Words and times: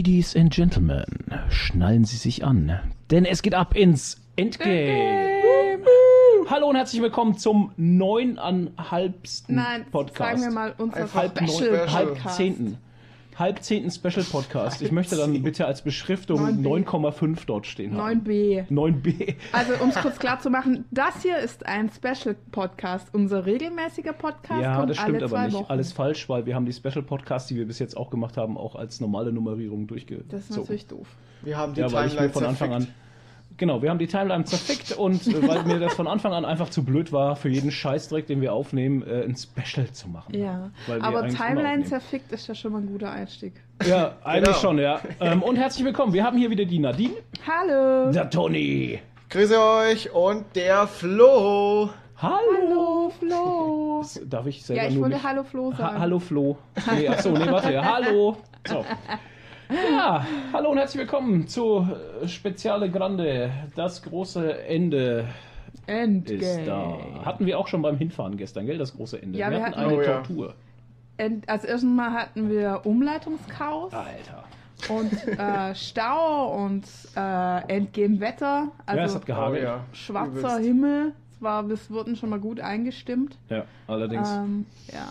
Ladies 0.00 0.34
and 0.34 0.50
Gentlemen, 0.50 1.04
schnallen 1.50 2.06
Sie 2.06 2.16
sich 2.16 2.42
an, 2.42 2.80
denn 3.10 3.26
es 3.26 3.42
geht 3.42 3.54
ab 3.54 3.76
ins 3.76 4.18
Endgame. 4.34 5.84
Hallo 6.48 6.70
und 6.70 6.76
herzlich 6.76 7.02
willkommen 7.02 7.36
zum 7.36 7.72
neuneinhalbsten 7.76 9.56
Nein, 9.56 9.84
Podcast. 9.92 10.40
sagen 10.40 10.40
wir 10.40 10.50
mal 10.52 10.74
unser 10.78 11.12
halb, 11.12 11.38
neun, 11.38 11.50
Special 11.50 11.92
halb 11.92 12.08
Podcast. 12.14 12.36
zehnten. 12.38 12.78
Halb 13.40 13.62
zehnten 13.62 13.90
Special 13.90 14.22
Podcast. 14.30 14.82
Ich 14.82 14.92
möchte 14.92 15.16
dann 15.16 15.42
bitte 15.42 15.64
als 15.64 15.80
Beschriftung 15.80 16.40
9b. 16.40 16.84
9,5 16.86 17.38
dort 17.46 17.66
stehen 17.66 17.96
haben. 17.96 18.20
9b. 18.20 18.68
9b. 18.68 19.34
Also 19.52 19.82
um 19.82 19.88
es 19.88 19.94
kurz 19.94 20.18
klar 20.18 20.40
zu 20.40 20.50
machen, 20.50 20.84
das 20.90 21.22
hier 21.22 21.38
ist 21.38 21.64
ein 21.64 21.88
Special 21.88 22.36
Podcast, 22.52 23.08
unser 23.14 23.46
regelmäßiger 23.46 24.12
Podcast 24.12 24.60
Ja, 24.60 24.76
kommt 24.76 24.90
das 24.90 24.98
stimmt 24.98 25.16
alle 25.16 25.24
aber 25.24 25.44
nicht. 25.46 25.54
Wochen. 25.54 25.70
Alles 25.70 25.90
falsch, 25.90 26.28
weil 26.28 26.44
wir 26.44 26.54
haben 26.54 26.66
die 26.66 26.72
Special 26.74 27.02
Podcasts, 27.02 27.48
die 27.48 27.56
wir 27.56 27.66
bis 27.66 27.78
jetzt 27.78 27.96
auch 27.96 28.10
gemacht 28.10 28.36
haben, 28.36 28.58
auch 28.58 28.76
als 28.76 29.00
normale 29.00 29.32
Nummerierung 29.32 29.86
durchgezogen. 29.86 30.28
das 30.28 30.50
ist 30.50 30.56
natürlich 30.58 30.86
doof. 30.86 31.08
Wir 31.40 31.56
haben 31.56 31.72
die 31.72 31.80
Ja, 31.80 31.90
weil 31.92 32.08
ich 32.08 32.12
mir 32.12 32.30
Timeline 32.30 32.32
von 32.34 32.44
Anfang 32.44 32.72
an. 32.74 32.86
Genau, 33.60 33.82
wir 33.82 33.90
haben 33.90 33.98
die 33.98 34.06
Timeline 34.06 34.46
zerfickt 34.46 34.92
und 34.92 35.26
äh, 35.26 35.46
weil 35.46 35.64
mir 35.64 35.78
das 35.78 35.92
von 35.92 36.06
Anfang 36.08 36.32
an 36.32 36.46
einfach 36.46 36.70
zu 36.70 36.82
blöd 36.82 37.12
war, 37.12 37.36
für 37.36 37.50
jeden 37.50 37.70
Scheißdreck, 37.70 38.26
den 38.26 38.40
wir 38.40 38.54
aufnehmen, 38.54 39.02
äh, 39.06 39.22
ein 39.22 39.36
Special 39.36 39.86
zu 39.92 40.08
machen. 40.08 40.34
Ja, 40.34 40.70
Weil 40.86 40.96
wir 40.96 41.04
aber 41.04 41.28
Timeline 41.28 41.84
zerfickt 41.84 42.32
ist 42.32 42.46
ja 42.48 42.54
schon 42.54 42.72
mal 42.72 42.78
ein 42.80 42.86
guter 42.86 43.12
Einstieg. 43.12 43.52
Ja, 43.86 44.16
eigentlich 44.24 44.46
Genau. 44.46 44.58
schon, 44.58 44.78
ja. 44.78 45.00
Ähm, 45.20 45.42
und 45.42 45.56
herzlich 45.56 45.84
willkommen. 45.84 46.14
Wir 46.14 46.24
haben 46.24 46.38
hier 46.38 46.48
wieder 46.48 46.64
die 46.64 46.78
Nadine, 46.78 47.12
Hallo! 47.46 48.10
der 48.10 48.30
Toni. 48.30 48.98
Grüße 49.28 49.60
euch 49.62 50.10
und 50.10 50.56
der 50.56 50.86
Flo. 50.86 51.90
Hallo. 52.16 53.10
Hallo 53.12 53.12
Flo! 53.18 54.04
Darf 54.24 54.46
ich 54.46 54.64
selber 54.64 54.82
Ja, 54.82 54.88
ich 54.88 54.94
nur 54.94 55.04
wollte 55.04 55.22
Hallo 55.22 55.44
Flo 55.44 55.70
sagen. 55.72 55.96
Ha 55.96 56.00
Hallo 56.00 56.18
Flo. 56.18 56.56
Nee, 56.96 57.08
achso, 57.08 57.30
nee, 57.32 57.46
warte. 57.50 57.84
Hallo. 57.84 58.38
So. 58.66 58.86
Ja, 59.70 60.26
hallo 60.52 60.70
und 60.70 60.78
herzlich 60.78 61.00
willkommen 61.00 61.46
zu 61.46 61.86
äh, 62.22 62.26
Speziale 62.28 62.90
Grande. 62.90 63.50
Das 63.76 64.02
große 64.02 64.64
Ende 64.64 65.26
Endgame. 65.86 66.40
ist 66.40 66.66
da. 66.66 66.98
Hatten 67.24 67.46
wir 67.46 67.58
auch 67.58 67.68
schon 67.68 67.80
beim 67.82 67.96
Hinfahren 67.96 68.36
gestern, 68.36 68.66
gell? 68.66 68.78
Das 68.78 68.96
große 68.96 69.22
Ende. 69.22 69.38
Ja, 69.38 69.50
wir 69.50 69.58
wir 69.58 69.64
hatten 69.66 69.76
hatten- 69.76 69.90
eine 69.90 69.96
Oh, 69.98 70.02
ja. 70.02 70.14
Tortur. 70.16 70.54
End, 71.18 71.48
als 71.48 71.64
erstes 71.64 71.88
Mal 71.88 72.12
hatten 72.12 72.50
wir 72.50 72.80
Umleitungschaos 72.84 73.92
Alter. 73.92 74.44
und 74.88 75.12
äh, 75.38 75.74
Stau 75.74 76.56
und 76.64 76.84
äh, 77.14 77.68
Endgame-Wetter. 77.76 78.68
Also 78.86 78.98
ja, 78.98 79.04
es 79.04 79.14
hat 79.14 79.26
gehagelt. 79.26 79.62
Oh 79.62 79.66
ja. 79.66 79.84
schwarzer. 79.92 80.58
Himmel. 80.58 81.12
Es 81.32 81.42
war, 81.42 81.68
wir 81.68 81.78
wurden 81.90 82.16
schon 82.16 82.30
mal 82.30 82.40
gut 82.40 82.60
eingestimmt. 82.60 83.36
Ja, 83.50 83.64
allerdings. 83.86 84.28
Ähm, 84.30 84.66
ja. 84.92 85.08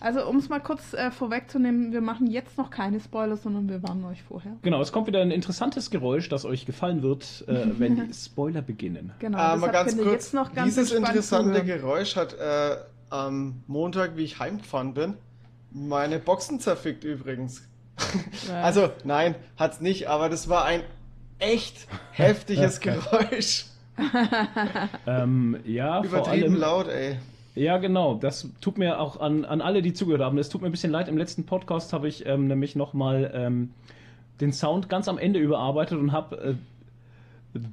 Also 0.00 0.26
um 0.26 0.36
es 0.38 0.48
mal 0.48 0.60
kurz 0.60 0.94
äh, 0.94 1.10
vorwegzunehmen, 1.10 1.92
wir 1.92 2.00
machen 2.00 2.26
jetzt 2.26 2.56
noch 2.56 2.70
keine 2.70 3.00
Spoiler, 3.00 3.36
sondern 3.36 3.68
wir 3.68 3.82
warnen 3.82 4.04
euch 4.06 4.22
vorher. 4.22 4.52
Genau, 4.62 4.80
es 4.80 4.92
kommt 4.92 5.06
wieder 5.06 5.20
ein 5.20 5.30
interessantes 5.30 5.90
Geräusch, 5.90 6.28
das 6.30 6.44
euch 6.46 6.64
gefallen 6.64 7.02
wird, 7.02 7.44
äh, 7.48 7.66
wenn 7.78 7.96
die 8.08 8.14
Spoiler 8.14 8.62
beginnen. 8.62 9.12
Genau, 9.18 9.36
Äh, 9.38 9.56
mal 9.56 9.68
deshalb 9.68 9.72
ganz 9.72 9.96
kurz, 9.96 10.12
jetzt 10.12 10.34
noch 10.34 10.54
ganz 10.54 10.74
dieses 10.74 10.92
interessante. 10.92 11.64
Geräusch 11.64 12.16
hat 12.16 12.32
äh, 12.34 12.76
am 13.10 13.62
Montag, 13.66 14.16
wie 14.16 14.24
ich 14.24 14.38
heimgefahren 14.38 14.94
bin, 14.94 15.14
meine 15.70 16.18
Boxen 16.18 16.60
zerfickt 16.60 17.04
übrigens. 17.04 17.60
Ja. 17.60 17.64
Also, 18.62 18.90
nein, 19.04 19.34
hat's 19.58 19.82
nicht, 19.82 20.08
aber 20.08 20.30
das 20.30 20.48
war 20.48 20.64
ein 20.64 20.82
echt 21.38 21.86
heftiges 22.12 22.80
Geräusch. 22.80 23.66
Ähm, 25.06 25.58
ja, 25.64 26.02
vor 26.02 26.04
Übertrieben 26.06 26.52
allem. 26.52 26.54
laut, 26.56 26.88
ey. 26.88 27.18
Ja, 27.54 27.78
genau. 27.78 28.14
Das 28.14 28.48
tut 28.60 28.78
mir 28.78 29.00
auch 29.00 29.20
an, 29.20 29.44
an 29.44 29.60
alle, 29.60 29.82
die 29.82 29.92
zugehört 29.92 30.22
haben. 30.22 30.38
Es 30.38 30.48
tut 30.48 30.62
mir 30.62 30.68
ein 30.68 30.72
bisschen 30.72 30.92
leid. 30.92 31.08
Im 31.08 31.18
letzten 31.18 31.44
Podcast 31.44 31.92
habe 31.92 32.08
ich 32.08 32.26
ähm, 32.26 32.46
nämlich 32.46 32.76
nochmal 32.76 33.30
ähm, 33.34 33.70
den 34.40 34.52
Sound 34.52 34.88
ganz 34.88 35.08
am 35.08 35.18
Ende 35.18 35.40
überarbeitet 35.40 35.98
und 35.98 36.12
habe 36.12 36.36
äh, 36.36 36.54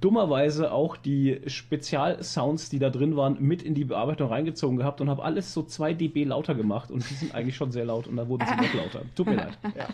dummerweise 0.02 0.72
auch 0.72 0.98
die 0.98 1.42
Spezialsounds, 1.46 2.70
die 2.70 2.80
da 2.80 2.90
drin 2.90 3.16
waren, 3.16 3.38
mit 3.40 3.62
in 3.62 3.76
die 3.76 3.86
Bearbeitung 3.86 4.30
reingezogen 4.30 4.78
gehabt 4.78 5.02
und 5.02 5.10
habe 5.10 5.24
alles 5.24 5.54
so 5.54 5.62
2 5.64 5.94
dB 5.94 6.24
lauter 6.24 6.56
gemacht 6.56 6.90
und 6.90 7.08
die 7.08 7.14
sind 7.14 7.36
eigentlich 7.36 7.56
schon 7.56 7.72
sehr 7.72 7.86
laut 7.86 8.08
und 8.08 8.18
da 8.18 8.28
wurden 8.28 8.46
sie 8.48 8.56
noch 8.56 8.74
lauter. 8.84 9.02
Tut 9.16 9.28
mir 9.28 9.36
leid. 9.36 9.58
Ja. 9.78 9.88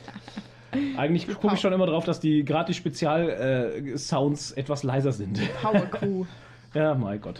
Eigentlich 0.98 1.28
gucke 1.28 1.54
ich 1.54 1.62
schon 1.62 1.74
immer 1.74 1.86
drauf, 1.86 2.06
dass 2.06 2.20
die 2.20 2.44
gerade 2.46 2.68
die 2.68 2.74
Spezialsounds 2.74 4.08
Sounds 4.08 4.52
etwas 4.54 4.84
leiser 4.84 5.12
sind. 5.12 5.40
Power 5.62 5.86
Crew. 5.86 6.26
ja, 6.74 6.96
mein 6.96 7.22
Gott. 7.22 7.40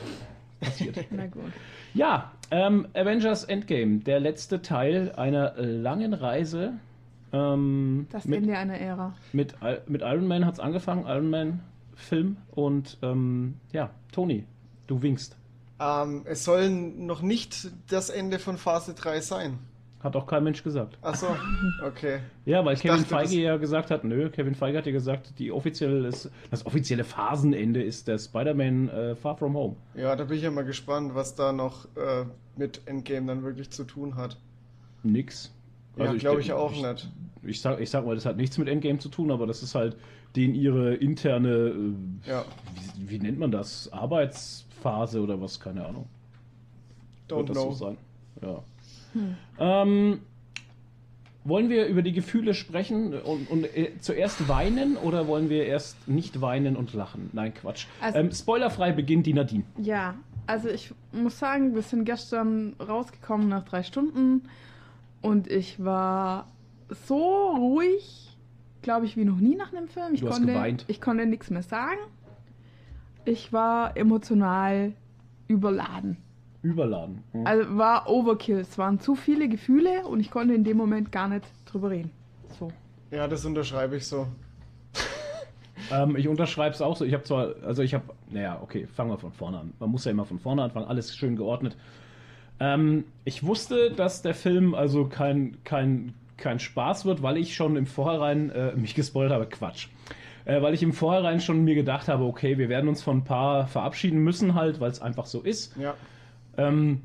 Passiert. 0.60 1.06
Na 1.12 1.26
gut. 1.28 1.52
Ja, 1.94 2.32
ähm, 2.52 2.88
Avengers 2.94 3.44
Endgame, 3.44 4.00
der 4.00 4.20
letzte 4.20 4.62
Teil 4.62 5.12
einer 5.16 5.54
langen 5.58 6.14
Reise. 6.14 6.74
Ähm, 7.32 8.08
Das 8.12 8.26
mit, 8.26 8.42
Ende 8.42 8.58
einer 8.58 8.78
Ära. 8.80 9.14
mit, 9.32 9.56
mit 9.88 10.02
Iron 10.02 10.28
Man 10.28 10.46
hat 10.46 10.56
es 10.56 10.60
angefangen, 10.60 11.06
Iron 11.08 11.30
Man 11.30 11.60
Film. 11.96 12.38
Und 12.52 12.98
ähm, 13.02 13.56
ja, 13.72 13.90
Toni, 14.12 14.46
du 14.88 15.02
winkst. 15.02 15.36
Ähm, 15.80 16.22
es 16.26 16.44
soll 16.44 16.70
noch 16.70 17.22
nicht 17.22 17.72
das 17.90 18.10
Ende 18.10 18.40
von 18.40 18.58
Phase 18.58 18.94
3 18.94 19.22
sein. 19.22 19.60
Hat 20.04 20.16
auch 20.18 20.28
kein 20.28 20.44
Mensch 20.44 20.62
gesagt. 20.64 20.98
Achso, 21.02 21.28
okay. 21.82 22.20
Ja, 22.46 22.64
weil 22.66 22.76
Kevin 22.76 22.98
dachte, 22.98 23.06
Feige 23.10 23.36
ja 23.42 23.56
gesagt 23.56 23.90
hat, 23.90 24.04
nö, 24.04 24.30
Kevin 24.30 24.54
Feige 24.54 24.78
hat 24.78 24.86
ja 24.86 24.92
gesagt, 24.92 25.40
die 25.40 25.50
offizielle, 25.52 26.02
das 26.04 26.30
offizielle 26.66 27.06
Phasenende 27.06 27.82
ist 27.82 28.10
der 28.10 28.18
Spider-Man 28.18 28.90
äh, 28.90 29.16
Far 29.16 29.38
From 29.38 29.54
Home. 29.56 29.78
Ja, 29.96 30.14
da 30.18 30.26
bin 30.26 30.38
ich 30.38 30.44
ja 30.44 30.52
mal 30.52 30.66
gespannt, 30.66 31.16
was 31.16 31.36
da 31.36 31.54
noch 31.54 31.86
äh, 31.96 32.26
mit 32.58 32.82
Endgame 32.86 33.28
dann 33.28 33.44
wirklich 33.44 33.70
zu 33.70 33.86
tun 33.86 34.16
hat. 34.18 34.38
Nix. 35.04 35.54
Ja, 35.96 36.06
Also 36.06 36.18
glaube 36.18 36.38
denk- 36.38 36.46
ich 36.48 36.54
auch 36.54 36.72
nicht. 36.72 37.10
Ich 37.46 37.62
sag, 37.62 37.80
ich 37.80 37.90
sag 37.90 38.06
mal, 38.06 38.16
das 38.16 38.26
hat 38.26 38.36
nichts 38.38 38.58
mit 38.58 38.68
Endgame 38.68 39.00
zu 39.00 39.08
tun, 39.10 39.32
aber 39.32 39.48
das 39.48 39.64
ist 39.64 39.74
halt 39.76 39.96
den 40.36 40.54
ihre 40.56 40.96
interne, 40.96 41.50
äh, 41.50 42.30
Ja, 42.30 42.44
wie, 42.98 43.10
wie 43.10 43.20
nennt 43.20 43.40
man 43.40 43.52
das? 43.52 43.92
Arbeitsphase 43.94 45.22
oder 45.22 45.40
was? 45.40 45.60
Keine 45.60 45.86
Ahnung. 45.86 46.08
don't 47.30 47.38
Wird 47.38 47.50
das 47.50 47.58
know. 47.58 47.72
so 47.72 47.86
sein? 47.86 47.98
Ja. 48.42 48.64
Ähm, 49.60 50.20
wollen 51.46 51.70
wir 51.70 51.88
über 51.88 52.02
die 52.02 52.14
Gefühle 52.14 52.54
sprechen 52.54 53.14
und, 53.14 53.50
und 53.50 53.66
äh, 53.76 53.92
zuerst 54.00 54.48
weinen 54.48 54.96
oder 54.98 55.28
wollen 55.28 55.50
wir 55.50 55.66
erst 55.66 56.08
nicht 56.08 56.40
weinen 56.42 56.76
und 56.78 56.94
lachen? 56.94 57.30
Nein, 57.34 57.54
Quatsch. 57.54 57.86
Also- 58.02 58.18
ähm, 58.20 58.32
spoilerfrei 58.32 58.92
beginnt 58.94 59.26
die 59.26 59.34
Nadine. 59.34 59.64
Ja, 59.78 60.16
also 60.48 60.70
ich 60.70 60.94
muss 61.12 61.40
sagen, 61.40 61.76
wir 61.76 61.82
sind 61.82 62.06
gestern 62.06 62.76
rausgekommen 62.80 63.50
nach 63.50 63.64
drei 63.64 63.84
Stunden 63.84 64.44
und 65.22 65.48
ich 65.50 65.84
war 65.84 66.48
so 67.08 67.52
ruhig, 67.58 68.38
glaube 68.82 69.06
ich, 69.06 69.18
wie 69.18 69.26
noch 69.26 69.38
nie 69.40 69.56
nach 69.56 69.74
einem 69.74 69.88
Film. 69.88 70.14
Ich 70.14 70.22
Du 70.22 70.28
hast 70.28 70.36
konnte, 70.38 70.54
geweint. 70.54 70.86
Ich 70.88 71.02
konnte 71.02 71.26
nichts 71.26 71.50
mehr 71.50 71.64
sagen. 71.64 72.00
Ich 73.26 73.52
war 73.54 73.96
emotional 73.98 74.94
überladen. 75.48 76.18
Überladen. 76.64 77.24
Hm. 77.34 77.46
Also 77.46 77.78
war 77.78 78.10
Overkill. 78.10 78.60
Es 78.60 78.78
waren 78.78 79.00
zu 79.00 79.16
viele 79.16 79.48
Gefühle 79.50 80.08
und 80.08 80.20
ich 80.20 80.32
konnte 80.32 80.56
in 80.56 80.64
dem 80.64 80.78
Moment 80.78 81.12
gar 81.12 81.28
nicht 81.28 81.46
drüber 81.66 81.92
reden. 81.92 82.10
So. 82.58 82.72
Ja, 83.12 83.28
das 83.28 83.46
unterschreibe 83.46 83.98
ich 83.98 84.08
so. 84.08 84.28
Ähm, 85.92 86.16
ich 86.16 86.30
unterschreibe 86.30 86.74
es 86.74 86.82
auch 86.82 86.96
so. 86.96 87.04
Ich 87.04 87.14
habe 87.14 87.24
zwar, 87.24 87.56
also 87.66 87.84
ich 87.84 87.94
habe, 87.94 88.06
naja, 88.30 88.58
okay, 88.64 88.88
fangen 88.88 89.12
wir 89.12 89.18
von 89.18 89.34
vorne 89.34 89.60
an. 89.60 89.74
Man 89.80 89.90
muss 89.90 90.06
ja 90.06 90.12
immer 90.12 90.24
von 90.24 90.40
vorne 90.40 90.64
anfangen, 90.64 90.88
alles 90.88 91.14
schön 91.14 91.36
geordnet. 91.36 91.76
Ähm, 92.62 93.04
ich 93.26 93.44
wusste, 93.44 93.92
dass 93.92 94.22
der 94.22 94.34
Film 94.34 94.76
also 94.76 95.06
kein, 95.06 95.58
kein, 95.66 96.14
kein 96.38 96.60
Spaß 96.60 97.04
wird, 97.04 97.22
weil 97.22 97.36
ich 97.36 97.54
schon 97.54 97.76
im 97.76 97.86
Vorhinein 97.86 98.50
äh, 98.52 98.76
mich 98.78 98.96
gespoilert 98.96 99.34
habe. 99.34 99.46
Quatsch. 99.48 99.90
Äh, 100.46 100.62
weil 100.62 100.74
ich 100.74 100.84
im 100.84 100.94
Vorhinein 100.94 101.42
schon 101.42 101.66
mir 101.66 101.76
gedacht 101.76 102.08
habe, 102.08 102.24
okay, 102.24 102.58
wir 102.58 102.70
werden 102.70 102.88
uns 102.88 103.04
von 103.04 103.18
ein 103.18 103.24
paar 103.26 103.68
verabschieden 103.68 104.20
müssen 104.20 104.56
halt, 104.56 104.80
weil 104.80 104.92
es 104.92 105.02
einfach 105.02 105.26
so 105.26 105.42
ist. 105.42 105.76
Ja. 105.76 105.96
Ähm, 106.58 107.02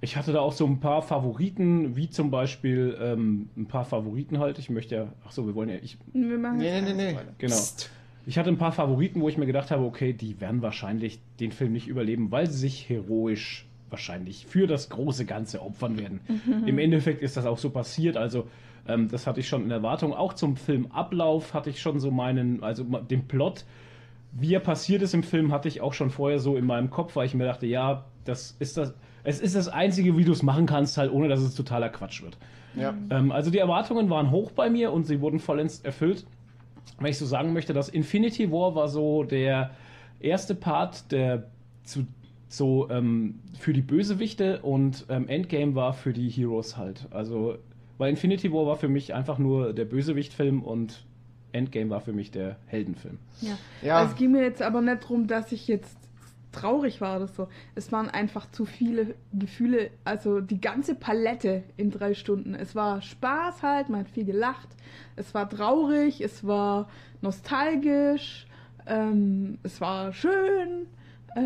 ich 0.00 0.16
hatte 0.16 0.32
da 0.32 0.40
auch 0.40 0.52
so 0.52 0.66
ein 0.66 0.80
paar 0.80 1.02
Favoriten, 1.02 1.96
wie 1.96 2.08
zum 2.08 2.30
Beispiel 2.30 2.96
ähm, 3.00 3.48
ein 3.56 3.66
paar 3.66 3.84
Favoriten 3.84 4.38
halt. 4.38 4.58
Ich 4.58 4.70
möchte 4.70 4.94
ja, 4.94 5.12
ach 5.26 5.32
so, 5.32 5.46
wir 5.46 5.54
wollen 5.54 5.68
ja, 5.68 5.76
ich, 5.76 5.98
Wir 6.12 6.38
machen 6.38 6.58
Nee, 6.58 6.80
nee, 6.80 6.92
nee, 6.92 7.12
nee. 7.12 7.18
Genau. 7.38 7.54
Psst. 7.54 7.90
ich 8.26 8.38
hatte 8.38 8.50
ein 8.50 8.58
paar 8.58 8.72
Favoriten, 8.72 9.20
wo 9.20 9.28
ich 9.28 9.38
mir 9.38 9.46
gedacht 9.46 9.70
habe, 9.70 9.84
okay, 9.84 10.12
die 10.12 10.40
werden 10.40 10.62
wahrscheinlich 10.62 11.20
den 11.40 11.50
Film 11.50 11.72
nicht 11.72 11.88
überleben, 11.88 12.30
weil 12.30 12.46
sie 12.46 12.58
sich 12.58 12.88
heroisch 12.88 13.66
wahrscheinlich 13.88 14.46
für 14.46 14.66
das 14.66 14.90
große 14.90 15.24
Ganze 15.24 15.62
opfern 15.62 15.98
werden. 15.98 16.20
Im 16.66 16.78
Endeffekt 16.78 17.22
ist 17.22 17.36
das 17.36 17.46
auch 17.46 17.58
so 17.58 17.70
passiert. 17.70 18.16
Also 18.16 18.48
ähm, 18.88 19.08
das 19.08 19.26
hatte 19.26 19.40
ich 19.40 19.48
schon 19.48 19.64
in 19.64 19.70
Erwartung. 19.70 20.12
Auch 20.12 20.34
zum 20.34 20.56
Filmablauf 20.56 21.54
hatte 21.54 21.70
ich 21.70 21.80
schon 21.80 22.00
so 22.00 22.10
meinen, 22.10 22.62
also 22.62 22.84
den 22.84 23.26
Plot, 23.26 23.64
wie 24.38 24.54
er 24.54 24.60
passiert 24.60 25.02
ist 25.02 25.14
im 25.14 25.22
Film, 25.22 25.52
hatte 25.52 25.68
ich 25.68 25.80
auch 25.80 25.94
schon 25.94 26.10
vorher 26.10 26.38
so 26.38 26.56
in 26.56 26.66
meinem 26.66 26.90
Kopf, 26.90 27.16
weil 27.16 27.26
ich 27.26 27.34
mir 27.34 27.44
dachte, 27.44 27.66
ja, 27.66 28.04
das 28.24 28.56
ist 28.58 28.76
das, 28.76 28.94
es 29.24 29.40
ist 29.40 29.56
das 29.56 29.68
einzige, 29.68 30.16
wie 30.16 30.24
du 30.24 30.32
es 30.32 30.42
machen 30.42 30.66
kannst, 30.66 30.98
halt, 30.98 31.10
ohne 31.10 31.28
dass 31.28 31.40
es 31.40 31.54
totaler 31.54 31.88
Quatsch 31.88 32.22
wird. 32.22 32.36
Ja. 32.74 32.94
Ähm, 33.10 33.32
also 33.32 33.50
die 33.50 33.58
Erwartungen 33.58 34.10
waren 34.10 34.30
hoch 34.30 34.52
bei 34.52 34.68
mir 34.68 34.92
und 34.92 35.06
sie 35.06 35.20
wurden 35.20 35.40
vollends 35.40 35.80
erfüllt. 35.80 36.26
Wenn 36.98 37.10
ich 37.10 37.18
so 37.18 37.26
sagen 37.26 37.52
möchte, 37.52 37.72
dass 37.72 37.88
Infinity 37.88 38.50
War 38.52 38.74
war 38.74 38.88
so 38.88 39.24
der 39.24 39.70
erste 40.20 40.54
Part, 40.54 41.10
der 41.12 41.44
zu, 41.84 42.06
so 42.48 42.88
ähm, 42.90 43.40
für 43.58 43.72
die 43.72 43.82
Bösewichte 43.82 44.60
und 44.62 45.06
ähm, 45.08 45.28
Endgame 45.28 45.74
war 45.74 45.92
für 45.94 46.12
die 46.12 46.28
Heroes 46.28 46.76
halt. 46.76 47.06
Also, 47.10 47.56
weil 47.98 48.10
Infinity 48.10 48.52
War 48.52 48.66
war 48.66 48.76
für 48.76 48.88
mich 48.88 49.14
einfach 49.14 49.38
nur 49.38 49.72
der 49.72 49.86
Bösewicht-Film 49.86 50.62
und 50.62 51.05
Endgame 51.56 51.90
war 51.90 52.00
für 52.00 52.12
mich 52.12 52.30
der 52.30 52.56
Heldenfilm. 52.66 53.18
Ja. 53.40 53.56
Ja. 53.82 53.96
Also 53.98 54.12
es 54.12 54.18
ging 54.18 54.32
mir 54.32 54.42
jetzt 54.42 54.62
aber 54.62 54.80
nicht 54.82 55.02
darum, 55.02 55.26
dass 55.26 55.50
ich 55.52 55.66
jetzt 55.68 55.96
traurig 56.52 57.00
war 57.02 57.16
oder 57.16 57.26
so. 57.26 57.48
Es 57.74 57.92
waren 57.92 58.08
einfach 58.08 58.50
zu 58.50 58.64
viele 58.64 59.14
Gefühle, 59.34 59.90
also 60.04 60.40
die 60.40 60.60
ganze 60.60 60.94
Palette 60.94 61.64
in 61.76 61.90
drei 61.90 62.14
Stunden. 62.14 62.54
Es 62.54 62.74
war 62.74 63.02
Spaß 63.02 63.62
halt, 63.62 63.88
man 63.90 64.00
hat 64.00 64.08
viel 64.08 64.24
gelacht. 64.24 64.68
Es 65.16 65.34
war 65.34 65.48
traurig, 65.50 66.20
es 66.22 66.46
war 66.46 66.88
nostalgisch, 67.20 68.46
ähm, 68.86 69.58
es 69.62 69.80
war 69.80 70.12
schön. 70.12 70.86
Äh, 71.34 71.40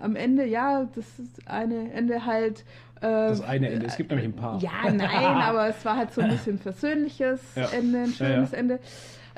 am 0.00 0.14
Ende, 0.16 0.44
ja, 0.46 0.86
das 0.94 1.18
ist 1.18 1.48
eine 1.48 1.90
Ende 1.92 2.26
halt. 2.26 2.64
Äh, 2.96 3.00
Das 3.28 3.40
eine 3.40 3.70
Ende, 3.70 3.86
es 3.86 3.96
gibt 3.96 4.10
nämlich 4.10 4.28
ein 4.28 4.36
paar. 4.36 4.60
Ja, 4.60 4.90
nein, 4.92 5.08
aber 5.24 5.68
es 5.68 5.82
war 5.86 5.96
halt 5.96 6.12
so 6.12 6.20
ein 6.20 6.28
bisschen 6.28 6.58
versöhnliches 6.58 7.40
Ja. 7.56 7.68
Ende, 7.70 8.00
ein 8.02 8.14
Ja, 8.18 8.26
ja. 8.28 8.34
schönes 8.34 8.52
Ende. 8.52 8.78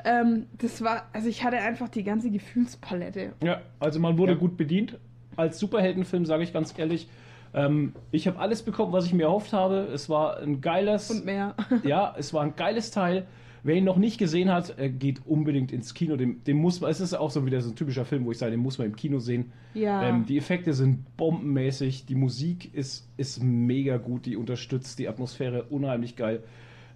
Ähm, 0.05 0.45
das 0.59 0.81
war, 0.83 1.07
also 1.13 1.27
ich 1.27 1.43
hatte 1.43 1.57
einfach 1.57 1.89
die 1.89 2.03
ganze 2.03 2.29
Gefühlspalette. 2.29 3.33
Ja, 3.43 3.61
also 3.79 3.99
man 3.99 4.17
wurde 4.17 4.33
Ja. 4.33 4.37
gut 4.37 4.55
bedient. 4.57 4.97
Als 5.35 5.59
Superheldenfilm, 5.59 6.25
sage 6.25 6.43
ich 6.43 6.53
ganz 6.53 6.73
ehrlich. 6.77 7.09
Ähm, 7.53 7.93
ich 8.11 8.27
habe 8.27 8.39
alles 8.39 8.61
bekommen, 8.63 8.93
was 8.93 9.05
ich 9.05 9.13
mir 9.13 9.23
erhofft 9.23 9.51
habe. 9.53 9.87
Es 9.93 10.09
war 10.09 10.37
ein 10.39 10.61
geiles, 10.61 11.09
Und 11.11 11.25
mehr. 11.25 11.55
ja, 11.83 12.13
es 12.17 12.33
war 12.33 12.43
ein 12.43 12.55
geiles 12.55 12.91
Teil. 12.91 13.25
Wer 13.63 13.75
ihn 13.77 13.83
noch 13.83 13.97
nicht 13.97 14.19
gesehen 14.19 14.51
hat, 14.53 14.77
äh, 14.77 14.89
geht 14.89 15.25
unbedingt 15.25 15.71
ins 15.71 15.95
Kino. 15.95 16.15
Dem, 16.17 16.43
dem 16.43 16.57
muss 16.57 16.81
man, 16.81 16.91
es 16.91 16.99
ist 16.99 17.15
auch 17.15 17.31
so 17.31 17.45
wieder 17.47 17.59
so 17.61 17.71
ein 17.71 17.75
typischer 17.75 18.05
Film, 18.05 18.23
wo 18.25 18.31
ich 18.31 18.37
sage, 18.37 18.51
den 18.51 18.59
muss 18.59 18.77
man 18.77 18.87
im 18.87 18.95
Kino 18.95 19.17
sehen. 19.19 19.51
Ja. 19.73 20.03
Ähm, 20.07 20.25
die 20.27 20.37
Effekte 20.37 20.73
sind 20.73 21.17
bombenmäßig, 21.17 22.05
die 22.05 22.13
Musik 22.15 22.73
ist, 22.75 23.09
ist 23.17 23.41
mega 23.41 23.97
gut, 23.97 24.27
die 24.27 24.37
unterstützt 24.37 24.99
die 24.99 25.07
Atmosphäre 25.09 25.63
unheimlich 25.63 26.15
geil. 26.15 26.43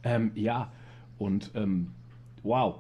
Ähm, 0.03 0.31
ja, 0.35 0.71
und 1.17 1.50
ähm, 1.55 1.88
wow. 2.44 2.75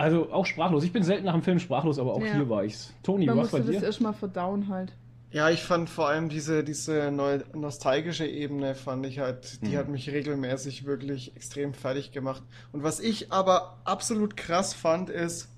Also 0.00 0.32
auch 0.32 0.46
sprachlos. 0.46 0.82
Ich 0.84 0.92
bin 0.92 1.02
selten 1.02 1.26
nach 1.26 1.34
dem 1.34 1.42
Film 1.42 1.58
sprachlos, 1.58 1.98
aber 1.98 2.14
auch 2.14 2.24
Ja. 2.24 2.32
hier 2.36 2.48
war 2.48 2.64
ich's. 2.64 2.94
Toni, 3.02 3.26
Man 3.26 3.36
was 3.36 3.50
bei 3.50 3.58
musste 3.58 3.72
das 3.72 3.80
dir? 3.80 3.86
erstmal 3.86 4.14
verdauen 4.14 4.68
halt. 4.68 4.92
Ja, 5.30 5.50
ich 5.50 5.62
fand 5.62 5.90
vor 5.90 6.08
allem 6.08 6.28
diese, 6.30 6.64
diese 6.64 7.10
neu, 7.12 7.40
nostalgische 7.54 8.26
Ebene, 8.26 8.74
fand 8.74 9.04
ich 9.06 9.18
halt, 9.18 9.60
die 9.62 9.72
Mhm. 9.72 9.76
hat 9.76 9.88
mich 9.88 10.10
regelmäßig 10.10 10.86
wirklich 10.86 11.36
extrem 11.36 11.74
fertig 11.74 12.12
gemacht. 12.12 12.42
Und 12.72 12.82
was 12.82 12.98
ich 12.98 13.30
aber 13.30 13.76
absolut 13.84 14.36
krass 14.38 14.72
fand, 14.74 15.10
ist, 15.10 15.48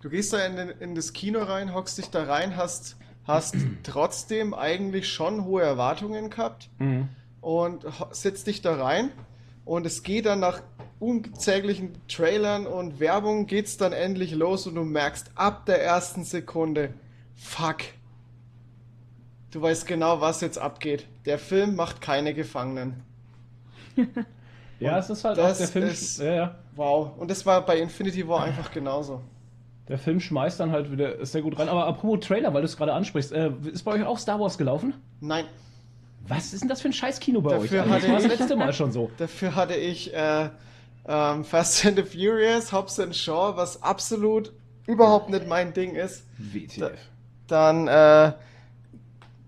du 0.00 0.08
gehst 0.08 0.32
da 0.32 0.44
in, 0.46 0.56
den, 0.56 0.70
in 0.70 0.94
das 0.94 1.12
Kino 1.12 1.40
rein, 1.42 1.74
hockst 1.74 1.98
dich 1.98 2.08
da 2.10 2.24
rein, 2.24 2.56
hast, 2.56 2.96
hast 3.24 3.54
trotzdem 3.84 4.54
eigentlich 4.54 5.08
schon 5.12 5.44
hohe 5.44 5.62
Erwartungen 5.62 6.30
gehabt 6.30 6.70
Mhm. 6.78 7.08
und 7.42 7.84
setzt 8.12 8.46
dich 8.46 8.62
da 8.62 8.74
rein 8.82 9.10
und 9.64 9.84
es 9.86 10.02
geht 10.02 10.24
dann 10.26 10.40
nach 10.40 10.62
unzähligen 11.00 11.92
Trailern 12.08 12.66
und 12.66 13.00
Werbung 13.00 13.46
geht's 13.46 13.76
dann 13.76 13.92
endlich 13.92 14.32
los 14.34 14.66
und 14.66 14.74
du 14.74 14.84
merkst 14.84 15.30
ab 15.34 15.66
der 15.66 15.82
ersten 15.82 16.24
Sekunde, 16.24 16.92
fuck, 17.36 17.78
du 19.50 19.62
weißt 19.62 19.86
genau, 19.86 20.20
was 20.20 20.40
jetzt 20.40 20.58
abgeht. 20.58 21.06
Der 21.24 21.38
Film 21.38 21.76
macht 21.76 22.00
keine 22.00 22.34
Gefangenen. 22.34 23.02
Ja, 24.80 24.92
Und 24.92 24.98
es 25.00 25.10
ist 25.10 25.24
halt 25.24 25.36
das 25.38 25.54
auch 25.54 25.58
der 25.58 25.66
Film. 25.68 25.86
ist- 25.88 26.20
ja, 26.20 26.32
ja. 26.34 26.54
Wow. 26.76 27.10
Und 27.18 27.28
das 27.32 27.44
war 27.44 27.66
bei 27.66 27.80
Infinity 27.80 28.28
War 28.28 28.44
einfach 28.44 28.70
genauso. 28.70 29.22
Der 29.88 29.98
Film 29.98 30.20
schmeißt 30.20 30.60
dann 30.60 30.70
halt 30.70 30.92
wieder 30.92 31.26
sehr 31.26 31.42
gut 31.42 31.58
rein. 31.58 31.68
Aber 31.68 31.84
apropos 31.88 32.24
Trailer, 32.24 32.54
weil 32.54 32.60
du 32.60 32.66
es 32.66 32.76
gerade 32.76 32.92
ansprichst, 32.92 33.32
äh, 33.32 33.50
ist 33.72 33.82
bei 33.82 33.90
euch 33.94 34.04
auch 34.04 34.18
Star 34.20 34.38
Wars 34.38 34.56
gelaufen? 34.56 34.94
Nein, 35.20 35.46
Was 36.28 36.52
ist 36.52 36.60
denn 36.60 36.68
das 36.68 36.80
für 36.80 36.90
ein 36.90 36.92
Scheiß-Kino 36.92 37.40
bei 37.40 37.54
Dafür 37.54 37.82
euch? 37.82 37.90
Also, 37.90 37.92
das 37.92 38.02
hatte 38.02 38.12
war 38.12 38.20
das 38.28 38.38
letzte 38.38 38.54
Mal 38.56 38.72
schon 38.72 38.92
so. 38.92 39.10
dafür 39.16 39.56
hatte 39.56 39.74
ich 39.74 40.14
äh, 40.14 40.50
ähm, 41.08 41.44
Fast 41.44 41.84
and 41.86 41.96
the 41.96 42.04
Furious, 42.04 42.70
Hobbs 42.70 43.00
and 43.00 43.16
Shaw, 43.16 43.56
was 43.56 43.82
absolut 43.82 44.52
überhaupt 44.86 45.30
nicht 45.30 45.46
mein 45.48 45.72
Ding 45.72 45.94
ist. 45.94 46.24
WTF. 46.38 46.98
Dann 47.46 47.88
äh, 47.88 48.32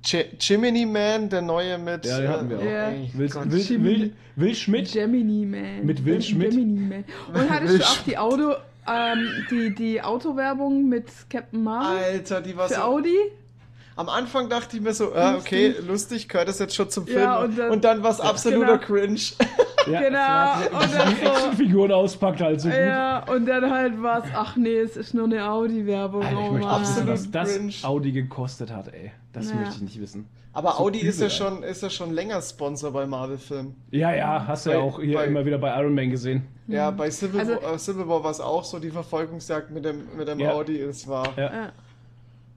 Jiminy 0.03 0.87
Man, 0.87 1.29
der 1.29 1.43
neue 1.43 1.79
mit. 1.79 2.07
Ja, 2.07 2.19
den 2.19 2.29
hatten 2.29 2.51
wir 2.51 2.59
auch. 2.59 2.65
Ja. 2.65 2.89
ey, 2.89 3.11
Will, 3.13 3.29
Gott. 3.29 3.51
Will, 3.51 3.61
Jimmy. 3.61 3.85
Will, 3.85 4.13
Will 4.37 4.55
Schmidt? 4.55 4.93
Gemini 4.93 5.45
Man. 5.45 5.85
Mit 5.85 6.05
Will 6.05 6.23
Schmidt? 6.23 6.51
Gemini 6.51 6.81
Man. 6.81 7.05
Und 7.35 7.51
hattest 7.51 7.75
Will 7.75 7.79
du 7.79 7.85
auch 7.85 8.03
die 8.07 8.19
Auto, 8.19 8.55
ähm, 8.89 9.47
die, 9.51 9.75
die 9.75 10.03
Autowerbung 10.03 10.89
mit 10.89 11.07
Captain 11.29 11.63
Marvel 11.63 11.99
Alter, 11.99 12.41
die 12.41 12.57
war 12.57 12.69
für 12.69 12.75
so. 12.75 12.81
Audi? 12.81 13.17
Am 14.01 14.09
Anfang 14.09 14.49
dachte 14.49 14.77
ich 14.79 14.83
mir 14.83 14.95
so, 14.95 15.13
äh, 15.13 15.35
okay, 15.39 15.75
lustig, 15.87 16.27
gehört 16.27 16.49
das 16.49 16.59
jetzt 16.59 16.75
schon 16.75 16.89
zum 16.89 17.07
Film. 17.07 17.21
Ja, 17.21 17.41
und 17.43 17.59
dann- 17.59 17.81
dann 17.83 18.03
war 18.03 18.11
es 18.13 18.21
absoluter 18.21 18.79
genau. 18.79 18.87
Cringe. 18.87 19.21
Ja, 19.91 19.99
Genau, 20.01 20.79
und 20.79 20.93
dann 20.95 21.09
die 21.15 21.25
so- 21.25 21.31
Actionfiguren 21.33 21.91
auspackt 21.93 22.41
halt 22.43 22.61
so 22.61 22.69
gut. 22.69 22.77
Ja, 22.79 23.25
und 23.33 23.47
dann 23.47 23.71
halt 23.71 24.01
war 24.03 24.19
es, 24.19 24.25
ach 24.35 24.55
nee, 24.57 24.77
es 24.79 24.95
ist 24.97 25.15
nur 25.15 25.25
eine 25.25 25.49
Audi-Werbung. 25.51 26.23
Alter, 26.23 26.33
ich 26.33 26.49
oh 26.49 26.53
möchte 26.53 26.67
Mann. 26.69 26.81
wissen, 26.83 27.07
was 27.09 27.21
Absolut 27.27 27.35
das 27.35 27.55
cringe. 27.57 27.73
Audi 27.83 28.13
gekostet 28.13 28.71
hat, 28.73 28.89
ey. 28.93 29.11
Das 29.33 29.49
Ja. 29.51 29.57
möchte 29.57 29.77
ich 29.77 29.81
nicht 29.83 30.01
wissen. 30.01 30.29
Aber 30.53 30.73
So 30.73 30.79
Audi 30.85 30.99
ist 31.01 31.19
ja 31.21 31.31
schon, 31.31 31.63
ist 31.63 31.83
ja 31.83 31.89
schon 31.89 32.13
länger 32.13 32.43
Sponsor 32.43 32.91
bei 32.93 33.07
Marvel-Filmen. 33.07 33.75
Ja, 33.91 34.13
ja, 34.15 34.45
hast 34.47 34.67
du 34.67 34.71
ja 34.71 34.79
auch 34.81 35.01
hier 35.01 35.15
bei- 35.17 35.25
immer 35.25 35.47
wieder 35.47 35.57
bei 35.59 35.75
Iron 35.81 35.95
Man 35.95 36.11
gesehen. 36.11 36.47
Ja, 36.69 36.91
bei 36.91 37.11
Civil, 37.11 37.41
Also- 37.41 37.63
War, 37.63 37.75
äh, 37.75 37.79
Civil 37.79 38.07
War 38.07 38.23
war 38.23 38.31
es 38.31 38.41
auch 38.41 38.65
so, 38.65 38.79
die 38.79 38.91
Verfolgungsjagd 38.91 39.71
mit 39.71 39.85
dem, 39.87 40.03
mit 40.17 40.29
dem 40.29 40.41
Ja. 40.41 40.53
Audi, 40.53 40.79
es 40.79 41.09
war. 41.09 41.27
Ja. 41.39 41.73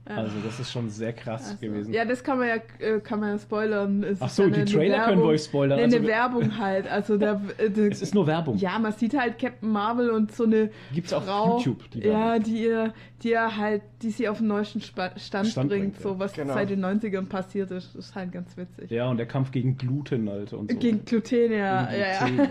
Ja. 0.07 0.13
Ja. 0.15 0.17
Also 0.21 0.35
das 0.43 0.59
ist 0.59 0.71
schon 0.71 0.89
sehr 0.89 1.13
krass 1.13 1.45
Also, 1.45 1.57
gewesen. 1.65 1.93
Ja, 1.93 2.03
das 2.03 2.23
kann 2.23 2.37
man 2.37 2.47
ja, 2.49 2.55
äh, 2.85 2.99
kann 2.99 3.19
man 3.21 3.29
ja 3.31 3.39
spoilern. 3.39 4.03
Es 4.03 4.21
Ach 4.21 4.29
so, 4.29 4.43
ja 4.43 4.49
die 4.49 4.65
Trailer 4.65 4.95
können 5.05 5.07
Werbung. 5.11 5.23
wir 5.23 5.29
euch 5.29 5.43
spoilern. 5.43 5.77
Nee, 5.77 5.83
Also 5.85 5.97
eine 5.97 6.07
Werbung 6.07 6.57
halt. 6.57 6.91
Also 6.91 7.17
der, 7.17 7.41
äh, 7.57 7.69
der, 7.69 7.91
Es 7.91 8.01
ist 8.01 8.13
nur 8.13 8.27
Werbung. 8.27 8.57
ja, 8.57 8.77
man 8.79 8.91
sieht 8.91 9.17
halt 9.17 9.39
Captain 9.39 9.69
Marvel 9.71 10.09
und 10.09 10.31
so 10.33 10.43
eine 10.43 10.71
Gibt's 10.93 11.13
auf 11.13 11.25
Frau, 11.25 11.57
YouTube, 11.57 11.89
die 11.91 11.99
ja, 12.01 12.33
Werbung. 12.33 12.43
die 12.43 12.63
ihr, 12.63 12.93
die 13.23 13.29
ihr 13.29 13.55
halt, 13.57 13.81
die 14.01 14.09
sie 14.09 14.27
auf 14.27 14.39
den 14.39 14.47
neuesten 14.47 14.81
Stand, 14.81 15.17
Stand 15.21 15.55
bringt, 15.55 15.69
bringt, 15.69 15.99
so 16.01 16.09
ja. 16.09 16.19
was 16.19 16.33
Genau. 16.33 16.53
seit 16.53 16.69
den 16.69 16.83
90ern 16.83 17.27
passiert 17.29 17.71
ist, 17.71 17.95
ist 17.95 18.13
halt 18.13 18.33
ganz 18.33 18.57
witzig. 18.57 18.91
Ja, 18.91 19.07
und 19.09 19.15
der 19.15 19.25
Kampf 19.25 19.51
gegen 19.51 19.77
Gluten, 19.77 20.27
Alter. 20.27 20.57
Und 20.59 20.69
so. 20.69 20.77
Gegen 20.77 21.05
Gluten, 21.05 21.53
ja, 21.53 21.85
Gegen 21.85 21.99
ja, 22.01 22.27
ja. 22.27 22.47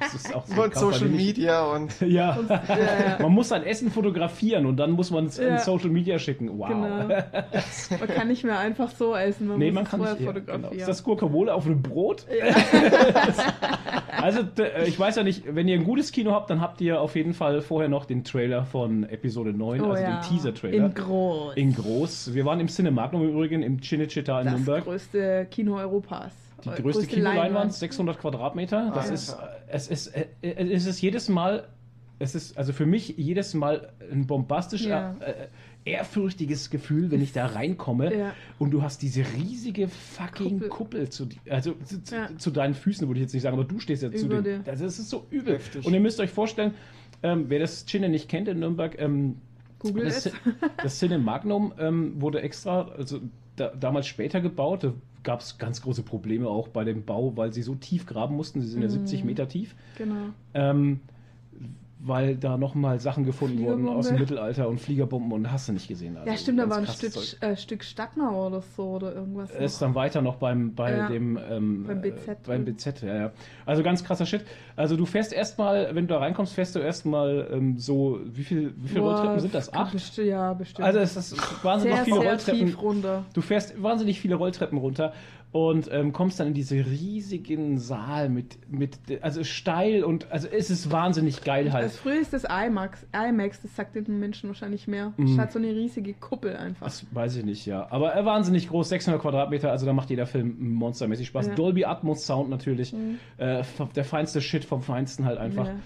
Das 0.00 0.14
ist 0.14 0.34
auch 0.34 0.46
so 0.46 0.54
Und 0.54 0.72
Kampf, 0.72 0.76
Social 0.94 1.08
Media 1.10 1.64
und. 1.66 2.00
Ja. 2.00 2.38
ja, 2.48 2.62
ja. 2.68 3.18
Man 3.20 3.32
muss 3.32 3.48
sein 3.48 3.62
Essen 3.64 3.90
fotografieren 3.90 4.64
und 4.66 4.76
dann 4.78 4.92
muss 4.92 5.10
man 5.10 5.26
es 5.26 5.38
in 5.38 5.48
Ja. 5.48 5.58
Social 5.58 5.90
Media 5.90 6.18
schicken. 6.18 6.58
Wow. 6.58 6.68
Genau. 6.68 6.93
Man 6.98 8.08
kann 8.08 8.28
nicht 8.28 8.44
mehr 8.44 8.58
einfach 8.58 8.90
so 8.90 9.14
essen, 9.16 9.46
man 9.48 9.58
Nee, 9.58 9.66
muss 9.66 9.74
man 9.74 9.84
kann 9.84 10.00
vorher 10.00 10.14
nicht. 10.16 10.24
Genau. 10.26 10.38
fotografieren. 10.40 10.78
Ist 10.78 10.88
das 10.88 11.02
Guacamole 11.04 11.52
auf 11.54 11.66
einem 11.66 11.82
Brot? 11.82 12.26
ja. 12.38 12.54
Also, 14.16 14.40
äh, 14.58 14.86
ich 14.88 14.98
weiß 14.98 15.16
ja 15.16 15.22
nicht, 15.22 15.42
wenn 15.54 15.68
ihr 15.68 15.74
ein 15.78 15.84
gutes 15.84 16.10
Kino 16.12 16.32
habt, 16.32 16.48
dann 16.48 16.60
habt 16.60 16.80
ihr 16.80 17.00
auf 17.00 17.14
jeden 17.16 17.34
Fall 17.34 17.60
vorher 17.60 17.88
noch 17.90 18.04
den 18.06 18.24
Trailer 18.24 18.64
von 18.64 19.04
Episode 19.04 19.52
9, 19.52 19.80
Oh 19.82 19.90
also 19.90 20.02
ja. 20.02 20.20
den 20.20 20.22
Teaser-Trailer. 20.30 20.86
In 20.86 20.94
groß. 20.94 21.56
In 21.56 21.74
groß. 21.74 22.32
Wir 22.32 22.44
waren 22.46 22.58
im 22.60 22.68
Cinemagnum 22.68 23.22
im 23.24 23.30
Übrigen, 23.30 23.62
im 23.62 23.80
Cinecittà 23.80 24.38
in 24.40 24.46
das 24.46 24.54
Nürnberg. 24.54 24.84
größte 24.84 25.46
Kino 25.50 25.76
Europas. 25.76 26.32
Die 26.64 26.68
Äh, 26.70 26.80
größte 26.80 27.06
Kinoleinwand, 27.06 27.44
Leinwand. 27.52 27.74
600 27.74 28.18
Quadratmeter. 28.18 28.92
Das 28.94 29.10
ist, 29.10 29.32
äh, 29.34 29.36
es 29.68 29.88
ist, 29.88 30.06
äh, 30.08 30.26
es 30.42 30.86
ist 30.86 31.02
jedes 31.02 31.28
Mal, 31.28 31.66
es 32.18 32.34
ist 32.34 32.56
also 32.56 32.72
für 32.72 32.86
mich 32.86 33.14
jedes 33.18 33.52
Mal 33.52 33.92
ein 34.10 34.26
bombastisch 34.26 34.86
Ja. 34.86 35.16
äh, 35.20 35.48
ehrfürchtiges 35.84 36.70
Gefühl, 36.70 37.10
wenn 37.10 37.20
ich 37.22 37.32
da 37.32 37.46
reinkomme 37.46 38.14
Ja. 38.16 38.34
und 38.58 38.70
du 38.70 38.82
hast 38.82 39.02
diese 39.02 39.22
riesige 39.36 39.88
fucking 39.88 40.52
Kuppel, 40.60 40.68
Kuppel. 40.68 41.08
zu, 41.10 41.28
also 41.48 41.74
zu, 41.84 42.14
Ja. 42.14 42.28
zu 42.36 42.50
deinen 42.50 42.74
Füßen, 42.74 43.06
würde 43.06 43.20
ich 43.20 43.24
jetzt 43.24 43.34
nicht 43.34 43.42
sagen, 43.42 43.56
aber 43.56 43.64
du 43.64 43.78
stehst 43.78 44.02
ja 44.02 44.10
zu 44.12 44.26
Über 44.26 44.42
den. 44.42 44.64
dir. 44.64 44.72
Das 44.72 44.80
ist 44.80 44.96
so 45.08 45.26
übel. 45.30 45.54
Heftig. 45.54 45.84
Und 45.86 45.92
ihr 45.94 46.00
müsst 46.00 46.20
euch 46.20 46.30
vorstellen, 46.30 46.74
ähm, 47.22 47.46
wer 47.48 47.58
das 47.58 47.84
Cine 47.86 48.08
nicht 48.08 48.28
kennt 48.28 48.48
in 48.48 48.60
Nürnberg, 48.60 48.98
ähm, 48.98 49.36
Google 49.78 50.04
das, 50.04 50.26
es. 50.26 50.32
das 50.82 50.98
Cinemagnum 50.98 51.74
ähm, 51.78 52.20
wurde 52.20 52.40
extra, 52.40 52.88
also 52.96 53.20
da, 53.56 53.68
damals 53.68 54.06
später 54.06 54.40
gebaut. 54.40 54.84
Da 54.84 54.94
gab 55.22 55.40
es 55.40 55.58
ganz 55.58 55.82
große 55.82 56.02
Probleme 56.02 56.48
auch 56.48 56.68
bei 56.68 56.84
dem 56.84 57.04
Bau, 57.04 57.36
weil 57.36 57.52
sie 57.52 57.62
so 57.62 57.74
tief 57.74 58.06
graben 58.06 58.34
mussten. 58.36 58.60
Sie 58.62 58.68
sind 58.68 58.80
ja 58.82 58.88
Mhm. 58.88 58.92
70 58.92 59.24
Meter 59.24 59.46
tief. 59.48 59.74
Genau. 59.98 60.30
Ähm, 60.54 61.00
weil 62.06 62.36
da 62.36 62.58
nochmal 62.58 63.00
Sachen 63.00 63.24
gefunden 63.24 63.60
wurden 63.64 63.88
aus 63.88 64.08
dem. 64.08 64.18
Mittelalter 64.18 64.68
und 64.68 64.78
Fliegerbomben 64.80 65.32
und 65.32 65.50
hast 65.50 65.68
du 65.68 65.72
nicht 65.72 65.88
gesehen. 65.88 66.16
Also 66.18 66.30
ja, 66.30 66.36
stimmt, 66.36 66.58
da 66.60 66.68
war 66.68 66.76
ein 66.76 66.86
Stück, 66.86 67.14
äh, 67.40 67.56
Stück 67.56 67.82
Stadtmauer 67.82 68.48
oder 68.48 68.60
so 68.76 68.82
oder 68.90 69.14
irgendwas. 69.14 69.50
Er 69.50 69.60
ist 69.62 69.80
noch. 69.80 69.88
dann 69.88 69.94
weiter 69.94 70.20
noch 70.20 70.36
beim, 70.36 70.74
bei 70.74 70.92
Ja, 70.96 71.08
dem 71.08 71.38
ähm, 71.50 71.84
beim 71.86 71.98
äh, 71.98 72.10
BZ. 72.10 72.42
beim 72.46 72.64
BZ, 72.66 73.02
ja, 73.02 73.14
ja. 73.16 73.32
Also 73.64 73.82
ganz 73.82 74.04
krasser 74.04 74.26
Shit. 74.26 74.44
Also 74.76 74.96
du 74.96 75.06
fährst 75.06 75.32
erstmal, 75.32 75.94
wenn 75.94 76.06
du 76.06 76.14
da 76.14 76.20
reinkommst, 76.20 76.52
fährst 76.52 76.74
du 76.74 76.80
erstmal 76.80 77.48
ähm, 77.50 77.78
so, 77.78 78.20
wie 78.24 78.44
viel, 78.44 78.74
wie 78.76 78.88
viele 78.88 79.00
Boah, 79.00 79.12
Rolltreppen 79.14 79.40
sind 79.40 79.54
das? 79.54 79.72
Acht? 79.72 79.92
Bestimmt, 79.92 80.28
ja, 80.28 80.52
bestimmt. 80.52 80.86
Also 80.86 80.98
es 80.98 81.16
ist 81.16 81.64
wahnsinnig 81.64 81.96
sehr, 81.96 82.04
viele 82.04 82.20
sehr 82.20 82.28
Rolltreppen. 82.28 82.74
runter. 82.74 83.24
Du 83.32 83.40
fährst 83.40 83.82
wahnsinnig 83.82 84.20
viele 84.20 84.34
Rolltreppen 84.34 84.76
runter 84.78 85.12
und 85.54 85.88
ähm, 85.92 86.12
kommst 86.12 86.40
dann 86.40 86.48
in 86.48 86.54
diese 86.54 86.74
riesigen 86.74 87.78
Saal 87.78 88.28
mit, 88.28 88.58
mit, 88.68 88.98
also 89.20 89.44
steil 89.44 90.02
und, 90.02 90.28
also 90.32 90.48
es 90.48 90.68
ist 90.68 90.90
wahnsinnig 90.90 91.44
geil 91.44 91.72
halt. 91.72 91.84
Also 91.84 91.98
früher 91.98 92.20
ist 92.20 92.32
das 92.32 92.42
IMAX, 92.42 93.06
IMAX, 93.12 93.62
das 93.62 93.76
sagt 93.76 93.94
den 93.94 94.18
Menschen 94.18 94.48
wahrscheinlich 94.48 94.88
mehr. 94.88 95.12
Mhm. 95.16 95.26
Es 95.26 95.38
hat 95.38 95.52
so 95.52 95.60
eine 95.60 95.68
riesige 95.68 96.12
Kuppel 96.14 96.56
einfach. 96.56 96.84
Das 96.84 97.06
weiß 97.08 97.36
ich 97.36 97.44
nicht, 97.44 97.66
ja. 97.66 97.86
Aber 97.90 98.16
äh, 98.16 98.24
wahnsinnig 98.24 98.68
groß, 98.68 98.88
600 98.88 99.22
Quadratmeter, 99.22 99.70
also 99.70 99.86
da 99.86 99.92
macht 99.92 100.10
jeder 100.10 100.26
Film 100.26 100.56
monstermäßig 100.74 101.28
Spaß. 101.28 101.46
Ja. 101.46 101.54
Dolby 101.54 101.84
Atmos 101.84 102.26
Sound 102.26 102.50
natürlich. 102.50 102.92
Mhm. 102.92 103.20
Äh, 103.36 103.62
der 103.94 104.04
feinste 104.04 104.40
Shit 104.40 104.64
vom 104.64 104.82
Feinsten 104.82 105.24
halt 105.24 105.38
einfach. 105.38 105.68
Ja. 105.68 105.76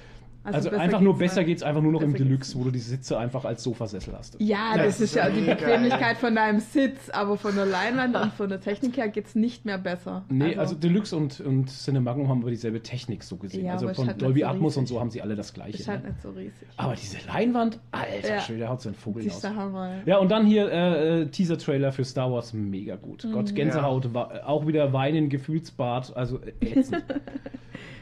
Also, 0.44 0.70
besser 0.70 0.80
einfach 0.82 1.00
nur 1.00 1.18
besser 1.18 1.40
nicht. 1.40 1.48
geht's 1.48 1.62
einfach 1.62 1.82
nur 1.82 1.92
noch 1.92 2.00
im 2.00 2.14
Deluxe, 2.14 2.56
wo 2.58 2.64
du 2.64 2.70
die 2.70 2.78
Sitze 2.78 3.18
einfach 3.18 3.44
als 3.44 3.62
Sofasessel 3.62 4.14
hast. 4.16 4.36
Ja, 4.40 4.76
Das 4.76 4.86
das, 4.86 5.00
ist 5.00 5.14
ja 5.14 5.28
die 5.28 5.42
Bequemlichkeit 5.42 6.16
von 6.16 6.34
deinem 6.34 6.60
Sitz, 6.60 7.10
aber 7.10 7.36
von 7.36 7.54
der 7.54 7.66
Leinwand 7.66 8.16
und 8.16 8.32
von 8.32 8.48
der 8.48 8.60
Technik 8.60 8.96
her 8.96 9.08
geht's 9.08 9.34
nicht 9.34 9.66
mehr 9.66 9.76
besser. 9.76 10.24
Nee, 10.30 10.56
also, 10.56 10.74
Deluxe 10.74 11.14
und, 11.16 11.40
und 11.40 11.68
Cinemagnum 11.68 12.28
haben 12.28 12.40
aber 12.40 12.50
dieselbe 12.50 12.82
Technik 12.82 13.24
so 13.24 13.36
gesehen. 13.36 13.66
Ja, 13.66 13.72
also 13.72 13.92
von 13.92 14.06
halt 14.06 14.22
Dolby 14.22 14.40
so 14.40 14.46
Atmos 14.46 14.76
und 14.78 14.86
so 14.86 15.00
haben 15.00 15.10
sie 15.10 15.20
alle 15.20 15.36
das 15.36 15.52
gleiche. 15.52 15.78
ist 15.78 15.88
halt 15.88 16.02
ne? 16.04 16.10
nicht 16.10 16.22
so 16.22 16.30
riesig. 16.30 16.66
Aber 16.78 16.94
diese 16.94 17.18
Leinwand, 17.26 17.78
alter 17.92 18.28
Ja. 18.36 18.40
Schwede, 18.40 18.68
haut 18.68 18.80
so 18.80 18.88
ein 18.88 18.94
Vogel 18.94 19.24
Die 19.24 19.30
aus. 19.30 19.40
der 19.40 19.54
Hammer. 19.54 19.96
Ja, 20.06 20.16
und 20.18 20.30
dann 20.30 20.46
hier 20.46 20.70
äh, 20.72 21.20
äh, 21.22 21.26
Teaser-Trailer 21.26 21.92
für 21.92 22.04
Star 22.04 22.32
Wars, 22.32 22.54
mega 22.54 22.96
gut. 22.96 23.24
Mhm. 23.24 23.32
Gott, 23.32 23.54
Gänsehaut, 23.54 24.14
wa- 24.14 24.30
auch 24.46 24.66
wieder 24.66 24.92
Weinen, 24.94 25.28
Gefühlsbad, 25.28 26.16
also 26.16 26.40
äh, 26.40 26.52
ätzend. 26.78 27.04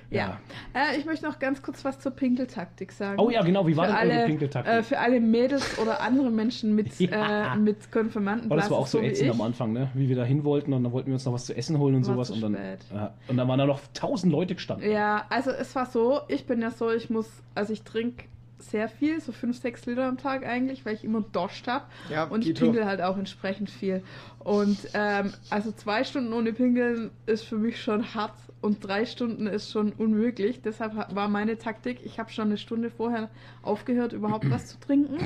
Ja. 0.09 0.38
Äh, 0.73 0.99
ich 0.99 1.05
möchte 1.05 1.26
noch 1.26 1.40
ganz 1.40 1.62
kurz 1.62 1.85
was 1.85 1.99
zur 1.99 2.12
Pinkeltaktik 2.37 2.93
sagen. 2.93 3.19
Oh 3.19 3.31
ja, 3.31 3.43
genau, 3.43 3.66
wie 3.66 3.76
war 3.76 3.87
für 3.87 3.93
denn 3.93 4.11
alle, 4.11 4.26
Pinkeltaktik? 4.26 4.73
Äh, 4.75 4.83
für 4.83 4.99
alle 4.99 5.21
Mädels 5.21 5.78
oder 5.78 6.00
andere 6.00 6.31
Menschen 6.31 6.75
mit, 6.75 6.99
Ja. 7.00 7.55
äh, 7.55 7.57
mit 7.57 7.90
Konfirmanden. 7.90 8.50
Oh, 8.52 8.57
das 8.57 8.71
war 8.71 8.78
auch 8.78 8.87
so 8.87 9.00
ätzend 9.00 9.31
am 9.31 9.40
Anfang, 9.40 9.73
ne? 9.73 9.90
Wie 9.95 10.09
wir 10.09 10.16
da 10.16 10.25
hin 10.25 10.45
wollten 10.45 10.73
und 10.73 10.85
dann 10.85 10.93
wollten 10.93 11.09
wir 11.09 11.14
uns 11.14 11.25
noch 11.25 11.33
was 11.33 11.47
zu 11.47 11.57
essen 11.57 11.78
holen 11.78 11.95
und 11.95 12.07
War 12.07 12.14
sowas. 12.14 12.31
Und 12.31 12.40
dann, 12.43 12.55
ja, 12.95 13.14
und 13.28 13.37
dann 13.37 13.49
waren 13.49 13.59
da 13.59 13.66
noch 13.66 13.81
tausend 13.95 14.33
Leute 14.33 14.55
gestanden. 14.55 14.90
Ja, 14.90 15.25
also 15.31 15.50
es 15.50 15.75
war 15.75 15.87
so, 15.87 16.21
ich 16.28 16.47
bin 16.47 16.61
ja 16.61 16.71
so, 16.71 16.90
ich 16.90 17.11
muss, 17.11 17.28
also 17.55 17.73
ich 17.73 17.83
trinke 17.83 18.25
sehr 18.58 18.88
viel, 18.88 19.20
so 19.20 19.32
5, 19.32 19.58
6 19.60 19.86
Liter 19.86 20.04
am 20.06 20.16
Tag 20.18 20.46
eigentlich, 20.46 20.84
weil 20.86 20.94
ich 20.94 21.04
immer 21.04 21.20
Dost 21.32 21.66
habe. 21.68 21.84
Ja, 22.10 22.25
Und 22.25 22.46
ich 22.46 22.58
pinkel 22.58 22.84
halt 22.86 23.02
auch 23.02 23.16
entsprechend 23.18 23.70
viel. 23.70 24.02
Und 24.40 24.78
ähm, 24.94 25.32
also 25.50 25.72
zwei 25.72 26.04
Stunden 26.04 26.32
ohne 26.32 26.52
Pinkeln 26.52 27.10
ist 27.26 27.44
für 27.44 27.56
mich 27.58 27.82
schon 27.82 28.14
hart 28.14 28.34
und 28.62 28.84
drei 28.86 29.04
Stunden 29.04 29.46
ist 29.48 29.70
schon 29.72 29.92
unmöglich. 29.92 30.62
Deshalb 30.62 30.94
ha- 30.94 31.08
war 31.12 31.28
meine 31.28 31.58
Taktik, 31.58 31.98
ich 32.04 32.18
habe 32.20 32.30
schon 32.30 32.46
eine 32.46 32.56
Stunde 32.56 32.90
vorher 32.90 33.28
aufgehört, 33.62 34.12
überhaupt 34.12 34.48
was 34.50 34.66
zu 34.68 34.78
trinken. 34.80 35.18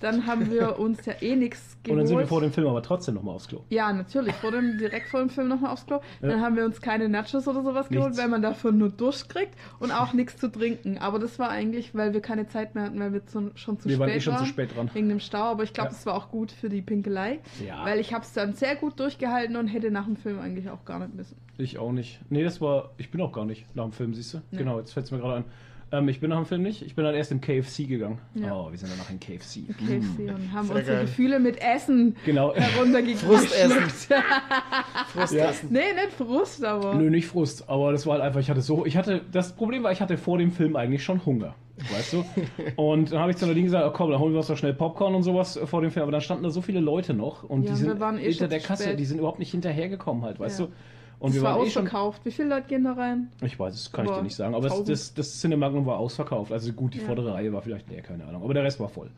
Dann 0.00 0.26
haben 0.26 0.50
wir 0.50 0.78
uns 0.78 1.04
ja 1.06 1.14
eh 1.20 1.34
nichts 1.34 1.74
und 1.78 1.84
geholt. 1.84 2.00
dann 2.00 2.06
sind 2.06 2.18
wir 2.18 2.26
vor 2.28 2.40
dem 2.40 2.52
Film 2.52 2.68
aber 2.68 2.82
trotzdem 2.82 3.16
nochmal 3.16 3.34
aufs 3.34 3.48
Klo. 3.48 3.62
Ja, 3.68 3.92
natürlich. 3.92 4.34
Vor 4.36 4.52
dem, 4.52 4.78
direkt 4.78 5.08
vor 5.08 5.20
dem 5.20 5.28
Film 5.30 5.48
nochmal 5.48 5.72
aufs 5.72 5.84
Klo. 5.86 6.00
Dann 6.20 6.30
Ja. 6.30 6.40
haben 6.40 6.54
wir 6.56 6.64
uns 6.64 6.80
keine 6.80 7.08
Nachos 7.08 7.46
oder 7.48 7.62
sowas 7.64 7.88
geholt, 7.88 8.06
Nichts. 8.10 8.18
weil 8.22 8.28
man 8.28 8.42
davon 8.42 8.78
nur 8.78 8.90
Durst 8.90 9.28
kriegt 9.28 9.54
und 9.80 9.90
auch 9.90 10.12
nichts 10.12 10.36
zu 10.38 10.50
trinken. 10.50 10.98
Aber 10.98 11.18
das 11.18 11.38
war 11.40 11.50
eigentlich, 11.50 11.94
weil 11.96 12.12
wir 12.14 12.20
keine 12.20 12.46
Zeit 12.48 12.76
mehr 12.76 12.77
hatten, 12.82 12.98
weil 13.00 13.12
wir 13.12 13.26
zu, 13.26 13.50
schon 13.54 13.78
zu 13.78 13.88
wir 13.88 13.96
spät 13.96 14.00
waren 14.00 14.10
eh 14.16 14.20
schon 14.20 14.34
waren. 14.34 14.42
zu 14.44 14.48
spät 14.48 14.76
dran. 14.76 14.90
Wegen 14.94 15.08
dem 15.08 15.20
Stau, 15.20 15.42
aber 15.44 15.62
ich 15.64 15.72
glaube, 15.72 15.88
Ja. 15.90 15.94
das 15.94 16.06
war 16.06 16.14
auch 16.14 16.30
gut 16.30 16.52
für 16.52 16.68
die 16.68 16.82
Pinkelei. 16.82 17.40
Ja. 17.66 17.84
Weil 17.84 17.98
ich 18.00 18.12
habe 18.12 18.24
es 18.24 18.32
dann 18.32 18.54
sehr 18.54 18.76
gut 18.76 18.98
durchgehalten 19.00 19.56
und 19.56 19.68
hätte 19.68 19.90
nach 19.90 20.04
dem 20.06 20.16
Film 20.16 20.38
eigentlich 20.40 20.70
auch 20.70 20.84
gar 20.84 20.98
nicht 21.00 21.14
müssen. 21.14 21.36
Ich 21.58 21.78
auch 21.78 21.92
nicht. 21.92 22.20
Nee, 22.30 22.44
das 22.44 22.60
war. 22.60 22.90
Ich 22.98 23.10
bin 23.10 23.20
auch 23.20 23.32
gar 23.32 23.44
nicht 23.44 23.66
nach 23.74 23.84
dem 23.84 23.92
Film, 23.92 24.14
siehst 24.14 24.34
du? 24.34 24.38
Nee. 24.50 24.58
Genau, 24.58 24.78
jetzt 24.78 24.92
fällt 24.92 25.06
es 25.06 25.12
mir 25.12 25.18
gerade 25.18 25.36
ein. 25.38 25.44
Ähm, 25.90 26.08
ich 26.08 26.20
bin 26.20 26.28
nach 26.30 26.36
dem 26.36 26.44
Film 26.46 26.62
nicht. 26.62 26.82
Ich 26.82 26.94
bin 26.94 27.04
dann 27.04 27.14
erst 27.14 27.32
im 27.32 27.40
KFC 27.40 27.88
gegangen. 27.88 28.18
Ja. 28.34 28.54
Oh, 28.54 28.70
wir 28.70 28.76
sind 28.78 28.90
danach 28.92 29.08
in 29.10 29.18
KFC. 29.18 29.66
KFC 29.68 30.34
und 30.34 30.52
haben 30.52 30.66
Sehr 30.66 30.76
unsere 30.76 30.96
geil. 30.96 31.00
Gefühle 31.06 31.40
mit 31.40 31.60
Essen 31.62 32.14
Genau. 32.26 32.54
heruntergekriegt. 32.54 33.20
Frustessen. 33.20 33.78
Frustessen. 35.12 35.68
nee, 35.72 35.92
nicht 35.94 36.12
Frust, 36.16 36.64
aber. 36.64 36.94
Nö, 36.94 37.10
nicht 37.10 37.26
Frust, 37.26 37.68
aber 37.68 37.92
das 37.92 38.06
war 38.06 38.14
halt 38.14 38.22
einfach, 38.22 38.40
ich 38.40 38.50
hatte 38.50 38.60
so, 38.60 38.84
ich 38.86 38.96
hatte, 38.96 39.22
das 39.32 39.54
Problem 39.54 39.82
war, 39.82 39.92
ich 39.92 40.00
hatte 40.00 40.16
vor 40.18 40.38
dem 40.38 40.50
Film 40.52 40.76
eigentlich 40.76 41.02
schon 41.04 41.24
Hunger, 41.24 41.54
weißt 41.92 42.12
du? 42.12 42.24
Und 42.76 43.12
dann 43.12 43.20
habe 43.20 43.30
ich 43.30 43.36
zu 43.36 43.46
Nadine 43.46 43.64
gesagt, 43.64 43.86
oh, 43.86 43.92
komm, 43.96 44.10
dann 44.10 44.20
holen 44.20 44.32
wir 44.32 44.38
uns 44.38 44.48
doch 44.48 44.56
schnell 44.56 44.74
Popcorn 44.74 45.14
und 45.14 45.22
sowas 45.22 45.58
vor 45.64 45.80
dem 45.80 45.90
Film, 45.90 46.02
aber 46.02 46.12
dann 46.12 46.20
standen 46.20 46.44
da 46.44 46.50
so 46.50 46.60
viele 46.60 46.80
Leute 46.80 47.14
noch 47.14 47.44
und 47.44 47.62
Ja, 47.62 47.72
die 47.74 47.80
wir 47.80 47.88
sind 47.90 48.00
waren 48.00 48.18
eh 48.18 48.24
hinter 48.30 48.48
der 48.48 48.60
Kasse, 48.60 48.84
spät. 48.84 48.98
die 48.98 49.04
sind 49.04 49.18
überhaupt 49.18 49.38
nicht 49.38 49.50
hinterhergekommen 49.50 50.22
halt, 50.24 50.38
weißt 50.38 50.60
Ja. 50.60 50.66
du? 50.66 50.72
Und 51.20 51.30
es 51.30 51.34
wir 51.36 51.42
war 51.42 51.56
waren 51.58 51.66
eh 51.66 51.70
schon, 51.70 51.82
ausverkauft. 51.86 52.24
Wie 52.24 52.30
viele 52.30 52.48
Leute 52.48 52.68
gehen 52.68 52.84
da 52.84 52.92
rein? 52.92 53.28
ich 53.42 53.58
weiß, 53.58 53.74
das 53.74 53.90
kann 53.92 54.04
ich 54.04 54.10
Aber 54.12 54.20
dir 54.20 54.24
nicht 54.24 54.36
sagen, 54.36 54.54
aber 54.54 54.68
das, 54.68 54.72
1000. 54.78 54.88
das, 54.98 55.14
das 55.14 55.40
Cinemagnum 55.40 55.84
war 55.86 55.98
ausverkauft, 55.98 56.52
also 56.52 56.72
gut, 56.72 56.94
die 56.94 56.98
Ja. 56.98 57.04
vordere 57.06 57.34
Reihe 57.34 57.52
war 57.52 57.62
vielleicht 57.62 57.88
leer, 57.90 58.02
keine 58.02 58.24
Ahnung, 58.24 58.42
aber 58.44 58.54
der 58.54 58.62
Rest 58.62 58.78
war 58.78 58.88
voll. 58.88 59.10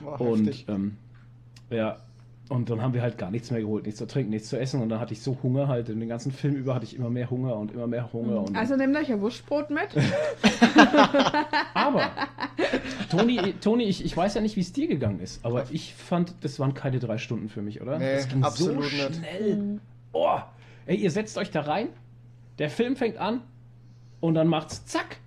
War 0.00 0.20
Und 0.20 0.64
ähm, 0.68 0.96
ja, 1.70 1.98
und 2.48 2.70
dann 2.70 2.80
haben 2.80 2.94
wir 2.94 3.02
halt 3.02 3.18
gar 3.18 3.30
nichts 3.32 3.50
mehr 3.50 3.60
geholt, 3.60 3.84
nichts 3.86 3.98
zu 3.98 4.06
trinken, 4.06 4.30
nichts 4.30 4.48
zu 4.48 4.56
essen. 4.58 4.80
Und 4.80 4.88
dann 4.88 5.00
hatte 5.00 5.12
ich 5.12 5.20
so 5.20 5.36
Hunger 5.42 5.66
halt. 5.66 5.88
In 5.88 5.98
den 5.98 6.08
ganzen 6.08 6.30
Film 6.30 6.54
über 6.54 6.76
hatte 6.76 6.84
ich 6.84 6.94
immer 6.94 7.10
mehr 7.10 7.28
Hunger 7.28 7.56
und 7.56 7.72
immer 7.72 7.88
mehr 7.88 8.12
Hunger. 8.12 8.42
Und 8.42 8.56
Also 8.56 8.76
nehmt 8.76 8.96
euch 8.96 9.10
ein 9.10 9.20
Wurstbrot 9.20 9.70
mit. 9.70 9.88
aber, 11.74 12.10
Toni, 13.10 13.54
Toni 13.60 13.84
ich, 13.84 14.04
ich 14.04 14.16
weiß 14.16 14.34
ja 14.34 14.40
nicht, 14.40 14.56
wie 14.56 14.60
es 14.60 14.72
dir 14.72 14.86
gegangen 14.86 15.20
ist, 15.20 15.44
aber 15.44 15.64
ich 15.70 15.94
fand, 15.94 16.34
das 16.42 16.60
waren 16.60 16.74
keine 16.74 16.98
drei 16.98 17.18
Stunden 17.18 17.48
für 17.48 17.62
mich, 17.62 17.80
oder? 17.80 17.98
Nee, 17.98 18.12
das 18.14 18.28
ging 18.28 18.42
absolut 18.44 18.84
so 18.84 18.96
nicht. 18.96 19.16
schnell. 19.16 19.80
Oh, 20.12 20.38
ey, 20.86 20.96
ihr 20.96 21.10
setzt 21.10 21.36
euch 21.38 21.50
da 21.50 21.62
rein, 21.62 21.88
der 22.58 22.70
Film 22.70 22.96
fängt 22.96 23.18
an 23.18 23.42
und 24.20 24.34
dann 24.34 24.48
macht's 24.48 24.84
zack. 24.86 25.18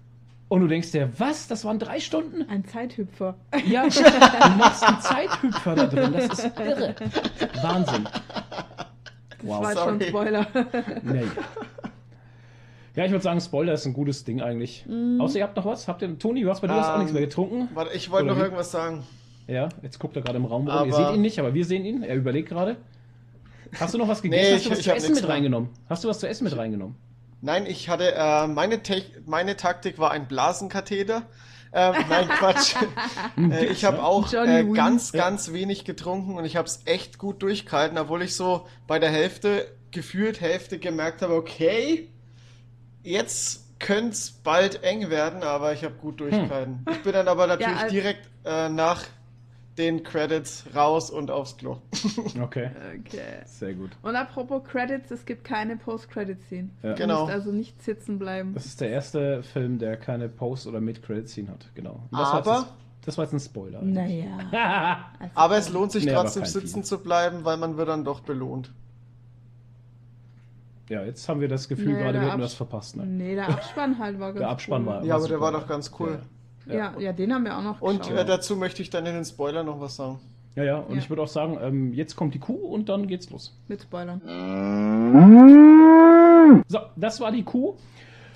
Und 0.47 0.61
du 0.61 0.67
denkst 0.67 0.91
dir, 0.91 1.11
was? 1.19 1.47
Das 1.47 1.63
waren 1.63 1.77
drei 1.77 1.99
Stunden? 1.99 2.41
Ein 2.49 2.65
Zeithüpfer. 2.65 3.35
Ja, 3.67 3.83
du 3.87 4.57
machst 4.57 4.83
einen 4.83 4.99
Zeithüpfer 4.99 5.75
da 5.75 5.85
drin. 5.85 6.11
Das 6.11 6.39
ist 6.39 6.59
irre. 6.59 6.95
Wahnsinn. 7.61 8.03
Das 8.05 8.15
Wow. 9.43 9.61
war 9.63 9.71
jetzt 9.71 9.79
schon 9.83 9.93
ein 9.93 9.99
Sorry. 9.99 10.09
Spoiler. 10.09 10.47
Nee. 11.03 11.23
Ja, 12.95 13.05
ich 13.05 13.11
würde 13.11 13.23
sagen, 13.23 13.39
Spoiler 13.39 13.73
ist 13.73 13.85
ein 13.85 13.93
gutes 13.93 14.23
Ding 14.25 14.41
eigentlich. 14.41 14.85
Mhm. 14.87 15.21
Außer 15.21 15.37
ihr 15.37 15.43
habt 15.43 15.55
noch 15.55 15.65
was? 15.65 15.87
Habt 15.87 16.01
ihr, 16.01 16.17
Toni, 16.17 16.41
du 16.41 16.49
hast 16.49 16.61
bei 16.61 16.67
dir 16.67 16.73
hast 16.73 16.87
auch 16.89 16.93
Ähm, 16.95 16.99
nichts 17.01 17.13
mehr 17.13 17.21
getrunken? 17.21 17.69
Warte, 17.73 17.95
ich 17.95 18.09
wollte 18.11 18.27
noch 18.27 18.37
irgendwas 18.37 18.71
sagen. 18.71 19.03
Ja, 19.47 19.69
jetzt 19.81 19.99
guckt 19.99 20.15
er 20.15 20.21
gerade 20.23 20.37
im 20.37 20.45
Raum 20.45 20.67
rum. 20.67 20.87
Ihr 20.89 20.93
seht 20.93 21.13
ihn 21.13 21.21
nicht, 21.21 21.39
aber 21.39 21.53
wir 21.53 21.63
sehen 21.63 21.85
ihn. 21.85 22.03
Er 22.03 22.15
überlegt 22.15 22.49
gerade. 22.49 22.77
Hast 23.79 23.93
du 23.93 23.97
noch 23.97 24.07
was 24.07 24.21
gegessen? 24.21 24.41
Nee, 24.49 24.55
hast 24.55 24.65
du 24.65 24.69
ich- 24.69 24.71
was 24.71 24.79
ich 24.79 24.83
zu 24.85 24.89
hab 24.91 24.97
essen 24.97 25.15
mit 25.15 25.27
reingenommen? 25.27 25.69
Hast 25.89 26.03
du 26.03 26.07
was 26.07 26.19
zu 26.19 26.27
essen 26.29 26.43
mit 26.45 26.55
reingenommen? 26.55 26.95
Nein, 27.41 27.65
ich 27.65 27.89
hatte, 27.89 28.13
äh, 28.15 28.47
meine, 28.47 28.83
Te 28.83 29.01
meine 29.25 29.55
Taktik 29.55 29.97
war 29.99 30.11
ein 30.11 30.27
Blasenkatheter. 30.27 31.23
Ähm, 31.71 31.93
nein, 32.09 32.27
Quatsch. 32.27 32.75
äh, 33.37 33.65
ich 33.67 33.85
habe 33.85 34.03
auch 34.03 34.31
äh, 34.33 34.63
ganz, 34.73 35.11
ganz 35.11 35.53
wenig 35.53 35.85
getrunken 35.85 36.35
und 36.37 36.45
ich 36.45 36.55
habe 36.55 36.67
es 36.67 36.81
echt 36.85 37.17
gut 37.17 37.41
durchgehalten, 37.43 37.97
obwohl 37.97 38.23
ich 38.23 38.35
so 38.35 38.65
bei 38.87 38.97
der 38.99 39.09
Hälfte, 39.11 39.67
gefühlt 39.91 40.41
Hälfte 40.41 40.79
gemerkt 40.79 41.21
habe, 41.21 41.35
okay, 41.35 42.09
jetzt 43.03 43.79
könnte 43.79 44.11
es 44.11 44.31
bald 44.31 44.83
eng 44.83 45.09
werden, 45.09 45.43
aber 45.43 45.71
ich 45.73 45.83
habe 45.83 45.95
gut 45.95 46.19
durchgehalten. 46.19 46.85
Ich 46.91 47.01
bin 47.03 47.13
dann 47.13 47.27
aber 47.27 47.47
natürlich 47.47 47.77
als- 47.79 47.91
direkt 47.91 48.27
äh, 48.45 48.67
nach 48.69 49.03
den 49.79 50.03
Credits 50.03 50.65
raus 50.75 51.09
und 51.09 51.31
aufs 51.31 51.57
Klo. 51.57 51.77
Okay, 52.41 52.69
Okay. 52.99 53.21
sehr 53.45 53.73
gut. 53.73 53.91
Und 54.03 54.15
apropos 54.15 54.63
Credits, 54.65 55.09
es 55.09 55.25
gibt 55.25 55.43
keine 55.43 55.77
Post-Credit-Scene. 55.77 56.69
Ja. 56.83 56.89
Du 56.93 56.95
Genau. 57.01 57.21
musst 57.21 57.33
also 57.33 57.51
nicht 57.51 57.81
sitzen 57.81 58.19
bleiben. 58.19 58.53
Das 58.53 58.65
ist 58.67 58.79
der 58.81 58.89
erste 58.91 59.41
Film, 59.41 59.79
der 59.79 59.97
keine 59.97 60.29
Post- 60.29 60.67
oder 60.67 60.79
Mid-Credit-Scene 60.81 61.49
hat. 61.49 61.71
Genau. 61.73 62.03
Das 62.11 62.19
Aber- 62.29 62.55
jetzt, 62.59 62.73
das 63.05 63.17
war 63.17 63.25
jetzt 63.25 63.33
ein 63.33 63.39
Spoiler. 63.39 63.81
Naja. 63.81 65.05
Also, 65.19 65.31
Aber 65.35 65.57
es 65.57 65.69
lohnt 65.71 65.91
sich 65.93 66.05
Nee, 66.05 66.13
trotzdem 66.13 66.45
sitzen 66.45 66.75
Viel. 66.75 66.83
zu 66.83 66.99
bleiben, 66.99 67.45
weil 67.45 67.57
man 67.57 67.77
wird 67.77 67.87
dann 67.89 68.03
doch 68.03 68.19
belohnt. 68.19 68.71
ja, 70.89 71.03
jetzt 71.03 71.29
haben 71.29 71.39
wir 71.39 71.47
das 71.47 71.67
Gefühl, 71.69 71.93
Nee, 71.93 71.99
gerade 71.99 72.13
der 72.13 72.21
wir 72.23 72.31
hätten 72.31 72.41
was 72.41 72.53
verpasst. 72.55 72.97
Ne? 72.97 73.05
Nee, 73.05 73.35
der 73.35 73.47
Abspann 73.47 73.97
halt 73.99 74.19
war 74.19 74.27
ganz 74.33 74.39
Der 74.39 74.49
Abspann 74.49 74.81
cool. 74.81 74.87
war. 74.87 75.03
Ja, 75.05 75.15
aber 75.15 75.27
der 75.27 75.37
super. 75.37 75.41
war 75.41 75.51
doch 75.51 75.67
ganz 75.67 75.91
cool. 75.99 76.11
Ja, 76.19 76.19
ja, 76.67 77.13
den 77.13 77.33
haben 77.33 77.43
wir 77.45 77.57
auch 77.57 77.63
noch 77.63 77.81
Und 77.81 77.99
geschaut. 78.03 78.17
äh, 78.17 78.25
dazu 78.25 78.55
möchte 78.55 78.81
ich 78.81 78.89
dann 78.89 79.05
in 79.05 79.13
den 79.15 79.25
Spoiler 79.25 79.63
noch 79.63 79.79
was 79.79 79.95
sagen. 79.95 80.19
Ja, 80.55 80.63
ja, 80.63 80.77
und 80.77 80.95
Ja. 80.95 80.99
ich 81.01 81.09
würde 81.09 81.21
auch 81.21 81.27
sagen, 81.27 81.57
ähm, 81.61 81.93
jetzt 81.93 82.15
kommt 82.15 82.33
die 82.33 82.39
Kuh 82.39 82.53
und 82.53 82.89
dann 82.89 83.07
geht's 83.07 83.29
los. 83.29 83.55
Mit 83.67 83.81
Spoilern. 83.81 84.21
So, 86.67 86.79
das 86.95 87.19
war 87.19 87.31
die 87.31 87.43
Kuh. 87.43 87.75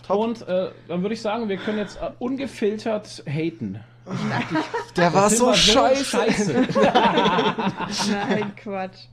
Top. 0.06 0.20
Und 0.20 0.48
äh, 0.48 0.70
dann 0.88 1.02
würde 1.02 1.14
ich 1.14 1.22
sagen, 1.22 1.48
wir 1.50 1.58
können 1.58 1.78
jetzt 1.78 1.98
äh, 2.02 2.12
ungefiltert 2.20 3.24
haten. 3.26 3.80
Der 4.98 5.14
war 5.14 5.30
Film 5.30 5.40
so 5.40 5.54
scheiße. 5.54 6.04
scheiße. 6.04 6.54
Nein, 8.12 8.52
Quatsch. 8.58 9.06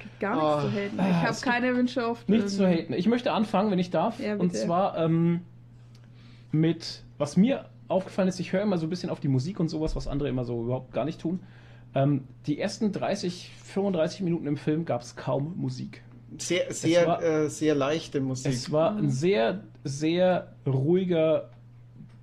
Gibt 0.00 0.20
gar 0.20 0.34
nichts 0.34 0.48
Oh. 0.48 0.60
zu 0.68 0.72
haten. 0.72 0.98
Ich 0.98 1.26
habe 1.28 1.36
keine 1.42 1.76
Wünsche 1.76 2.06
auf 2.06 2.26
Nichts 2.28 2.56
zu 2.56 2.66
haten. 2.66 2.94
Ich 2.94 3.06
möchte 3.06 3.32
anfangen, 3.32 3.70
wenn 3.70 3.78
ich 3.78 3.90
darf. 3.90 4.18
Ja, 4.20 4.36
und 4.36 4.54
zwar 4.56 4.96
ähm, 4.96 5.42
mit, 6.50 7.02
was 7.18 7.36
mir 7.36 7.66
aufgefallen 7.92 8.28
ist, 8.28 8.40
ich 8.40 8.52
höre 8.52 8.62
immer 8.62 8.78
so 8.78 8.86
ein 8.86 8.90
bisschen 8.90 9.10
auf 9.10 9.20
die 9.20 9.28
Musik 9.28 9.60
und 9.60 9.68
sowas, 9.68 9.94
was 9.96 10.08
andere 10.08 10.28
immer 10.28 10.44
so 10.44 10.62
überhaupt 10.64 10.92
gar 10.92 11.04
nicht 11.04 11.20
tun. 11.20 11.40
Ähm, 11.94 12.24
die 12.46 12.58
ersten 12.58 12.90
30, 12.92 13.50
35 13.64 14.22
Minuten 14.22 14.46
im 14.46 14.56
Film 14.56 14.84
gab 14.84 15.02
es 15.02 15.14
kaum 15.16 15.54
Musik. 15.56 16.02
Sehr, 16.38 16.72
sehr, 16.72 17.06
war- 17.06 17.22
äh, 17.22 17.48
sehr 17.50 17.74
leichte 17.74 18.20
Musik. 18.20 18.52
Es 18.52 18.72
war 18.72 18.96
ein 18.96 19.10
sehr, 19.10 19.64
sehr 19.84 20.54
ruhiger, 20.66 21.50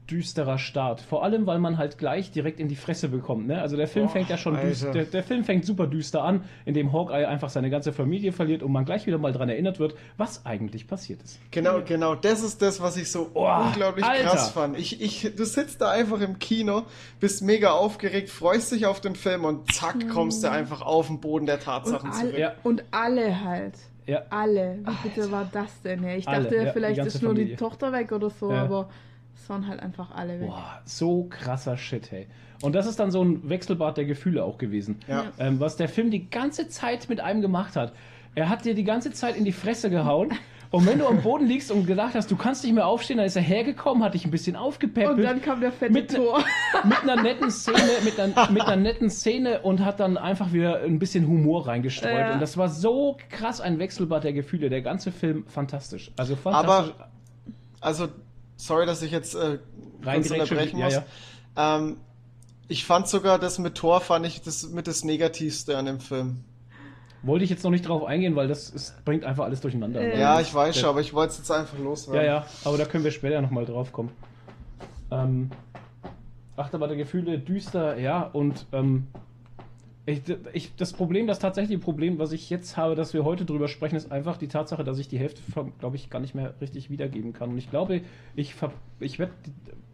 düsterer 0.10 0.58
Start. 0.58 1.02
Vor 1.02 1.24
allem, 1.24 1.46
weil 1.46 1.60
man 1.60 1.78
halt 1.78 1.98
gleich 1.98 2.32
direkt 2.32 2.60
in 2.60 2.68
die 2.68 2.76
Fresse 2.76 3.10
bekommt. 3.10 3.48
Ne? 3.48 3.62
Also 3.62 3.78
der 3.78 3.88
Film 3.88 4.06
Boah, 4.08 4.12
fängt 4.14 4.30
ja 4.30 4.38
schon 4.38 4.60
düster, 4.60 4.92
der, 4.92 5.04
der 5.06 5.24
Film 5.24 5.44
fängt 5.44 5.66
super 5.66 5.88
düster 5.88 6.24
an, 6.24 6.44
indem 6.66 6.92
Hawkeye 6.94 7.26
einfach 7.28 7.50
seine 7.50 7.70
ganze 7.70 7.94
Familie 7.94 8.32
verliert 8.32 8.64
und 8.64 8.72
man 8.72 8.86
gleich 8.86 9.06
wieder 9.06 9.18
mal 9.18 9.32
dran 9.32 9.50
erinnert 9.50 9.80
wird, 9.80 9.96
was 10.18 10.46
eigentlich 10.46 10.88
passiert 10.88 11.22
ist. 11.22 11.40
Genau, 11.52 11.82
genau. 11.86 12.16
Das 12.16 12.42
ist 12.44 12.62
das, 12.62 12.82
was 12.82 12.98
ich 12.98 13.12
so 13.12 13.30
Oh, 13.34 13.48
unglaublich 13.68 14.04
Alter. 14.06 14.24
krass 14.30 14.50
fand. 14.50 14.78
Ich, 14.78 15.02
ich, 15.02 15.36
du 15.36 15.46
sitzt 15.46 15.82
da 15.82 15.92
einfach 15.92 16.20
im 16.22 16.40
Kino, 16.40 16.84
bist 17.20 17.42
mega 17.44 17.72
aufgeregt, 17.72 18.30
freust 18.30 18.72
dich 18.72 18.86
auf 18.86 19.02
den 19.02 19.16
Film 19.16 19.46
und 19.46 19.72
zack, 19.74 20.10
kommst 20.12 20.44
du 20.44 20.50
einfach 20.50 20.82
auf 20.82 21.08
den 21.08 21.20
Boden 21.20 21.46
der 21.46 21.56
Und 21.56 21.64
Tatsachen 21.64 22.10
alle, 22.12 22.20
zurück. 22.30 22.38
Ja. 22.40 22.54
und 22.64 22.84
alle 22.92 23.44
halt. 23.44 23.74
Ja. 24.08 24.24
Alle. 24.32 24.80
Wie 25.04 25.10
bitte 25.10 25.32
war 25.32 25.48
das 25.52 25.82
denn? 25.84 26.04
ey? 26.04 26.18
Ich 26.18 26.28
Alle, 26.28 26.44
dachte 26.46 26.56
ja, 26.56 26.64
die 26.66 26.72
vielleicht 26.72 27.00
ist 27.06 27.22
nur 27.22 27.32
Familie. 27.34 27.52
die 27.52 27.56
Tochter 27.58 27.94
weg 27.94 28.12
oder 28.12 28.32
so, 28.32 28.52
Ja. 28.52 28.64
aber 28.64 28.90
waren 29.50 29.68
halt 29.68 29.80
einfach 29.80 30.12
alle 30.12 30.40
weg. 30.40 30.48
Boah, 30.48 30.82
so 30.86 31.26
krasser 31.30 31.78
Shit, 31.78 32.12
hey. 32.12 32.28
Und 32.62 32.76
das 32.76 32.88
ist 32.88 33.00
dann 33.00 33.12
so 33.12 33.24
ein 33.24 33.50
Wechselbad 33.50 33.98
der 33.98 34.06
Gefühle 34.06 34.44
auch 34.44 34.58
gewesen. 34.58 35.00
Ja. 35.08 35.26
Ähm, 35.40 35.60
was 35.60 35.78
der 35.78 35.90
Film 35.90 36.12
die 36.12 36.30
ganze 36.30 36.68
Zeit 36.68 37.10
mit 37.10 37.20
einem 37.20 37.42
gemacht 37.42 37.76
hat. 37.76 37.94
Er 38.36 38.50
hat 38.50 38.66
dir 38.66 38.76
die 38.76 38.84
ganze 38.84 39.12
Zeit 39.12 39.36
in 39.36 39.46
die 39.46 39.52
Fresse 39.52 39.90
gehauen. 39.90 40.34
Und 40.72 40.86
wenn 40.86 41.00
du 41.00 41.08
am 41.08 41.24
Boden 41.24 41.48
liegst 41.48 41.72
und 41.72 41.88
gedacht 41.88 42.14
hast, 42.14 42.30
du 42.30 42.36
kannst 42.36 42.64
nicht 42.64 42.74
mehr 42.74 42.86
aufstehen, 42.86 43.18
dann 43.18 43.26
ist 43.26 43.36
er 43.36 43.42
hergekommen, 43.42 44.04
hat 44.04 44.14
dich 44.14 44.26
ein 44.26 44.30
bisschen 44.30 44.56
aufgepäppelt. 44.56 45.18
Und 45.18 45.24
dann 45.24 45.42
kam 45.42 45.62
der 45.62 45.72
fette 45.72 45.92
mit, 45.92 46.14
Tor. 46.14 46.44
mit 46.84 47.02
einer 47.02 47.24
netten 47.24 47.50
Szene, 47.50 47.80
mit 48.04 48.20
einer, 48.20 48.52
mit 48.52 48.62
einer 48.62 48.76
netten 48.76 49.10
Szene 49.10 49.62
und 49.62 49.84
hat 49.84 50.00
dann 50.00 50.16
einfach 50.16 50.54
wieder 50.54 50.84
ein 50.84 51.00
bisschen 51.00 51.28
Humor 51.28 51.68
reingestreut. 51.68 52.12
Ja. 52.14 52.34
Und 52.34 52.40
das 52.40 52.56
war 52.56 52.70
so 52.70 53.18
krass 53.32 53.62
ein 53.62 53.80
Wechselbad 53.80 54.24
der 54.24 54.34
Gefühle. 54.34 54.70
Der 54.70 54.84
ganze 54.84 55.12
Film 55.12 55.48
fantastisch. 55.48 56.12
Also 56.18 56.36
fantastisch. 56.36 56.94
Aber, 57.00 57.10
also, 57.82 58.10
sorry, 58.60 58.86
dass 58.86 59.02
ich 59.02 59.12
jetzt 59.12 59.36
äh, 59.36 59.58
kurz 60.04 60.30
unterbrechen 60.30 60.78
ja, 60.78 60.86
muss. 60.86 61.02
Ähm, 61.56 61.98
ich 62.68 62.86
fand 62.86 63.08
sogar 63.08 63.40
das 63.40 63.58
mit 63.58 63.76
Thor, 63.76 64.02
fand 64.02 64.26
ich 64.28 64.42
das 64.42 64.70
mit 64.70 64.86
das 64.86 65.04
Negativste 65.04 65.78
an 65.78 65.86
dem 65.86 66.00
Film. 66.00 66.44
Wollte 67.24 67.44
ich 67.44 67.50
jetzt 67.50 67.64
noch 67.64 67.72
nicht 67.72 67.88
drauf 67.88 68.06
eingehen, 68.06 68.36
weil 68.36 68.48
das 68.48 68.70
ist, 68.70 69.04
bringt 69.04 69.26
einfach 69.26 69.44
alles 69.44 69.60
durcheinander. 69.60 70.00
Äh. 70.00 70.20
Ja, 70.20 70.40
ich 70.40 70.54
weiß 70.54 70.80
schon, 70.80 70.90
aber 70.90 71.02
ich 71.02 71.14
wollte 71.14 71.32
es 71.34 71.38
jetzt 71.40 71.52
einfach 71.52 71.78
Ja, 71.78 71.84
loswerden. 71.84 72.26
ja, 72.26 72.46
aber 72.64 72.78
da 72.78 72.86
können 72.86 73.04
wir 73.04 73.12
später 73.12 73.42
nochmal 73.42 73.66
drauf 73.66 73.92
kommen. 73.92 74.12
Ähm, 75.12 75.50
Achterbahn 76.56 76.90
der 76.90 76.98
Gefühle, 76.98 77.40
düster, 77.40 77.98
ja, 77.98 78.22
und 78.22 78.68
ähm, 78.72 79.08
ich, 80.12 80.22
ich, 80.54 80.76
das 80.76 80.94
Problem, 80.94 81.28
das 81.28 81.40
tatsächliche 81.40 81.80
Problem, 81.80 82.20
was 82.20 82.32
ich 82.32 82.50
jetzt 82.50 82.78
habe, 82.78 82.96
dass 82.96 83.14
wir 83.14 83.24
heute 83.24 83.46
drüber 83.46 83.68
sprechen, 83.68 83.96
ist 83.96 84.12
einfach 84.12 84.38
die 84.38 84.48
Tatsache, 84.48 84.84
dass 84.84 85.00
ich 85.00 85.08
die 85.08 85.20
Hälfte, 85.20 85.42
glaube 85.80 85.96
ich, 85.96 86.10
gar 86.10 86.20
nicht 86.20 86.36
mehr 86.36 86.54
richtig 86.62 86.90
wiedergeben 86.90 87.34
kann. 87.34 87.50
Und 87.50 87.58
ich 87.58 87.70
glaube, 87.70 88.02
ich, 88.36 88.56
ich 89.00 89.20
werde 89.20 89.34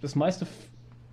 das 0.02 0.16
meiste 0.16 0.48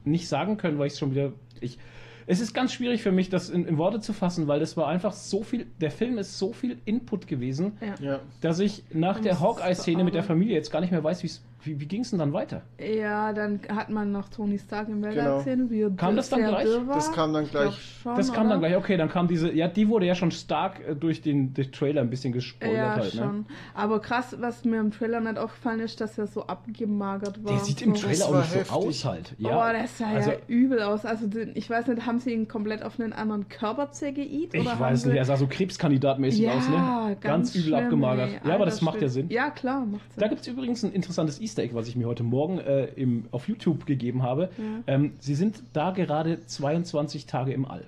nicht 0.05 0.29
sagen 0.29 0.57
können, 0.57 0.79
weil 0.79 0.87
ich 0.89 0.95
es 0.95 0.99
schon 0.99 1.13
wieder. 1.13 1.33
Ich, 1.61 1.79
es 2.27 2.41
ist 2.41 2.55
ganz 2.55 2.73
schwierig 2.73 3.03
für 3.03 3.11
mich, 3.11 3.31
das 3.31 3.51
in, 3.51 3.67
in 3.67 3.79
Worte 3.79 4.01
zu 4.01 4.13
fassen, 4.13 4.47
weil 4.47 4.61
das 4.61 4.77
war 4.77 4.87
einfach 4.89 5.13
so 5.13 5.43
viel. 5.43 5.67
Der 5.81 5.91
Film 5.91 6.19
ist 6.19 6.39
so 6.39 6.53
viel 6.53 6.79
Input 6.85 7.27
gewesen, 7.27 7.73
Ja. 8.01 8.21
Dass 8.41 8.61
ich 8.61 8.85
nach 8.93 9.15
Man 9.15 9.25
der 9.25 9.41
Hawkeye-Szene 9.41 10.05
mit 10.05 10.15
der. 10.15 10.23
Familie 10.23 10.55
jetzt 10.55 10.71
gar 10.71 10.81
nicht 10.81 10.93
mehr 10.93 11.03
weiß, 11.03 11.25
wie's, 11.25 11.43
wie, 11.65 11.81
wie 11.81 11.87
ging 11.87 12.03
es 12.03 12.11
denn 12.11 12.19
dann 12.19 12.33
weiter. 12.33 12.63
Ja, 12.79 13.33
dann 13.33 13.61
hat 13.69 13.91
man 13.91 14.11
noch 14.13 14.29
Tony 14.29 14.59
Stark 14.59 14.89
im 14.89 15.03
Weltall 15.03 15.25
Genau. 15.25 15.39
gesehen, 15.39 15.71
wie 15.71 15.97
Kam 15.97 16.17
das 16.17 16.29
dann 16.31 16.41
gleich? 16.41 16.67
war. 16.87 16.95
Das 16.95 17.13
kam 17.13 17.33
dann 17.33 17.47
gleich. 17.49 17.75
Schon, 18.03 18.17
das 18.17 18.33
kam 18.33 18.49
dann 18.49 18.59
oder? 18.59 18.69
gleich, 18.69 18.77
okay, 18.83 18.97
dann 18.97 19.09
kam 19.09 19.29
diese, 19.29 19.53
ja, 19.53 19.69
die 19.69 19.89
wurde 19.89 20.07
ja 20.07 20.15
schon 20.15 20.31
stark 20.31 20.81
äh, 20.87 20.95
durch 20.95 21.23
den, 21.23 21.55
den 21.55 21.71
Trailer 21.73 22.01
ein 22.01 22.11
bisschen 22.11 22.33
gespoilert 22.33 22.77
Ja, 22.77 22.97
halt, 22.97 23.15
ne? 23.15 23.21
schon. 23.23 23.47
Aber 23.75 24.01
krass, 24.01 24.37
was 24.41 24.65
mir 24.65 24.81
im 24.81 24.91
Trailer 24.91 25.21
nicht 25.21 25.39
aufgefallen 25.39 25.81
ist, 25.81 26.01
dass 26.01 26.19
er 26.19 26.27
so 26.27 26.47
abgemagert 26.47 27.43
war. 27.45 27.53
Der 27.53 27.61
sieht 27.61 27.83
im 27.83 27.95
so. 27.95 28.07
Trailer 28.07 28.27
auch 28.27 28.35
nicht 28.37 28.51
so 28.51 28.59
heftig. 28.59 28.73
aus 28.73 29.05
halt. 29.05 29.35
Ja. 29.39 29.51
Oh, 29.71 29.73
das 29.73 29.99
sah 29.99 30.09
also, 30.09 30.31
ja 30.31 30.37
übel 30.49 30.83
aus. 30.83 31.05
Also, 31.05 31.27
den, 31.27 31.53
ich 31.55 31.69
weiß 31.69 31.87
nicht, 31.87 32.07
haben 32.07 32.19
sie 32.19 32.33
ihn 32.33 32.49
komplett 32.49 32.83
auf 32.83 32.99
einen 32.99 33.13
anderen 33.13 33.49
Körper 33.49 33.91
CGI't? 33.93 34.55
ich 34.55 34.65
weiß 34.81 35.07
nicht, 35.07 35.17
er 35.17 35.25
sah 35.25 35.37
so 35.37 35.47
krebskandidatmäßig 35.47 36.41
ja, 36.41 36.53
aus, 36.55 36.69
ne? 36.69 37.17
ganz, 37.21 37.55
übel 37.55 37.69
schlimm, 37.69 37.79
abgemagert. 37.85 38.31
ey. 38.43 38.49
ja, 38.49 38.55
aber 38.55 38.65
das 38.65 38.81
macht 38.83 39.01
ja. 39.01 39.09
Sinn. 39.09 39.29
Ja, 39.29 39.51
klar, 39.51 39.85
macht 39.85 40.13
Sinn. 40.13 40.21
Da 40.21 40.29
gibt 40.29 40.41
es 40.41 40.47
übrigens 40.49 40.83
ein 40.83 40.93
interessantes 40.93 41.41
Easter 41.41 41.52
Egg, 41.59 41.75
was 41.75 41.89
ich 41.89 41.97
mir 41.97 42.07
heute 42.07 42.23
Morgen 42.23 42.59
äh, 42.59 42.85
im, 42.97 43.27
auf 43.33 43.49
YouTube 43.49 43.85
gegeben 43.87 44.23
habe. 44.23 44.49
Ja. 44.59 44.65
Ähm, 44.95 45.13
sie 45.19 45.35
sind 45.35 45.63
da 45.73 45.91
gerade 45.91 46.45
22 46.47 47.27
Tage 47.27 47.53
im 47.53 47.65
All. 47.65 47.85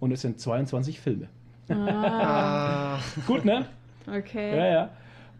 Und 0.00 0.10
es 0.12 0.22
sind 0.22 0.40
22 0.40 0.98
Filme. 1.00 1.28
Ah, 1.68 2.98
Gut, 3.26 3.44
ne? 3.44 3.66
okay. 4.06 4.56
Ja, 4.56 4.66
ja. 4.66 4.90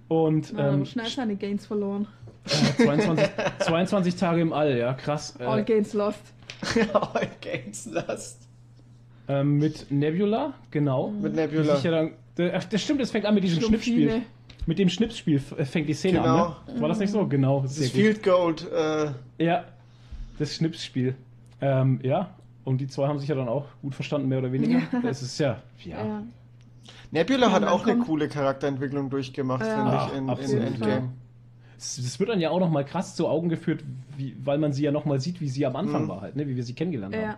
Und 0.08 0.52
Na, 0.54 0.72
ähm, 0.74 0.84
schnell 0.84 1.06
seine 1.08 1.36
Gains 1.36 1.66
verloren. 1.66 2.06
äh, 2.44 2.82
22, 2.84 3.26
22 3.60 4.16
Tage 4.16 4.40
im 4.40 4.52
All, 4.52 4.76
ja, 4.76 4.92
krass. 4.94 5.34
All 5.40 5.60
Äh, 5.60 5.64
Gains 5.64 5.92
lost. 5.94 6.20
All 6.92 7.28
Games 7.40 7.86
Last. 7.86 8.46
ähm, 9.28 9.58
mit 9.58 9.90
Nebula, 9.90 10.54
genau. 10.70 11.10
Mit 11.10 11.34
Nebula. 11.34 11.78
ja 11.82 11.90
dann, 11.90 12.12
das 12.70 12.82
stimmt, 12.82 13.00
es 13.00 13.10
fängt 13.10 13.26
an 13.26 13.34
mit 13.34 13.42
diesem 13.42 13.62
Schnipsspiel. 13.62 14.22
Mit 14.66 14.78
dem 14.78 14.88
Schnipsspiel 14.88 15.40
äh, 15.56 15.64
fängt 15.64 15.88
die 15.88 15.94
Szene 15.94 16.18
Genau. 16.20 16.44
an. 16.66 16.74
Ne? 16.74 16.80
War 16.80 16.88
das 16.88 16.98
nicht 16.98 17.10
so? 17.12 17.26
Genau. 17.26 17.60
Das 17.62 17.74
Sehr 17.74 17.86
ist 17.86 17.92
gut. 17.92 18.00
Field 18.00 18.22
Gold. 18.22 18.70
Äh, 18.72 19.10
Ja, 19.44 19.64
das 20.38 20.54
Schnipsspiel. 20.54 21.14
Ähm, 21.60 22.00
ja, 22.02 22.30
und 22.64 22.80
die 22.80 22.86
zwei 22.86 23.06
haben 23.08 23.18
sich 23.18 23.28
ja 23.28 23.34
dann 23.34 23.48
auch 23.48 23.66
gut 23.82 23.94
verstanden, 23.94 24.28
mehr 24.28 24.38
oder 24.38 24.52
weniger. 24.52 24.78
Ja. 24.92 25.00
Das 25.02 25.22
ist 25.22 25.38
ja, 25.38 25.60
ja. 25.84 26.04
Ja. 26.04 26.22
Nebula 27.10 27.46
Ja, 27.48 27.52
hat 27.52 27.64
auch 27.64 27.86
eine 27.86 28.00
coole 28.02 28.28
Charakterentwicklung 28.28 29.10
durchgemacht, 29.10 29.64
Ja. 29.66 29.76
finde 29.76 29.96
ich, 30.06 30.18
in, 30.18 30.24
in 30.24 30.30
absolut. 30.30 30.64
Endgame. 30.66 31.08
Es, 31.76 31.98
es 31.98 32.18
wird 32.20 32.30
dann 32.30 32.40
ja 32.40 32.50
auch 32.50 32.60
nochmal 32.60 32.84
krass 32.84 33.16
zu 33.16 33.26
Augen 33.28 33.48
geführt, 33.48 33.82
wie, 34.16 34.36
weil 34.44 34.58
man 34.58 34.72
sie 34.72 34.84
ja 34.84 34.92
nochmal 34.92 35.20
sieht, 35.20 35.40
wie 35.40 35.48
sie 35.48 35.66
am 35.66 35.74
Anfang 35.76 36.04
Mhm. 36.04 36.08
war 36.08 36.20
halt, 36.20 36.36
ne? 36.36 36.46
wie 36.46 36.54
wir 36.56 36.62
sie 36.62 36.74
kennengelernt 36.74 37.14
Ja. 37.14 37.20
haben. 37.22 37.36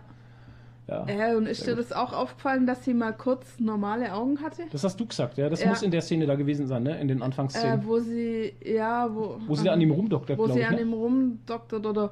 Ja. 0.87 1.05
ja, 1.07 1.35
und 1.35 1.47
ist 1.47 1.65
dir 1.65 1.75
das 1.75 1.91
auch 1.91 2.13
aufgefallen, 2.13 2.67
dass 2.67 2.85
sie 2.85 2.93
mal 2.93 3.11
kurz 3.11 3.59
normale 3.59 4.13
Augen 4.13 4.39
hatte? 4.43 4.63
Das 4.71 4.83
hast 4.83 4.99
du 4.99 5.05
gesagt, 5.07 5.37
ja. 5.37 5.49
Das 5.49 5.61
Ja. 5.63 5.69
muss 5.69 5.81
in 5.81 5.89
der 5.89 6.01
Szene 6.01 6.27
da 6.27 6.35
gewesen 6.35 6.67
sein, 6.67 6.83
ne? 6.83 6.99
In 7.01 7.07
den 7.07 7.23
Anfangsszenen. 7.23 7.81
Äh, 7.81 7.85
wo 7.85 7.97
sie, 7.99 8.53
ja, 8.63 9.09
wo. 9.13 9.37
wo 9.47 9.55
sie 9.55 9.67
an 9.69 9.81
ihm 9.81 9.89
rumdoktert, 9.91 10.37
Wo 10.37 10.47
sie 10.47 10.59
ich. 10.59 10.67
an 10.67 10.75
Ne? 10.75 10.81
ihm 10.81 10.93
rumdoktert 10.93 11.85
oder 11.85 12.11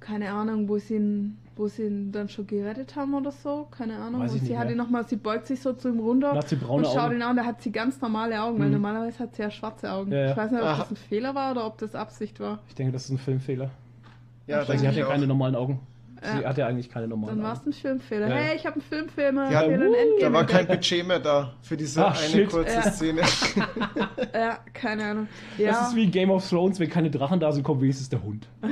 keine 0.00 0.30
Ahnung, 0.32 0.68
wo 0.68 0.76
sie 0.76 0.96
ihn, 0.96 1.38
wo 1.56 1.66
sie 1.66 1.84
ihn 1.84 2.12
dann 2.12 2.28
schon 2.28 2.46
gerettet 2.46 2.94
haben 2.94 3.14
oder 3.14 3.30
so, 3.30 3.68
keine 3.70 3.96
Ahnung. 3.96 4.20
Weiß 4.20 4.34
ich 4.34 4.42
und 4.42 4.46
sie 4.48 4.58
hat 4.58 4.70
ihn 4.70 4.76
noch 4.76 4.90
mal, 4.90 5.08
sie 5.08 5.16
beugt 5.16 5.46
sich 5.46 5.62
so 5.62 5.72
zu 5.72 5.88
ihm 5.88 6.00
runter 6.00 6.32
Da 6.32 6.38
hat 6.40 6.48
sie 6.50 6.56
braune 6.56 6.86
und 6.86 6.92
schaut 6.92 7.04
Augen. 7.06 7.14
ihn 7.16 7.22
an, 7.22 7.36
da 7.36 7.46
hat 7.46 7.62
sie 7.62 7.72
ganz 7.72 8.02
normale 8.02 8.38
Augen, 8.42 8.58
weil 8.58 8.66
Mhm. 8.66 8.74
normalerweise 8.74 9.18
hat 9.20 9.34
sie 9.34 9.40
ja 9.40 9.50
schwarze 9.50 9.90
Augen. 9.90 10.12
Ja, 10.12 10.18
ja. 10.18 10.30
Ich 10.32 10.36
weiß 10.36 10.50
nicht, 10.50 10.60
ob 10.60 10.66
Aha. 10.66 10.78
das 10.80 10.90
ein 10.90 10.96
Fehler 10.96 11.34
war 11.34 11.52
oder 11.52 11.66
ob 11.66 11.78
das 11.78 11.94
Absicht 11.94 12.38
war. 12.38 12.58
Ich 12.68 12.74
denke, 12.74 12.92
das 12.92 13.04
ist 13.06 13.10
ein 13.12 13.18
Filmfehler. 13.18 13.70
Ja, 14.46 14.58
Weil 14.58 14.66
denke 14.66 14.80
sie 14.82 14.88
hat 14.88 14.94
ja 14.96 15.06
keine 15.06 15.26
normalen 15.26 15.54
Augen. 15.56 15.80
Sie 16.24 16.40
Ja. 16.42 16.48
hat 16.48 16.56
ja 16.58 16.66
eigentlich 16.66 16.88
keine 16.88 17.06
normalen 17.06 17.36
Dann 17.36 17.44
war 17.46 17.52
es 17.52 17.66
ein 17.66 17.72
Filmfehler. 17.72 18.28
Ja. 18.28 18.34
Hey, 18.34 18.56
ich 18.56 18.64
habe 18.64 18.74
einen 18.76 18.82
Filmfilmer. 18.82 19.50
Ja, 19.50 19.62
uh, 19.66 19.70
Endgame 19.70 20.20
Da 20.20 20.32
war 20.32 20.46
kein. 20.46 20.66
Budget 20.66 21.06
mehr 21.06 21.18
da 21.20 21.52
für 21.62 21.76
diese 21.76 22.06
Ach, 22.06 22.18
eine 22.18 22.28
shit. 22.30 22.48
kurze 22.50 22.72
Ja. 22.74 22.82
Szene. 22.90 23.22
Ja, 24.34 24.58
keine 24.72 25.04
Ahnung. 25.04 25.28
Ja, 25.58 25.70
Das 25.70 25.88
ist 25.90 25.96
wie 25.96 26.06
Game 26.06 26.30
of 26.30 26.48
Thrones, 26.48 26.80
wenn 26.80 26.88
keine 26.90 27.10
Drachen 27.10 27.38
da 27.38 27.52
sind, 27.52 27.62
kommt 27.62 27.80
wenigstens 27.82 28.08
der 28.08 28.22
Hund. 28.22 28.48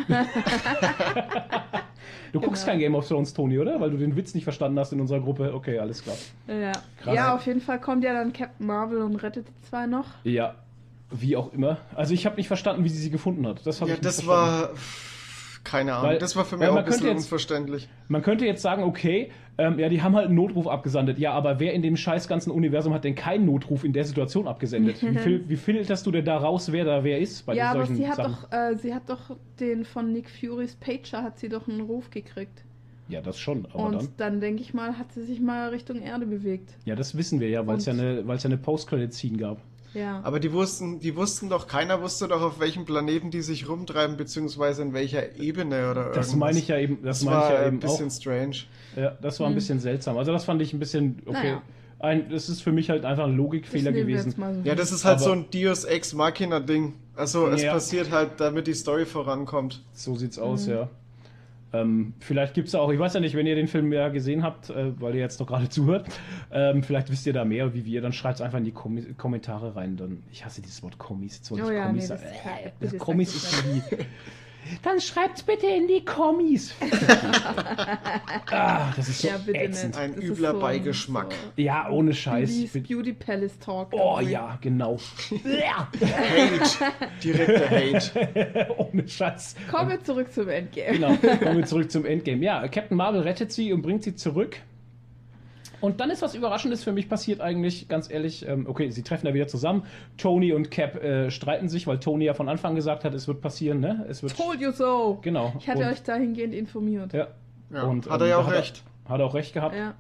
du 2.33 2.41
guckst 2.41 2.62
Genau. 2.65 2.73
kein 2.73 2.79
Game 2.81 2.95
of 2.95 3.07
Thrones, 3.07 3.33
Toni, 3.35 3.59
oder? 3.59 3.81
Weil 3.81 3.91
du 3.91 3.97
den 3.97 4.17
Witz 4.17 4.35
nicht 4.35 4.45
verstanden 4.45 4.79
hast 4.79 4.93
in 4.93 5.01
unserer 5.01 5.21
Gruppe. 5.21 5.53
Okay, 5.55 5.79
alles 5.79 6.03
klar. 6.03 6.17
ja. 6.49 6.73
Krass. 7.03 7.15
ja, 7.15 7.35
auf 7.35 7.47
jeden 7.47 7.61
Fall 7.61 7.81
kommt 7.81 8.05
ja 8.05 8.12
dann 8.12 8.33
Captain 8.33 8.67
Marvel 8.67 9.03
und 9.03 9.17
rettet 9.17 9.47
die 9.49 9.69
zwei 9.69 9.87
noch. 9.87 10.07
Ja, 10.25 10.55
wie 11.11 11.37
auch 11.37 11.53
immer. 11.53 11.79
Also 11.95 12.15
ich 12.15 12.25
habe 12.27 12.37
nicht 12.37 12.49
verstanden, 12.49 12.85
wie 12.85 12.88
sie 12.88 12.99
sie 12.99 13.11
gefunden 13.11 13.47
hat. 13.47 13.67
Das 13.67 13.81
habe 13.81 13.91
Ja, 13.91 13.97
ich 13.97 14.03
nicht 14.03 14.07
das 14.19 14.23
verstanden. 14.23 14.62
war. 14.62 14.71
Keine 15.72 15.94
Ahnung. 15.94 16.11
Weil- 16.11 16.18
das 16.18 16.37
war 16.37 16.44
für 16.44 16.56
mich 16.56 16.68
auch 16.68 16.74
man 16.74 16.85
ein 16.85 16.85
bisschen 16.85 17.00
könnte 17.06 17.14
jetzt- 17.16 17.24
unverständlich. 17.24 17.88
Man 18.08 18.22
könnte 18.22 18.46
jetzt 18.46 18.62
sagen, 18.62 18.85
okay, 18.85 19.30
ähm, 19.58 19.78
ja, 19.78 19.88
die 19.88 20.00
haben 20.02 20.14
halt 20.14 20.26
einen 20.26 20.35
Notruf 20.37 20.66
abgesendet. 20.68 21.18
Ja, 21.18 21.32
aber 21.32 21.58
wer 21.61 21.72
in 21.72 21.82
dem 21.82 21.96
scheiß 21.96 22.28
ganzen 22.28 22.50
Universum 22.50 22.94
hat 22.94 23.04
denn 23.04 23.14
keinen 23.14 23.44
Notruf 23.46 23.82
in 23.85 23.92
der 23.92 24.04
Situation 24.04 24.46
abgesendet? 24.46 25.02
wie, 25.02 25.18
fil 25.18 25.44
wie 25.48 25.56
filterst 25.56 26.06
du 26.06 26.11
denn 26.11 26.24
da 26.24 26.37
raus, 26.38 26.70
wer 26.72 26.85
da 26.85 27.02
wer 27.04 27.18
ist 27.18 27.44
bei 27.46 27.54
ja, 27.54 27.70
aber 27.70 27.80
solchen 27.80 27.96
sie 27.96 28.08
hat 28.08 28.18
doch, 28.18 28.52
äh, 28.52 28.76
sie 28.76 28.94
hat 28.94 29.08
doch 29.08 29.37
den 29.61 29.85
von 29.85 30.12
Nick 30.12 30.30
Furys 30.30 30.76
Pager 30.76 31.22
hat 31.22 31.38
sie 31.38 31.48
doch 31.48 31.66
einen 31.68 31.80
Ruf 31.80 32.11
gekriegt. 32.11 32.64
Ja, 33.08 33.20
das 33.20 33.38
schon, 33.38 33.66
aber 33.72 33.85
und 33.85 33.94
dann. 33.94 34.08
dann, 34.16 34.40
denke 34.40 34.62
ich 34.62 34.72
mal, 34.72 34.96
hat 34.98 35.12
sie 35.12 35.22
sich 35.22 35.40
mal 35.40 35.68
Richtung 35.68 36.00
Erde 36.00 36.24
bewegt. 36.24 36.74
Ja, 36.85 36.94
das 36.94 37.16
wissen 37.16 37.40
wir 37.40 37.48
ja, 37.48 37.66
weil 37.66 37.76
es 37.76 37.85
ja 37.87 37.92
eine, 37.92 38.26
weil's 38.26 38.42
ja 38.42 38.48
eine 38.48 38.56
Post-Credit-Scene 38.58 39.37
gab. 39.37 39.58
Ja. 39.94 40.20
Aber 40.22 40.40
die 40.40 40.52
wussten, 40.52 41.00
die 41.00 41.14
wussten 41.16 41.48
doch, 41.48 41.66
keiner 41.66 42.00
wusste 42.02 42.28
doch, 42.28 42.40
auf 42.40 42.61
welchem 42.61 42.85
Planeten 42.85 43.31
die 43.31 43.42
sich 43.42 43.68
rumtreiben, 43.68 44.16
beziehungsweise 44.16 44.83
in 44.83 44.92
welcher 44.94 45.37
Ebene 45.37 45.90
oder 45.90 46.05
Das 46.11 46.28
irgendwas. 46.28 46.35
meine 46.37 46.59
ich 46.59 46.68
ja 46.68 46.78
eben, 46.78 47.02
das, 47.02 47.18
Das 47.20 47.24
meine 47.26 47.37
ich 47.38 47.42
war 47.44 47.52
ja 47.52 47.59
ein 47.61 47.66
eben 47.66 47.76
auch. 47.78 47.81
bisschen 47.98 48.11
strange. 48.11 48.57
Ja, 48.96 49.11
das 49.20 49.38
war 49.40 49.46
ein 49.46 49.50
Hm. 49.50 49.55
bisschen 49.57 49.81
seltsam. 49.81 50.16
Also 50.18 50.33
das 50.33 50.44
fand 50.44 50.62
ich 50.62 50.72
ein 50.72 50.78
bisschen, 50.78 51.22
okay. 51.26 51.33
Naja. 51.42 51.62
Ein, 51.98 52.31
das 52.31 52.48
ist 52.48 52.62
für 52.62 52.72
mich 52.72 52.90
halt 52.90 53.05
einfach 53.05 53.24
ein 53.24 53.31
Das 53.31 53.37
Logikfehler 53.38 53.92
gewesen. 53.92 54.35
so 54.37 54.42
Ja, 54.68 54.74
das 54.74 54.90
ist 54.90 55.05
halt 55.05 55.16
Aber- 55.18 55.24
so 55.24 55.33
ein 55.33 55.44
Deus 55.55 55.85
Ex 55.85 56.14
Machina 56.14 56.59
Ding. 56.59 56.94
Also 57.14 57.46
es 57.48 57.62
Ja. 57.62 57.72
passiert 57.74 58.11
halt, 58.11 58.33
damit 58.40 58.66
die 58.66 58.74
Story 58.74 59.07
vorankommt. 59.07 59.85
So 59.92 60.16
sieht's 60.16 60.37
aus, 60.38 60.66
Mhm. 60.66 60.72
ja. 60.72 60.88
Ähm, 61.74 62.14
vielleicht 62.20 62.54
gibt's 62.54 62.72
da 62.72 62.80
auch, 62.80 62.90
ich 62.92 62.98
weiß 62.98 63.14
ja 63.14 63.20
nicht, 63.20 63.35
wenn 63.35 63.46
ihr 63.46 63.54
den 63.54 63.66
Film 63.68 63.92
ja 63.92 64.08
gesehen 64.11 64.42
habt, 64.42 64.68
äh, 64.70 64.92
weil 65.00 65.14
ihr 65.14 65.20
jetzt 65.22 65.40
doch 65.40 65.46
gerade 65.46 65.68
zuhört, 65.70 66.06
ähm, 66.50 66.82
vielleicht 66.82 67.11
wisst 67.11 67.26
ihr 67.26 67.32
da 67.32 67.44
mehr 67.44 67.72
wie 67.74 67.85
wir, 67.85 68.00
dann 68.02 68.12
schreibt's 68.12 68.40
einfach 68.40 68.58
in 68.58 68.64
die 68.64 68.72
Kommi 68.72 69.14
Kommentare 69.16 69.74
rein. 69.74 69.96
Dann, 69.96 70.22
ich 70.30 70.44
hasse 70.44 70.61
dieses 70.61 70.82
Wort 70.82 70.98
Kommis. 70.98 71.38
Jetzt 71.38 71.50
wollte 71.50 71.64
Oh 71.64 71.70
ich 71.70 71.76
ja, 71.76 71.87
Kommis 71.87 72.02
nee, 72.04 72.08
das- 72.14 72.22
Äh, 72.22 72.70
das 72.80 72.90
sag 72.90 72.98
Kommis 73.00 73.32
das 73.32 73.52
ist 73.52 73.64
wie. 73.90 73.96
Dann 74.83 75.01
schreibt's 75.01 75.42
bitte 75.42 75.66
in 75.66 75.88
die 75.88 76.05
Kommis. 76.05 76.75
ah, 78.51 78.92
das 78.96 79.09
ist 79.09 79.20
so 79.22 79.29
ja, 79.29 79.38
bitte 79.38 79.59
ätzend. 79.59 79.94
nicht. 79.94 79.98
Ein 79.98 80.14
Das 80.14 80.25
übler 80.25 80.55
Beigeschmack. 80.55 81.35
Ja, 81.57 81.88
ohne 81.90 82.12
So 82.12 82.18
Scheiß. 82.18 82.48
Beauty, 82.51 82.64
Ich 82.64 82.72
bin- 82.72 82.83
Beauty 82.85 83.12
Palace 83.12 83.59
Talk. 83.59 83.88
Oh 83.92 84.14
irgendwie. 84.18 84.33
ja, 84.33 84.59
genau. 84.61 84.98
Hate. 85.31 86.92
Direkter 87.22 87.70
Hate. 87.70 88.75
ohne 88.79 89.09
Scheiß. 89.09 89.57
Kommen 89.70 89.90
wir 89.90 90.03
zurück 90.03 90.33
zum 90.33 90.48
Endgame. 90.48 90.92
Genau, 90.92 91.16
kommen 91.16 91.59
wir 91.59 91.64
zurück 91.66 91.90
zum 91.90 92.05
Endgame. 92.05 92.42
Ja, 92.44 92.66
Captain 92.68 92.96
Marvel 92.96 93.20
rettet 93.22 93.53
sie 93.53 93.72
und 93.72 93.83
bringt 93.83 94.03
sie 94.05 94.14
zurück. 94.14 94.57
Und 95.83 96.01
dann 96.01 96.09
ist 96.11 96.23
was 96.23 96.35
Überraschendes 96.35 96.83
für 96.85 96.92
mich 96.92 97.09
passiert 97.09 97.40
eigentlich, 97.42 97.88
ganz 97.88 98.09
ehrlich. 98.11 98.47
Ähm, 98.49 98.66
okay, 98.68 98.88
sie 98.90 99.03
treffen 99.03 99.27
da 99.27 99.35
wieder 99.35 99.49
zusammen. 99.49 99.83
Tony 100.16 100.53
und 100.53 100.71
Cap 100.71 101.03
äh, 101.03 101.31
streiten 101.31 101.68
sich, 101.68 101.87
weil 101.87 101.99
Tony 101.99 102.25
ja 102.25 102.35
von 102.35 102.49
Anfang 102.49 102.75
gesagt 102.75 103.05
hat, 103.05 103.12
es 103.12 103.29
wird 103.29 103.40
passieren, 103.42 103.81
ne? 103.81 104.07
Es 104.09 104.23
wird. 104.23 104.37
Told 104.37 104.61
you 104.61 104.71
so. 104.71 105.18
Genau. 105.23 105.53
Ich 105.59 105.68
hatte 105.68 105.81
Und- 105.81 105.88
euch 105.88 106.03
dahingehend 106.03 106.55
informiert. 106.55 107.12
Ja. 107.12 107.27
Ja, 107.71 107.83
Und, 107.83 108.09
hat 108.09 108.21
ähm, 108.21 108.27
er 108.27 108.29
ja 108.29 108.37
da 108.37 108.42
auch 108.42 108.47
hat 108.47 108.55
er- 108.55 108.59
recht. 108.61 108.83
Hat 109.09 109.21
er 109.21 109.27
auch 109.27 109.35
recht 109.35 109.53
gehabt. 109.53 109.75
Ja. 109.77 109.95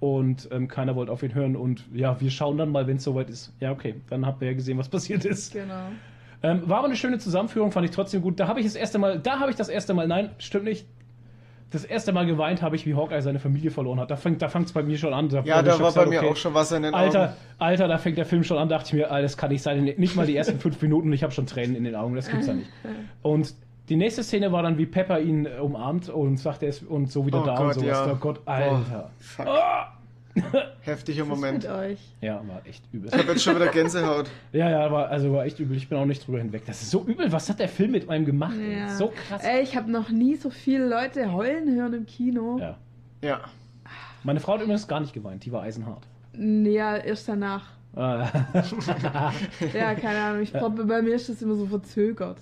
Und 0.00 0.48
ähm, 0.52 0.68
keiner 0.68 0.94
wollte 0.96 1.10
auf 1.10 1.22
ihn 1.22 1.34
hören. 1.34 1.56
Und 1.56 1.84
ja, 1.92 2.20
wir 2.20 2.30
schauen 2.30 2.56
dann 2.58 2.70
mal, 2.70 2.86
wenn 2.86 2.98
es 2.98 3.04
soweit 3.04 3.28
ist. 3.30 3.52
Ja, 3.60 3.72
okay. 3.72 3.96
Dann 4.10 4.24
habt 4.26 4.40
ihr 4.42 4.48
ja 4.48 4.54
gesehen, 4.54 4.78
was 4.78 4.88
passiert 4.88 5.24
ist. 5.24 5.52
Genau. 5.52 5.86
Ähm, 6.42 6.62
war 6.68 6.78
aber 6.78 6.86
eine 6.88 6.96
schöne 6.96 7.18
Zusammenführung, 7.18 7.72
fand 7.72 7.86
ich 7.86 7.90
trotzdem 7.92 8.20
gut. 8.22 8.38
Da 8.38 8.46
habe 8.46 8.60
ich 8.60 8.66
das 8.66 8.74
erste 8.76 8.98
Mal, 8.98 9.18
da 9.18 9.40
habe 9.40 9.50
ich 9.50 9.56
das 9.56 9.68
erste 9.70 9.94
Mal, 9.94 10.06
nein, 10.06 10.30
stimmt 10.38 10.64
nicht. 10.66 10.86
Das 11.74 11.84
erste 11.84 12.12
Mal 12.12 12.24
geweint 12.24 12.62
habe 12.62 12.76
ich, 12.76 12.86
wie 12.86 12.94
Hawkeye 12.94 13.20
seine 13.20 13.40
Familie 13.40 13.72
verloren 13.72 13.98
hat. 13.98 14.08
Da 14.08 14.14
fängt 14.14 14.40
da 14.40 14.46
es 14.46 14.72
bei 14.72 14.84
mir 14.84 14.96
schon 14.96 15.12
an. 15.12 15.28
Ja, 15.28 15.38
hab 15.56 15.66
ich 15.66 15.72
da 15.72 15.80
war 15.80 15.92
bei 15.92 16.06
mir 16.06 16.20
okay, 16.20 16.30
auch 16.30 16.36
schon 16.36 16.54
Wasser 16.54 16.76
in 16.76 16.84
den 16.84 16.94
Alter, 16.94 17.22
Augen. 17.24 17.32
Alter, 17.58 17.88
da 17.88 17.98
fängt 17.98 18.16
der 18.16 18.26
Film 18.26 18.44
schon 18.44 18.58
an, 18.58 18.68
dachte 18.68 18.86
ich 18.86 18.92
mir, 18.92 19.10
Alter, 19.10 19.22
das 19.22 19.36
kann 19.36 19.50
nicht 19.50 19.62
sein. 19.62 19.82
Nicht 19.82 20.14
mal 20.14 20.24
die 20.24 20.36
ersten 20.36 20.60
fünf 20.60 20.80
Minuten 20.80 21.08
und 21.08 21.14
ich 21.14 21.24
habe 21.24 21.32
schon 21.32 21.46
Tränen 21.46 21.74
in 21.74 21.82
den 21.82 21.96
Augen, 21.96 22.14
das 22.14 22.28
gibt's 22.28 22.46
ja 22.46 22.54
nicht. 22.54 22.70
Und 23.22 23.54
die 23.88 23.96
nächste 23.96 24.22
Szene 24.22 24.52
war 24.52 24.62
dann, 24.62 24.78
wie 24.78 24.86
Pepper 24.86 25.18
ihn 25.18 25.46
äh, 25.46 25.58
umarmt 25.60 26.08
und 26.08 26.36
sagt, 26.36 26.62
er 26.62 26.68
ist 26.68 26.84
und 26.84 27.10
so 27.10 27.26
wieder 27.26 27.42
Oh 27.42 27.46
da 27.46 27.52
und 27.58 27.66
Gott, 27.66 27.74
sowas. 27.74 27.86
ja. 27.88 28.12
Oh 28.12 28.16
Gott, 28.20 28.40
Alter. 28.46 29.10
Fuck. 29.18 29.46
Heftiger 30.80 31.24
Moment. 31.24 31.62
mit 31.62 31.70
euch? 31.72 31.98
Ja, 32.20 32.42
war 32.46 32.60
echt 32.66 32.82
übel. 32.92 33.08
Ich 33.12 33.18
habe 33.18 33.32
jetzt 33.32 33.42
schon 33.44 33.54
wieder 33.56 33.68
Gänsehaut. 33.72 34.30
Ja, 34.52 34.68
ja, 34.70 34.90
war, 34.90 35.08
also 35.08 35.32
war 35.32 35.44
echt 35.44 35.58
übel. 35.60 35.76
Ich 35.76 35.88
bin 35.88 35.98
auch 35.98 36.04
nicht 36.06 36.26
drüber 36.26 36.38
hinweg. 36.38 36.64
Das 36.66 36.82
ist 36.82 36.90
so 36.90 37.04
übel. 37.04 37.30
Was 37.32 37.48
hat 37.48 37.60
der 37.60 37.68
Film 37.68 37.92
mit 37.92 38.08
einem 38.10 38.24
gemacht? 38.24 38.54
Ja. 38.56 38.88
So 38.96 39.12
krass. 39.28 39.42
Ey, 39.44 39.62
ich 39.62 39.76
habe 39.76 39.90
noch 39.90 40.10
nie 40.10 40.36
so 40.36 40.50
viele 40.50 40.88
Leute 40.88 41.32
heulen 41.32 41.74
hören 41.74 41.94
im 41.94 42.06
Kino. 42.06 42.58
Ja. 42.58 42.76
Ja. 43.22 43.40
Meine 44.22 44.40
Frau 44.40 44.54
hat 44.54 44.62
übrigens 44.62 44.88
gar 44.88 45.00
nicht 45.00 45.12
geweint. 45.12 45.44
Die 45.44 45.52
war 45.52 45.62
eisenhart. 45.62 46.02
Ja, 46.36 46.96
erst 46.96 47.28
danach. 47.28 47.66
Ah. 47.94 48.28
Ja, 49.72 49.94
keine 49.94 50.20
Ahnung. 50.20 50.42
Ich 50.42 50.52
glaube, 50.52 50.84
bei 50.84 51.00
mir 51.00 51.14
ist 51.14 51.28
das 51.28 51.40
immer 51.42 51.54
so 51.54 51.66
verzögert. 51.66 52.38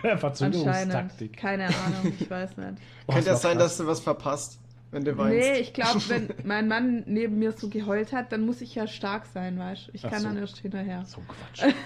Anscheinend. 0.00 0.20
Verzögerungstaktik. 0.20 1.36
Keine 1.36 1.66
Ahnung, 1.66 2.12
ich 2.18 2.30
weiß 2.30 2.56
nicht. 2.56 2.68
Oh, 3.06 3.12
Könnte 3.12 3.28
ja 3.30 3.36
sein, 3.36 3.58
krass. 3.58 3.64
dass 3.64 3.76
du 3.78 3.86
was 3.86 4.00
verpasst, 4.00 4.58
wenn 4.90 5.04
du 5.04 5.16
weinst. 5.18 5.38
Nee, 5.38 5.58
ich 5.60 5.72
glaube, 5.74 6.00
wenn 6.08 6.28
mein 6.44 6.66
Mann 6.68 7.02
neben 7.06 7.38
mir 7.38 7.52
so 7.52 7.68
geheult 7.68 8.12
hat, 8.12 8.32
dann 8.32 8.46
muss 8.46 8.60
ich 8.60 8.74
ja 8.74 8.86
stark 8.86 9.26
sein, 9.26 9.58
weißt 9.58 9.88
du? 9.88 9.90
Ich 9.94 10.04
Ach 10.06 10.10
kann 10.10 10.20
so. 10.20 10.28
dann 10.28 10.38
erst 10.38 10.58
hinterher. 10.58 11.04
So 11.06 11.20
Quatsch. 11.26 11.74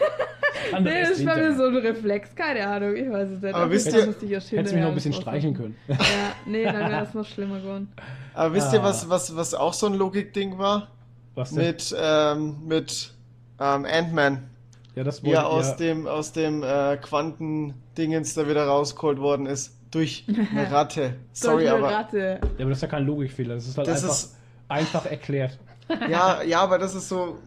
Kann 0.70 0.84
Nee, 0.84 1.00
das 1.00 1.24
war 1.24 1.34
mir 1.36 1.46
hinterher. 1.48 1.56
so 1.56 1.64
ein 1.66 1.76
Reflex, 1.78 2.34
keine 2.36 2.66
Ahnung, 2.68 2.94
ich 2.94 3.10
weiß 3.10 3.30
es 3.30 3.42
nicht. 3.42 3.54
Aber 3.54 3.70
wisst 3.70 3.86
ihr- 3.92 4.14
ich 4.22 4.30
erst 4.30 4.52
Hättest 4.52 4.52
du 4.52 4.56
mich 4.56 4.62
noch 4.62 4.68
ein 4.68 4.74
hinterher 4.76 4.92
bisschen 4.94 5.12
streicheln 5.14 5.54
können. 5.54 5.76
Ja, 5.88 5.96
nee, 6.46 6.64
dann 6.64 6.90
wäre 6.90 7.02
es 7.04 7.14
noch 7.14 7.26
schlimmer 7.26 7.58
geworden. 7.58 7.92
Aber 8.34 8.54
wisst 8.54 8.72
ihr, 8.72 8.80
Ah. 8.80 8.84
was, 8.84 9.08
was, 9.08 9.34
was 9.34 9.54
auch 9.54 9.72
so 9.72 9.86
ein 9.86 9.94
Logikding 9.94 10.58
war? 10.58 10.88
Was 11.34 11.50
denn? 11.50 11.66
Mit, 11.66 11.94
ähm, 11.98 12.56
mit 12.66 13.12
ähm, 13.58 13.86
Ant-Man. 13.90 14.50
ja, 14.94 15.02
das 15.02 15.18
er 15.20 15.24
wollte- 15.26 15.46
aus 15.46 15.68
ja. 15.70 15.76
dem, 15.76 16.06
aus 16.06 16.32
dem 16.32 16.62
äh, 16.62 16.96
Quantendingens 16.98 18.34
da 18.34 18.48
wieder 18.48 18.66
rausgeholt 18.66 19.18
worden 19.18 19.46
ist. 19.46 19.76
Durch 19.92 20.24
eine 20.50 20.70
Ratte. 20.70 21.14
Sorry, 21.32 21.64
Durch 21.64 21.74
eine 21.74 21.86
aber. 21.86 21.94
Ratte. 21.96 22.40
Ja, 22.42 22.48
aber 22.60 22.68
das 22.70 22.78
ist 22.78 22.82
ja 22.82 22.88
kein 22.88 23.06
Logikfehler. 23.06 23.54
Das 23.54 23.66
ist 23.68 23.78
halt 23.78 23.86
Das 23.86 24.02
einfach, 24.02 24.14
ist- 24.16 24.36
einfach 24.68 25.06
erklärt. 25.06 25.58
Ja, 26.10 26.42
ja, 26.42 26.60
aber 26.60 26.78
das 26.78 26.94
ist 26.96 27.08
so 27.08 27.38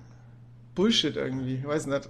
Bullshit 0.76 1.16
irgendwie. 1.16 1.56
Ich 1.56 1.68
weiß 1.68 1.88
nicht. 1.88 2.08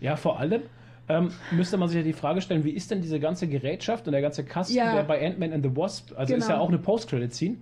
Ja, 0.00 0.16
vor 0.16 0.38
allem 0.38 0.62
ähm, 1.08 1.30
müsste 1.52 1.76
man 1.76 1.88
sich 1.88 1.96
ja 1.96 2.02
die 2.02 2.12
Frage 2.12 2.40
stellen, 2.40 2.64
wie 2.64 2.70
ist 2.70 2.90
denn 2.90 3.00
diese 3.00 3.18
ganze 3.20 3.46
Gerätschaft 3.48 4.06
und 4.06 4.12
der 4.12 4.22
ganze 4.22 4.44
Kasten, 4.44 4.74
Ja. 4.74 4.94
der 4.94 5.02
bei 5.04 5.24
Ant-Man 5.24 5.52
and 5.52 5.64
the 5.64 5.76
Wasp, 5.76 6.12
also 6.16 6.34
ist 6.34 6.46
Genau. 6.46 6.56
ja 6.58 6.60
auch 6.60 6.68
eine 6.68 6.78
Post-Credit-Scene, 6.78 7.56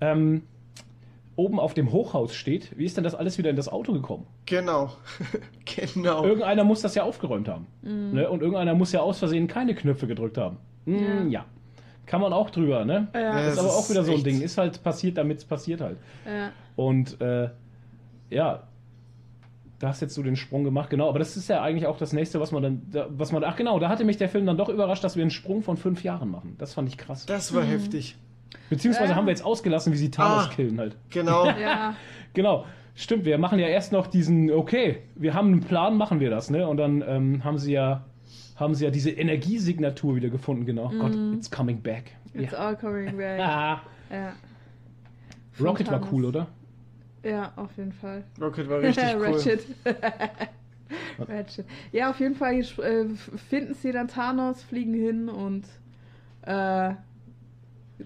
ähm, 0.00 0.42
oben 1.36 1.60
auf 1.60 1.74
dem 1.74 1.92
Hochhaus 1.92 2.34
steht. 2.34 2.76
Wie 2.78 2.84
ist 2.86 2.96
denn 2.96 3.04
das 3.04 3.14
alles 3.14 3.36
wieder 3.38 3.50
in 3.50 3.56
das 3.56 3.68
Auto 3.68 3.92
gekommen? 3.92 4.26
Genau. 4.46 4.92
genau. 5.94 6.24
Irgendeiner 6.24 6.64
muss 6.64 6.80
das 6.82 6.94
ja 6.94 7.02
aufgeräumt 7.04 7.48
haben. 7.48 7.66
Ne? 7.82 8.28
Und 8.28 8.40
irgendeiner 8.40 8.74
muss 8.74 8.92
ja 8.92 9.00
aus 9.00 9.18
Versehen 9.18 9.46
keine 9.46 9.74
Knöpfe 9.74 10.06
gedrückt 10.06 10.38
haben. 10.38 10.56
Mm, 10.86 10.94
ja. 10.94 11.24
Ja. 11.40 11.44
Kann 12.06 12.20
man 12.20 12.32
auch 12.32 12.50
drüber, 12.50 12.84
ne? 12.84 13.08
Ja, 13.14 13.20
Ja, 13.20 13.38
ist 13.40 13.56
das 13.58 13.64
aber 13.64 13.74
auch 13.74 13.90
wieder 13.90 14.04
so 14.04 14.12
ein 14.14 14.22
Ding. 14.22 14.40
Ist 14.40 14.56
halt 14.58 14.82
passiert, 14.82 15.18
damit 15.18 15.38
es 15.38 15.44
passiert 15.44 15.80
halt. 15.80 15.98
ja. 16.24 16.50
Und 16.76 17.20
äh, 17.20 17.50
ja, 18.30 18.62
da 19.78 19.88
hast 19.88 20.00
jetzt 20.00 20.16
du 20.16 20.22
den 20.22 20.36
Sprung 20.36 20.64
gemacht, 20.64 20.88
genau. 20.90 21.08
Aber 21.08 21.18
das 21.18 21.36
ist 21.36 21.48
ja 21.48 21.60
eigentlich 21.62 21.86
auch 21.86 21.98
das 21.98 22.12
nächste, 22.12 22.40
was 22.40 22.50
man 22.52 22.62
dann, 22.62 22.82
da, 22.90 23.06
was 23.10 23.30
man, 23.32 23.44
ach 23.44 23.56
genau, 23.56 23.78
da 23.78 23.88
hatte 23.88 24.04
mich 24.04 24.16
der 24.16 24.28
Film 24.28 24.46
dann 24.46 24.56
doch 24.56 24.68
überrascht, 24.68 25.04
dass 25.04 25.16
wir 25.16 25.22
einen 25.22 25.30
Sprung 25.30 25.62
von 25.62 25.76
fünf 25.76 26.02
Jahren 26.02 26.30
machen. 26.30 26.54
Das 26.58 26.74
fand 26.74 26.88
ich 26.88 26.96
krass. 26.96 27.26
Das 27.26 27.54
war 27.54 27.62
heftig. 27.62 28.16
Beziehungsweise 28.70 29.10
Ja. 29.10 29.16
haben 29.16 29.26
wir 29.26 29.32
jetzt 29.32 29.44
ausgelassen, 29.44 29.92
wie 29.92 29.96
sie 29.96 30.10
Thanos 30.10 30.46
Ah. 30.46 30.50
killen 30.54 30.78
halt. 30.78 30.96
Genau. 31.10 31.46
ja. 31.60 31.94
Genau. 32.32 32.64
Stimmt, 32.94 33.26
wir 33.26 33.36
machen 33.36 33.58
ja 33.58 33.66
erst 33.66 33.92
noch 33.92 34.06
diesen, 34.06 34.50
okay, 34.50 35.02
wir 35.14 35.34
haben 35.34 35.48
einen 35.48 35.60
Plan, 35.60 35.96
machen 35.98 36.20
wir 36.20 36.30
das, 36.30 36.48
ne? 36.50 36.66
Und 36.66 36.78
dann 36.78 37.04
ähm, 37.06 37.44
haben 37.44 37.58
sie 37.58 37.72
ja, 37.72 38.04
haben 38.56 38.74
sie 38.74 38.84
ja 38.84 38.90
diese 38.90 39.10
Energiesignatur 39.10 40.16
wieder 40.16 40.28
gefunden, 40.30 40.64
genau. 40.66 40.90
Gott, 40.98 41.14
it's 41.34 41.50
coming 41.50 41.80
back. 41.80 42.12
It's 42.34 42.52
Ja. 42.52 42.58
all 42.58 42.76
coming 42.76 43.16
back. 43.16 43.40
Ah. 43.40 43.82
Ja. 44.10 44.32
Rocket 45.60 45.90
war 45.90 46.00
cool, 46.12 46.24
oder? 46.26 46.46
Ja, 47.22 47.52
auf 47.56 47.76
jeden 47.76 47.92
Fall. 47.92 48.24
Rocket 48.40 48.68
war 48.68 48.80
richtig 48.80 49.04
cool. 49.16 49.24
Ratchet. 49.26 49.66
Ratchet. 51.18 51.66
Ja, 51.92 52.10
auf 52.10 52.20
jeden 52.20 52.34
Fall 52.34 52.60
äh, 52.60 53.06
finden 53.48 53.74
sie 53.74 53.90
dann 53.92 54.08
Thanos, 54.08 54.62
fliegen 54.62 54.94
hin 54.94 55.28
und 55.28 55.64
äh, 56.42 56.94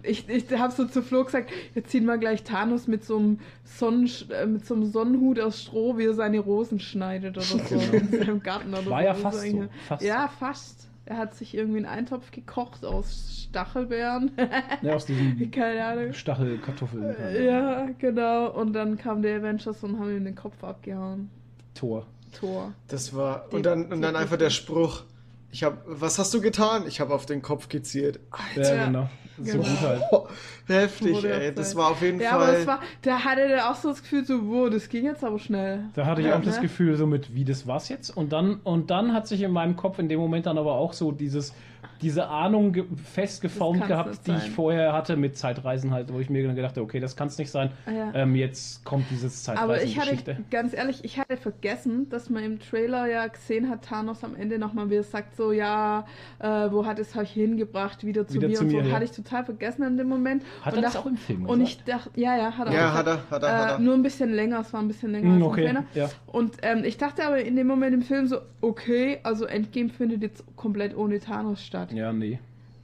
ich, 0.03 0.29
ich 0.29 0.51
habe 0.53 0.73
so 0.73 0.87
zu 0.87 1.03
Flo 1.03 1.25
gesagt, 1.25 1.51
jetzt 1.75 1.91
ziehen 1.91 2.05
wir 2.05 2.19
gleich 2.19 2.45
Thanos 2.45 2.87
mit 2.87 3.05
so 3.05 3.19
einem, 3.19 3.41
Sonnen, 3.65 4.09
äh, 4.31 4.47
mit 4.47 4.65
so 4.67 4.75
einem 4.75 4.87
Sonnenhut 4.87 5.41
aus 5.41 5.63
Stroh, 5.63 5.99
wie 5.99 6.07
er 6.07 6.15
seine 6.15 6.39
Rosen 6.39 6.81
schneidet 6.81 7.37
oder 7.37 7.45
so 7.45 7.59
in 7.93 8.09
seinem 8.09 8.43
Garten 8.43 8.73
oder 8.73 8.87
War 8.87 9.01
so. 9.01 9.07
ja 9.07 9.15
fast 9.15 9.43
so, 9.51 9.65
fast 9.89 10.03
ja, 10.03 10.29
fast. 10.29 10.87
Er 11.07 11.17
hat 11.17 11.35
sich 11.35 11.55
irgendwie 11.55 11.79
einen 11.79 11.87
Eintopf 11.87 12.31
gekocht 12.31 12.85
aus 12.85 13.47
Stachelbeeren. 13.49 14.31
Ja, 14.83 14.95
aus 14.95 15.07
diesen 15.07 15.51
Keine 15.51 15.85
Ahnung. 15.85 16.13
Stachelkartoffeln. 16.13 17.45
Ja, 17.45 17.89
genau. 17.99 18.51
Und 18.53 18.73
dann 18.75 18.97
kam 18.97 19.21
der 19.23 19.39
Avengers 19.41 19.83
und 19.83 19.99
haben 19.99 20.17
ihm 20.17 20.25
den 20.25 20.37
Kopf 20.37 20.63
abgehauen. 20.63 21.29
Tor. 21.75 22.07
Tor. 22.39 22.73
Das 22.87 23.13
war. 23.15 23.53
Und 23.53 23.67
dann, 23.67 23.93
und 23.93 24.03
dann 24.03 24.15
einfach 24.15 24.37
der 24.37 24.51
Spruch. 24.51 25.03
Ich 25.51 25.65
hab. 25.65 25.83
Was 25.87 26.21
hast 26.21 26.33
du 26.33 26.41
getan? 26.41 26.85
Ich 26.87 27.01
habe 27.01 27.13
auf 27.13 27.27
den 27.27 27.43
Kopf 27.43 27.69
gezielt. 27.69 28.21
Ja, 28.55 28.63
Ja, 28.63 28.87
genau. 28.87 29.11
So 29.45 29.59
genau. 29.59 29.69
gut 29.71 29.81
halt. 29.81 30.03
Heftig, 30.67 31.25
ey. 31.25 31.55
Das 31.55 31.75
war 31.75 31.91
auf 31.91 32.03
jeden 32.03 32.21
Ja, 32.21 32.33
aber 32.33 32.47
Fall. 32.47 32.55
es 32.55 32.67
war, 32.67 32.81
da 33.03 33.25
hatte 33.25 33.43
er 33.43 33.71
auch 33.71 33.75
so 33.75 33.89
das 33.89 34.03
Gefühl, 34.03 34.25
so, 34.25 34.47
wow, 34.49 34.71
das 34.71 34.89
ging 34.89 35.05
jetzt 35.05 35.25
aber 35.25 35.39
schnell. 35.39 35.85
Da 35.95 36.07
hatte 36.07 36.21
ich 36.21 36.29
Ja, 36.29 36.37
auch 36.39 36.43
das 36.43 36.57
ne? 36.57 36.63
Gefühl, 36.63 36.97
so 36.97 37.07
mit, 37.07 37.35
wie 37.35 37.45
das 37.45 37.67
war's 37.67 37.89
jetzt. 37.89 38.11
Und 38.17 38.33
dann, 38.33 38.61
und 38.65 38.91
dann 38.91 39.13
hat 39.13 39.27
sich 39.27 39.43
in 39.43 39.51
meinem 39.51 39.77
Kopf 39.77 39.99
in 39.99 40.09
dem 40.09 40.21
Moment 40.21 40.47
dann 40.47 40.59
aber 40.59 40.75
auch 40.75 40.93
so 40.93 41.11
dieses, 41.13 41.55
diese 42.03 42.29
Ahnung 42.29 42.73
ge- 42.73 42.85
festgeformt 43.15 43.87
gehabt, 43.87 44.27
die 44.27 44.33
ich 44.33 44.51
vorher 44.51 44.93
hatte 44.93 45.17
mit 45.17 45.37
Zeitreisen 45.37 45.93
halt, 45.93 46.13
wo 46.13 46.19
ich 46.21 46.31
mir 46.31 46.45
dann 46.47 46.57
gedacht 46.57 46.77
habe, 46.77 46.83
okay, 46.83 47.01
das 47.01 47.15
kann 47.17 47.29
es 47.29 47.37
nicht 47.39 47.51
sein. 47.51 47.71
Ah, 47.87 47.91
ja. 47.91 48.13
Ähm, 48.15 48.35
jetzt 48.35 48.85
kommt 48.85 49.05
dieses 49.11 49.49
Aber 49.49 49.83
ich 49.83 49.99
hatte, 49.99 50.09
Zeitreisen-Geschichte. 50.17 50.45
ganz 50.51 50.73
ehrlich, 50.75 51.05
ich 51.05 51.19
hatte 51.19 51.37
vergessen, 51.37 52.09
dass 52.09 52.31
man 52.31 52.43
im 52.45 52.59
Trailer 52.59 53.07
ja 53.07 53.27
gesehen 53.27 53.69
hat, 53.69 53.85
Thanos 53.85 54.25
am 54.25 54.35
Ende 54.37 54.59
nochmal 54.59 54.89
wieder 54.91 55.03
sagt 55.03 55.37
so, 55.37 55.53
ja, 55.53 56.07
äh, 56.39 56.47
wo 56.71 56.87
hat 56.87 56.99
es 56.99 57.17
euch 57.17 57.31
hingebracht, 57.33 58.05
wieder 58.05 58.27
zu 58.27 58.35
Wieder 58.35 58.49
mir 58.49 58.55
zu 58.55 58.65
und 58.65 58.71
so. 58.71 58.77
mir, 58.79 58.85
ja. 58.87 58.95
Hatte 58.95 59.05
ich 59.05 59.13
total 59.13 59.45
vergessen 59.45 59.83
in 59.83 59.97
dem 59.97 60.09
Moment. 60.09 60.43
Hat 60.63 60.73
und 60.73 60.79
er 60.79 60.83
das 60.83 60.97
auch 60.97 61.07
im 61.07 61.17
Film 61.17 61.47
Und 61.47 61.61
gesagt? 61.61 61.69
ich 61.71 61.85
dachte, 61.85 62.11
ja, 62.21 62.37
ja, 62.37 62.57
hat 62.57 62.69
er 62.69 62.73
Ja, 62.75 62.91
auch 62.91 62.95
hat 62.95 63.07
er, 63.07 63.31
hat 63.31 63.43
er, 63.43 63.59
hat 63.59 63.71
er. 63.73 63.77
Äh, 63.79 63.83
nur 63.83 63.95
ein 63.95 64.03
bisschen 64.03 64.33
länger, 64.33 64.61
es 64.61 64.73
war 64.73 64.81
ein 64.81 64.89
bisschen 64.89 65.13
länger 65.13 65.31
als 65.35 65.37
im 65.37 65.43
okay, 65.43 65.65
Trailer. 65.65 65.85
ja. 65.95 66.09
Und 66.27 66.57
ähm, 66.63 66.85
ich 66.85 66.97
dachte 66.99 67.25
aber 67.27 67.41
in 67.43 67.57
dem 67.57 67.67
Moment 67.67 67.95
im 67.95 68.03
Film 68.03 68.27
so, 68.27 68.39
okay, 68.61 69.19
also 69.23 69.45
Endgame 69.45 69.89
findet 69.91 70.23
jetzt 70.23 70.45
komplett 70.57 70.97
ohne 70.97 71.19
Thanos 71.21 71.63
statt. 71.71 71.93
Ja, 71.93 72.13
nee. 72.13 72.39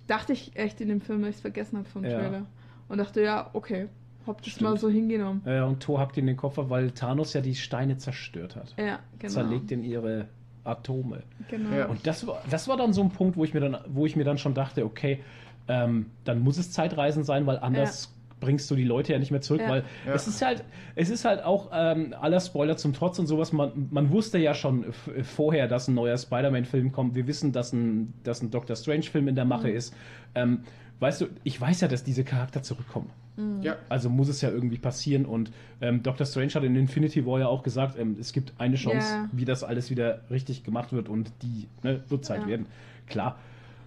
Dachte 0.07 0.33
ich 0.33 0.57
echt 0.57 0.81
in 0.81 0.89
dem 0.89 1.01
Film, 1.01 1.23
weil 1.23 1.31
ich 1.31 1.37
es 1.37 1.41
vergessen 1.41 1.79
habe 1.79 1.89
vom 1.89 2.05
Ja. 2.05 2.19
Trailer. 2.19 2.47
Und 2.89 2.99
dachte, 2.99 3.21
ja, 3.21 3.51
okay, 3.53 3.89
hab 4.27 4.39
das 4.43 4.53
Stimmt. 4.53 4.71
mal 4.71 4.79
so 4.79 4.89
hingenommen. 4.89 5.43
Ja, 5.45 5.65
und 5.65 5.81
Thor 5.83 5.99
hackt 5.99 6.17
ihn 6.17 6.27
den 6.27 6.37
Kopf 6.37 6.59
ab, 6.59 6.71
weil 6.71 6.93
Thanos 6.93 7.33
ja 7.33 7.41
die 7.41 7.57
Steine 7.57 7.97
zerstört 7.99 8.55
hat. 8.55 8.75
Ja, 8.79 9.01
genau. 9.19 9.33
Zerlegt 9.33 9.73
in 9.73 9.83
ihre 9.83 10.29
Atome. 10.63 11.25
Genau. 11.49 11.77
Ja. 11.77 11.87
Und 11.87 12.07
das 12.07 12.27
war, 12.27 12.43
das 12.49 12.69
war 12.69 12.77
dann 12.77 12.93
so 12.93 13.03
ein 13.03 13.11
Punkt, 13.11 13.37
wo 13.37 13.45
ich 13.45 13.55
mir 13.55 13.61
dann, 13.61 13.79
wo 13.89 14.07
ich 14.07 14.15
mir 14.15 14.25
dann 14.25 14.39
schon 14.39 14.55
dachte, 14.55 14.85
okay, 14.85 15.21
ähm, 15.69 16.07
dann 16.25 16.41
muss 16.41 16.59
es 16.59 16.71
Zeitreisen 16.71 17.25
sein, 17.25 17.47
weil 17.47 17.59
anders 17.59 18.13
bringst 18.41 18.71
du 18.71 18.75
die 18.77 18.85
Leute 18.85 19.13
ja 19.13 19.19
nicht 19.19 19.31
mehr 19.31 19.41
zurück, 19.41 19.63
Ja. 19.63 19.69
weil 19.71 19.85
Ja. 20.07 20.13
es 20.15 20.27
ist 20.29 20.43
halt, 20.45 20.63
es 20.95 21.09
ist 21.11 21.25
halt 21.25 21.43
auch 21.45 21.71
ähm, 21.73 22.15
aller 22.21 22.41
Spoiler 22.41 22.77
zum 22.77 22.93
Trotz 22.93 23.19
und 23.19 23.27
sowas. 23.27 23.53
Man, 23.53 23.89
man 23.91 24.11
wusste 24.11 24.39
ja 24.39 24.55
schon 24.55 24.85
vorher, 25.23 25.69
dass 25.69 25.89
ein 25.89 25.95
neuer 25.95 26.19
Spider-Man-Film 26.19 26.93
kommt. 26.93 27.15
Wir 27.15 27.27
wissen, 27.27 27.53
dass 27.53 27.73
ein, 27.73 28.13
dass 28.25 28.43
ein 28.43 28.51
Doctor 28.51 28.77
Strange-Film 28.77 29.29
in 29.29 29.35
der 29.35 29.45
Mache 29.47 29.69
Mhm. 29.69 29.75
ist. 29.77 29.95
Ähm, 30.35 30.61
weißt 31.01 31.23
du, 31.23 31.27
ich 31.45 31.61
weiß 31.61 31.81
ja, 31.81 31.89
dass 31.89 32.05
diese 32.05 32.25
Charakter 32.25 32.63
zurückkommen. 32.63 33.11
Ja. 33.61 33.77
Also 33.91 34.09
muss 34.09 34.29
es 34.29 34.41
ja 34.41 34.49
irgendwie 34.49 34.79
passieren. 34.79 35.27
Und 35.27 35.51
ähm, 35.83 36.03
Dr. 36.03 36.27
Strange 36.27 36.55
hat 36.55 36.65
in 36.65 36.75
Infinity 36.75 37.27
War 37.27 37.39
ja 37.41 37.49
auch 37.49 37.63
gesagt, 37.63 37.99
ähm, 37.99 38.17
es 38.19 38.33
gibt 38.33 38.55
eine 38.59 38.77
Chance, 38.77 39.13
Ja. 39.15 39.29
wie 39.31 39.45
das 39.45 39.63
alles 39.63 39.91
wieder 39.91 40.23
richtig 40.31 40.65
gemacht 40.65 40.95
wird 40.95 41.11
und 41.11 41.31
die 41.43 41.69
ne, 41.83 42.01
wird 42.09 42.25
Zeit 42.25 42.43
Ja. 42.43 42.49
werden. 42.49 42.67
Klar. 43.07 43.39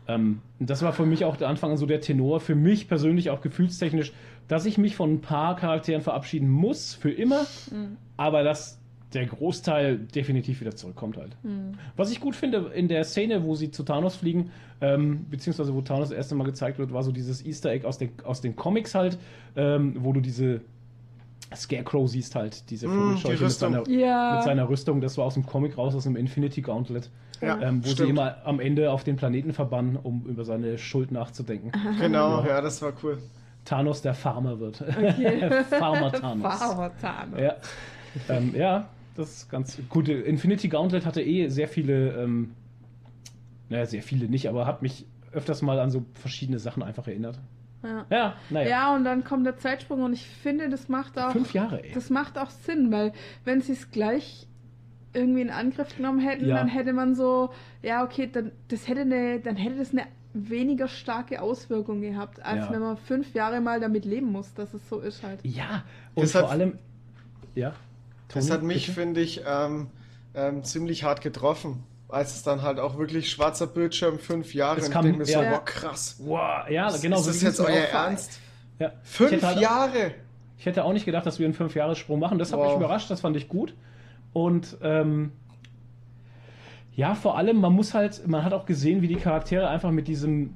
Ähm, 0.07 0.41
und 0.59 0.69
das 0.69 0.83
war 0.83 0.93
für 0.93 1.05
mich 1.07 1.25
auch 1.25 1.35
der 1.35 1.49
Anfang 1.49 1.71
an 1.71 1.77
so 1.77 1.87
der 1.87 1.99
Tenor. 1.99 2.39
Für 2.41 2.53
mich 2.55 2.87
persönlich 2.87 3.31
auch 3.31 3.41
gefühlstechnisch 3.41 4.13
dass 4.49 4.65
ich 4.65 4.77
mich 4.77 4.95
von 4.97 5.13
ein 5.13 5.21
paar 5.21 5.55
Charakteren 5.55 6.01
verabschieden 6.01 6.49
muss, 6.49 6.93
für 6.93 7.11
immer, 7.11 7.45
Mhm. 7.71 7.95
aber 8.17 8.43
dass 8.43 8.77
der 9.13 9.25
Großteil 9.25 9.97
definitiv 9.97 10.59
wieder 10.61 10.75
zurückkommt 10.75 11.17
halt. 11.17 11.35
Was 11.97 12.11
ich 12.11 12.19
gut 12.19 12.35
finde, 12.35 12.71
in 12.75 12.87
der 12.87 13.03
Szene, 13.05 13.43
wo 13.43 13.55
sie 13.55 13.71
zu 13.71 13.81
Thanos 13.83 14.15
fliegen, 14.17 14.51
ähm, 14.81 15.25
beziehungsweise 15.31 15.73
wo 15.73 15.81
Thanos 15.81 16.09
das 16.09 16.17
erste 16.17 16.35
Mal 16.35 16.43
gezeigt 16.43 16.77
wird, 16.77 16.93
war 16.93 17.01
so 17.01 17.11
dieses 17.11 17.43
Easter 17.43 17.71
Egg 17.71 17.87
aus 17.87 17.97
den, 17.97 18.11
aus 18.23 18.41
den 18.41 18.55
Comics 18.55 18.93
halt, 18.93 19.17
ähm, 19.55 19.95
wo 19.99 20.13
du 20.13 20.19
diese 20.21 20.61
Scarecrow 21.55 22.07
siehst 22.07 22.35
halt, 22.35 22.69
diese 22.69 22.87
Mm, 22.87 22.91
Vogelscheuche 22.91 23.37
die 23.37 23.43
mit 23.45 23.51
seiner, 23.53 23.87
Ja. 23.89 24.33
mit 24.33 24.43
seiner 24.43 24.69
Rüstung, 24.69 25.01
das 25.01 25.17
war 25.17 25.25
aus 25.25 25.33
dem 25.33 25.45
Comic 25.45 25.77
raus, 25.77 25.95
aus 25.95 26.03
dem 26.03 26.15
Infinity 26.15 26.61
Gauntlet, 26.61 27.09
Ja, 27.41 27.59
ähm, 27.61 27.83
wo 27.83 27.87
sie 27.87 27.93
stimmt. 27.95 28.11
immer 28.11 28.45
am 28.45 28.59
Ende 28.59 28.91
auf 28.91 29.03
den 29.03 29.15
Planeten 29.15 29.53
verbannen, 29.53 29.95
um 29.95 30.25
über 30.27 30.43
seine 30.45 30.77
Schuld 30.77 31.11
nachzudenken. 31.11 31.71
Genau, 31.97 32.43
ja, 32.45 32.61
das 32.61 32.81
war 32.83 32.93
cool. 33.03 33.17
Thanos 33.69 34.01
der 34.01 34.13
Farmer 34.15 34.59
wird. 34.59 34.81
Okay. 34.89 35.63
Farmer 35.69 36.11
Thanos. 36.11 36.59
Farmer 36.59 36.91
Thanos. 36.99 37.39
Ja. 37.39 37.55
ähm, 38.29 38.53
ja, 38.55 38.89
das 39.15 39.29
ist 39.37 39.49
ganz 39.49 39.79
gut. 39.89 40.09
Infinity 40.09 40.67
Gauntlet 40.69 41.05
hatte 41.05 41.21
eh 41.21 41.47
sehr 41.49 41.67
viele, 41.67 42.13
ähm, 42.23 42.55
naja, 43.69 43.85
sehr 43.85 44.01
viele 44.01 44.27
nicht, 44.27 44.49
aber 44.49 44.65
hat 44.65 44.81
mich 44.81 45.05
öfters 45.31 45.61
mal 45.61 45.79
an 45.79 45.91
so 45.91 46.03
verschiedene 46.15 46.57
Sachen 46.57 46.81
einfach 46.81 47.07
erinnert. 47.07 47.39
Ja. 47.83 48.05
Ja, 48.09 48.33
naja. 48.49 48.69
Ja, 48.69 48.95
und 48.95 49.03
dann 49.05 49.23
kommt 49.23 49.45
der 49.45 49.57
Zeitsprung 49.57 50.01
und 50.03 50.13
ich 50.13 50.25
finde, 50.27 50.67
das 50.69 50.89
macht 50.89 51.17
auch. 51.19 51.31
Fünf 51.31 51.53
Jahre, 51.53 51.83
ey. 51.83 51.91
Das 51.93 52.09
macht 52.09 52.37
auch 52.37 52.49
Sinn, 52.49 52.91
weil 52.91 53.13
wenn 53.45 53.61
sie 53.61 53.73
es 53.73 53.91
gleich 53.91 54.47
irgendwie 55.13 55.41
in 55.41 55.49
Angriff 55.49 55.95
genommen 55.95 56.19
hätten, 56.19 56.45
Ja. 56.45 56.57
dann 56.57 56.67
hätte 56.67 56.93
man 56.93 57.15
so, 57.15 57.51
ja, 57.81 58.03
okay, 58.03 58.27
dann 58.31 58.51
das 58.67 58.87
hätte 58.87 59.01
eine, 59.01 59.39
dann 59.39 59.55
hätte 59.55 59.77
das 59.77 59.91
eine 59.91 60.03
weniger 60.47 60.87
starke 60.87 61.41
Auswirkung 61.41 62.01
gehabt, 62.01 62.39
als 62.45 62.65
Ja. 62.67 62.71
wenn 62.71 62.79
man 62.81 62.97
fünf 62.97 63.33
Jahre 63.33 63.59
mal 63.59 63.79
damit 63.79 64.05
leben 64.05 64.31
muss, 64.31 64.53
dass 64.53 64.73
es 64.73 64.87
so 64.87 64.99
ist 64.99 65.23
halt. 65.23 65.39
Ja, 65.43 65.83
und 66.13 66.23
Das 66.23 66.31
vor 66.33 66.43
hat- 66.43 66.51
allem. 66.51 66.77
Ja. 67.55 67.73
Das 68.29 68.45
Toni, 68.45 68.55
hat 68.57 68.63
mich, 68.63 68.91
finde 68.91 69.21
ich, 69.21 69.41
ähm, 69.45 69.87
ähm, 70.35 70.63
ziemlich 70.63 71.03
hart 71.03 71.21
getroffen. 71.21 71.83
Als 72.07 72.35
es 72.35 72.43
dann 72.43 72.61
halt 72.61 72.79
auch 72.79 72.97
wirklich 72.97 73.29
schwarzer 73.29 73.67
Bildschirm, 73.67 74.19
fünf 74.19 74.53
Jahre, 74.53 74.79
Es 74.79 74.85
und 74.87 74.93
kam- 74.93 75.05
ich 75.05 75.11
denke 75.11 75.19
mir 75.19 75.25
so, 75.25 75.41
ja. 75.41 75.49
boah, 75.51 75.65
krass. 75.65 76.15
Wow, 76.19 76.69
ja, 76.69 76.89
genau. 77.01 77.17
ist 77.17 77.23
so 77.25 77.31
das 77.31 77.41
jetzt 77.41 77.59
euer 77.59 77.67
auch. 77.83 77.93
Ernst? 77.93 78.39
Ja. 78.79 78.91
Fünf 79.03 79.41
halt- 79.43 79.59
Jahre! 79.59 80.11
Ich 80.57 80.65
hätte 80.65 80.83
auch 80.83 80.93
nicht 80.93 81.05
gedacht, 81.05 81.25
dass 81.25 81.39
wir 81.39 81.45
einen 81.45 81.53
Fünf-Jahres-Sprung 81.53 82.19
machen. 82.19 82.37
Das 82.39 82.51
hat 82.51 82.59
mich 82.59 82.67
Wow. 82.69 82.77
überrascht, 82.77 83.09
das 83.09 83.21
fand 83.21 83.35
ich 83.37 83.47
gut. 83.47 83.73
Und 84.33 84.77
ähm, 84.81 85.31
ja, 86.93 87.15
vor 87.15 87.37
allem, 87.37 87.57
man 87.61 87.73
muss 87.73 87.93
halt, 87.93 88.27
man 88.27 88.43
hat 88.43 88.53
auch 88.53 88.65
gesehen, 88.65 89.01
wie 89.01 89.07
die 89.07 89.15
Charaktere 89.15 89.69
einfach 89.69 89.91
mit 89.91 90.07
diesem, 90.07 90.55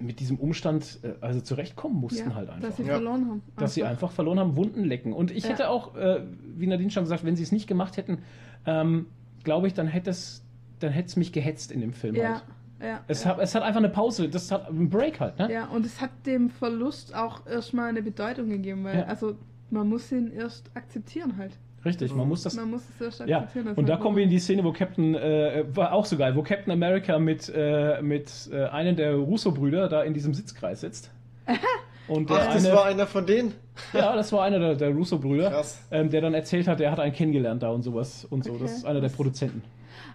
mit 0.00 0.20
diesem 0.20 0.38
Umstand 0.38 0.98
äh, 1.02 1.14
also 1.20 1.40
zurechtkommen 1.40 1.96
mussten 1.98 2.30
Ja, 2.30 2.34
halt 2.34 2.48
einfach. 2.50 2.68
dass 2.68 2.76
sie 2.76 2.82
Ja. 2.84 2.94
verloren 2.94 3.26
haben. 3.28 3.42
dass 3.56 3.74
sie 3.74 3.84
einfach 3.84 4.10
verloren 4.12 4.38
haben, 4.38 4.56
Wunden 4.56 4.84
lecken. 4.84 5.12
Und 5.12 5.30
ich 5.30 5.44
Ja. 5.44 5.50
hätte 5.50 5.70
auch, 5.70 5.94
äh, 5.96 6.20
wie 6.56 6.66
Nadine 6.66 6.90
schon 6.90 7.04
gesagt, 7.04 7.24
wenn 7.24 7.36
sie 7.36 7.42
es 7.42 7.52
nicht 7.52 7.66
gemacht 7.66 7.96
hätten, 7.96 8.18
ähm, 8.66 9.06
glaube 9.44 9.66
ich, 9.66 9.74
dann 9.74 9.86
hätte 9.88 10.10
es, 10.10 10.44
dann 10.78 10.92
hätte 10.92 11.08
es 11.08 11.16
mich 11.16 11.32
gehetzt 11.32 11.72
in 11.72 11.80
dem 11.80 11.92
Film 11.92 12.14
Ja, 12.16 12.28
halt. 12.34 12.44
ja. 12.80 13.00
Es, 13.08 13.24
ja. 13.24 13.30
hat, 13.30 13.38
es 13.40 13.54
hat 13.54 13.62
einfach 13.62 13.78
eine 13.80 13.88
Pause, 13.88 14.28
das 14.28 14.52
hat 14.52 14.68
einen 14.68 14.88
Break 14.90 15.18
halt, 15.20 15.38
ne? 15.38 15.52
Ja, 15.52 15.66
und 15.66 15.84
es 15.86 16.00
hat 16.00 16.10
dem 16.26 16.50
Verlust 16.50 17.14
auch 17.14 17.46
erstmal 17.46 17.88
eine 17.88 18.02
Bedeutung 18.02 18.50
gegeben, 18.50 18.84
weil 18.84 18.98
Ja. 18.98 19.04
also 19.06 19.36
man 19.70 19.88
muss 19.88 20.12
ihn 20.12 20.30
erst 20.32 20.70
akzeptieren 20.74 21.36
halt. 21.38 21.58
Richtig, 21.84 22.14
man 22.14 22.28
muss 22.28 22.42
das. 22.42 22.54
Man 22.56 22.70
muss 22.70 22.82
es 22.98 23.00
erst 23.00 23.28
Ja, 23.28 23.38
akzeptieren. 23.38 23.66
dass 23.66 23.78
und 23.78 23.88
da 23.88 23.96
kommen 23.96 24.16
wir 24.16 24.24
in 24.24 24.30
die 24.30 24.38
Szene, 24.40 24.64
wo 24.64 24.72
Captain, 24.72 25.14
äh, 25.14 25.64
war 25.74 25.92
auch 25.92 26.04
so 26.06 26.16
geil, 26.16 26.34
wo 26.34 26.42
Captain 26.42 26.72
America 26.72 27.18
mit, 27.18 27.52
äh, 27.54 28.02
mit 28.02 28.30
äh, 28.52 28.64
einem 28.66 28.96
der 28.96 29.14
Russo-Brüder 29.14 29.88
da 29.88 30.02
in 30.02 30.12
diesem 30.14 30.34
Sitzkreis 30.34 30.80
sitzt. 30.80 31.10
Und 32.08 32.30
der 32.30 32.38
Ach, 32.38 32.54
das 32.54 32.64
eine, 32.64 32.74
war 32.74 32.84
einer 32.86 33.06
von 33.06 33.26
denen? 33.26 33.52
ja, 33.92 34.16
das 34.16 34.32
war 34.32 34.42
einer 34.42 34.58
der, 34.58 34.74
der 34.76 34.90
Russo-Brüder, 34.90 35.62
ähm, 35.90 36.08
der 36.10 36.22
dann 36.22 36.34
erzählt 36.34 36.66
hat, 36.66 36.80
er 36.80 36.90
hat 36.90 37.00
einen 37.00 37.12
kennengelernt 37.12 37.62
da 37.62 37.68
und 37.68 37.82
sowas 37.82 38.24
und 38.28 38.44
so. 38.44 38.52
Okay. 38.52 38.62
Das 38.62 38.72
ist 38.78 38.84
einer 38.86 39.00
der 39.00 39.10
Produzenten. 39.10 39.62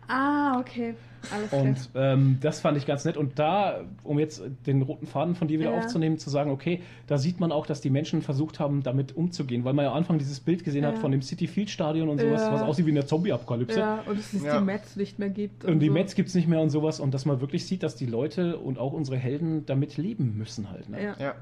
Ah, 0.08 0.60
okay. 0.60 0.96
Alles 1.32 1.50
klar. 1.50 1.62
Und 1.62 1.89
ähm, 1.96 2.38
das 2.41 2.60
fand 2.60 2.78
ich 2.78 2.86
ganz 2.86 3.06
nett. 3.06 3.15
Und 3.15 3.39
da, 3.39 3.86
um 4.04 4.19
jetzt 4.19 4.41
den 4.67 4.82
roten 4.82 5.08
Faden 5.08 5.36
von 5.36 5.48
dir 5.48 5.60
wieder 5.60 5.72
Ja. 5.72 5.78
aufzunehmen, 5.78 6.17
zu 6.17 6.30
sagen, 6.30 6.52
okay, 6.52 6.82
da 7.08 7.17
sieht 7.17 7.39
man 7.39 7.52
auch, 7.54 7.65
dass 7.65 7.80
die 7.80 7.89
Menschen 7.89 8.22
versucht 8.22 8.60
haben, 8.60 8.84
damit 8.84 9.15
umzugehen, 9.15 9.63
weil 9.63 9.74
man 9.74 9.86
ja 9.86 9.91
am 9.91 9.98
Anfang 9.98 10.17
dieses 10.17 10.41
Bild 10.41 10.65
gesehen 10.65 10.86
hat 10.86 10.96
Ja. 10.96 11.00
von 11.00 11.12
dem 11.12 11.22
City 11.22 11.48
Field 11.48 11.69
Stadion 11.69 12.10
und 12.10 12.19
sowas, 12.19 12.41
Ja. 12.41 12.52
was 12.54 12.62
aussieht 12.62 12.86
wie 12.86 12.91
eine 12.91 13.06
Zombie-Apokalypse. 13.06 13.80
ja, 13.80 14.04
und 14.06 14.17
dass 14.19 14.34
es 14.34 14.43
Ja. 14.43 14.60
die 14.60 14.65
Mets 14.65 14.96
nicht 14.98 15.17
mehr 15.19 15.30
gibt. 15.30 15.63
Und 15.63 15.80
die 15.80 15.88
so. 15.88 15.93
Mets 15.93 16.15
gibt 16.15 16.28
es 16.30 16.36
nicht 16.36 16.48
mehr 16.50 16.60
und 16.60 16.69
sowas. 16.72 17.00
Und 17.00 17.13
dass 17.13 17.26
man 17.26 17.39
wirklich 17.39 17.65
sieht, 17.65 17.84
dass 17.84 17.96
die 17.96 18.06
Leute 18.06 18.58
und 18.58 18.78
auch 18.78 18.91
unsere 18.91 19.15
Helden 19.17 19.65
damit 19.65 19.96
leben 19.96 20.38
müssen 20.38 20.69
halt. 20.69 20.89
Ne? 20.89 21.02
Ja. 21.02 21.15
Ja. 21.19 21.36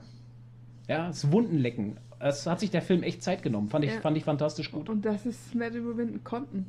ja, 0.87 1.07
das 1.07 1.31
Wundenlecken. 1.31 1.97
Es 2.19 2.45
hat 2.45 2.59
sich 2.59 2.69
der 2.69 2.83
Film 2.83 3.01
echt 3.01 3.23
Zeit 3.23 3.41
genommen. 3.41 3.69
Fand 3.69 3.83
ich, 3.83 3.95
Ja. 3.95 3.99
fand 4.01 4.15
ich 4.15 4.23
fantastisch 4.25 4.71
gut. 4.71 4.89
Und 4.89 5.05
dass 5.05 5.25
es 5.25 5.55
nicht 5.55 5.73
überwinden 5.73 6.23
konnten. 6.23 6.67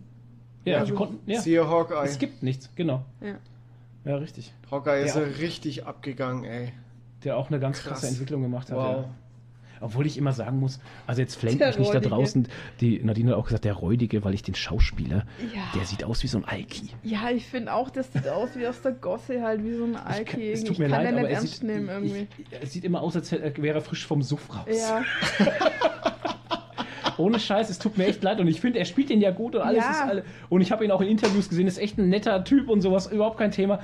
Ja, 0.64 0.78
also- 0.78 0.92
die 0.92 0.96
konnten, 0.96 1.30
ja. 1.30 1.40
Siehe 1.40 1.68
Hawkeye. 1.68 2.04
Es 2.04 2.18
gibt 2.18 2.42
nichts, 2.42 2.70
genau. 2.76 3.04
Ja. 3.20 3.34
Ja, 4.04 4.16
richtig. 4.16 4.52
Hawkeye 4.70 5.04
ist 5.04 5.14
Ja. 5.16 5.22
richtig 5.22 5.86
abgegangen, 5.86 6.44
ey. 6.44 6.72
Der 7.24 7.36
auch 7.36 7.48
eine 7.48 7.60
ganz 7.60 7.78
Krass. 7.80 8.00
krasse 8.00 8.08
Entwicklung 8.08 8.42
gemacht 8.42 8.70
hat. 8.70 8.76
Wow. 8.76 8.96
Ja. 9.04 9.04
Obwohl 9.80 10.06
ich 10.06 10.16
immer 10.16 10.32
sagen 10.32 10.60
muss, 10.60 10.78
also 11.08 11.20
jetzt 11.20 11.34
flankt 11.34 11.60
Der 11.60 11.66
mich 11.70 11.78
nicht 11.78 11.92
da 11.94 11.98
draußen, 11.98 12.46
die 12.80 13.02
Nadine 13.02 13.32
hat 13.32 13.38
auch 13.38 13.46
gesagt, 13.46 13.64
der 13.64 13.72
Räudige, 13.74 14.22
weil 14.22 14.32
ich 14.32 14.42
den 14.44 14.54
Schauspieler, 14.54 15.24
Ja. 15.52 15.62
der 15.74 15.84
sieht 15.86 16.04
aus 16.04 16.22
wie 16.22 16.28
so 16.28 16.38
ein 16.38 16.44
Alki. 16.44 16.90
Ja, 17.02 17.30
ich 17.30 17.46
finde 17.46 17.72
auch, 17.74 17.90
das 17.90 18.12
sieht 18.12 18.28
aus 18.28 18.50
wie 18.54 18.64
aus 18.68 18.80
der 18.82 18.92
Gosse 18.92 19.42
halt, 19.42 19.64
wie 19.64 19.74
so 19.74 19.82
ein 19.84 19.94
Ich 19.94 19.98
Alki. 19.98 20.24
kann, 20.24 20.40
es 20.40 20.60
tut 20.62 20.70
Ich 20.72 20.78
mir 20.78 20.88
kann 20.88 20.98
leid, 21.02 21.06
den 21.08 21.14
aber 21.14 21.22
nicht 21.22 21.30
er 21.32 21.36
ernst 21.38 21.52
sieht, 21.54 21.62
nehmen 21.64 21.88
irgendwie. 21.88 22.28
ich, 22.38 22.60
er 22.60 22.66
sieht 22.68 22.84
immer 22.84 23.02
aus, 23.02 23.16
als 23.16 23.32
wäre 23.32 23.78
er 23.78 23.80
frisch 23.80 24.06
vom 24.06 24.22
Suff 24.22 24.48
raus. 24.54 24.66
Ja, 24.68 25.02
Ohne 27.22 27.38
Scheiß, 27.40 27.70
es 27.70 27.78
tut 27.78 27.96
mir 27.98 28.06
echt 28.06 28.22
leid 28.22 28.40
und 28.40 28.48
ich 28.48 28.60
finde, 28.60 28.78
er 28.78 28.84
spielt 28.84 29.10
ihn 29.10 29.20
ja 29.20 29.30
gut 29.30 29.54
und 29.54 29.62
alles 29.62 29.84
Ja. 29.84 29.90
ist 29.90 30.02
alle. 30.02 30.24
Und 30.48 30.60
ich 30.60 30.72
habe 30.72 30.84
ihn 30.84 30.90
auch 30.90 31.00
in 31.00 31.08
Interviews 31.08 31.48
gesehen, 31.48 31.66
ist 31.66 31.78
echt 31.78 31.98
ein 31.98 32.08
netter 32.08 32.44
Typ 32.44 32.68
und 32.68 32.80
sowas, 32.80 33.06
überhaupt 33.10 33.38
kein 33.38 33.50
Thema. 33.50 33.78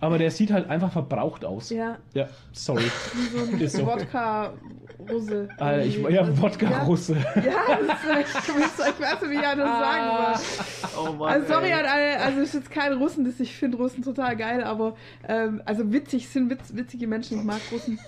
Aber 0.00 0.18
der 0.18 0.30
sieht 0.30 0.52
halt 0.52 0.68
einfach 0.68 0.92
verbraucht 0.92 1.44
aus. 1.44 1.70
ja, 1.70 1.96
Ja, 2.12 2.28
sorry. 2.52 2.82
wie 3.56 3.66
so 3.66 3.80
ein. 3.80 3.86
Wodka-Russe. 3.86 5.48
Alter, 5.58 5.84
ich, 5.86 5.96
ja, 5.98 6.42
Wodka-Russe. 6.42 7.16
Ja, 7.36 7.42
ja 7.42 7.78
das 7.86 8.02
ist 8.02 8.36
echt, 8.36 8.48
ich, 8.48 8.54
ich 8.54 9.00
weiß 9.00 9.20
nicht, 9.22 9.30
wie 9.30 9.34
ich 9.36 9.40
das 9.40 9.56
sagen 9.56 10.38
soll. 10.92 11.08
Oh 11.08 11.12
Mann. 11.12 11.32
Also 11.32 11.46
sorry 11.54 11.66
ey. 11.68 11.72
an 11.72 11.86
alle, 11.86 12.20
also 12.20 12.40
es 12.40 12.48
ist 12.48 12.54
jetzt 12.54 12.70
kein 12.70 12.92
Russen, 12.94 13.24
das 13.24 13.40
ich 13.40 13.54
finde 13.54 13.76
Russen 13.78 14.02
total 14.02 14.36
geil, 14.36 14.62
aber 14.62 14.94
ähm, 15.28 15.62
also 15.64 15.90
witzig 15.92 16.28
sind 16.28 16.50
witz, 16.50 16.74
witzige 16.74 17.06
Menschen, 17.06 17.38
ich 17.38 17.44
mag 17.44 17.60
Russen. 17.72 17.98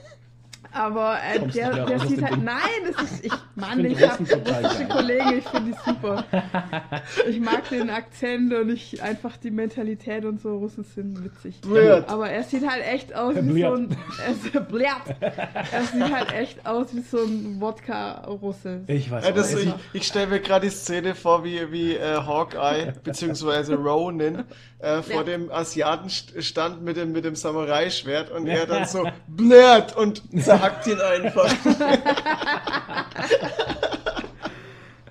Aber 0.77 1.17
äh, 1.35 1.39
der, 1.49 1.87
der 1.87 2.01
sieht 2.01 2.23
halt, 2.23 2.35
Ding? 2.37 2.45
nein, 2.45 2.93
das 2.93 3.03
ist, 3.11 3.25
ich, 3.25 3.33
Mann, 3.55 3.81
find 3.81 3.93
ich 3.93 4.09
habe 4.09 4.19
russische 4.23 4.41
geil. 4.43 4.89
Kollegen, 4.91 5.39
ich 5.39 5.45
finde 5.49 5.73
die 5.73 5.91
super. 5.91 6.25
Ich 7.29 7.41
mag 7.41 7.69
den 7.71 7.91
Akzent 7.91 8.53
und 8.53 8.71
ich 8.71 9.03
einfach 9.03 9.37
die 9.37 9.51
Mentalität 9.51 10.25
und 10.25 10.41
so, 10.41 10.57
Russen 10.59 10.85
sind 10.85 11.25
witzig. 11.25 11.61
Blöd. 11.63 12.05
Aber 12.09 12.29
er 12.31 12.43
sieht 12.43 12.69
halt 12.69 12.85
echt 12.87 13.15
aus 13.15 13.35
wie 13.37 13.63
so 13.63 13.73
ein, 13.75 13.97
er, 14.25 14.33
ist, 14.33 14.69
blöd. 14.69 14.87
er 15.21 15.83
sieht 15.85 16.15
halt 16.15 16.33
echt 16.33 16.67
aus 16.67 16.95
wie 16.95 17.01
so 17.01 17.19
ein 17.19 17.61
Wodka-Russe. 17.61 18.83
Ich 18.87 19.11
weiß 19.11 19.25
Ja, 19.29 19.31
nicht. 19.33 19.55
ich 19.55 19.75
ich 19.95 20.07
stelle 20.07 20.27
mir 20.29 20.41
gerade 20.41 20.67
die 20.67 20.73
Szene 20.75 21.15
vor, 21.15 21.45
wie, 21.45 21.71
wie 21.73 21.95
äh, 21.97 22.17
Hawkeye 22.17 22.93
bzw. 23.03 23.75
Ronin 23.75 24.45
äh, 24.79 25.03
vor 25.03 25.17
Ja. 25.17 25.23
dem 25.25 25.51
Asiaten 25.51 26.09
st 26.09 26.43
stand 26.45 26.83
mit 26.83 26.97
dem, 26.97 27.13
mit 27.13 27.25
dem 27.25 27.35
Samurai-Schwert 27.35 28.31
und 28.31 28.47
er 28.47 28.67
dann 28.67 28.87
so 28.87 29.07
blärt 29.27 29.97
und 29.97 30.23
zerhackt 30.43 30.87
ihn 30.87 31.01
einfach. 31.01 31.55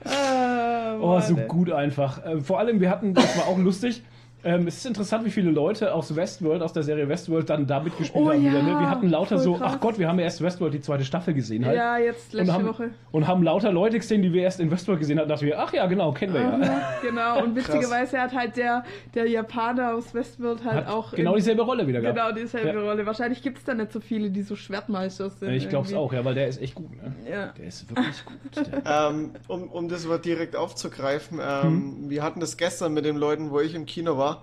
Ah, 0.08 0.98
Oh, 1.00 1.20
so 1.20 1.36
gut 1.36 1.72
einfach. 1.72 2.24
Äh, 2.24 2.40
vor 2.40 2.60
allem, 2.60 2.80
wir 2.80 2.90
hatten, 2.90 3.14
das 3.14 3.38
war 3.38 3.48
auch 3.48 3.58
lustig. 3.58 4.04
Ähm, 4.46 4.68
es 4.68 4.78
ist 4.78 4.86
interessant, 4.86 5.26
wie 5.26 5.32
viele 5.32 5.50
Leute 5.50 5.92
aus 5.94 6.16
Westworld, 6.16 6.62
aus 6.62 6.72
der 6.72 6.84
Serie 6.84 7.10
Westworld, 7.10 7.50
dann 7.50 7.66
da 7.66 7.80
mitgespielt 7.80 8.24
Oh 8.24 8.30
haben. 8.32 8.44
ja, 8.44 8.52
wieder, 8.52 8.62
ne? 8.62 8.80
Wir 8.80 8.90
hatten 8.90 9.10
lauter 9.10 9.40
so, 9.40 9.56
krass. 9.56 9.74
ach 9.76 9.80
Gott, 9.80 9.98
wir 9.98 10.08
haben 10.08 10.20
ja 10.20 10.26
erst 10.26 10.42
Westworld 10.44 10.74
die 10.74 10.82
zweite 10.82 11.04
Staffel 11.04 11.34
gesehen 11.34 11.66
halt. 11.66 11.76
Ja, 11.76 11.98
jetzt 11.98 12.32
und 12.34 12.40
letzte 12.42 12.54
haben, 12.54 12.68
Woche. 12.68 12.90
und 13.12 13.26
haben 13.28 13.42
lauter 13.42 13.72
Leute 13.72 13.98
gesehen, 13.98 14.22
die 14.22 14.32
wir 14.32 14.44
erst 14.44 14.60
in 14.60 14.70
Westworld 14.70 15.00
gesehen 15.00 15.18
hatten, 15.20 15.30
dachten 15.30 15.48
wir, 15.48 15.60
ach 15.60 15.74
ja, 15.74 15.88
genau, 15.88 16.12
kennen 16.12 16.34
wir 16.36 16.42
ja. 16.42 16.50
Aha, 16.62 16.82
genau, 17.02 17.44
und 17.44 17.56
witzigerweise 17.56 18.20
hat 18.22 18.34
halt 18.36 18.56
der, 18.56 18.84
der 19.16 19.28
Japaner 19.28 19.96
aus 19.96 20.14
Westworld 20.14 20.64
halt 20.64 20.86
Hat 20.86 20.88
auch. 20.94 21.12
genau 21.14 21.32
in- 21.32 21.38
dieselbe 21.38 21.64
Rolle 21.64 21.88
wieder 21.88 22.02
gehabt. 22.02 22.16
Genau 22.16 22.32
dieselbe 22.32 22.80
Ja. 22.80 22.86
Rolle. 22.88 23.06
Wahrscheinlich 23.08 23.42
gibt 23.42 23.58
es 23.58 23.64
da 23.64 23.74
nicht 23.74 23.92
so 23.92 24.00
viele, 24.00 24.30
die 24.30 24.44
so 24.44 24.56
Schwertmeister 24.56 25.32
sind. 25.32 25.54
ich 25.54 25.70
glaube 25.70 25.88
es 25.88 25.94
auch, 25.96 26.14
ja, 26.14 26.24
weil 26.24 26.36
der 26.36 26.48
ist 26.48 26.62
echt 26.62 26.76
gut. 26.76 26.92
Ne? 26.92 27.16
Ja. 27.28 27.48
Der 27.58 27.66
ist 27.66 27.90
wirklich 27.90 28.24
gut. 28.26 28.36
Ähm, 28.88 29.32
um, 29.48 29.64
um 29.70 29.90
das 29.90 30.06
mal 30.06 30.20
direkt 30.20 30.56
aufzugreifen, 30.56 31.40
ähm, 31.42 32.10
wir 32.10 32.22
hatten 32.22 32.40
das 32.40 32.58
gestern 32.58 32.94
mit 32.94 33.06
den 33.06 33.16
Leuten, 33.16 33.50
wo 33.50 33.60
ich 33.60 33.74
im 33.74 33.86
Kino 33.88 34.18
war. 34.18 34.35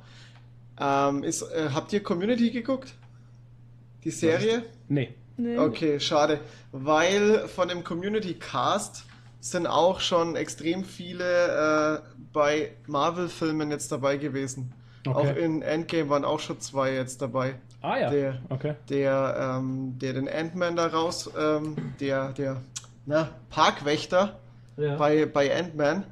Ähm, 0.81 1.23
ist, 1.23 1.43
äh, 1.43 1.69
habt 1.75 1.93
ihr 1.93 2.03
Community 2.03 2.51
geguckt? 2.51 2.95
Die 4.05 4.11
Serie? 4.11 4.63
Nee. 4.89 5.15
Nee. 5.37 5.59
Okay, 5.59 6.01
schade. 6.01 6.41
Weil 6.73 7.49
von 7.49 7.69
dem 7.69 7.85
Community 7.85 8.35
Cast 8.35 9.05
sind 9.41 9.67
auch 9.67 10.01
schon 10.01 10.37
extrem 10.37 10.85
viele 10.85 12.03
äh, 12.05 12.09
bei 12.33 12.73
Marvel-Filmen 12.87 13.71
jetzt 13.71 13.91
dabei 13.93 14.17
gewesen. 14.17 14.73
Okay. 15.07 15.17
Auch 15.33 15.37
in 15.37 15.63
Endgame 15.63 16.09
waren 16.11 16.25
auch 16.25 16.39
schon 16.41 16.61
zwei 16.61 16.93
jetzt 16.95 17.21
dabei. 17.23 17.57
Ah 17.81 17.97
ja. 17.99 18.11
Der- 18.11 18.41
Okay. 18.51 18.75
Der, 18.89 19.59
ähm, 19.59 19.99
der 19.99 20.13
den 20.13 20.29
Ant-Man 20.29 20.77
da 20.77 20.87
raus, 20.87 21.29
ähm, 21.37 21.75
der, 22.01 22.33
der 22.33 22.63
na, 23.07 23.29
Parkwächter 23.51 24.39
Ja. 24.77 24.97
bei, 24.97 25.27
bei 25.27 25.55
Ant-Man. 25.57 26.05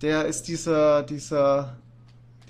Der 0.00 0.24
ist 0.24 0.48
dieser, 0.48 1.02
dieser, 1.02 1.76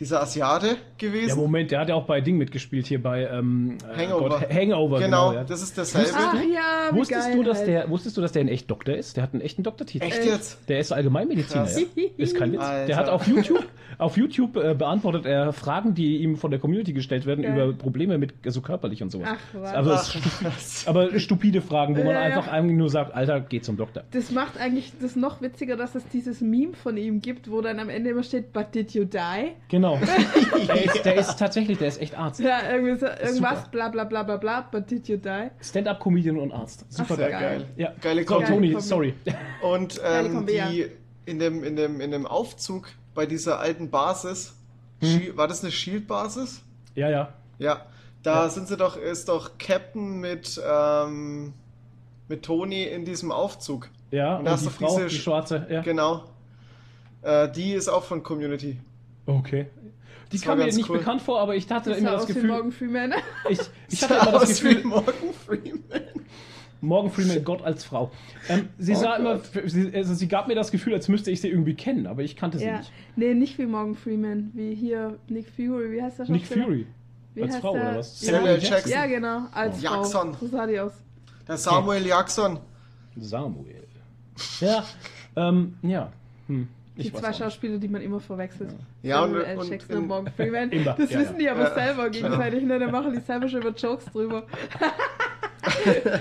dieser 0.01 0.23
Asiate 0.23 0.67
Ja, 0.69 0.75
gewesen. 0.99 1.39
Moment, 1.39 1.71
der 1.71 1.81
hat 1.81 1.89
ja 1.89 1.95
auch 1.95 2.07
bei 2.07 2.21
Ding 2.21 2.37
mitgespielt, 2.39 2.87
hier 2.87 3.03
bei 3.03 3.27
ähm, 3.27 3.79
äh, 3.95 4.07
Hangover. 4.07 4.29
Gott, 4.41 4.51
Hangover, 4.53 4.99
genau, 5.01 5.29
genau. 5.31 5.33
ja. 5.41 5.45
das 5.45 5.63
ist 5.63 5.77
derselbe. 5.77 6.11
Ach 6.15 6.35
ja, 6.35 6.91
wie 6.93 6.97
Wusstest, 6.99 7.29
geil 7.29 7.37
du, 7.37 7.43
dass 7.43 7.59
halt. 7.59 7.69
der, 7.69 7.91
wusstest 7.91 8.17
du, 8.17 8.21
dass 8.21 8.33
der 8.33 8.43
ein 8.43 8.49
echt 8.49 8.71
Doktor 8.71 8.95
ist? 8.95 9.17
Der 9.17 9.23
hat 9.25 9.33
einen 9.33 9.43
echten 9.43 9.63
Doktortitel. 9.63 10.05
Echt 10.05 10.25
jetzt? 10.25 10.69
Der 10.69 10.79
ist 10.81 10.93
Allgemeinmediziner, 10.93 11.65
Krass. 11.65 11.81
ja. 11.97 12.03
Ist 12.17 12.37
kein 12.37 12.53
Witz. 12.53 12.61
Alter. 12.61 12.87
Der 12.87 12.97
hat 12.97 13.09
auf 13.09 13.27
YouTube, 13.27 13.65
auf 13.99 14.17
YouTube 14.17 14.57
äh, 14.57 14.75
beantwortet 14.75 15.27
er 15.27 15.53
Fragen, 15.53 15.95
die 15.95 16.19
ihm 16.19 16.37
von 16.37 16.51
der 16.51 16.61
Community 16.61 16.93
gestellt 16.93 17.27
werden 17.27 17.43
Geil. 17.43 17.53
über 17.55 17.73
Probleme 17.77 18.19
mit 18.19 18.35
also 18.45 18.61
körperlich 18.61 19.03
und 19.03 19.11
sowas. 19.11 19.29
Ach, 19.33 19.39
was. 19.55 19.75
aber, 19.75 19.95
Ach, 19.95 20.05
stu- 20.05 20.19
krass. 20.45 20.85
aber 20.87 21.19
stupide 21.19 21.61
Fragen, 21.61 21.95
wo 21.97 22.03
man 22.05 22.13
Ja, 22.15 22.29
ja. 22.29 22.37
einfach 22.37 22.49
eigentlich 22.49 22.77
nur 22.77 22.91
sagt, 22.91 23.15
Alter, 23.15 23.41
geh 23.41 23.61
zum 23.61 23.77
Doktor. 23.77 24.05
Das 24.13 24.31
macht 24.31 24.59
eigentlich 24.59 24.93
das 25.01 25.17
noch 25.17 25.41
witziger, 25.43 25.77
dass 25.77 25.95
es 25.95 26.07
dieses 26.09 26.41
Meme 26.41 26.75
von 26.75 26.97
ihm 26.97 27.21
gibt, 27.21 27.51
wo 27.51 27.61
dann 27.61 27.79
am 27.79 27.89
Ende 27.89 28.11
immer 28.11 28.23
steht, 28.23 28.53
but 28.53 28.75
did 28.75 28.93
you 28.93 29.05
die? 29.05 29.53
Genau. 29.69 29.88
der, 30.69 30.85
ist, 30.85 31.05
der 31.05 31.15
ist 31.15 31.39
tatsächlich, 31.39 31.79
der 31.79 31.89
ist 31.89 32.01
echt 32.01 32.17
Arzt. 32.17 32.41
Ja, 32.41 32.61
irgendwie 32.71 32.99
so, 32.99 33.07
irgendwas, 33.07 33.59
super. 33.59 33.69
bla 33.71 33.89
bla 33.89 34.05
bla 34.05 34.23
bla 34.23 34.37
bla, 34.37 34.61
but 34.71 34.91
did 34.91 35.09
you 35.09 35.17
die? 35.17 35.49
Stand-up-Comedian 35.61 36.37
und 36.39 36.53
Arzt. 36.53 36.85
Super 36.93 37.15
Ach, 37.15 37.17
Sehr 37.17 37.31
geil. 37.31 37.41
geil. 37.41 37.67
Ja. 37.77 37.93
Geile 38.01 38.23
So, 38.23 38.35
Kombi. 38.35 38.47
Tony, 38.47 38.73
Kombi. 38.73 38.83
sorry. 38.87 39.15
Und 39.63 40.01
ähm, 40.05 40.35
Kombi, 40.35 40.57
ja. 40.57 40.69
die 40.69 40.87
in 41.27 41.39
dem, 41.39 41.63
in, 41.65 41.77
dem, 41.77 42.01
in 42.01 42.11
dem 42.11 42.27
Aufzug 42.27 42.89
bei 43.15 43.27
dieser 43.27 43.59
alten 43.61 43.91
Basis, 43.91 44.55
Hm. 45.01 45.37
War 45.37 45.47
das 45.47 45.63
eine 45.63 45.71
Shield-Basis? 45.71 46.61
Ja, 46.97 47.09
ja. 47.09 47.33
Ja, 47.61 47.87
da 48.25 48.43
Ja. 48.45 48.49
sind 48.49 48.67
sie 48.67 48.77
doch, 48.77 48.97
ist 48.97 49.29
doch 49.29 49.53
Captain 49.57 50.19
mit, 50.19 50.61
ähm, 50.69 51.53
mit 52.27 52.43
Tony 52.45 52.83
in 52.83 53.05
diesem 53.05 53.31
Aufzug. 53.31 53.91
Ja, 54.11 54.33
Und 54.33 54.39
und, 54.41 54.45
da 54.47 54.51
hast 54.51 54.65
die 54.67 54.71
Frau, 54.71 54.97
diese 54.97 55.07
die 55.09 55.15
Sch- 55.15 55.21
schwarze, 55.23 55.67
ja. 55.71 55.83
Genau. 55.83 56.25
Äh, 57.23 57.49
die 57.53 57.75
ist 57.75 57.89
auch 57.89 58.03
von 58.03 58.25
Community. 58.25 58.81
Okay. 59.27 59.67
Die 60.33 60.39
kam 60.39 60.59
mir 60.59 60.67
nicht 60.67 60.89
cool. 60.89 60.99
bekannt 60.99 61.23
vor, 61.23 61.41
aber 61.41 61.57
ich 61.57 61.71
hatte 61.71 61.91
Das 61.91 61.99
immer 61.99 62.13
das 62.13 62.23
aus 62.23 62.29
wie 62.29 62.35
Gefühl, 62.35 62.51
Morgan 62.51 62.73
Freeman. 62.73 63.15
ich, 63.49 63.61
ich 63.89 64.03
hatte 64.03 64.15
immer 64.15 64.33
das 64.33 64.43
aus 64.43 64.65
wie 64.65 64.69
Gefühl, 64.75 64.85
Morgan 64.85 65.15
Freeman. 65.47 66.03
Morgan 66.81 67.11
Freeman, 67.11 67.45
Gott 67.45 67.63
als 67.63 67.85
Frau. 67.85 68.13
Ähm, 68.49 68.69
sie 68.79 68.93
Oh 68.93 69.01
sah 69.01 69.17
immer, 69.17 69.35
Gott. 69.39 69.71
sie, 69.71 69.93
also 69.95 70.15
sie 70.15 70.29
gab 70.29 70.47
mir 70.47 70.55
das 70.55 70.71
Gefühl, 70.71 70.95
als 70.95 71.09
müsste 71.09 71.31
ich 71.31 71.41
sie 71.41 71.49
irgendwie 71.49 71.75
kennen, 71.75 72.07
aber 72.07 72.23
ich 72.23 72.37
kannte 72.37 72.59
sie 72.59 72.67
ja. 72.67 72.79
nicht. 72.79 72.93
Nee, 73.17 73.35
nicht 73.35 73.59
wie 73.59 73.67
Morgan 73.67 73.97
Freeman, 73.97 74.51
wie 74.55 74.75
hier 74.75 75.19
Nick 75.29 75.47
Fury, 75.49 75.91
wie 75.93 76.03
heißt 76.03 76.21
der 76.21 76.31
Nick 76.31 76.43
Schauspieler? 76.43 76.67
Fury. 76.67 76.87
Wie 77.35 77.43
als 77.43 77.57
Frau 77.57 77.73
der? 77.73 77.83
oder 77.83 77.99
was? 77.99 78.23
Ja. 78.23 78.33
Samuel 78.33 78.59
Jackson. 78.63 78.93
Ja, 78.93 79.07
genau, 79.07 79.47
als 79.53 79.83
Frau. 79.83 79.95
Jackson. 79.97 80.37
So 80.41 80.47
sah 80.47 80.67
die 80.67 80.81
aus. 80.81 80.93
Der 81.47 81.57
Samuel 81.57 82.07
Jackson. 82.07 82.59
Samuel. 83.17 83.85
Ja, 84.61 84.85
ähm, 85.37 85.79
ja. 85.83 86.13
Hm. 86.47 86.69
Die 87.05 87.13
zwei. 87.13 87.33
Schauspieler, 87.33 87.79
die 87.79 87.89
man 87.89 88.03
immer 88.03 88.21
verwechselt. 88.21 88.71
Ja, 89.03 89.23
und- 89.23 89.31
Samuel 89.31 89.45
L. 89.47 89.59
und 89.59 89.71
Jackson 89.71 89.97
und 89.99 90.07
Morgan 90.09 90.33
Freeman. 90.35 90.71
Immer, 90.73 90.95
Das 90.99 91.11
ja, 91.11 91.21
wissen 91.21 91.39
die 91.39 91.49
aber 91.49 91.61
Ja. 91.63 91.75
selber 91.75 92.11
gegenseitig, 92.11 92.65
ne? 92.65 92.79
Da 92.79 92.91
machen 92.91 93.13
die 93.13 93.21
selber 93.21 93.49
schon 93.49 93.61
über 93.63 93.71
Jokes 93.71 94.05
drüber. 94.07 94.45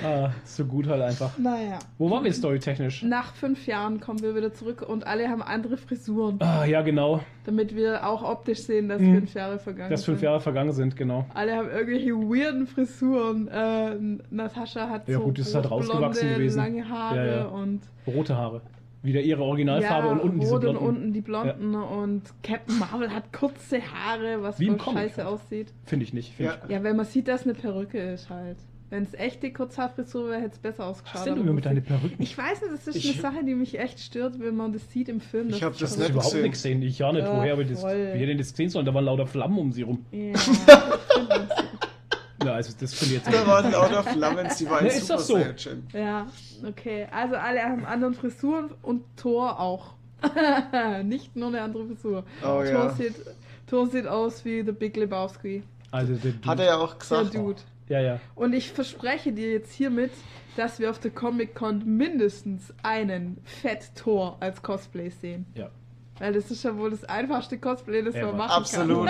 Ah, 0.04 0.32
so 0.44 0.66
gut 0.66 0.88
halt 0.88 1.02
einfach. 1.02 1.38
Naja. 1.38 1.80
Wo 1.98 2.10
waren 2.12 2.24
wir 2.24 2.34
storytechnisch? 2.34 3.04
Nach 3.04 3.34
fünf 3.34 3.66
Jahren 3.66 4.00
kommen 4.02 4.22
wir 4.22 4.36
wieder 4.36 4.52
zurück 4.54 4.82
und 4.88 5.06
alle 5.08 5.30
haben 5.30 5.42
andere 5.42 5.78
Frisuren, 5.78 6.38
Ah, 6.42 6.66
ja, 6.66 6.82
genau. 6.82 7.22
damit 7.46 7.74
wir 7.76 8.06
auch 8.06 8.24
optisch 8.24 8.60
sehen, 8.64 8.90
dass 8.90 9.00
Mhm. 9.02 9.16
fünf 9.16 9.34
Jahre 9.36 9.60
vergangen 9.60 9.90
Dass 9.92 10.04
fünf 10.04 10.20
sind. 10.20 10.26
Jahre 10.26 10.42
vergangen 10.42 10.74
sind, 10.74 10.96
genau. 10.98 11.26
Alle 11.34 11.56
haben 11.56 11.70
irgendwelche 11.70 12.12
weirden 12.14 12.68
Frisuren. 12.68 13.48
Äh, 13.48 13.96
Natascha 14.32 14.90
hat 14.90 15.08
Ja, 15.08 15.16
so 15.20 15.24
gut, 15.26 15.40
das 15.40 15.48
ist 15.48 15.56
halt 15.56 15.70
rausgewachsen 15.72 16.30
gewesen. 16.30 16.58
lange 16.58 16.90
Haare 16.90 17.16
Ja, 17.28 17.36
ja. 17.38 17.46
und 17.46 17.82
Rote 18.06 18.36
Haare. 18.36 18.62
Wieder 19.04 19.22
ihre 19.22 19.44
Originalfarbe 19.44 20.08
ja, 20.08 20.14
und 20.14 20.20
unten 20.22 20.40
diese 20.40 20.52
rot 20.54 20.66
und 20.66 20.72
blonden. 20.80 20.88
unten 20.98 21.14
die 21.14 21.22
blonden 21.22 21.76
und 21.76 22.24
Captain 22.44 22.80
Marvel 22.80 23.14
hat 23.14 23.32
kurze 23.32 23.80
Haare, 23.82 24.42
was 24.42 24.60
Wie 24.60 24.68
voll 24.68 24.78
Comic 24.78 25.00
scheiße 25.04 25.24
halt. 25.24 25.28
aussieht. 25.34 25.74
Finde 25.86 26.04
ich 26.06 26.14
nicht. 26.14 26.34
Find 26.34 26.50
Ja. 26.50 26.58
ich. 26.66 26.72
Ja, 26.72 26.84
wenn 26.84 26.96
man 26.98 27.06
sieht, 27.06 27.28
dass 27.28 27.44
eine 27.44 27.54
Perücke 27.54 28.00
ist 28.14 28.30
halt. 28.30 28.58
Wenn 28.90 29.04
es 29.04 29.14
echte 29.14 29.52
Kurzhaarfrisur 29.52 30.30
wäre, 30.30 30.40
hätte 30.42 30.54
es 30.54 30.60
besser 30.60 30.86
ausgeschaut. 30.86 31.16
Was 31.20 31.24
denn 31.26 31.38
immer 31.38 31.52
mit 31.52 31.66
deinen 31.66 31.80
ich- 31.80 31.84
Perücken? 31.84 32.16
Ich 32.24 32.38
weiß 32.38 32.62
nicht, 32.62 32.74
das 32.74 32.88
ist 32.88 32.96
Ich- 32.96 33.12
eine 33.14 33.22
Sache, 33.22 33.44
die 33.46 33.54
mich 33.54 33.78
echt 33.78 34.00
stört, 34.00 34.40
wenn 34.40 34.56
man 34.56 34.72
das 34.72 34.90
sieht 34.92 35.10
im 35.10 35.20
Film. 35.20 35.50
Ich 35.50 35.62
hab 35.62 35.74
ist 35.74 35.82
das 35.82 35.90
Das 35.92 36.00
nicht 36.00 36.10
überhaupt 36.12 36.32
gesehen. 36.32 36.44
nichts 36.44 36.62
sehen. 36.62 36.82
Ich 36.82 36.98
ja 37.00 37.12
nicht. 37.12 37.24
Ja, 37.26 37.36
Woher 37.38 37.58
wir 37.58 37.66
das, 37.66 37.84
hätten 37.84 38.38
das 38.38 38.52
gesehen 38.52 38.70
sollen? 38.70 38.86
Da 38.86 38.94
waren 38.94 39.04
lauter 39.06 39.28
Flammen 39.28 39.58
um 39.60 39.72
sie 39.74 39.82
rum. 39.84 40.06
Ja, 40.12 40.34
Ja, 42.48 42.54
also 42.54 42.74
das 42.80 42.94
finde 42.94 43.16
ich 43.16 43.24
jetzt 43.24 43.34
Da 43.34 43.46
waren 43.48 43.72
lauter 43.72 44.04
Flammen, 44.04 44.48
die 44.60 44.70
waren 44.70 44.86
Ja, 44.86 44.92
ist 44.94 45.08
super 45.08 45.18
das 45.18 45.28
so? 45.28 45.34
Saiyajin. 45.36 45.88
ja, 45.94 46.28
okay. 46.68 47.08
Also 47.12 47.36
alle 47.36 47.62
haben 47.64 47.86
anderen 47.86 48.14
Frisuren 48.14 48.72
und 48.82 49.04
Thor 49.16 49.60
auch. 49.60 49.94
Nicht 51.04 51.36
nur 51.36 51.50
eine 51.50 51.62
andere 51.62 51.86
Frisur. 51.86 52.24
Oh 52.42 52.46
Thor, 52.46 52.66
ja. 52.66 52.90
sieht, 52.92 53.16
Thor 53.68 53.88
sieht 53.88 54.08
aus 54.08 54.44
wie 54.46 54.64
The 54.66 54.72
Big 54.72 54.96
Lebowski. 54.96 55.64
Also 55.92 56.14
der 56.16 56.32
Dude. 56.32 56.48
Hat 56.48 56.60
er 56.60 56.66
ja 56.66 56.78
auch 56.78 56.94
Der 56.94 57.00
gesagt. 57.00 57.36
Dude. 57.36 57.62
Ja, 57.90 58.02
ja. 58.02 58.20
Und 58.36 58.54
ich 58.54 58.72
verspreche 58.72 59.32
dir 59.32 59.52
jetzt 59.52 59.72
hiermit, 59.72 60.12
dass 60.58 60.80
wir 60.80 60.90
auf 60.90 61.00
der 61.00 61.12
Comic-Con 61.12 61.86
mindestens 61.86 62.74
einen 62.84 63.38
Fett-Tor 63.44 64.38
als 64.40 64.62
Cosplay 64.62 65.10
sehen. 65.10 65.46
Ja. 65.56 65.70
Weil 66.20 66.34
das 66.34 66.50
ist 66.50 66.64
ja 66.64 66.76
wohl 66.78 66.90
das 66.92 67.04
einfachste 67.04 67.58
Cosplay, 67.60 68.02
das 68.04 68.16
Ever. 68.16 68.28
man 68.28 68.38
machen 68.38 68.52
Absolut. 68.52 69.10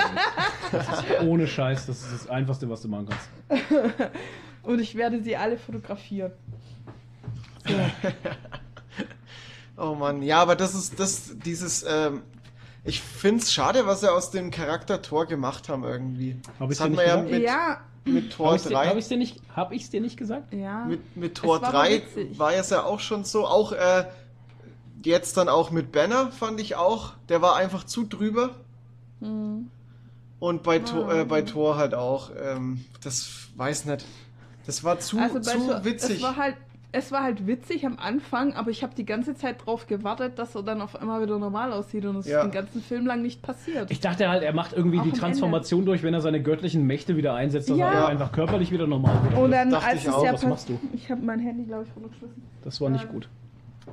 Ohne 1.26 1.48
Scheiß, 1.48 1.86
das 1.86 2.02
ist 2.02 2.14
das 2.14 2.30
Einfachste, 2.30 2.70
was 2.70 2.82
du 2.82 2.90
machen 2.90 3.08
kannst. 3.10 3.30
kann. 3.98 4.12
Und 4.64 4.80
ich 4.82 4.96
werde 4.96 5.22
sie 5.24 5.38
alle 5.38 5.58
fotografieren. 5.58 6.32
So. 7.66 7.74
Oh 9.80 9.94
Mann, 9.94 10.24
ja, 10.24 10.42
aber 10.42 10.56
das 10.56 10.74
ist 10.74 11.00
das, 11.00 11.36
dieses, 11.46 11.86
ähm, 11.88 12.24
ich 12.84 13.00
find's 13.00 13.54
schade, 13.54 13.86
was 13.86 14.00
sie 14.02 14.12
aus 14.12 14.32
dem 14.32 14.50
Charakter 14.50 15.04
Thor 15.04 15.28
gemacht 15.28 15.70
haben 15.70 15.84
irgendwie. 15.84 16.36
Hab 16.60 16.68
das 16.70 16.72
ich's 16.72 16.78
dir 16.80 16.84
hat 16.86 16.90
nicht 16.90 16.98
man 16.98 17.06
ja 17.06 17.16
gesagt? 17.16 17.32
mit, 17.32 17.44
ja, 17.44 17.78
mit 18.06 18.34
Tor 18.34 18.46
Habe 18.48 18.56
ich 18.56 18.62
es 18.64 18.68
dir, 18.68 18.74
3. 18.74 18.88
hab 18.88 18.98
ich's 18.98 19.08
dir, 19.10 19.18
nicht- 19.18 19.42
hab 19.56 19.72
dir 19.72 20.02
nicht 20.02 20.18
gesagt? 20.18 20.52
ja. 20.54 20.86
Mit, 20.86 21.16
mit 21.16 21.36
Tor 21.36 21.58
Es 21.58 21.62
war 21.62 21.72
3 21.74 21.92
witzig. 21.98 22.40
war 22.40 22.54
es 22.54 22.72
ja 22.72 22.84
auch 22.86 23.00
schon 23.00 23.24
so. 23.24 23.46
Auch 23.46 23.72
äh, 23.72 24.06
jetzt 25.04 25.38
dann 25.38 25.50
auch 25.50 25.72
mit 25.72 25.92
Banner 25.92 26.32
fand 26.32 26.60
ich 26.60 26.76
auch. 26.76 27.14
Der 27.30 27.42
war 27.42 27.56
einfach 27.56 27.84
zu 27.84 28.04
drüber. 28.06 28.52
Hm. 29.22 29.70
Und 30.40 30.64
bei, 30.64 30.80
Tor, 30.80 31.12
äh, 31.14 31.26
bei 31.26 31.42
Tor 31.42 31.78
halt 31.78 31.96
auch. 31.96 32.30
Ähm, 32.40 32.86
das 33.04 33.48
weiß 33.56 33.86
nicht. 33.86 34.06
Das 34.66 34.84
war 34.84 35.00
zu, 35.00 35.18
Also 35.18 35.40
zu 35.40 35.58
Thor- 35.58 35.84
witzig. 35.84 36.18
Es 36.18 36.22
war 36.24 36.36
halt, 36.36 36.56
es 36.92 37.12
war 37.12 37.24
halt 37.24 37.48
witzig 37.48 37.86
am 37.86 37.98
Anfang, 37.98 38.54
aber 38.54 38.70
ich 38.70 38.84
habe 38.84 38.94
die 38.96 39.06
ganze 39.06 39.34
Zeit 39.36 39.66
drauf 39.66 39.88
gewartet, 39.88 40.38
dass 40.38 40.54
er 40.56 40.62
dann 40.64 40.82
auf 40.82 40.96
einmal 40.96 41.22
wieder 41.24 41.40
normal 41.40 41.74
aussieht 41.74 42.06
und 42.06 42.18
es 42.18 42.28
Ja. 42.28 42.40
ist 42.40 42.46
den 42.46 42.52
ganzen 42.52 42.82
Film 42.84 43.06
lang 43.08 43.22
nicht 43.24 43.42
passiert. 43.42 43.90
Ich 43.90 44.00
dachte 44.00 44.30
halt, 44.30 44.44
er 44.44 44.54
macht 44.54 44.74
irgendwie 44.74 45.00
Auch 45.00 45.04
die 45.04 45.12
Transformation 45.12 45.86
durch, 45.86 46.04
wenn 46.04 46.14
er 46.14 46.22
seine 46.22 46.42
göttlichen 46.42 46.86
Mächte 46.86 47.18
wieder 47.18 47.34
einsetzt, 47.34 47.70
dass 47.70 47.78
Ja. 47.78 47.92
er 47.92 48.08
einfach 48.08 48.32
körperlich 48.32 48.72
wieder 48.72 48.86
normal 48.88 49.20
wird. 49.24 49.38
und 49.42 49.52
dann, 49.52 49.74
als 49.74 50.02
ich 50.02 50.08
es 50.08 50.14
auch. 50.14 50.24
ja 50.24 50.34
Was 50.34 50.46
machst 50.46 50.70
du? 50.70 50.80
Ich 50.94 51.10
habe 51.10 51.22
mein 51.24 51.40
Handy, 51.40 51.64
glaube 51.64 51.86
ich, 51.90 51.96
runtergeschmissen. 51.96 52.44
Das 52.64 52.80
war 52.80 52.90
nicht 52.90 53.10
gut. 53.10 53.28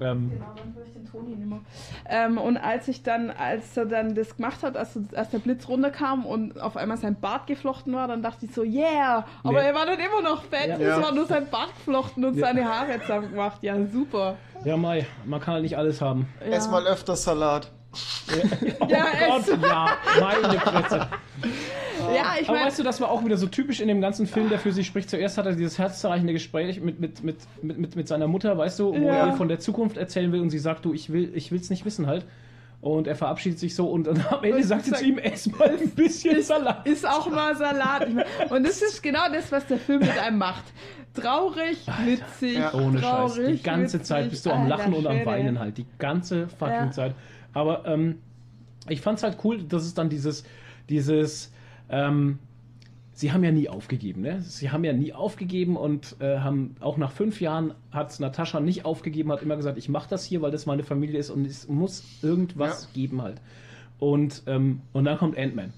Ähm, 0.00 0.30
Genau, 0.32 0.46
dann 0.56 0.74
höre 0.74 0.84
ich 0.86 0.92
den 0.92 1.04
Toni 1.10 1.36
nicht 1.36 1.48
mehr. 1.48 1.60
Ähm, 2.08 2.38
und 2.38 2.56
als 2.56 2.88
ich 2.88 3.02
dann, 3.02 3.30
als 3.30 3.76
er 3.76 3.86
dann 3.86 4.14
das 4.14 4.36
gemacht 4.36 4.62
hat, 4.62 4.76
als, 4.76 4.98
als 5.14 5.30
der 5.30 5.38
Blitz 5.38 5.68
runterkam 5.68 6.26
und 6.26 6.60
auf 6.60 6.76
einmal 6.76 6.96
sein 6.96 7.14
Bart 7.20 7.46
geflochten 7.46 7.92
war, 7.94 8.08
dann 8.08 8.22
dachte 8.22 8.46
ich 8.46 8.52
so, 8.54 8.62
yeah! 8.64 9.24
Aber 9.44 9.60
Nee. 9.60 9.68
er 9.68 9.74
war 9.74 9.86
dann 9.86 9.98
immer 10.00 10.22
noch 10.22 10.42
fett. 10.44 10.68
Ja. 10.68 10.74
Es 10.76 10.80
Ja. 10.80 11.02
war 11.02 11.12
nur 11.14 11.26
sein 11.26 11.46
Bart 11.50 11.70
geflochten 11.76 12.24
und 12.24 12.36
Ja. 12.36 12.46
seine 12.46 12.64
Haare 12.64 13.00
zusammen 13.00 13.30
gemacht. 13.30 13.58
Ja, 13.62 13.76
super. 13.86 14.36
ja, 14.64 14.76
Mai, 14.76 15.06
man 15.24 15.40
kann 15.40 15.54
halt 15.54 15.62
nicht 15.62 15.76
alles 15.78 16.00
haben. 16.00 16.28
Ja. 16.40 16.46
Erstmal 16.52 16.86
öfter 16.86 17.14
Salat. 17.16 17.70
Oh 17.92 18.86
Ja, 18.88 19.04
Gott, 19.28 19.46
ja, 19.62 19.88
meine 20.20 20.58
Fresse. 20.58 21.08
Ja, 22.14 22.34
ich 22.40 22.48
Aber 22.48 22.58
meine, 22.58 22.66
weißt 22.68 22.78
du, 22.78 22.82
das 22.82 23.00
war 23.00 23.10
auch 23.10 23.24
wieder 23.24 23.36
so 23.36 23.46
typisch 23.46 23.80
in 23.80 23.88
dem 23.88 24.00
ganzen 24.00 24.26
Film, 24.26 24.48
der 24.48 24.58
für 24.58 24.72
sich 24.72 24.86
spricht. 24.86 25.08
Zuerst 25.10 25.38
hat 25.38 25.46
er 25.46 25.54
dieses 25.54 25.78
herzzerreichende 25.78 26.32
Gespräch 26.32 26.80
mit, 26.80 27.00
mit, 27.00 27.22
mit, 27.24 27.36
mit, 27.62 27.78
mit, 27.78 27.96
mit 27.96 28.08
seiner 28.08 28.26
Mutter, 28.26 28.56
weißt 28.58 28.78
du, 28.80 28.92
wo 28.92 28.96
Ja. 29.06 29.14
er 29.14 29.26
ihr 29.28 29.32
von 29.34 29.48
der 29.48 29.58
Zukunft 29.60 29.96
erzählen 29.96 30.32
will 30.32 30.40
und 30.40 30.50
sie 30.50 30.58
sagt, 30.58 30.84
du, 30.84 30.92
ich 30.92 31.12
will 31.12 31.30
ich 31.34 31.52
will's 31.52 31.70
nicht 31.70 31.84
wissen 31.84 32.06
halt. 32.06 32.24
Und 32.80 33.06
er 33.06 33.16
verabschiedet 33.16 33.58
sich 33.58 33.74
so 33.74 33.86
und 33.88 34.06
dann 34.06 34.22
am 34.30 34.44
Ende 34.44 34.56
Und 34.58 34.62
sagt 34.64 34.84
sie 34.84 34.92
zu 34.92 35.04
ihm, 35.06 35.16
ess 35.18 35.46
mal 35.46 35.70
ein 35.70 35.88
bisschen 35.90 36.42
Salat. 36.42 36.86
ist 36.86 37.08
auch 37.08 37.30
mal 37.30 37.56
Salat. 37.56 38.08
Und 38.50 38.66
das 38.66 38.82
ist 38.82 39.02
genau 39.02 39.26
das, 39.32 39.50
was 39.50 39.66
der 39.66 39.78
Film 39.78 40.00
mit 40.00 40.18
einem 40.18 40.36
macht. 40.38 40.64
Traurig, 41.14 41.78
witzig, 42.04 42.58
Ja. 42.58 42.74
Ohne 42.74 42.98
Scheiß. 43.00 43.34
traurig, 43.34 43.56
Die 43.58 43.62
ganze 43.62 43.94
witzig. 43.98 44.06
Zeit 44.08 44.30
bist 44.30 44.44
du 44.44 44.50
am 44.50 44.62
Alter 44.64 44.76
Lachen 44.76 44.94
und 44.94 45.06
am. 45.06 45.24
Weinen 45.24 45.58
halt. 45.60 45.78
Die 45.78 45.86
ganze 45.98 46.48
fucking 46.48 46.74
Ja. 46.74 46.90
Zeit. 46.90 47.14
Aber 47.54 47.86
ähm, 47.86 48.18
ich 48.88 49.00
fand's 49.00 49.22
halt 49.22 49.38
cool, 49.44 49.62
dass 49.62 49.84
es 49.84 49.94
dann 49.94 50.10
dieses, 50.10 50.44
dieses, 50.90 51.52
ähm, 51.88 52.38
sie 53.12 53.32
haben 53.32 53.44
ja 53.44 53.50
nie 53.52 53.68
aufgegeben, 53.68 54.22
ne? 54.22 54.40
Sie 54.42 54.70
haben 54.70 54.84
ja 54.84 54.92
nie 54.92 55.12
aufgegeben 55.12 55.76
und 55.76 56.16
äh, 56.20 56.38
haben 56.38 56.76
auch 56.80 56.96
nach 56.96 57.12
fünf 57.12 57.40
Jahren 57.40 57.74
hat 57.92 58.18
Natascha 58.20 58.60
nicht 58.60 58.84
aufgegeben, 58.84 59.30
hat 59.30 59.42
immer 59.42 59.56
gesagt, 59.56 59.78
ich 59.78 59.88
mache 59.88 60.08
das 60.08 60.24
hier, 60.24 60.42
weil 60.42 60.50
das 60.50 60.66
meine 60.66 60.82
Familie 60.82 61.18
ist 61.18 61.30
und 61.30 61.46
es 61.46 61.68
muss 61.68 62.02
irgendwas 62.22 62.84
Ja. 62.84 62.88
geben 62.94 63.22
halt. 63.22 63.40
Und, 64.00 64.42
ähm, 64.46 64.80
und 64.92 65.04
dann 65.04 65.18
kommt 65.18 65.38
Ant-Man. 65.38 65.72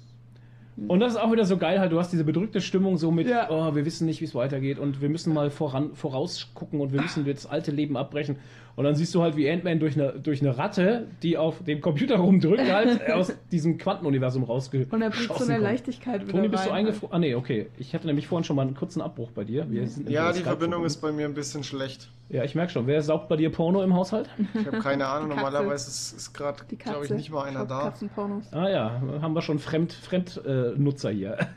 Und 0.89 1.01
das 1.01 1.13
ist 1.15 1.19
auch 1.19 1.33
wieder 1.33 1.47
so 1.47 1.57
geil, 1.57 1.81
halt, 1.81 1.91
du 1.91 1.99
hast 1.99 2.13
diese 2.13 2.25
bedrückte 2.25 2.61
Stimmung 2.61 2.99
so 2.99 3.11
mit, 3.11 3.27
Ja. 3.27 3.49
oh, 3.51 3.75
wir 3.75 3.87
wissen 3.87 4.05
nicht, 4.05 4.21
wie 4.21 4.27
es 4.27 4.35
weitergeht 4.35 4.79
und 4.79 5.01
wir 5.01 5.09
müssen 5.09 5.33
mal 5.33 5.49
voran, 5.51 5.95
vorausgucken 5.95 6.81
und 6.83 6.93
wir 6.93 7.01
müssen 7.01 7.25
das 7.27 7.47
alte 7.47 7.71
Leben 7.71 7.97
abbrechen. 7.97 8.37
Und 8.77 8.85
dann 8.85 8.95
siehst 8.95 9.15
du 9.15 9.23
halt, 9.23 9.37
wie 9.37 9.51
Ant-Man 9.51 9.79
durch 9.81 9.95
eine, 9.99 10.13
durch 10.13 10.43
eine 10.43 10.59
Ratte, 10.59 11.07
die 11.23 11.39
auf 11.39 11.65
dem 11.65 11.81
Computer 11.81 12.17
rumdrückt, 12.17 12.71
halt 12.71 13.11
aus 13.11 13.33
diesem 13.51 13.79
Quantenuniversum 13.79 14.45
rausgeschossen 14.45 14.93
Und 14.93 15.01
er 15.01 15.09
bringt 15.09 15.29
so 15.29 15.45
eine 15.45 15.55
kommt. 15.55 15.63
Leichtigkeit 15.63 16.21
wieder 16.23 16.33
Toni, 16.33 16.49
bist 16.49 16.67
du 16.67 16.69
rein. 16.69 16.79
eingefroren? 16.81 17.15
Ah, 17.15 17.19
nee, 17.19 17.35
okay. 17.35 17.69
Ich 17.79 17.95
hatte 17.95 18.07
nämlich 18.07 18.27
vorhin 18.29 18.45
schon 18.45 18.55
mal 18.55 18.63
einen 18.67 18.75
kurzen 18.75 19.01
Abbruch 19.01 19.31
bei 19.31 19.45
dir. 19.45 19.71
Wir 19.71 19.89
sind 19.89 20.11
Ja, 20.11 20.31
die 20.31 20.41
Verbindung 20.43 20.85
ist 20.85 20.99
bei 20.99 21.11
mir 21.11 21.25
ein 21.25 21.33
bisschen 21.33 21.65
schlecht. 21.65 22.11
Ja, 22.29 22.45
ich 22.45 22.55
merke 22.55 22.71
schon. 22.71 22.87
Wer 22.87 23.01
saugt 23.01 23.29
bei 23.31 23.37
dir 23.37 23.51
Porno 23.51 23.83
im 23.83 23.95
Haushalt? 23.95 24.29
Ich 24.53 24.67
habe 24.67 24.81
keine 24.81 25.07
Ahnung. 25.09 25.31
Normalerweise 25.31 25.89
ist, 25.89 26.13
ist 26.15 26.35
gerade, 26.35 26.63
glaube 26.77 27.05
ich, 27.07 27.11
nicht 27.13 27.31
mal 27.31 27.45
einer 27.45 27.65
da. 27.65 27.85
Katzenpornos. 27.85 28.53
Ah 28.53 28.69
ja, 28.69 29.01
haben 29.23 29.33
wir 29.35 29.41
schon 29.41 29.59
Fremd, 29.59 29.95
Fremdnutzer 29.95 31.11
äh, 31.13 31.15
hier. 31.15 31.39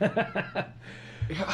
Ja. 1.28 1.46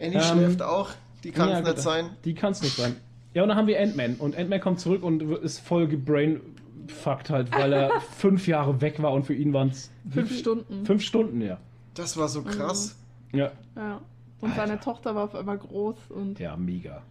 Annie 0.00 0.14
Ähm, 0.16 0.20
schläft 0.22 0.62
auch. 0.62 0.90
Die 1.24 1.30
kann 1.30 1.48
Ja, 1.48 1.58
es 1.58 1.64
nicht 1.64 1.74
gut. 1.74 1.82
sein. 1.82 2.10
Die 2.24 2.34
kann 2.34 2.52
es 2.52 2.62
nicht 2.62 2.76
sein. 2.76 2.96
Ja, 3.36 3.42
und 3.42 3.50
dann 3.50 3.58
haben 3.58 3.66
wir 3.68 3.78
Ant-Man. 3.78 4.14
Und 4.14 4.34
Ant-Man 4.34 4.60
kommt 4.60 4.80
zurück 4.80 5.02
und 5.02 5.20
ist 5.22 5.58
voll 5.58 5.86
gebrainfuckt 5.88 7.28
halt, 7.28 7.52
weil 7.52 7.70
er 7.70 8.00
fünf 8.16 8.46
Jahre 8.48 8.80
weg 8.80 9.02
war 9.02 9.12
und 9.12 9.24
für 9.24 9.34
ihn 9.34 9.52
waren 9.52 9.68
es 9.68 9.90
Fünf 10.10 10.34
Stunden. 10.38 10.86
Fünf 10.86 11.02
Stunden, 11.02 11.42
ja. 11.42 11.58
Das 11.92 12.16
war 12.16 12.28
so 12.28 12.40
krass. 12.42 12.96
Ja, 13.32 13.50
Ja. 13.76 14.00
Und 14.40 14.54
seine 14.54 14.80
Tochter 14.80 15.14
war 15.14 15.24
auf 15.24 15.34
einmal 15.34 15.58
groß 15.58 15.96
und 16.10 16.38
ja 16.38 16.56
mega. 16.56 17.02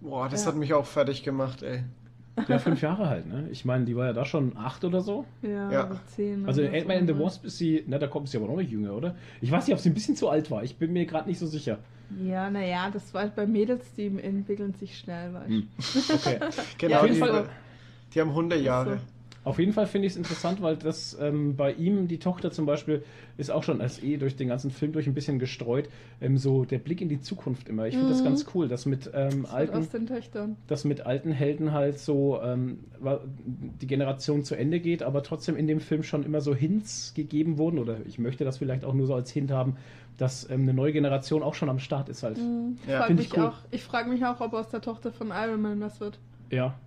Boah, 0.00 0.28
das 0.28 0.42
Ja. 0.44 0.48
hat 0.52 0.56
mich 0.56 0.72
auch 0.72 0.86
fertig 0.86 1.24
gemacht, 1.24 1.62
ey. 1.64 1.82
Ja, 2.46 2.58
fünf 2.60 2.80
Jahre 2.80 3.08
halt, 3.08 3.26
ne? 3.26 3.48
Ich 3.50 3.64
meine, 3.64 3.84
die 3.84 3.96
war 3.96 4.06
ja 4.06 4.12
da 4.12 4.24
schon 4.24 4.56
acht 4.56 4.84
oder 4.84 5.00
so. 5.00 5.24
ja, 5.42 5.70
Ja. 5.72 5.90
zehn. 6.06 6.46
Also 6.46 6.62
in 6.62 6.72
Ant-Man 6.72 6.98
and 6.98 7.08
the. 7.08 7.18
Wasp 7.18 7.44
ist 7.44 7.58
sie, 7.58 7.82
na, 7.88 7.98
da 7.98 8.06
kommt 8.06 8.28
sie 8.28 8.36
aber 8.36 8.46
noch 8.46 8.56
nicht 8.56 8.70
jünger, 8.70 8.94
oder? 8.94 9.16
Ich 9.40 9.50
weiß 9.50 9.66
nicht, 9.66 9.74
ob 9.74 9.80
sie 9.80 9.90
ein 9.90 9.94
bisschen 9.94 10.14
zu 10.14 10.28
alt 10.28 10.48
war. 10.52 10.62
Ich 10.62 10.76
bin 10.76 10.92
mir 10.92 11.06
gerade 11.06 11.28
nicht 11.28 11.38
so 11.40 11.46
sicher. 11.46 11.78
Ja, 12.20 12.50
naja, 12.50 12.90
das 12.90 13.12
war 13.14 13.26
bei 13.28 13.46
Mädels, 13.46 13.92
die 13.94 14.06
entwickeln 14.06 14.74
sich 14.74 14.98
schnell, 14.98 15.32
weißt 15.34 15.48
du. 15.48 15.54
Hm. 15.54 15.68
Okay. 16.14 16.40
Genau, 16.78 17.04
jeden 17.04 17.16
die, 17.16 17.48
die 18.14 18.20
haben 18.20 18.34
Hundejahre. 18.34 19.00
Auf 19.44 19.58
jeden 19.58 19.72
Fall 19.72 19.86
finde 19.86 20.06
ich 20.06 20.12
es 20.12 20.16
interessant, 20.16 20.62
weil 20.62 20.76
das 20.76 21.16
ähm, 21.20 21.56
bei 21.56 21.72
ihm, 21.72 22.06
die 22.06 22.18
Tochter 22.18 22.52
zum 22.52 22.64
Beispiel, 22.64 23.02
ist 23.36 23.50
auch 23.50 23.64
schon 23.64 23.80
als 23.80 24.00
eh 24.00 24.16
durch 24.16 24.36
den 24.36 24.46
ganzen 24.48 24.70
Film 24.70 24.92
durch 24.92 25.08
ein 25.08 25.14
bisschen 25.14 25.40
gestreut. 25.40 25.88
Ähm, 26.20 26.38
so 26.38 26.64
der 26.64 26.78
Blick 26.78 27.00
in 27.00 27.08
die 27.08 27.20
Zukunft 27.20 27.68
immer. 27.68 27.86
Ich 27.88 27.94
finde 27.96 28.12
das 28.12 28.20
Mhm. 28.20 28.26
ganz 28.26 28.46
cool, 28.54 28.68
dass 28.68 28.86
mit 28.86 29.10
ähm, 29.14 29.42
Das 29.42 29.52
alten, 29.52 29.88
den 29.90 30.06
Töchtern. 30.06 30.56
dass 30.68 30.84
mit 30.84 31.00
alten 31.06 31.32
Helden 31.32 31.72
halt 31.72 31.98
so 31.98 32.40
ähm, 32.40 32.84
die 33.80 33.86
Generation 33.88 34.44
zu 34.44 34.54
Ende 34.54 34.78
geht, 34.78 35.02
aber 35.02 35.24
trotzdem 35.24 35.56
in 35.56 35.66
dem 35.66 35.80
Film 35.80 36.04
schon 36.04 36.22
immer 36.22 36.40
so 36.40 36.54
Hints 36.54 37.12
gegeben 37.14 37.58
wurden. 37.58 37.80
Oder 37.80 37.96
ich 38.06 38.18
möchte 38.20 38.44
das 38.44 38.58
vielleicht 38.58 38.84
auch 38.84 38.94
nur 38.94 39.06
so 39.06 39.14
als 39.14 39.30
Hint 39.32 39.50
haben, 39.50 39.76
dass 40.18 40.48
ähm, 40.50 40.62
eine 40.62 40.74
neue 40.74 40.92
Generation 40.92 41.42
auch 41.42 41.54
schon 41.54 41.68
am 41.68 41.80
Start 41.80 42.08
ist 42.08 42.22
halt. 42.22 42.38
Mhm. 42.38 42.78
Ich 42.84 42.88
Ja. 42.92 43.08
mich 43.08 43.18
ich 43.26 43.36
cool. 43.36 43.46
auch, 43.46 43.56
ich 43.72 43.82
frage 43.82 44.08
mich 44.08 44.24
auch, 44.24 44.40
ob 44.40 44.52
aus 44.54 44.68
der 44.68 44.82
Tochter 44.82 45.10
von 45.10 45.32
Iron 45.34 45.60
Man 45.60 45.80
was 45.80 46.00
wird. 46.00 46.20
Ja. 46.50 46.78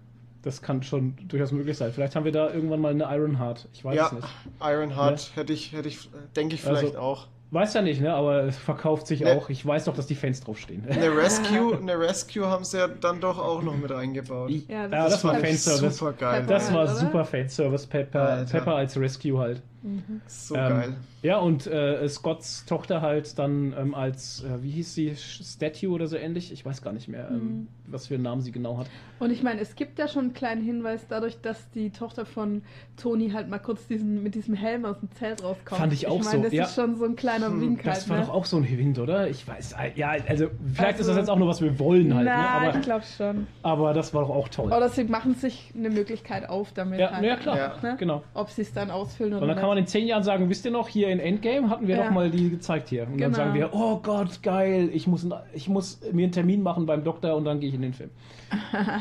Das 0.45 0.61
kann 0.61 0.81
schon 0.83 1.15
durchaus 1.27 1.51
möglich 1.51 1.75
sein. 1.77 1.91
Vielleicht 1.91 2.15
haben 2.15 2.23
wir 2.23 2.31
da 2.31 2.49
irgendwann 2.53 2.79
mal 2.79 2.91
eine 2.91 3.03
Ironheart. 3.13 3.67
Ich 3.73 3.83
weiß 3.83 3.95
Ja, 3.95 4.05
es 4.05 4.11
nicht. 4.13 4.27
Ironheart 4.61 5.31
hätte 5.35 5.51
ich, 5.51 5.73
hätte 5.73 5.89
ich, 5.89 6.09
denke 6.35 6.55
ich 6.55 6.61
vielleicht 6.61 6.85
Also- 6.95 6.99
auch. 6.99 7.27
Weiß 7.51 7.73
ja 7.75 7.81
nicht, 7.83 8.01
ne? 8.01 8.13
Aber 8.13 8.43
es 8.43 8.57
verkauft 8.57 9.07
sich 9.07 9.21
Ne. 9.21 9.31
auch. 9.31 9.49
Ich 9.49 9.65
weiß 9.65 9.85
doch, 9.85 9.95
dass 9.95 10.07
die 10.07 10.15
Fans 10.15 10.41
draufstehen. 10.41 10.83
Eine 10.89 11.15
Rescue, 11.15 11.77
eine 11.77 11.97
Rescue 11.97 12.45
haben 12.45 12.63
sie 12.65 12.77
ja 12.79 12.87
dann 12.87 13.21
doch 13.21 13.37
auch 13.39 13.61
noch 13.61 13.77
mit 13.77 13.91
eingebaut. 13.91 14.49
Ja, 14.49 14.81
Ja, 14.83 14.87
das, 14.87 15.15
ist 15.17 15.23
war 15.23 15.33
halt 15.33 15.45
Fanservice. 15.45 15.97
super 15.97 16.13
geil. 16.13 16.45
Das 16.47 16.73
war 16.73 16.83
Oder? 16.83 16.95
super 16.95 17.23
Fanservice. 17.23 17.87
Pepper, 17.87 18.21
Alter. 18.29 18.51
Pepper 18.59 18.75
als 18.75 18.99
Rescue 18.99 19.37
halt. 19.39 19.61
Mhm. 19.85 20.21
So 20.25 20.55
Ähm, 20.55 20.69
geil. 20.69 20.93
Ja, 21.21 21.37
und 21.37 21.67
äh, 21.67 22.07
Scotts 22.09 22.65
Tochter 22.65 23.01
halt 23.01 23.37
dann 23.39 23.73
ähm, 23.77 23.93
als, 23.95 24.43
äh, 24.43 24.61
wie 24.63 24.71
hieß 24.71 24.93
sie, 24.95 25.15
Statue 25.15 25.89
oder 25.91 26.07
so 26.07 26.17
ähnlich? 26.17 26.51
Ich 26.51 26.65
weiß 26.65 26.81
gar 26.81 26.91
nicht 26.93 27.07
mehr, 27.07 27.29
ähm, 27.29 27.35
Mhm. 27.37 27.67
was 27.87 28.07
für 28.07 28.15
einen 28.15 28.23
Namen 28.23 28.41
sie 28.41 28.51
genau 28.51 28.77
hat. 28.77 28.87
Und 29.19 29.31
ich 29.31 29.41
meine, 29.43 29.61
es 29.61 29.75
gibt 29.75 29.97
ja 29.99 30.07
schon 30.07 30.25
einen 30.25 30.33
kleinen 30.33 30.61
Hinweis 30.63 31.07
dadurch, 31.07 31.39
dass 31.41 31.69
die 31.71 31.89
Tochter 31.91 32.25
von 32.25 32.63
Tony 32.97 33.29
halt 33.29 33.47
mal 33.49 33.59
kurz 33.59 33.87
diesen, 33.87 34.21
mit 34.23 34.35
diesem 34.35 34.53
Helm 34.55 34.85
aus 34.85 34.99
dem 34.99 35.11
Zelt 35.11 35.43
rauskommt. 35.43 35.79
Fand 35.81 35.93
ich 35.93 36.07
auch 36.07 36.23
meine, 36.23 36.37
so, 36.37 36.43
Das 36.43 36.53
ja. 36.53 36.63
ist 36.65 36.75
schon 36.75 36.95
so 36.97 37.05
ein 37.05 37.15
kleiner 37.15 37.47
Hm, 37.47 37.61
Wink 37.61 37.85
halt, 37.85 37.97
Das 37.97 38.09
war 38.09 38.17
ne? 38.19 38.25
doch 38.25 38.33
auch 38.33 38.45
so 38.45 38.57
ein 38.57 38.67
Wind, 38.67 38.99
oder? 38.99 39.27
Ich 39.29 39.47
weiß, 39.47 39.73
äh, 39.73 39.91
ja, 39.95 40.15
also 40.27 40.47
vielleicht 40.73 40.99
ist 40.99 41.07
Also- 41.07 41.11
das 41.11 41.17
jetzt 41.17 41.29
auch 41.29 41.37
nur, 41.39 41.47
was 41.47 41.61
wir 41.61 41.77
wollen 41.79 42.13
halt, 42.13 42.25
Na, 42.25 42.59
ne? 42.61 42.67
ich 42.69 42.73
aber, 42.75 42.79
glaube 42.83 43.05
schon. 43.17 43.47
aber 43.63 43.93
das 43.93 44.13
war 44.13 44.21
doch 44.23 44.29
auch 44.31 44.49
toll. 44.49 44.71
Oder 44.71 44.89
sie 44.89 45.03
machen 45.05 45.35
sich 45.35 45.71
eine 45.75 45.89
Möglichkeit 45.89 46.49
auf 46.49 46.71
damit 46.73 46.99
ja, 46.99 47.11
halt. 47.11 47.23
ja, 47.25 47.35
klar, 47.35 47.57
Ja. 47.57 47.73
Ne? 47.81 47.95
genau. 47.97 48.23
Ob 48.33 48.49
sie 48.49 48.61
es 48.63 48.73
dann 48.73 48.89
ausfüllen 48.91 49.33
oder 49.33 49.53
kann 49.55 49.74
man 49.75 49.83
in 49.83 49.87
zehn 49.87 50.07
Jahren 50.07 50.23
sagen, 50.23 50.49
wisst 50.49 50.65
ihr 50.65 50.71
noch, 50.71 50.87
hier 50.87 51.09
in 51.09 51.19
Endgame 51.19 51.69
hatten 51.69 51.87
wir 51.87 51.97
Ja. 51.97 52.03
doch 52.05 52.11
mal 52.11 52.29
die 52.31 52.49
gezeigt 52.49 52.89
hier. 52.89 53.03
Und 53.03 53.11
dann 53.11 53.17
Genau. 53.31 53.35
sagen 53.37 53.53
wir, 53.53 53.73
oh 53.73 53.99
Gott, 54.01 54.41
geil, 54.41 54.89
ich 54.93 55.07
muss, 55.07 55.27
ich 55.53 55.69
muss 55.69 55.99
mir 56.11 56.23
einen 56.23 56.31
Termin 56.31 56.63
machen 56.63 56.85
beim 56.85 57.03
Doktor 57.03 57.35
und 57.35 57.45
dann 57.45 57.59
gehe 57.59 57.69
ich 57.69 57.75
in 57.75 57.81
den 57.81 57.93
Film. 57.93 58.09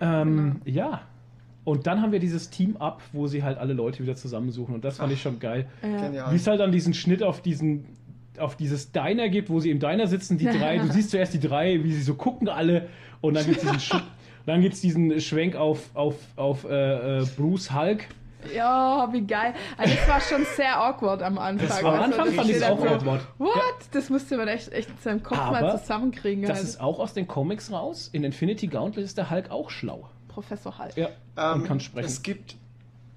ähm, 0.00 0.60
Ja. 0.64 1.02
Und 1.64 1.86
dann 1.86 2.00
haben 2.00 2.12
wir 2.12 2.18
dieses 2.18 2.48
Team-Up, 2.48 3.02
wo 3.12 3.26
sie 3.26 3.42
halt 3.42 3.58
alle 3.58 3.74
Leute 3.74 4.02
wieder 4.02 4.16
zusammensuchen. 4.16 4.74
Und 4.74 4.84
das 4.86 4.96
fand 4.96 5.12
ich 5.12 5.20
schon 5.20 5.38
geil. 5.38 5.66
Ja. 6.14 6.32
Wie 6.32 6.36
es 6.36 6.46
halt 6.46 6.60
dann 6.60 6.72
diesen 6.72 6.94
Schnitt 6.94 7.22
auf 7.22 7.42
diesen 7.42 7.84
auf 8.38 8.54
dieses 8.56 8.92
Diner 8.92 9.28
gibt, 9.28 9.50
wo 9.50 9.58
sie 9.58 9.70
im 9.70 9.80
Diner 9.80 10.06
sitzen, 10.06 10.38
die 10.38 10.44
drei, 10.46 10.78
du 10.78 10.86
siehst 10.92 11.10
zuerst 11.10 11.34
die 11.34 11.40
drei, 11.40 11.82
wie 11.82 11.92
sie 11.92 12.02
so 12.02 12.14
gucken 12.14 12.48
alle 12.48 12.86
und 13.20 13.34
dann 13.36 13.44
gibt 13.44 13.56
es 13.56 13.62
diesen, 13.64 13.80
Sch 13.80 13.96
dann 14.46 14.60
gibt's 14.62 14.80
diesen 14.80 15.20
Schwenk 15.20 15.56
auf, 15.56 15.90
auf, 15.94 16.14
auf 16.36 16.64
äh, 16.64 17.18
äh, 17.18 17.26
Bruce 17.36 17.74
Hulk. 17.74 18.04
Ja, 18.54 19.08
wie 19.12 19.22
geil. 19.26 19.54
Also 19.76 19.94
das 19.94 20.08
war 20.08 20.20
schon 20.20 20.44
sehr 20.56 20.78
awkward 20.80 21.22
am 21.22 21.38
Anfang. 21.38 21.68
Das 21.68 21.82
war 21.82 21.94
am 21.94 22.00
Also, 22.02 22.18
Anfang 22.20 22.34
fand 22.34 22.50
ich 22.50 22.56
es 22.56 22.62
auch 22.62 22.78
so, 22.78 22.86
awkward. 22.86 23.22
What? 23.38 23.54
Das 23.92 24.10
musste 24.10 24.36
man 24.36 24.48
echt, 24.48 24.72
echt 24.72 24.88
in 24.90 24.96
seinem 24.98 25.22
Kopf 25.22 25.38
mal 25.38 25.64
Aber 25.64 25.78
zusammenkriegen. 25.80 26.44
Das 26.44 26.58
halt. 26.58 26.68
ist 26.68 26.80
auch 26.80 26.98
aus 26.98 27.14
den 27.14 27.26
Comics 27.26 27.70
raus. 27.72 28.08
In 28.12 28.24
Infinity 28.24 28.66
Gauntlet 28.68 29.04
ist 29.04 29.18
der 29.18 29.30
Hulk 29.30 29.50
auch 29.50 29.70
schlau. 29.70 30.08
Professor 30.28 30.78
Hulk. 30.78 30.96
Ja, 30.96 31.08
Ähm, 31.36 31.62
und 31.62 31.66
kann 31.66 31.80
sprechen. 31.80 32.06
Es 32.06 32.22
gibt, 32.22 32.54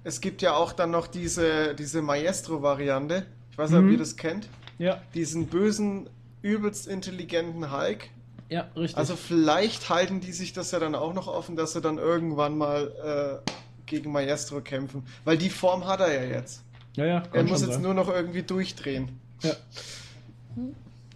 es 0.04 0.20
gibt 0.20 0.42
ja 0.42 0.54
auch 0.54 0.72
dann 0.72 0.90
noch 0.90 1.06
diese, 1.06 1.74
diese 1.76 2.02
Maestro-Variante. 2.02 3.26
Ich 3.52 3.58
weiß 3.58 3.70
nicht, 3.70 3.78
ob 3.78 3.84
Mhm. 3.84 3.92
ihr 3.92 3.98
das 3.98 4.16
kennt. 4.16 4.48
Ja, 4.78 5.00
Diesen 5.14 5.46
bösen, 5.46 6.08
übelst 6.42 6.88
intelligenten 6.88 7.70
Hulk. 7.70 8.08
ja, 8.48 8.66
richtig. 8.76 8.96
Also 8.98 9.14
vielleicht 9.16 9.88
halten 9.88 10.20
die 10.20 10.32
sich 10.32 10.52
das 10.52 10.72
ja 10.72 10.80
dann 10.80 10.94
auch 10.96 11.12
noch 11.14 11.28
offen, 11.28 11.54
dass 11.56 11.72
sie 11.74 11.80
dann 11.80 11.98
irgendwann 11.98 12.58
mal 12.58 13.42
äh, 13.44 13.50
gegen 13.86 14.12
Maestro 14.12 14.60
kämpfen. 14.60 15.04
Weil 15.24 15.38
die 15.38 15.50
Form 15.50 15.86
hat 15.86 16.00
er 16.00 16.12
ja 16.24 16.36
jetzt. 16.36 16.62
ja, 16.96 17.04
ja, 17.06 17.22
Er 17.32 17.42
muss 17.44 17.60
jetzt 17.62 17.74
sein. 17.74 17.82
nur 17.82 17.94
noch 17.94 18.08
irgendwie 18.08 18.42
durchdrehen. 18.42 19.18
Ja. 19.42 19.52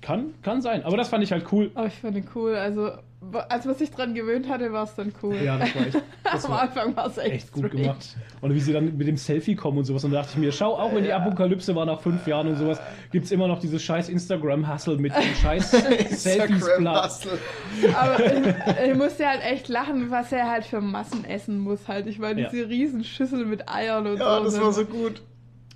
Kann, 0.07 0.35
kann 0.43 0.63
sein. 0.63 0.85
Aber 0.85 0.97
das 0.97 1.09
fand 1.09 1.25
ich 1.25 1.33
halt 1.33 1.47
cool. 1.51 1.71
Aber 1.75 1.89
ich 1.89 1.95
fand 1.95 2.17
ihn 2.17 2.29
cool. 2.37 2.55
Also, 2.55 2.93
als 3.49 3.65
man 3.65 3.75
sich 3.75 3.91
dran 3.91 4.15
gewöhnt 4.15 4.49
hatte, 4.49 4.73
war 4.73 4.85
es 4.85 4.95
dann 4.95 5.13
cool. 5.21 5.35
Ja, 5.35 5.59
das 5.59 5.75
war 5.75 5.87
echt, 5.87 5.97
das 6.33 6.45
Am 6.45 6.51
war 6.53 6.61
Anfang 6.63 6.95
war 6.97 7.07
es 7.09 7.19
echt, 7.19 7.33
echt 7.35 7.53
gut 7.53 7.65
strange. 7.67 7.83
gemacht. 7.83 8.17
Und 8.41 8.55
wie 8.55 8.61
sie 8.61 8.73
dann 8.73 8.97
mit 8.97 9.09
dem 9.09 9.17
Selfie 9.17 9.57
kommen 9.57 9.79
und 9.79 9.85
sowas. 9.85 10.05
Und 10.05 10.13
da 10.13 10.19
dachte 10.19 10.35
ich 10.35 10.39
mir, 10.39 10.53
schau, 10.53 10.77
auch 10.77 10.95
wenn 10.95 11.03
die 11.03 11.09
Ja. 11.09 11.17
Apokalypse 11.17 11.75
war 11.75 11.87
nach 11.87 12.01
fünf 12.01 12.25
Jahren 12.29 12.47
und 12.47 12.55
sowas, 12.57 12.81
gibt 13.11 13.25
es 13.25 13.33
immer 13.33 13.49
noch 13.49 13.59
dieses 13.59 13.83
scheiß 13.83 14.09
Instagram-Hustle 14.09 14.97
mit 14.99 15.13
dem 15.13 15.35
scheiß. 15.43 15.73
Instagram-Hustle. 16.11 17.39
Aber 17.95 18.21
ich, 18.85 18.91
ich 18.91 18.95
musste 18.95 19.27
halt 19.27 19.43
echt 19.43 19.67
lachen, 19.69 20.11
was 20.13 20.31
er 20.31 20.49
halt 20.51 20.65
für 20.65 20.81
Massen 20.81 21.25
essen 21.25 21.59
muss 21.59 21.89
halt. 21.89 22.07
Ich 22.07 22.19
meine, 22.21 22.43
Ja. 22.43 22.49
diese 22.51 22.69
Riesenschüssel 22.69 23.45
mit 23.45 23.69
Eiern 23.69 24.07
und 24.07 24.19
Ja, 24.19 24.39
so. 24.39 24.45
das 24.45 24.61
war 24.61 24.73
so 24.73 24.85
gut. 24.85 25.21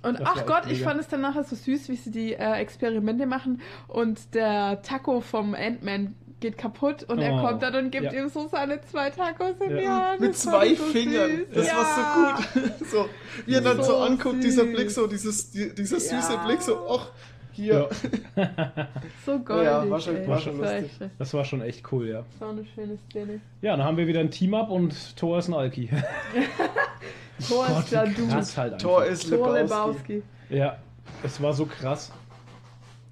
Und 0.03 0.19
Das 0.19 0.27
ach 0.27 0.35
war 0.37 0.45
Gott, 0.61 0.71
ich 0.71 0.81
fand 0.81 0.99
es 0.99 1.07
dann 1.07 1.21
nachher 1.21 1.43
so 1.43 1.55
süß, 1.55 1.89
wie 1.89 1.95
sie 1.95 2.11
die 2.11 2.33
äh, 2.33 2.53
Experimente 2.59 3.25
machen 3.27 3.61
und 3.87 4.33
der 4.33 4.81
Taco 4.81 5.21
vom 5.21 5.53
Ant-Man 5.53 6.15
geht 6.39 6.57
kaputt 6.57 7.03
und 7.03 7.19
er 7.19 7.33
Oh, 7.35 7.41
kommt 7.47 7.61
dann 7.61 7.75
und 7.75 7.91
gibt 7.91 8.11
ja. 8.11 8.13
ihm 8.23 8.27
so 8.29 8.47
seine 8.47 8.81
zwei 8.81 9.11
Tacos 9.11 9.53
in 9.59 9.69
Ja. 9.69 9.77
die 9.77 9.87
Hand. 9.87 10.19
Mit 10.21 10.35
zwei 10.35 10.73
so 10.73 10.83
Fingern. 10.85 11.29
süß. 11.29 11.47
Das 11.53 11.67
ja. 11.67 11.73
war 11.75 11.85
so 11.85 12.59
gut. 12.61 12.71
So, 12.91 13.09
wie 13.45 13.53
er 13.53 13.61
dann 13.61 13.77
so, 13.77 13.83
So 13.83 13.97
anguckt, 13.97 14.43
dieser 14.43 14.63
süß. 14.63 14.73
Blick, 14.75 14.89
so 14.89 15.05
dieses, 15.05 15.51
die, 15.51 15.73
dieser 15.75 15.99
süße 15.99 16.33
Ja. 16.33 16.43
Blick, 16.45 16.63
so, 16.63 16.79
ach, 16.89 17.09
hier. 17.51 17.87
So 19.25 19.37
goldig. 19.37 19.65
Ja, 19.65 19.87
war 19.87 19.99
schon- 19.99 20.15
ey. 20.17 20.27
war 20.27 20.39
schon 20.39 20.59
Das 20.59 20.67
war 20.71 20.79
lustig. 20.81 21.01
echt- 21.01 21.11
Das 21.19 21.33
war 21.35 21.45
schon 21.45 21.61
echt 21.61 21.91
cool, 21.91 22.07
ja. 22.07 22.23
Das 22.31 22.41
war 22.41 22.49
eine 22.49 22.65
schöne 22.73 22.97
Szene. 23.11 23.39
Ja, 23.61 23.77
dann 23.77 23.85
haben 23.85 23.97
wir 23.97 24.07
wieder 24.07 24.19
ein 24.21 24.31
Team-Up 24.31 24.71
und 24.71 25.15
Thor 25.17 25.37
ist 25.37 25.47
ein 25.47 25.53
Alki. 25.53 25.89
Thor 27.47 27.65
Gott, 27.67 27.83
ist 27.91 28.17
Dude. 28.17 28.27
krass 28.27 28.57
halt 28.57 28.73
einfach. 28.73 28.87
Tor 28.87 29.05
ist 29.05 29.29
Lebowski. 29.29 29.59
Lebowski. 29.61 30.23
Ja, 30.49 30.77
es 31.23 31.41
war 31.41 31.53
so 31.53 31.65
krass. 31.65 32.11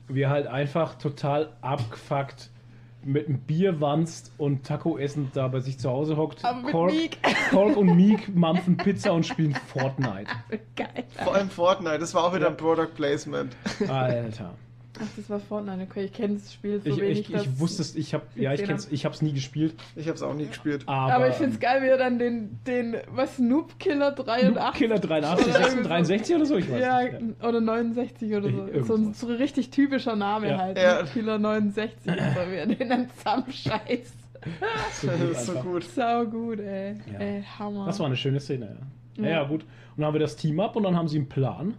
Wir 0.07 0.29
halt 0.29 0.47
einfach 0.47 0.95
total 0.95 1.49
abgefuckt 1.61 2.49
mit 3.03 3.27
einem 3.27 3.39
Bier 3.39 3.79
wanst 3.79 4.33
und 4.37 4.65
Taco 4.65 4.97
essen 4.97 5.31
da 5.33 5.47
bei 5.47 5.61
sich 5.61 5.79
zu 5.79 5.89
Hause 5.89 6.17
hockt. 6.17 6.43
Aber 6.43 6.61
mit 6.61 6.71
Kork, 6.71 6.91
Meek. 6.91 7.17
Kork 7.49 7.77
und 7.77 7.95
Meek 7.95 8.35
mampfen 8.35 8.75
Pizza 8.77 9.13
und 9.13 9.25
spielen 9.25 9.55
Fortnite. 9.55 10.29
Geil. 10.75 11.05
Vor 11.23 11.33
allem 11.35 11.49
Fortnite, 11.49 11.99
das 11.99 12.13
war 12.13 12.25
auch 12.25 12.33
wieder 12.33 12.45
Ja. 12.45 12.49
ein 12.51 12.57
Product 12.57 12.93
Placement. 12.95 13.55
Alter. 13.87 14.53
Ach, 15.01 15.07
das 15.15 15.29
war 15.29 15.39
Fortnite. 15.39 15.81
Okay, 15.89 16.03
ich 16.05 16.13
kenne 16.13 16.35
das 16.35 16.53
Spiel 16.53 16.81
so 16.81 16.89
Ich, 16.89 16.99
wenig. 16.99 17.29
ich, 17.29 17.33
ich 17.33 17.59
wusste 17.59 17.81
es, 17.81 17.95
ich 17.95 18.13
habe 18.13 18.25
ja, 18.35 18.53
ich 18.53 18.63
kenn's, 18.63 18.87
ich 18.91 19.05
hab's 19.05 19.21
nie 19.21 19.31
gespielt, 19.33 19.73
Ich 19.95 20.09
hab's 20.09 20.21
auch 20.21 20.33
nie 20.33 20.45
gespielt. 20.47 20.83
aber, 20.87 21.13
Aber 21.13 21.29
ich 21.29 21.35
finde 21.35 21.53
es 21.53 21.59
geil, 21.59 21.81
wie 21.83 21.87
er 21.87 21.97
dann 21.97 22.19
den, 22.19 22.59
den 22.67 22.97
was, 23.09 23.39
Noob 23.39 23.79
Killer 23.79 24.11
83 24.11 24.73
Killer 24.77 24.99
83, 24.99 25.45
Oder 25.47 25.53
86, 25.53 25.65
irgendwie 25.69 25.83
so. 25.83 25.89
63 25.89 26.35
oder 26.35 26.45
so, 26.45 26.55
ich 26.57 26.71
weiß 26.71 26.81
ja, 26.81 27.01
nicht. 27.19 27.43
oder 27.43 27.61
69 27.61 28.33
oder 28.35 28.41
so. 28.49 28.57
Irgendwas. 28.57 28.87
So 28.87 28.95
ein, 28.95 29.13
so 29.13 29.27
ein 29.27 29.35
richtig 29.35 29.69
typischer 29.69 30.15
Name 30.15 30.49
Ja. 30.49 30.57
halt. 30.57 30.77
Ja. 30.77 31.01
Noob 31.01 31.13
Killer 31.13 31.37
69 31.39 32.11
oder 32.13 32.31
so, 32.33 32.51
wie 32.51 32.55
er 32.55 32.65
den 32.67 32.89
dann 32.89 33.07
zusammenscheißt. 33.17 34.13
So 34.93 35.07
Das 35.07 35.19
gut 35.19 35.31
ist 35.31 35.45
so 35.45 35.51
einfach. 35.51 35.63
gut. 35.65 35.83
Sau 35.83 36.25
gut, 36.25 36.59
ey. 36.59 36.95
Ja. 37.11 37.19
Ey, 37.19 37.43
Hammer. 37.59 37.85
Das 37.87 37.99
war 37.99 38.05
eine 38.05 38.15
schöne 38.15 38.39
Szene, 38.39 38.77
ja. 39.17 39.23
Ja, 39.23 39.29
Ja. 39.29 39.41
ja, 39.41 39.47
gut. 39.47 39.63
Und 39.63 39.69
dann 39.97 40.05
haben 40.05 40.13
wir 40.13 40.19
das 40.21 40.37
Team 40.37 40.59
ab 40.61 40.77
und 40.77 40.83
dann 40.83 40.95
haben 40.95 41.09
sie 41.09 41.17
einen 41.17 41.27
Plan. 41.27 41.73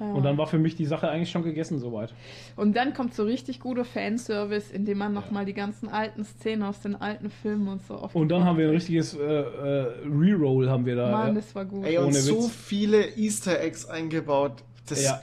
Ja. 0.00 0.12
Und 0.12 0.22
dann 0.24 0.36
war 0.38 0.46
für 0.46 0.58
mich 0.58 0.74
die 0.76 0.84
Sache 0.86 1.08
eigentlich 1.08 1.30
schon 1.30 1.42
gegessen 1.42 1.78
soweit. 1.78 2.12
Und 2.56 2.74
dann 2.76 2.92
kommt 2.94 3.14
so 3.14 3.22
richtig 3.24 3.60
guter 3.60 3.84
Fanservice, 3.84 4.72
indem 4.72 4.98
man 4.98 5.12
nochmal 5.12 5.42
Ja. 5.42 5.46
die 5.46 5.54
ganzen 5.54 5.88
alten 5.88 6.24
Szenen 6.24 6.62
aus 6.62 6.80
den 6.80 6.94
alten 6.94 7.30
Filmen 7.30 7.68
und 7.68 7.86
so 7.86 7.94
auf 7.94 8.14
Und 8.14 8.28
dann 8.28 8.44
haben 8.44 8.58
wir 8.58 8.66
ein 8.68 8.74
richtiges 8.74 9.14
äh, 9.14 9.20
äh, 9.20 9.86
Reroll 10.06 10.68
haben 10.68 10.84
wir 10.86 10.96
da. 10.96 11.10
Mann, 11.10 11.28
ja. 11.28 11.34
das 11.34 11.54
war 11.54 11.64
gut. 11.64 11.84
Ey, 11.84 11.98
und 11.98 12.06
Ohne 12.06 12.14
so 12.14 12.38
Witz. 12.44 12.50
viele 12.50 13.16
Easter 13.16 13.60
Eggs 13.60 13.86
eingebaut. 13.86 14.64
Das 14.88 15.04
Ja. 15.04 15.20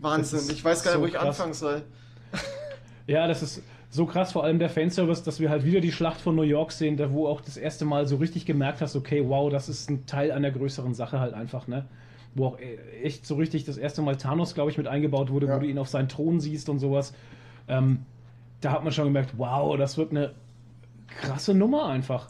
Wahnsinn. 0.00 0.38
Das 0.38 0.46
ist 0.48 0.52
ich 0.52 0.64
weiß 0.64 0.82
gar 0.82 0.90
nicht, 0.92 0.96
so 0.98 1.02
wo 1.02 1.06
ich 1.06 1.14
krass. 1.14 1.26
anfangen 1.40 1.54
soll. 1.54 1.82
Ja, 3.06 3.26
das 3.26 3.42
ist 3.42 3.62
so 3.90 4.06
krass, 4.06 4.30
vor 4.30 4.44
allem 4.44 4.60
der 4.60 4.70
Fanservice, 4.70 5.24
dass 5.24 5.40
wir 5.40 5.50
halt 5.50 5.64
wieder 5.64 5.80
die 5.80 5.90
Schlacht 5.90 6.20
von 6.20 6.36
New 6.36 6.42
York 6.42 6.70
sehen, 6.70 6.96
da 6.96 7.10
wo 7.12 7.26
auch 7.26 7.40
das 7.40 7.56
erste 7.56 7.84
Mal 7.84 8.06
so 8.06 8.16
richtig 8.16 8.46
gemerkt 8.46 8.80
hast, 8.80 8.94
okay, 8.94 9.24
wow, 9.26 9.50
das 9.50 9.68
ist 9.68 9.90
ein 9.90 10.06
Teil 10.06 10.30
einer 10.30 10.52
größeren 10.52 10.94
Sache 10.94 11.18
halt 11.18 11.34
einfach, 11.34 11.66
ne? 11.66 11.86
Wo 12.34 12.46
auch 12.46 12.58
echt 13.02 13.26
so 13.26 13.34
richtig 13.36 13.64
das 13.64 13.76
erste 13.76 14.02
Mal 14.02 14.16
Thanos, 14.16 14.54
glaube 14.54 14.70
ich, 14.70 14.78
mit 14.78 14.86
eingebaut 14.86 15.30
wurde, 15.30 15.46
Ja. 15.46 15.56
wo 15.56 15.60
du 15.60 15.66
ihn 15.66 15.78
auf 15.78 15.88
seinen 15.88 16.08
Thron 16.08 16.40
siehst 16.40 16.68
und 16.68 16.78
sowas. 16.78 17.12
Ähm, 17.68 18.04
da 18.60 18.72
hat 18.72 18.84
man 18.84 18.92
schon 18.92 19.06
gemerkt, 19.06 19.34
wow, 19.36 19.76
das 19.76 19.96
wird 19.98 20.10
eine 20.12 20.34
krasse 21.08 21.54
Nummer 21.54 21.86
einfach. 21.86 22.28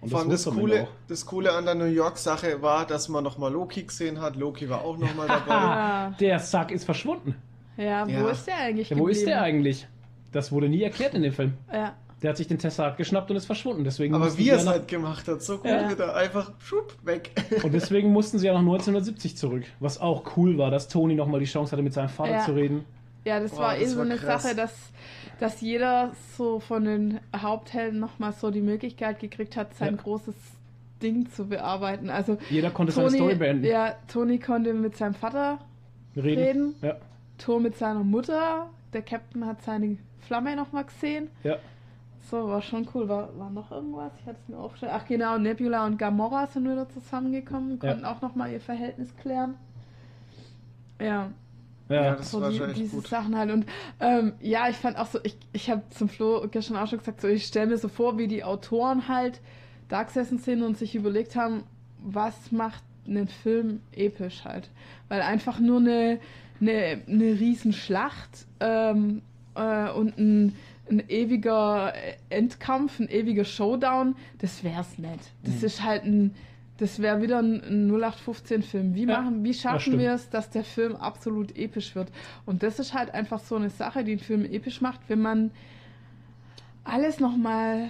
Und 0.00 0.10
Vor 0.10 0.20
allem 0.20 0.30
das 0.30 0.46
Ende 0.46 0.60
Coole, 0.60 0.82
auch. 0.84 0.88
das 1.08 1.26
Coole 1.26 1.52
an 1.52 1.64
der 1.64 1.74
New 1.74 1.84
York-Sache 1.86 2.62
war, 2.62 2.86
dass 2.86 3.08
man 3.08 3.24
nochmal 3.24 3.52
Loki 3.52 3.82
gesehen 3.82 4.20
hat. 4.20 4.36
Loki 4.36 4.68
war 4.68 4.82
auch 4.82 4.96
nochmal 4.98 5.26
dabei. 5.46 6.14
Der 6.20 6.38
Sack 6.38 6.70
ist 6.70 6.84
verschwunden. 6.84 7.34
ja, 7.76 8.06
wo 8.06 8.10
Ja. 8.10 8.28
ist 8.30 8.46
der 8.46 8.56
eigentlich? 8.58 8.90
Ja, 8.90 8.98
wo 8.98 9.08
ist 9.08 9.26
der 9.26 9.42
eigentlich? 9.42 9.88
Das 10.30 10.52
wurde 10.52 10.68
nie 10.68 10.82
erklärt 10.82 11.14
in 11.14 11.22
dem 11.22 11.32
Film. 11.32 11.54
Ja. 11.72 11.94
Der 12.22 12.30
hat 12.30 12.36
sich 12.36 12.48
den 12.48 12.58
Tesseract 12.58 12.96
geschnappt 12.96 13.30
und 13.30 13.36
ist 13.36 13.46
verschwunden. 13.46 13.84
Deswegen 13.84 14.14
Aber 14.14 14.36
wie 14.36 14.48
er 14.48 14.56
es 14.56 14.66
halt 14.66 14.88
gemacht 14.88 15.28
hat, 15.28 15.40
so 15.42 15.58
gut 15.58 15.66
Ja. 15.70 15.88
wieder 15.90 16.16
einfach 16.16 16.50
schupp, 16.58 16.96
weg. 17.04 17.30
Und 17.62 17.72
deswegen 17.72 18.10
mussten 18.12 18.38
sie 18.40 18.46
ja 18.48 18.52
nach 18.54 18.60
1970 18.60 19.36
zurück. 19.36 19.64
Was 19.78 20.00
auch 20.00 20.36
cool 20.36 20.58
war, 20.58 20.70
dass 20.72 20.88
Tony 20.88 21.14
nochmal 21.14 21.38
die 21.38 21.46
Chance 21.46 21.70
hatte, 21.72 21.82
mit 21.82 21.92
seinem 21.92 22.08
Vater 22.08 22.32
Ja. 22.32 22.44
zu 22.44 22.52
reden. 22.56 22.84
Ja, 23.24 23.38
das 23.38 23.52
Boah, 23.52 23.60
war 23.60 23.76
eh 23.76 23.82
das 23.82 23.90
so 23.92 23.98
war 23.98 24.04
eine 24.06 24.16
krass. 24.16 24.42
Sache, 24.42 24.56
dass, 24.56 24.72
dass 25.38 25.60
jeder 25.60 26.12
so 26.36 26.58
von 26.60 26.84
den 26.84 27.20
Haupthelden 27.36 28.00
nochmal 28.00 28.32
so 28.32 28.50
die 28.50 28.62
Möglichkeit 28.62 29.20
gekriegt 29.20 29.56
hat, 29.56 29.74
sein 29.76 29.94
Ja. 29.96 30.02
großes 30.02 30.34
Ding 31.02 31.30
zu 31.30 31.46
bearbeiten. 31.46 32.10
Also 32.10 32.38
Jeder 32.50 32.70
konnte 32.70 32.92
seine 32.92 33.10
Story 33.10 33.36
beenden. 33.36 33.64
ja, 33.64 33.94
Tony 34.12 34.38
konnte 34.40 34.74
mit 34.74 34.96
seinem 34.96 35.14
Vater 35.14 35.58
Reden. 36.16 36.42
reden. 36.42 36.74
Ja. 36.82 36.96
Thor 37.38 37.60
mit 37.60 37.76
seiner 37.76 38.02
Mutter. 38.02 38.68
Der 38.92 39.02
Captain 39.02 39.46
hat 39.46 39.62
seine 39.62 39.98
Flamme 40.26 40.56
nochmal 40.56 40.84
gesehen. 40.84 41.28
ja. 41.44 41.56
So, 42.30 42.48
war 42.48 42.60
schon 42.62 42.86
cool. 42.94 43.08
War, 43.08 43.36
war 43.38 43.50
noch 43.50 43.70
irgendwas? 43.70 44.12
Ich 44.20 44.26
hatte 44.26 44.38
es 44.42 44.48
mir 44.48 44.58
aufgestellt. 44.58 44.92
Ach 44.94 45.06
genau, 45.06 45.38
Nebula 45.38 45.86
und 45.86 45.96
Gamora 45.98 46.46
sind 46.46 46.64
wieder 46.64 46.88
zusammengekommen, 46.88 47.78
Ja. 47.82 47.90
konnten 47.90 48.04
auch 48.04 48.20
nochmal 48.20 48.52
ihr 48.52 48.60
Verhältnis 48.60 49.14
klären. 49.16 49.54
Ja, 51.00 51.06
Ja. 51.06 51.30
Ja, 51.90 52.16
das 52.16 52.30
so 52.32 52.42
war 52.42 52.50
die, 52.50 52.58
schon 52.58 52.68
echt 52.68 52.78
diese 52.80 52.96
gut. 52.96 53.08
Sachen 53.08 53.34
halt. 53.34 53.50
Und 53.50 53.64
ähm, 53.98 54.34
ja, 54.42 54.68
ich 54.68 54.76
fand 54.76 54.98
auch 54.98 55.06
so, 55.06 55.20
ich, 55.22 55.38
ich 55.54 55.70
habe 55.70 55.80
zum 55.88 56.10
Flo 56.10 56.46
gestern 56.50 56.76
auch 56.76 56.86
schon 56.86 56.98
gesagt, 56.98 57.22
so, 57.22 57.28
ich 57.28 57.46
stelle 57.46 57.68
mir 57.68 57.78
so 57.78 57.88
vor, 57.88 58.18
wie 58.18 58.28
die 58.28 58.44
Autoren 58.44 59.08
halt 59.08 59.40
da 59.88 60.02
gesessen 60.02 60.36
sind 60.36 60.62
und 60.62 60.76
sich 60.76 60.94
überlegt 60.94 61.34
haben, 61.34 61.62
was 62.04 62.52
macht 62.52 62.82
einen 63.06 63.26
Film 63.26 63.80
episch 63.96 64.44
halt. 64.44 64.68
Weil 65.08 65.22
einfach 65.22 65.60
nur 65.60 65.78
eine, 65.80 66.18
eine, 66.60 67.00
eine 67.08 67.40
Riesenschlacht 67.40 68.44
ähm, 68.60 69.22
äh, 69.54 69.88
und 69.90 70.18
ein, 70.18 70.56
ein 70.90 71.02
ewiger 71.08 71.92
Endkampf, 72.30 72.98
ein 73.00 73.08
ewiger 73.08 73.44
Showdown, 73.44 74.16
das 74.38 74.62
wär's 74.64 74.98
nicht. 74.98 75.32
Das 75.42 75.60
Mhm. 75.60 75.64
ist 75.66 75.82
halt 75.84 76.04
ein, 76.04 76.34
das 76.78 77.00
wäre 77.00 77.20
wieder 77.22 77.38
ein, 77.40 77.62
ein 77.62 77.90
0815-Film. 77.90 78.94
Wie, 78.94 79.04
Ja, 79.04 79.20
machen, 79.20 79.44
wie 79.44 79.54
schaffen 79.54 79.98
wir 79.98 80.12
es, 80.12 80.30
dass 80.30 80.50
der 80.50 80.64
Film 80.64 80.96
absolut 80.96 81.56
episch 81.56 81.94
wird? 81.94 82.10
Und 82.46 82.62
das 82.62 82.78
ist 82.78 82.94
halt 82.94 83.12
einfach 83.14 83.40
so 83.40 83.56
eine 83.56 83.70
Sache, 83.70 84.04
die 84.04 84.12
einen 84.12 84.20
Film 84.20 84.44
episch 84.44 84.80
macht, 84.80 85.00
wenn 85.08 85.20
man 85.20 85.50
alles 86.84 87.20
nochmal 87.20 87.88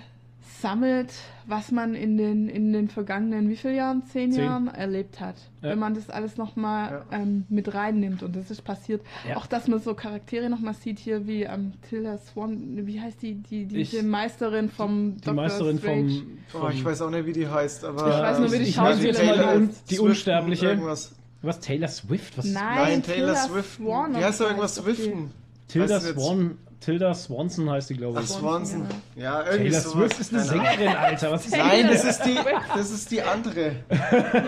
sammelt, 0.61 1.13
was 1.47 1.71
man 1.73 1.95
in 1.95 2.17
den, 2.17 2.49
in 2.49 2.73
den 2.73 2.89
vergangenen, 2.89 3.49
wie 3.49 3.57
viel 3.57 3.73
Jahren? 3.73 4.03
Zehn, 4.07 4.33
Zehn. 4.33 4.45
Jahren 4.45 4.69
erlebt 4.69 5.21
hat. 5.21 5.37
Ja. 5.63 5.71
Wenn 5.71 5.79
man 5.79 5.95
das 5.95 6.11
alles 6.11 6.37
nochmal 6.37 7.05
Ja. 7.11 7.19
ähm, 7.19 7.45
mit 7.49 7.73
reinnimmt. 7.75 8.23
Und 8.23 8.35
das 8.37 8.51
ist 8.51 8.63
passiert. 8.63 9.03
Ja. 9.29 9.37
Auch, 9.37 9.47
dass 9.47 9.69
man 9.69 9.81
so 9.81 9.95
Charaktere 9.95 10.51
nochmal 10.51 10.75
sieht 10.75 10.99
hier, 10.99 11.27
wie 11.27 11.43
ähm, 11.45 11.73
Tilda 11.89 12.19
Swan, 12.19 12.87
wie 12.87 13.01
heißt 13.01 13.23
die, 13.23 13.35
die, 13.37 13.67
diese 13.67 13.99
Ich- 13.99 14.03
Meisterin 14.03 14.69
vom 14.71 15.15
Die 15.17 15.21
Dr. 15.23 15.35
Meisterin 15.35 15.79
Strange. 15.79 16.11
vom, 16.13 16.39
Oh, 16.55 16.59
vom 16.67 16.71
ich 16.73 16.85
weiß 16.85 17.03
auch 17.03 17.11
nicht, 17.11 17.27
wie 17.27 17.33
die 17.33 17.47
heißt, 17.49 17.85
aber. 17.85 18.09
Ja, 18.09 18.23
weiß 18.23 18.39
nur, 18.41 18.53
wie 18.53 18.57
die 18.57 18.63
ich 18.63 18.69
die, 18.69 18.75
Schauspielerin 18.75 19.29
Un 19.63 19.69
heißt. 19.69 19.91
die 19.91 19.95
Swiften, 19.95 20.07
Unsterbliche. 20.09 20.67
Irgendwas. 20.67 21.13
Was? 21.43 21.61
Taylor 21.61 21.89
Swift? 21.89 22.37
Was? 22.37 22.45
Nein, 22.47 22.63
Nein, 22.77 23.03
Taylor 23.03 23.35
Tilda 23.35 23.35
Swift. 23.37 23.77
Swan 23.77 24.13
Wie 24.17 24.25
heißt 24.25 24.41
da 24.41 24.45
irgendwas 24.47 24.75
die. 24.75 24.81
Swiften? 24.81 25.31
Tilda? 25.69 26.01
Swan. 26.01 26.59
Tilda 26.81 27.13
Swanson 27.15 27.69
heißt 27.71 27.91
die, 27.91 27.95
glaube 27.95 28.19
Ach, 28.19 28.23
ich. 28.23 28.29
Swanson. 28.29 28.87
Ja, 29.17 29.41
irgendwie 29.45 29.71
Taylor 29.71 29.81
sowas. 29.81 29.93
Swift 30.11 30.21
ist 30.21 30.35
eine 30.35 30.43
Keine. 30.47 30.69
Sängerin, 30.79 30.97
Alter. 30.97 31.31
Was 31.33 31.45
ist 31.45 31.55
das? 31.57 31.67
Nein, 31.67 31.87
das 31.89 32.05
ist 32.05 32.23
die, 32.25 32.39
das 32.75 32.91
ist 32.91 33.11
die 33.11 33.23
andere. 33.23 33.73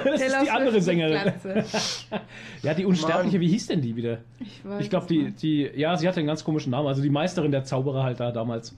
Das 0.05 0.21
ist 0.21 0.43
die 0.45 0.51
andere 0.51 0.81
Sängerin. 0.81 1.33
Ja, 2.63 2.75
die 2.75 2.85
Unsterbliche, 2.85 3.37
Mann. 3.39 3.41
wie 3.41 3.49
hieß 3.49 3.67
denn 3.69 3.81
die 3.81 3.97
wieder? 3.97 4.19
Ich, 4.39 4.65
weiß 4.65 4.81
Ich 4.83 4.91
glaube, 4.91 5.07
die, 5.07 5.31
die, 5.33 5.71
ja, 5.75 5.97
sie 5.97 6.07
hatte 6.07 6.21
einen 6.21 6.27
ganz 6.27 6.45
komischen 6.45 6.71
Namen. 6.71 6.89
Also 6.89 7.03
die 7.03 7.11
Meisterin 7.11 7.51
der 7.53 7.65
Zauberer 7.65 8.03
halt 8.05 8.21
da 8.21 8.31
damals. 8.33 8.77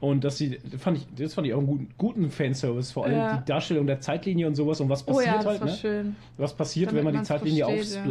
Und 0.00 0.22
dass 0.24 0.38
sie, 0.38 0.58
fand 0.78 0.98
ich, 0.98 1.06
das 1.16 1.34
fand 1.34 1.46
ich 1.46 1.54
auch 1.54 1.58
einen 1.58 1.66
guten, 1.66 1.88
guten 1.98 2.30
Fanservice. 2.30 2.92
Vor 2.92 3.04
allem 3.04 3.16
Ja. 3.18 3.36
die 3.38 3.44
Darstellung 3.44 3.86
der 3.86 4.00
Zeitlinie 4.00 4.46
und 4.46 4.54
sowas 4.54 4.80
und 4.80 4.88
was 4.88 5.02
Oh 5.06 5.12
passiert 5.12 5.26
ja, 5.26 5.36
das 5.36 5.46
halt, 5.46 5.60
war 5.60 5.66
ne? 5.68 5.74
schön. 5.74 6.16
Was 6.36 6.54
passiert, 6.54 6.90
Damit 6.90 7.04
wenn 7.04 7.12
man 7.12 7.20
die 7.22 7.26
Zeitlinie 7.26 7.64
versteht, 7.64 7.94
ja. 7.96 8.06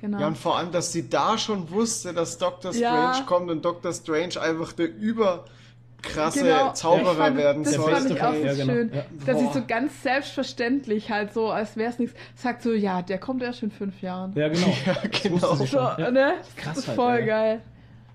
Genau. 0.00 0.18
Ja, 0.18 0.28
und 0.28 0.38
vor 0.38 0.56
allem, 0.56 0.72
dass 0.72 0.92
sie 0.92 1.10
da 1.10 1.36
schon 1.36 1.70
wusste, 1.70 2.14
dass 2.14 2.38
Dr. 2.38 2.72
Strange 2.72 3.18
Ja. 3.18 3.22
kommt 3.26 3.50
und 3.50 3.62
Dr. 3.64 3.92
Strange 3.92 4.40
einfach 4.40 4.72
der 4.72 4.88
überkrasse 4.94 6.42
Genau, 6.42 6.72
Zauberer 6.72 7.14
fand, 7.14 7.36
werden 7.36 7.64
das 7.64 7.74
soll. 7.74 7.92
fand 7.92 8.10
ich 8.10 8.22
auch 8.22 8.32
von- 8.32 8.40
so 8.40 8.46
ja, 8.46 8.54
genau. 8.54 8.72
schön, 8.72 8.90
Ja. 8.94 9.02
dass 9.26 9.38
sie 9.38 9.48
so 9.52 9.62
ganz 9.66 10.02
selbstverständlich 10.02 11.10
halt 11.10 11.34
so, 11.34 11.50
als 11.50 11.76
wäre 11.76 11.90
es 11.90 11.98
nichts, 11.98 12.18
sagt 12.34 12.62
so, 12.62 12.72
ja, 12.72 13.02
der 13.02 13.18
kommt 13.18 13.42
erst 13.42 13.62
in 13.62 13.70
fünf 13.70 14.00
Jahren. 14.00 14.32
Ja, 14.34 14.48
genau. 14.48 14.66
Ja, 14.86 14.94
Das 15.10 15.22
genau. 15.22 15.54
So. 15.54 15.76
Ja. 15.76 16.10
ne? 16.10 16.32
Krass 16.56 16.68
das 16.76 16.78
ist 16.78 16.88
halt, 16.88 16.96
voll 16.96 17.22
geil. 17.24 17.60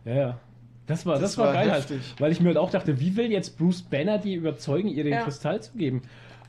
Ja, 0.05 0.13
ja. 0.15 0.37
Das 0.87 1.05
war, 1.05 1.13
das, 1.13 1.21
Das 1.21 1.37
war, 1.39 1.47
war 1.47 1.53
geil 1.53 1.71
heftig. 1.71 1.97
halt. 2.01 2.21
Weil 2.21 2.31
ich 2.31 2.39
mir 2.41 2.47
halt 2.49 2.57
auch 2.57 2.69
dachte, 2.69 2.99
wie 2.99 3.15
will 3.15 3.31
jetzt 3.31 3.57
Bruce 3.57 3.81
Banner 3.83 4.17
die 4.19 4.35
überzeugen, 4.35 4.87
ihr 4.87 5.03
den 5.03 5.13
Ja. 5.13 5.23
Kristall 5.23 5.61
zu 5.61 5.71
geben? 5.77 6.01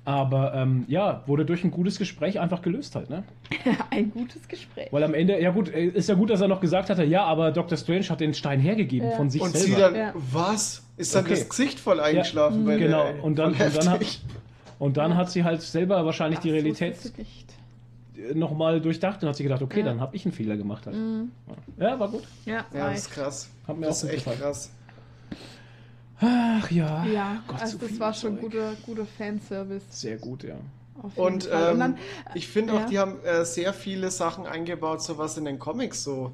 Aber 0.07 0.55
ähm, 0.55 0.85
ja, 0.87 1.23
wurde 1.27 1.45
durch 1.45 1.65
ein 1.65 1.71
gutes 1.73 1.99
Gespräch 1.99 2.39
einfach 2.41 2.63
gelöst 2.63 2.95
halt, 2.95 3.11
ne? 3.11 3.25
Ein 3.91 4.13
gutes 4.13 4.47
Gespräch. 4.47 4.87
Weil 4.93 5.03
am 5.03 5.15
Ende, 5.15 5.41
ja 5.41 5.51
gut, 5.51 5.69
äh, 5.69 5.87
ist 5.87 6.09
ja 6.09 6.15
gut, 6.15 6.31
dass 6.31 6.41
er 6.41 6.47
noch 6.49 6.61
gesagt 6.61 6.89
hatte, 6.91 7.03
ja, 7.05 7.25
aber 7.25 7.51
Dr. 7.51 7.77
Strange 7.77 8.09
hat 8.09 8.21
den 8.21 8.33
Stein 8.33 8.61
hergegeben 8.61 9.11
Ja. 9.11 9.17
von 9.17 9.31
sich 9.31 9.43
Und 9.43 9.57
sie 9.57 9.73
selber. 9.73 9.81
dann, 9.91 9.95
Ja. 9.97 10.13
was? 10.15 10.85
Ist 10.97 11.13
dann 11.15 11.25
Okay. 11.25 11.35
das 11.35 11.49
Gesicht 11.49 11.81
voll 11.81 11.99
eingeschlafen 11.99 12.65
bei 12.65 12.77
Genau, 12.79 13.03
der, 13.03 13.25
und 13.25 13.37
dann- 13.37 13.51
und 13.53 13.61
dann 13.77 13.91
hat-. 13.91 14.21
Und 14.79 14.97
dann 14.97 15.17
hat 15.17 15.29
sie 15.31 15.43
halt 15.43 15.61
selber 15.63 16.05
wahrscheinlich 16.07 16.39
die 16.39 16.49
Das 16.51 16.55
Realität 16.55 16.97
sie 16.99 17.11
nicht. 17.19 17.47
nochmal 18.35 18.81
durchdacht 18.81 19.23
und 19.23 19.29
hat 19.29 19.37
sich 19.37 19.45
gedacht, 19.45 19.63
okay, 19.63 19.81
Ja. 19.81 19.87
dann 19.87 20.01
habe 20.01 20.15
ich 20.15 20.25
einen 20.25 20.33
Fehler 20.33 20.57
gemacht 20.57 20.87
halt. 20.87 20.97
Mhm. 20.97 21.33
Ja, 21.79 21.99
war 21.99 22.09
gut. 22.09 22.23
Ja, 22.45 22.65
Ja, 22.73 22.91
das 22.91 23.01
ist 23.01 23.11
krass. 23.11 23.51
Hat 23.67 23.77
mir 23.77 23.87
Das 23.87 24.05
auch 24.05 24.09
ist 24.09 24.15
echt 24.15 24.25
gefallen. 24.25 24.41
krass. 24.41 24.71
Ach 26.21 26.71
ja. 26.71 27.05
Ja, 27.05 27.43
Gott, 27.47 27.61
also 27.61 27.79
so 27.79 27.87
das 27.87 28.01
war 28.01 28.14
schon 28.14 28.39
guter, 28.41 28.75
guter 28.85 29.07
Fanservice. 29.07 29.85
Sehr 29.91 30.17
gut, 30.17 30.45
ja. 30.45 30.57
Auf 31.03 31.14
jeden 31.17 31.27
Und, 31.27 31.45
Fall. 31.45 31.73
ähm, 31.75 31.79
dann, 31.79 31.99
ich 32.35 32.49
finde 32.49 32.73
auch, 32.73 32.81
ja. 32.81 32.87
die 32.87 32.99
haben 32.99 33.21
äh, 33.25 33.45
sehr 33.45 33.73
viele 33.75 34.11
Sachen 34.11 34.47
eingebaut, 34.47 35.03
so 35.03 35.19
was 35.19 35.37
in 35.37 35.45
den 35.45 35.59
Comics 35.59 36.03
so 36.03 36.33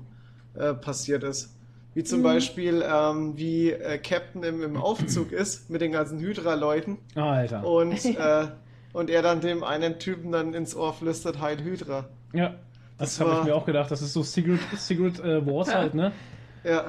äh, 0.54 0.72
passiert 0.74 1.24
ist. 1.24 1.50
Wie 1.94 2.04
zum 2.04 2.20
Mhm. 2.20 2.24
Beispiel, 2.24 2.84
ähm, 2.86 3.36
wie 3.36 3.70
äh, 3.72 3.98
Captain 3.98 4.42
im, 4.44 4.62
im 4.62 4.76
Aufzug 4.76 5.32
ist 5.32 5.68
mit 5.68 5.80
den 5.80 5.92
ganzen 5.92 6.18
Hydra-Leuten 6.20 6.98
Ah, 7.16 7.32
Alter. 7.32 7.66
und, 7.66 8.04
äh, 8.16 8.46
und 8.92 9.10
er 9.10 9.22
dann 9.22 9.40
dem 9.40 9.64
einen 9.64 9.98
Typen 9.98 10.30
dann 10.32 10.54
ins 10.54 10.74
Ohr 10.76 10.94
flüstert, 10.94 11.40
Heil 11.40 11.62
Hydra. 11.62 12.04
Ja, 12.32 12.50
das, 12.98 13.16
Das 13.16 13.20
habe 13.20 13.32
ich 13.34 13.42
mir 13.42 13.54
auch 13.56 13.66
gedacht. 13.66 13.90
Das 13.90 14.00
ist 14.00 14.12
so 14.12 14.22
Secret, 14.22 14.60
Secret 14.76 15.18
äh, 15.20 15.44
Wars 15.44 15.68
Ja. 15.68 15.74
halt, 15.74 15.94
ne? 15.94 16.12
Ja, 16.64 16.84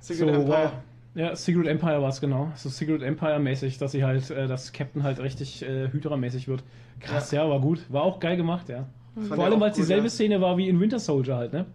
So, 0.00 0.14
Secret 0.14 0.34
Empire. 0.34 0.48
wow. 0.48 0.72
Ja, 1.14 1.36
Secret 1.36 1.66
Empire 1.66 2.00
war 2.00 2.08
es 2.08 2.20
genau. 2.20 2.50
So 2.54 2.68
Secret 2.68 3.02
Empire-mäßig, 3.02 3.78
dass 3.78 3.92
sie 3.92 4.04
halt, 4.04 4.30
äh, 4.30 4.46
dass 4.46 4.72
Captain 4.72 5.02
halt 5.02 5.20
richtig 5.20 5.62
äh, 5.62 5.88
Hydra-mäßig 5.92 6.48
wird. 6.48 6.64
Krass, 7.00 7.30
ja. 7.32 7.48
war 7.48 7.60
gut. 7.60 7.84
War 7.90 8.02
auch 8.02 8.18
geil 8.18 8.36
gemacht, 8.36 8.68
ja. 8.68 8.86
Fand 9.14 9.34
Vor 9.34 9.44
allem, 9.44 9.60
weil 9.60 9.70
es 9.70 9.76
dieselbe 9.76 10.04
ja. 10.04 10.10
Szene 10.10 10.40
war 10.40 10.56
wie 10.56 10.68
in 10.68 10.80
Winter 10.80 10.98
Soldier 10.98 11.36
halt, 11.36 11.52
ne? 11.52 11.66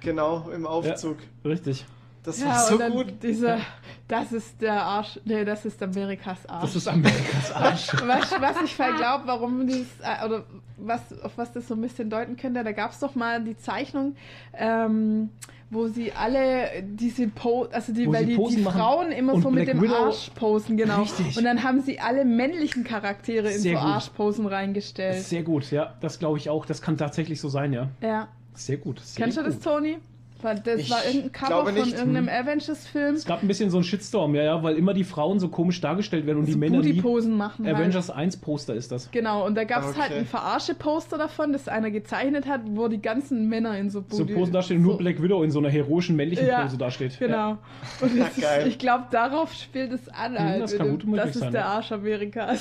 Genau, 0.00 0.48
im 0.54 0.66
Aufzug. 0.66 1.18
Richtig. 1.44 1.84
Das 2.22 2.40
Ja, 2.40 2.46
war 2.48 2.58
so 2.66 2.78
gut. 2.78 3.22
Dieser, 3.22 3.58
das 4.06 4.32
ist 4.32 4.60
der 4.60 4.82
Arsch, 4.82 5.18
nee, 5.24 5.44
das 5.44 5.64
ist 5.64 5.82
Amerikas 5.82 6.44
Arsch. 6.46 6.62
Das 6.62 6.76
ist 6.76 6.88
Amerikas 6.88 7.52
Arsch. 7.52 7.88
was, 8.06 8.30
was 8.40 8.56
ich 8.64 8.74
voll 8.74 8.94
glaube, 8.96 9.24
warum 9.26 9.66
dieses, 9.66 9.88
äh, 10.00 10.26
oder 10.26 10.44
was, 10.76 11.00
auf 11.22 11.32
was 11.36 11.52
das 11.52 11.66
so 11.68 11.74
ein 11.74 11.80
bisschen 11.80 12.10
deuten 12.10 12.36
könnte, 12.36 12.62
da 12.62 12.72
gab 12.72 12.90
es 12.92 12.98
doch 12.98 13.14
mal 13.14 13.42
die 13.42 13.56
Zeichnung, 13.56 14.16
ähm, 14.54 15.30
wo 15.70 15.86
sie 15.88 16.12
alle 16.12 16.82
diese 16.82 17.28
Po, 17.28 17.68
also 17.72 17.92
die, 17.94 18.06
Wo 18.06 18.12
weil 18.12 18.26
die, 18.26 18.36
die. 18.36 18.62
Frauen 18.64 19.12
immer 19.12 19.40
so 19.40 19.50
mit 19.50 19.64
Black 19.64 19.76
dem 19.76 19.82
Widow- 19.82 20.06
Arsch 20.06 20.30
posen, 20.34 20.76
genau. 20.76 21.02
Richtig. 21.02 21.38
Und 21.38 21.44
dann 21.44 21.62
haben 21.62 21.80
sie 21.80 22.00
alle 22.00 22.24
männlichen 22.24 22.84
Charaktere 22.84 23.50
in 23.50 23.60
Sehr 23.60 23.78
so 23.78 23.82
gut. 23.84 23.88
Arschposen 23.94 24.46
reingestellt. 24.46 25.22
Sehr 25.22 25.42
gut, 25.42 25.70
ja. 25.70 25.94
Das 26.00 26.18
glaube 26.18 26.38
ich 26.38 26.50
auch. 26.50 26.66
Das 26.66 26.82
kann 26.82 26.98
tatsächlich 26.98 27.40
so 27.40 27.48
sein, 27.48 27.72
ja. 27.72 27.88
ja. 28.02 28.28
Sehr 28.54 28.76
gut. 28.78 29.00
Sehr 29.00 29.24
Kennst 29.24 29.38
du 29.38 29.42
das, 29.42 29.60
Toni? 29.60 29.98
Das 30.42 30.80
Ich 30.80 30.90
war 30.90 31.04
irgendein 31.04 31.32
Cover 31.32 31.64
von 31.66 31.74
nicht. 31.74 31.92
irgendeinem 31.96 32.28
Hm. 32.28 32.46
Avengers-Film. 32.46 33.14
Es 33.14 33.24
gab 33.24 33.42
ein 33.42 33.48
bisschen 33.48 33.70
so 33.70 33.76
einen 33.78 33.84
Shitstorm, 33.84 34.34
ja, 34.34 34.42
ja, 34.42 34.62
weil 34.62 34.76
immer 34.76 34.94
die 34.94 35.04
Frauen 35.04 35.38
so 35.40 35.48
komisch 35.48 35.80
dargestellt 35.80 36.26
werden 36.26 36.38
und 36.38 36.46
die 36.46 36.52
so 36.52 36.58
Männer 36.58 36.78
nie. 36.80 36.92
Booty-Posen 36.94 37.36
machen. 37.36 37.66
halt. 37.66 37.76
Avengers 37.76 38.10
1 38.10 38.38
Poster 38.38 38.74
ist 38.74 38.90
das. 38.92 39.10
Genau, 39.10 39.46
und 39.46 39.54
da 39.54 39.64
gab 39.64 39.82
es 39.84 39.96
halt 39.98 40.10
Okay. 40.10 40.20
ein 40.20 40.26
Verarsche-Poster 40.26 41.18
davon, 41.18 41.52
das 41.52 41.68
einer 41.68 41.90
gezeichnet 41.90 42.46
hat, 42.46 42.62
wo 42.66 42.88
die 42.88 43.00
ganzen 43.02 43.48
Männer 43.48 43.76
in 43.78 43.90
so 43.90 44.04
So. 44.08 44.24
Posen 44.26 44.52
dastehen 44.52 44.78
und 44.78 44.82
nur 44.84 44.92
so- 44.94 44.98
Black 44.98 45.22
Widow 45.22 45.42
in 45.42 45.50
so 45.50 45.58
einer 45.58 45.70
heroischen 45.70 46.16
männlichen 46.16 46.46
Ja, 46.46 46.62
Pose 46.62 46.78
dasteht. 46.78 47.18
Ja. 47.20 47.26
Genau. 47.26 47.58
Und 48.00 48.18
das 48.18 48.38
ist, 48.38 48.66
ich 48.66 48.78
glaube, 48.78 49.04
darauf 49.10 49.52
spielt 49.52 49.92
es 49.92 50.08
an. 50.08 50.32
Hm, 50.36 50.38
Halt. 50.48 50.62
das 50.62 50.76
kann 50.76 50.90
gut 50.90 51.04
möglich 51.04 51.22
das 51.26 51.34
ist 51.36 51.40
sein, 51.40 51.52
der 51.52 51.60
ja. 51.62 51.66
Arsch 51.68 51.92
Amerikas. 51.92 52.60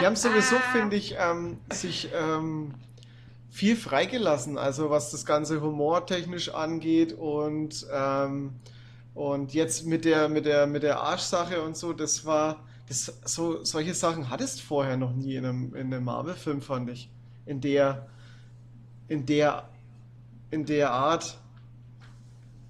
Die 0.00 0.06
haben 0.06 0.16
sowieso, 0.16 0.56
finde 0.72 0.96
ich, 0.96 1.14
ähm, 1.18 1.58
sich 1.72 2.08
ähm, 2.18 2.72
viel 3.52 3.76
freigelassen, 3.76 4.56
also 4.56 4.88
was 4.88 5.10
das 5.10 5.26
Ganze 5.26 5.60
humortechnisch 5.60 6.48
angeht 6.54 7.12
und, 7.12 7.86
ähm, 7.92 8.54
und 9.12 9.52
jetzt 9.52 9.84
mit 9.84 10.06
der, 10.06 10.30
mit 10.30 10.46
der, 10.46 10.66
mit 10.66 10.82
der 10.82 11.00
Arschsache 11.00 11.60
und 11.60 11.76
so, 11.76 11.92
das 11.92 12.24
war, 12.24 12.64
das, 12.88 13.12
so, 13.26 13.62
solche 13.62 13.92
Sachen 13.92 14.30
hattest 14.30 14.62
vorher 14.62 14.96
noch 14.96 15.12
nie 15.12 15.36
in 15.36 15.44
einem, 15.44 15.74
in 15.74 15.92
einem 15.92 16.04
Marvel-Film, 16.04 16.62
fand 16.62 16.88
ich. 16.88 17.10
In 17.44 17.60
der, 17.60 18.08
in 19.08 19.26
der, 19.26 19.68
in 20.50 20.64
der 20.64 20.90
Art. 20.90 21.38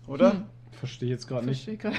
Oder? 0.09 0.33
Hm. 0.33 0.47
Verstehe 0.83 1.11
jetzt 1.11 1.29
gerade 1.29 1.47
nicht. 1.47 1.65
Verstehe 1.65 1.93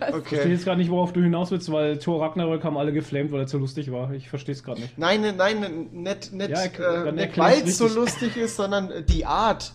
was. 0.00 0.08
Verstehe 0.08 0.14
Okay. 0.40 0.50
jetzt 0.50 0.64
gerade 0.64 0.78
nicht, 0.80 0.90
worauf 0.90 1.12
du 1.12 1.20
hinaus 1.22 1.50
willst, 1.50 1.70
weil 1.70 1.98
Thor 1.98 2.22
Ragnarök 2.22 2.64
haben 2.64 2.78
alle 2.78 2.90
geflamed, 2.90 3.32
weil 3.32 3.40
er 3.40 3.46
zu 3.46 3.58
lustig 3.58 3.92
war. 3.92 4.12
Ich 4.12 4.30
verstehe 4.30 4.54
es 4.54 4.64
gerade 4.64 4.80
nicht. 4.80 4.96
Nein, 4.96 5.20
nein, 5.20 5.36
nein, 5.36 5.88
nicht, 5.92 6.32
nicht, 6.32 6.48
Ja, 6.48 7.04
äh, 7.04 7.12
nicht 7.12 7.36
weil 7.36 7.60
es 7.68 7.76
so 7.76 7.86
lustig 7.86 8.38
ist, 8.38 8.56
sondern 8.56 9.04
die 9.04 9.26
Art, 9.26 9.74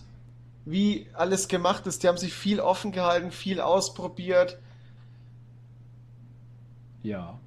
wie 0.64 1.06
alles 1.14 1.46
gemacht 1.46 1.86
ist. 1.86 2.02
Die 2.02 2.08
haben 2.08 2.16
sich 2.16 2.32
viel 2.34 2.58
offen 2.58 2.90
gehalten, 2.90 3.30
viel 3.30 3.60
ausprobiert. 3.60 4.58
Ja, 7.04 7.38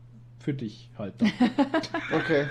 für 0.44 0.54
dich 0.54 0.90
halt. 0.98 1.14
Okay. 2.14 2.46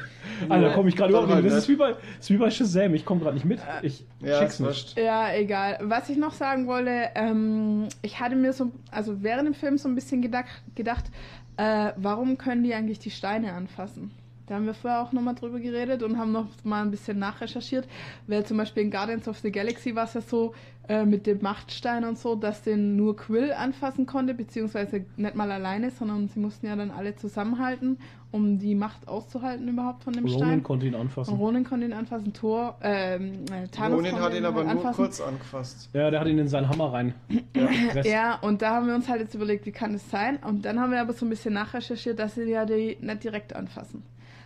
Alter, 0.49 0.71
komme 0.71 0.89
ich 0.89 0.97
gerade 0.97 1.13
Dann 1.13 1.25
überhaupt 1.25 1.43
nicht. 1.43 1.55
Das 1.55 1.63
ist 1.65 1.69
wie 1.69 1.77
bei, 1.77 1.93
das 1.93 2.01
ist 2.21 2.31
wie 2.31 2.37
bei 2.37 2.51
Shazam. 2.51 2.95
Ich 2.95 3.05
komme 3.05 3.21
gerade 3.21 3.35
nicht 3.35 3.45
mit. 3.45 3.61
Ich 3.83 4.05
Ja, 4.21 4.41
schick's 4.41 4.55
ist 4.55 4.61
nicht. 4.61 4.99
Ja, 4.99 5.33
egal. 5.35 5.79
Was 5.83 6.09
ich 6.09 6.17
noch 6.17 6.33
sagen 6.33 6.67
wollte, 6.67 7.11
ähm, 7.15 7.89
ich 8.01 8.19
hatte 8.19 8.35
mir 8.35 8.53
so, 8.53 8.73
also 8.91 9.23
während 9.23 9.47
dem 9.47 9.55
Film 9.55 9.79
so 9.79 9.89
ein 9.89 9.95
bisschen 9.95 10.23
gedacht, 10.23 10.51
gedacht 10.75 11.11
äh, 11.57 11.93
warum 11.97 12.39
können 12.39 12.65
die 12.65 12.75
eigentlich 12.75 12.99
die 12.99 13.11
Steine 13.11 13.53
anfassen? 13.53 14.11
Da 14.47 14.57
haben 14.57 14.67
wir 14.67 14.75
vorher 14.75 15.03
auch 15.03 15.13
nochmal 15.13 15.35
drüber 15.35 15.61
geredet 15.61 16.03
und 16.03 16.19
haben 16.19 16.33
noch 16.33 16.47
mal 16.65 16.83
ein 16.83 16.91
bisschen 16.91 17.19
nachrecherchiert, 17.19 17.87
weil 18.27 18.45
zum 18.45 18.57
Beispiel 18.57 18.83
in 18.83 18.91
Guardians 18.91 19.29
of 19.29 19.39
the 19.39 19.53
Galaxy 19.53 19.95
war 19.95 20.05
es 20.05 20.15
ja 20.15 20.21
so 20.21 20.55
äh, 20.89 21.05
mit 21.05 21.27
dem 21.27 21.41
Machtstein 21.43 22.05
und 22.05 22.19
so, 22.19 22.35
dass 22.35 22.63
den 22.63 22.97
nur 22.97 23.17
Quill 23.17 23.53
anfassen 23.53 24.05
konnte, 24.07 24.35
beziehungsweise 24.35 25.05
nicht 25.17 25.35
mal 25.37 25.51
alleine, 25.53 25.91
sondern 25.91 26.29
sie 26.29 26.41
mussten 26.41 26.67
ja 26.67 26.75
dann 26.75 26.91
alle 26.91 27.15
zusammenhalten, 27.15 27.99
um 28.33 28.59
die 28.59 28.75
Macht 28.75 29.07
auszuhalten 29.07 29.69
überhaupt 29.69 30.03
von 30.05 30.13
dem 30.13 30.25
Ronan 30.27 30.39
Stein. 30.49 30.63
konnte 30.63 30.87
ihn 30.87 30.95
Und 30.95 31.03
anfassen. 31.03 31.35
Ronan 31.37 31.65
konnte 31.65 31.87
ihn 31.87 31.93
anfassen, 31.93 32.33
Thor, 32.33 32.79
ähm, 32.83 33.45
äh, 33.53 33.69
Thanos 33.69 33.99
Ronin 33.99 34.11
konnte 34.13 34.25
hat 34.27 34.35
ihn 34.35 34.45
aber 34.45 34.57
halt 34.57 34.67
nur 34.67 34.77
anfassen. 34.79 34.97
kurz 34.97 35.21
angefasst. 35.21 35.91
Ja, 35.93 36.11
der 36.11 36.19
hat 36.21 36.27
ihn 36.27 36.39
in 36.39 36.49
seinen 36.49 36.69
Hammer 36.69 36.93
rein. 36.93 37.15
gepresst. 37.53 38.09
Ja, 38.09 38.37
und 38.41 38.63
da 38.63 38.71
haben 38.75 38.87
wir 38.89 38.95
uns 38.95 39.09
halt 39.09 39.21
jetzt 39.21 39.35
überlegt, 39.35 39.67
wie 39.67 39.73
kann 39.73 39.93
das 39.93 40.11
sein? 40.11 40.39
Und 40.39 40.65
dann 40.65 40.81
haben 40.81 40.91
wir 40.91 41.01
aber 41.01 41.13
so 41.13 41.25
ein 41.27 41.29
bisschen 41.31 41.55
nachrecherchiert, 41.55 42.19
dass 42.19 42.35
sie 42.35 42.45
ja 42.51 42.65
die 42.65 42.97
nicht 43.01 43.23
direkt 43.23 43.55
anfassen. 43.55 44.03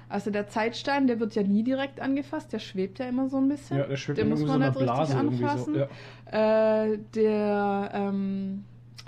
Also 0.09 0.31
der 0.31 0.49
Zeitstein, 0.49 1.07
der 1.07 1.19
wird 1.19 1.35
ja 1.35 1.43
nie 1.43 1.65
direkt 1.65 2.01
angefasst, 2.01 2.53
der 2.53 2.61
schwebt 2.61 2.99
ja 2.99 3.07
immer 3.07 3.29
so 3.29 3.39
ein 3.39 3.49
bisschen. 3.49 3.79
Ja, 3.79 3.87
der 3.87 3.97
schwebt 3.97 4.19
Den 4.19 4.29
muss 4.29 4.41
irgendwie 4.41 4.53
so 4.53 4.59
man 4.59 4.63
einer 4.63 4.71
nicht 4.71 4.81
richtig 4.81 4.95
Blase 4.95 5.17
irgendwie 5.17 5.37
so. 5.39 5.47
anfassen. 5.47 5.75
Ja. 6.33 6.85
Äh, 6.85 6.99
der, 7.15 7.91
ähm, 7.93 8.65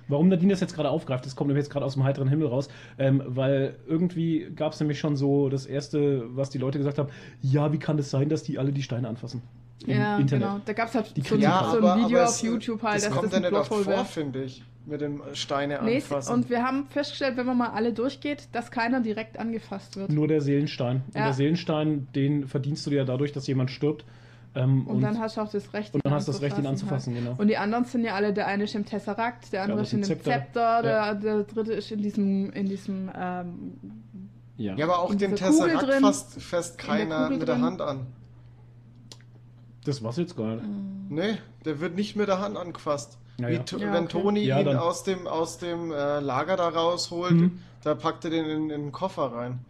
Warum 0.08 0.28
Nadine 0.28 0.52
das 0.52 0.60
jetzt 0.60 0.74
gerade 0.74 0.88
aufgreift, 0.88 1.26
das 1.26 1.36
kommt 1.36 1.48
nämlich 1.48 1.64
jetzt 1.64 1.72
gerade 1.72 1.84
aus 1.84 1.94
dem 1.94 2.02
heiteren 2.02 2.28
Himmel 2.28 2.48
raus, 2.48 2.68
ähm, 2.98 3.22
weil 3.26 3.76
irgendwie 3.86 4.50
gab 4.56 4.72
es 4.72 4.80
nämlich 4.80 4.98
schon 4.98 5.16
so 5.16 5.50
das 5.50 5.66
erste, 5.66 6.24
was 6.34 6.48
die 6.50 6.58
Leute 6.58 6.78
gesagt 6.78 6.98
haben, 6.98 7.10
ja, 7.42 7.72
wie 7.72 7.78
kann 7.78 7.98
es 7.98 8.10
sein, 8.10 8.28
dass 8.30 8.42
die 8.42 8.58
alle 8.58 8.72
die 8.72 8.82
Steine 8.82 9.06
anfassen? 9.08 9.42
Ja, 9.86 10.18
Internet. 10.18 10.48
genau. 10.48 10.60
Da 10.64 10.72
gab 10.72 10.88
es 10.88 10.94
halt 10.94 11.16
Die 11.16 11.20
so, 11.22 11.36
Ja, 11.36 11.68
so 11.70 11.78
aber, 11.78 11.94
ein 11.94 12.04
Video 12.04 12.18
aber 12.18 12.28
auf 12.28 12.34
es, 12.34 12.42
YouTube 12.42 12.82
halt, 12.82 12.96
das 12.96 13.04
dass 13.04 13.12
kommt 13.12 13.24
das 13.32 13.40
ja 13.40 13.46
ein 13.48 13.52
nicht 13.52 13.66
vor, 13.66 14.04
finde 14.04 14.42
ich. 14.44 14.64
Mit 14.86 15.02
dem 15.02 15.22
Steine 15.34 15.80
Nee, 15.82 15.96
anfassen. 15.96 16.32
und 16.32 16.48
wir 16.48 16.62
haben 16.62 16.86
festgestellt, 16.88 17.36
wenn 17.36 17.44
man 17.44 17.58
mal 17.58 17.68
alle 17.68 17.92
durchgeht, 17.92 18.48
dass 18.52 18.70
keiner 18.70 19.00
direkt 19.00 19.38
angefasst 19.38 19.96
wird. 19.98 20.10
Nur 20.10 20.26
der 20.28 20.40
Seelenstein. 20.40 21.02
Und 21.08 21.14
Ja. 21.14 21.24
der 21.24 21.34
Seelenstein, 21.34 22.08
den 22.14 22.46
verdienst 22.48 22.86
du 22.86 22.90
dir 22.90 22.96
ja 22.96 23.04
dadurch, 23.04 23.32
dass 23.32 23.46
jemand 23.46 23.70
stirbt. 23.70 24.06
Ähm, 24.54 24.86
Und, 24.86 25.02
dann 25.02 25.18
hast 25.20 25.36
du 25.36 25.42
auch 25.42 25.50
das 25.50 25.74
Recht, 25.74 25.94
und 25.94 26.02
dann 26.04 26.12
ihn 26.12 26.16
hast 26.16 26.26
du 26.26 26.32
das 26.32 26.40
Recht, 26.40 26.56
ihn 26.58 26.66
anzufassen 26.66 27.12
anzufassen, 27.12 27.14
genau. 27.14 27.34
Und 27.38 27.48
die 27.48 27.58
anderen 27.58 27.84
sind 27.84 28.02
ja 28.02 28.14
alle, 28.14 28.32
der 28.32 28.46
eine 28.46 28.64
ist 28.64 28.74
im 28.74 28.86
Tesseract, 28.86 29.52
der 29.52 29.62
andere 29.64 29.80
Ja, 29.80 29.82
ist 29.82 29.92
in 29.92 30.00
das 30.00 30.08
dem 30.08 30.22
Zepter, 30.22 30.40
Zepter. 30.42 30.82
der, 30.82 31.14
der 31.16 31.42
dritte 31.44 31.72
ist 31.74 31.92
in 31.92 32.00
diesem, 32.00 32.50
in 32.52 32.66
diesem 32.66 33.10
ähm, 33.14 33.72
ja. 34.56 34.74
ja, 34.74 34.86
aber 34.86 35.00
auch 35.00 35.12
in 35.12 35.18
den 35.18 35.34
drin. 35.86 36.00
fasst 36.00 36.50
der 36.50 36.78
keiner 36.78 37.28
mit 37.28 37.46
der. 37.46 37.60
Hand 37.60 37.82
an. 37.82 38.06
Das 39.84 40.02
war's 40.02 40.16
jetzt 40.16 40.36
gar 40.36 40.56
nicht. 40.56 40.64
Nee, 41.08 41.38
der 41.64 41.80
wird 41.80 41.94
nicht 41.96 42.16
mit 42.16 42.28
der 42.28 42.40
Hand 42.40 42.56
angefasst. 42.56 43.18
Ja, 43.40 43.48
Wie 43.48 43.52
ja. 43.54 43.62
To- 43.62 43.78
Ja, 43.78 43.92
wenn 43.92 44.04
okay. 44.04 44.20
Toni 44.20 44.40
Ja, 44.44 44.58
ihn 44.60 44.66
dann- 44.66 44.76
aus 44.76 45.04
dem, 45.04 45.26
aus 45.26 45.58
dem 45.58 45.92
äh, 45.92 46.20
Lager 46.20 46.56
da 46.56 46.68
rausholt, 46.68 47.32
Mhm. 47.32 47.58
da 47.84 47.94
packt 47.94 48.24
er 48.24 48.30
den 48.30 48.44
in, 48.46 48.62
in 48.62 48.68
den 48.82 48.92
Koffer 48.92 49.32
rein. 49.32 49.60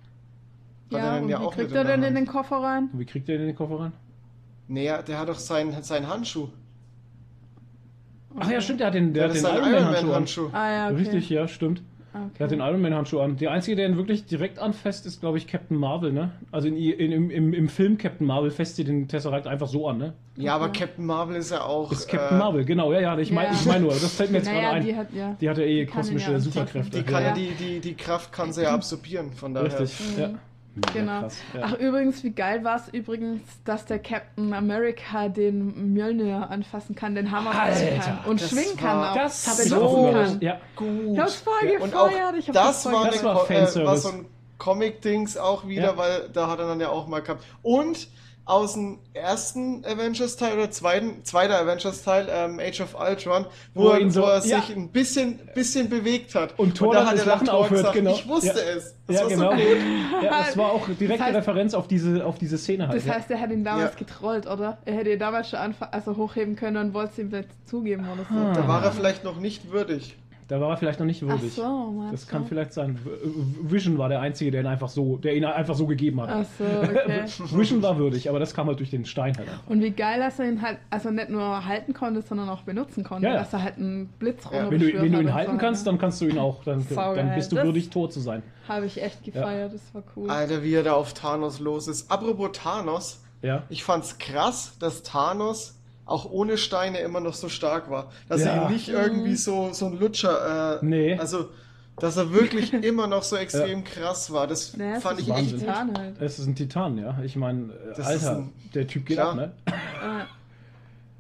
Hat 0.91 0.99
ja, 0.99 0.99
er 0.99 1.13
und 1.13 1.19
den 1.21 1.27
wie 1.29 1.33
ja 1.33 1.39
auch 1.41 1.55
kriegt 1.55 1.73
er 1.73 1.85
denn 1.85 2.03
in 2.03 2.15
den 2.15 2.27
Koffer 2.27 2.57
rein? 2.63 2.89
Und 2.93 2.99
wie 2.99 3.05
kriegt 3.05 3.29
er 3.29 3.35
den 3.37 3.43
in 3.43 3.47
den 3.49 3.57
Koffer 3.57 3.79
rein? 3.81 3.93
Nee, 4.69 4.91
der 5.07 5.19
hat 5.19 5.29
doch 5.29 5.39
seinen 5.39 5.83
seinen 5.83 6.09
Handschuh. 6.09 6.49
Ach 8.39 8.51
ja, 8.51 8.61
stimmt, 8.61 8.81
der 8.81 8.89
hat 8.89 8.95
den, 8.95 9.13
der 9.13 9.29
Der 9.29 9.29
hat 9.31 9.37
den 9.37 9.43
seinen 9.43 9.57
Iron 9.59 9.73
Man 9.73 9.85
Handschuh 9.85 10.03
Man 10.03 10.09
an. 10.11 10.15
Handschuh. 10.17 10.49
Ah 10.53 10.71
ja, 10.71 10.87
okay. 10.89 10.97
Richtig, 10.97 11.31
ja, 11.31 11.49
stimmt. 11.49 11.83
Okay. 12.27 12.35
Der 12.39 12.45
hat 12.45 12.51
den 12.51 12.61
Iron 12.61 12.81
Man 12.81 12.95
Handschuh 12.95 13.21
an. 13.21 13.37
Der 13.37 13.51
einzige, 13.51 13.77
der 13.77 13.89
ihn 13.89 13.97
wirklich 13.97 14.25
direkt 14.27 14.59
anfasst, 14.59 15.07
ist, 15.07 15.21
glaube 15.21 15.39
ich, 15.39 15.47
Captain 15.47 15.77
Marvel, 15.77 16.13
ne? 16.13 16.33
Also 16.53 16.69
in, 16.69 16.77
in, 16.77 17.13
im, 17.13 17.31
im, 17.31 17.53
im 17.55 17.69
Film 17.69 17.99
Captain 17.99 18.27
Marvel 18.27 18.51
fässt 18.51 18.77
sie 18.77 18.85
den 18.85 19.09
Tesseract 19.09 19.47
einfach 19.47 19.69
so 19.69 19.89
an, 19.89 19.99
ne? 19.99 20.13
Ja, 20.37 20.55
aber. 20.55 20.69
Captain 20.71 21.05
Marvel 21.07 21.37
ist 21.37 21.51
ja 21.51 21.63
auch. 21.63 21.91
Ist 21.91 22.09
Captain 22.09 22.37
äh, 22.37 22.41
Marvel, 22.41 22.65
genau, 22.65 22.93
ja, 22.93 23.01
ja. 23.01 23.19
Ich 23.19 23.31
meine 23.33 23.49
Ja. 23.49 23.55
ich 23.55 23.67
mein 23.67 23.83
nur, 23.83 23.91
das 23.91 24.15
fällt 24.15 24.31
mir 24.31 24.39
jetzt 24.39 24.47
naja, 24.47 24.61
gerade 24.61 24.77
ein. 24.77 24.85
die 24.87 24.97
hat 24.97 25.13
ja. 25.13 25.37
Die 25.41 25.49
hat 25.51 25.59
ja 25.59 25.65
eh 25.65 25.87
kosmische 25.87 26.33
ja 26.33 26.39
Superkräfte. 26.41 26.99
Die, 26.99 27.03
kann 27.05 27.23
Ja. 27.23 27.29
ja. 27.31 27.35
die, 27.35 27.51
die, 27.59 27.81
die 27.81 27.95
Kraft 27.95 28.33
kann 28.33 28.53
sie 28.53 28.63
ja 28.63 28.75
absorbieren, 28.75 29.33
von 29.33 29.55
daher. 29.55 29.81
Richtig, 29.81 30.17
Mhm. 30.17 30.21
ja. 30.23 30.31
Genau. 30.93 31.21
krass, 31.21 31.39
ja. 31.55 31.61
Ach, 31.65 31.73
übrigens, 31.79 32.23
wie 32.25 32.31
geil 32.31 32.65
war 32.65 32.77
es 32.77 32.89
übrigens, 32.89 33.41
dass 33.65 33.85
der 33.87 33.99
Captain 33.99 34.53
America 34.55 35.29
den 35.29 35.93
Mjölnir 35.95 36.51
anfassen 36.51 36.95
kann, 36.95 37.15
den 37.15 37.31
Hammer 37.31 37.53
fassen 37.53 37.87
Alter, 37.89 38.01
kann 38.01 38.19
und 38.27 38.41
das 38.41 38.51
schwingen 38.51 38.81
war- 38.83 39.05
kann 39.05 39.05
auch. 39.11 39.23
das 39.23 39.45
benutzen 39.45 39.69
so- 39.71 40.11
kann. 40.13 40.41
Ja, 40.41 40.61
Gut. 40.77 40.89
Ich 41.15 41.19
hab's 41.19 41.35
voll 41.37 41.55
Ja, 41.65 41.79
gefeiert, 41.79 42.35
ich 42.39 42.49
hab 42.49 42.55
das 42.55 42.67
das 42.67 42.83
voll 42.85 42.93
war, 42.93 43.05
Das 43.11 43.25
war 43.25 43.51
äh, 43.51 43.87
war 43.87 43.97
so 43.97 44.09
ein 44.11 44.27
Comic-Dings 44.59 45.37
auch 45.37 45.67
wieder, 45.67 45.83
Ja. 45.93 45.97
weil 45.97 46.29
da 46.33 46.49
hat 46.49 46.59
er 46.59 46.67
dann 46.67 46.81
ja 46.81 46.89
auch 46.89 47.07
mal 47.07 47.21
gehabt. 47.23 47.45
Und 47.63 48.09
aus 48.49 48.73
dem 48.73 48.99
ersten 49.13 49.85
Avengers-Teil 49.85 50.55
oder 50.57 50.71
zweiten, 50.71 51.23
zweiter 51.23 51.61
Avengers-Teil, 51.61 52.29
ähm, 52.31 52.59
Age 52.59 52.81
of 52.81 52.97
Ultron, 52.99 53.45
wo, 53.75 53.85
Wo 53.85 53.89
er, 53.91 54.01
ihn 54.01 54.11
so- 54.11 54.23
wo 54.23 54.27
er 54.27 54.37
ja. 54.47 54.61
sich 54.63 54.75
ein 54.75 54.89
bisschen, 54.89 55.39
bisschen 55.55 55.91
bewegt 55.91 56.35
hat. 56.35 56.59
Und 56.59 56.75
Thor 56.79 56.95
da 56.95 57.01
dann 57.01 57.09
hat 57.09 57.15
das 57.15 57.21
er 57.21 57.27
dann 57.27 57.35
Lachen 57.35 57.47
Thor 57.49 57.55
aufhört, 57.59 57.81
gesagt, 57.81 57.95
genau. 57.95 58.11
ich 58.15 58.27
wusste 58.27 58.47
Ja. 58.49 58.77
es. 58.77 58.95
Das 59.07 59.17
ja 59.17 59.23
war 59.23 59.29
genau. 59.29 59.51
so 59.51 59.57
gut. 59.57 60.23
Ja, 60.23 60.45
das 60.47 60.57
war 60.57 60.73
auch 60.73 60.87
direkte 60.87 61.07
Das 61.19 61.21
heißt- 61.21 61.35
Referenz 61.37 61.75
auf 61.75 61.89
diese, 61.89 62.25
auf 62.25 62.39
diese 62.39 62.57
Szene 62.59 62.89
halt. 62.89 62.97
Das 63.07 63.09
heißt, 63.15 63.31
er 63.31 63.39
hat 63.41 63.51
ihn 63.51 63.65
damals 63.65 63.93
Ja. 63.93 63.99
getrollt, 63.99 64.47
oder? 64.47 64.79
Er 64.87 64.95
hätte 64.95 65.11
ihn 65.13 65.19
damals 65.19 65.51
schon 65.51 65.59
also 65.91 66.17
hochheben 66.17 66.57
können 66.57 66.79
und 66.79 66.95
wollte 66.95 67.13
es 67.13 67.19
ihm 67.19 67.29
nicht 67.29 67.49
zugeben 67.67 68.07
oder 68.11 68.25
so. 68.31 68.35
Ah. 68.35 68.53
Da 68.55 68.67
war 68.67 68.83
er 68.83 68.93
vielleicht 68.93 69.25
noch 69.25 69.39
nicht 69.39 69.71
würdig. 69.71 70.17
Da 70.49 70.59
war 70.63 70.71
er 70.71 70.77
vielleicht 70.79 70.99
noch 70.99 71.05
nicht 71.07 71.23
Ach 71.23 71.29
würdig. 71.29 71.53
so, 71.53 71.93
meinst 71.93 72.15
Das 72.15 72.27
kann 72.27 72.47
vielleicht 72.47 72.73
sein. 72.73 72.97
V- 72.97 73.11
Vision 73.71 73.99
war 73.99 74.09
der 74.09 74.21
Einzige, 74.23 74.51
der 74.51 74.63
ihn 74.63 74.67
einfach 74.67 74.89
so, 74.89 75.19
der 75.19 75.37
ihn 75.37 75.45
einfach 75.45 75.75
so 75.75 75.87
gegeben 75.87 76.21
hat. 76.23 76.31
Ach 76.33 76.45
so, 76.59 76.65
okay. 76.65 77.23
Vision 77.59 77.83
war 77.83 77.99
würdig, 77.99 78.31
aber 78.31 78.39
das 78.39 78.55
kam 78.55 78.67
halt 78.67 78.79
durch 78.79 78.89
den 78.91 79.05
Stein 79.05 79.37
halt. 79.37 79.47
einfach. 79.49 79.67
Und 79.67 79.83
wie 79.83 79.91
geil, 79.91 80.21
dass 80.21 80.39
er 80.39 80.49
ihn 80.49 80.63
halt, 80.63 80.79
also 80.89 81.11
nicht 81.11 81.29
nur 81.29 81.67
halten 81.67 81.93
konnte, 81.93 82.23
sondern 82.23 82.49
auch 82.49 82.63
benutzen 82.63 83.05
konnte. 83.05 83.27
Ja, 83.27 83.35
ja. 83.35 83.39
Dass 83.41 83.53
er 83.53 83.63
halt 83.63 83.77
einen 83.77 84.07
Blitz 84.19 84.43
Ja. 84.51 84.71
Wenn 84.71 84.81
du, 84.81 84.87
wenn 84.95 85.13
du 85.13 85.21
ihn 85.21 85.35
halten 85.35 85.53
so, 85.53 85.59
kannst, 85.59 85.85
ne? 85.85 85.93
dann 85.93 85.99
kannst 86.01 86.21
du 86.23 86.27
ihn 86.27 86.39
auch, 86.39 86.65
dann, 86.65 86.83
dann 86.95 87.35
bist 87.35 87.53
du 87.53 87.57
Das- 87.57 87.65
würdig, 87.67 87.91
tot 87.91 88.13
zu 88.15 88.21
sein. 88.21 88.43
Habe 88.67 88.87
ich 88.87 89.03
echt 89.03 89.23
gefeiert, 89.25 89.75
das 89.75 89.95
war 89.95 90.03
cool. 90.17 90.31
Alter, 90.31 90.63
wie 90.63 90.73
er 90.75 90.83
da 90.83 90.95
auf 90.95 91.13
Thanos 91.13 91.61
los 91.61 91.89
ist. 91.89 92.11
Apropos 92.11 92.51
Thanos, 92.53 93.23
Ja. 93.43 93.65
ich 93.69 93.85
fand's 93.85 94.17
krass, 94.19 94.77
dass 94.81 95.03
Thanos 95.03 95.78
auch 96.09 96.31
ohne 96.31 96.57
Steine 96.59 96.99
immer 96.99 97.21
noch 97.21 97.35
so 97.35 97.49
stark 97.49 97.91
war. 97.91 98.11
Dass 98.29 98.41
Ja. 98.43 98.49
er 98.55 98.63
ihm 98.67 98.73
nicht 98.73 98.89
irgendwie 98.89 99.37
so, 99.37 99.73
so 99.73 99.87
ein 99.87 99.99
Lutscher, 100.01 100.81
äh, 100.81 100.85
Nee. 100.85 101.17
also, 101.19 101.51
dass 102.01 102.17
er 102.17 102.33
wirklich 102.33 102.73
immer 102.91 103.07
noch 103.07 103.23
so 103.23 103.37
extrem 103.37 103.85
krass 103.85 104.33
war. 104.33 104.47
Das 104.47 104.77
Naja, 104.77 105.01
fand 105.01 105.19
ist 105.21 105.27
ich 105.29 105.33
ein 105.33 105.39
echt 105.45 105.53
Wahnsinn. 105.53 105.67
gut. 105.67 105.69
Titan 105.69 105.99
halt. 105.99 106.21
Es 106.21 106.39
ist 106.39 106.47
ein 106.47 106.55
Titan, 106.57 106.99
ja. 106.99 107.19
Ich 107.25 107.37
meine, 107.37 107.71
Das 107.97 108.07
Alter, 108.07 108.37
ein- 108.39 108.53
der 108.75 108.87
Typ 108.87 109.07
geht 109.07 109.17
Klar. 109.19 109.31
ab, 109.31 109.37
ne? 109.37 109.53
Äh, 109.67 109.71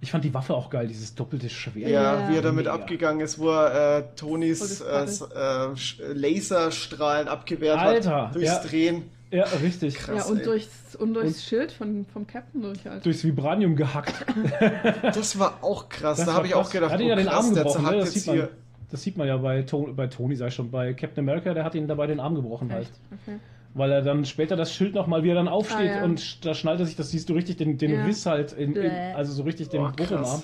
Ich 0.00 0.12
fand 0.12 0.22
die 0.22 0.32
Waffe 0.32 0.54
auch 0.54 0.70
geil, 0.70 0.86
dieses 0.86 1.14
doppelte 1.16 1.50
Schwert. 1.50 1.90
Ja, 1.90 2.20
Ja. 2.20 2.28
wie 2.30 2.36
er 2.36 2.42
damit 2.42 2.66
Mega. 2.66 2.74
abgegangen 2.74 3.20
ist, 3.20 3.38
wo 3.40 3.50
er 3.50 3.98
äh, 3.98 4.02
Tonys 4.14 4.78
Voll 4.80 5.08
äh, 5.34 6.02
äh, 6.02 6.12
Laserstrahlen 6.12 7.26
abgewehrt 7.26 7.78
Alter, 7.78 8.26
hat. 8.28 8.34
Durchs 8.36 8.46
ja. 8.48 8.58
Drehen. 8.60 9.10
Ja, 9.30 9.44
richtig. 9.62 9.94
Krass. 9.96 10.16
ja, 10.26 10.32
und 10.32 10.38
ey. 10.38 10.44
durchs, 10.44 10.96
und 10.96 11.14
durchs 11.14 11.36
Und- 11.36 11.42
Schild 11.42 11.72
von, 11.72 12.06
vom 12.06 12.26
Captain 12.26 12.62
durch 12.62 12.84
halt. 12.86 13.04
Durchs 13.04 13.24
Vibranium 13.24 13.76
gehackt. 13.76 14.14
Das 15.02 15.38
war 15.38 15.58
auch 15.62 15.88
krass. 15.88 16.16
Das 16.18 16.26
da 16.26 16.32
habe 16.34 16.46
ich 16.46 16.54
auch 16.54 16.70
gedacht, 16.70 16.90
Er 16.90 16.94
hat 16.94 17.00
ihn 17.00 17.06
oh, 17.06 17.10
ja 17.10 17.16
den 17.16 17.28
Arm 17.28 17.54
gebrochen, 17.54 17.84
ne? 17.84 17.96
Das 17.98 18.04
jetzt 18.06 18.14
sieht, 18.14 18.26
man, 18.26 18.36
hier. 18.36 18.48
das 18.90 19.02
sieht 19.02 19.16
man 19.18 19.28
ja 19.28 19.36
bei, 19.36 19.62
Tony, 19.62 19.92
bei 19.92 20.06
Tony, 20.06 20.34
sag 20.36 20.48
ich 20.48 20.54
schon, 20.54 20.70
bei 20.70 20.94
Captain 20.94 21.24
America, 21.28 21.52
der 21.54 21.64
hat 21.64 21.74
ihn 21.74 21.86
dabei 21.88 22.06
den 22.06 22.20
Arm 22.20 22.34
gebrochen 22.34 22.72
halt. 22.72 22.88
Okay. 23.22 23.38
Weil 23.74 23.92
er 23.92 24.02
dann 24.02 24.24
später 24.24 24.56
das 24.56 24.72
Schild 24.72 24.94
nochmal, 24.94 25.22
wie 25.24 25.28
er 25.28 25.34
dann 25.34 25.46
aufsteht 25.48 25.78
Ah, 25.90 25.96
ja. 25.98 26.04
und 26.04 26.44
da 26.46 26.54
schnallt 26.54 26.80
er 26.80 26.86
sich, 26.86 26.96
das 26.96 27.10
siehst 27.10 27.28
du 27.28 27.34
richtig, 27.34 27.58
den, 27.58 27.76
den 27.76 27.92
Ja. 27.92 28.04
Riss 28.06 28.24
halt, 28.24 28.52
in, 28.52 28.74
in, 28.74 28.90
also 29.14 29.32
so 29.32 29.42
richtig 29.42 29.68
den 29.68 29.82
Oh, 29.82 29.90
Bruch 29.94 30.10
im. 30.10 30.16
Arm. 30.24 30.42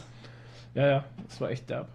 Ja, 0.74 0.86
ja, 0.86 1.04
das 1.26 1.40
war 1.40 1.50
echt 1.50 1.70
derb. 1.70 1.88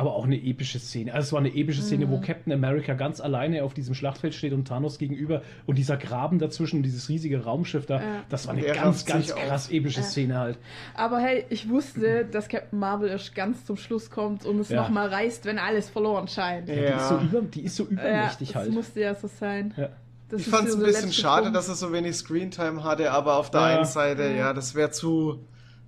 Aber 0.00 0.14
auch 0.14 0.24
eine 0.24 0.36
epische 0.36 0.78
Szene. 0.78 1.12
Also 1.12 1.26
es 1.26 1.32
war 1.32 1.40
eine 1.40 1.54
epische 1.54 1.82
Szene, 1.82 2.06
Mhm. 2.06 2.10
wo 2.10 2.20
Captain 2.22 2.52
America 2.54 2.94
ganz 2.94 3.20
alleine 3.20 3.62
auf 3.64 3.74
diesem 3.74 3.94
Schlachtfeld 3.94 4.34
steht 4.34 4.54
und 4.54 4.66
Thanos 4.66 4.96
gegenüber 4.98 5.42
und 5.66 5.76
dieser 5.76 5.98
Graben 5.98 6.38
dazwischen, 6.38 6.82
dieses 6.82 7.10
riesige 7.10 7.44
Raumschiff 7.44 7.84
da, 7.84 7.96
Ja. 8.00 8.02
das 8.30 8.46
war 8.46 8.54
eine 8.54 8.62
Der 8.62 8.74
ganz, 8.76 9.04
ganz 9.04 9.26
sich 9.26 9.34
auf. 9.34 9.40
krass 9.46 9.70
epische 9.70 10.00
Ja. 10.00 10.06
Szene 10.06 10.38
halt. 10.38 10.58
Aber 10.94 11.18
hey, 11.20 11.44
ich 11.50 11.68
wusste, 11.68 12.24
dass 12.24 12.48
Captain 12.48 12.78
Marvel 12.78 13.10
erst 13.10 13.34
ganz 13.34 13.66
zum 13.66 13.76
Schluss 13.76 14.10
kommt 14.10 14.46
und 14.46 14.58
es 14.60 14.70
Ja. 14.70 14.80
nochmal 14.82 15.08
reißt, 15.08 15.44
wenn 15.44 15.58
alles 15.58 15.90
verloren 15.90 16.28
scheint. 16.28 16.68
Ja. 16.70 16.74
Die, 16.74 16.82
ist 16.82 17.08
so 17.10 17.18
über, 17.18 17.40
die 17.42 17.60
ist 17.64 17.76
so 17.76 17.84
übermächtig 17.84 18.48
das 18.48 18.56
halt. 18.56 18.72
musste 18.72 19.00
ja 19.00 19.14
so 19.14 19.28
sein. 19.28 19.74
Ja. 19.76 19.90
Das 20.30 20.40
Ich 20.42 20.46
fand 20.46 20.68
es 20.68 20.76
ein 20.76 20.82
bisschen 20.82 21.12
schade, 21.12 21.42
Punkt. 21.42 21.56
dass 21.56 21.68
er 21.68 21.74
so 21.74 21.92
wenig 21.92 22.14
Screentime 22.16 22.84
hatte, 22.84 23.10
aber 23.10 23.34
auf 23.36 23.50
der 23.50 23.60
Ja. 23.60 23.66
einen 23.76 23.84
Seite, 23.84 24.32
ja, 24.34 24.54
das 24.54 24.74
wäre 24.74 24.92
zu, 24.92 25.40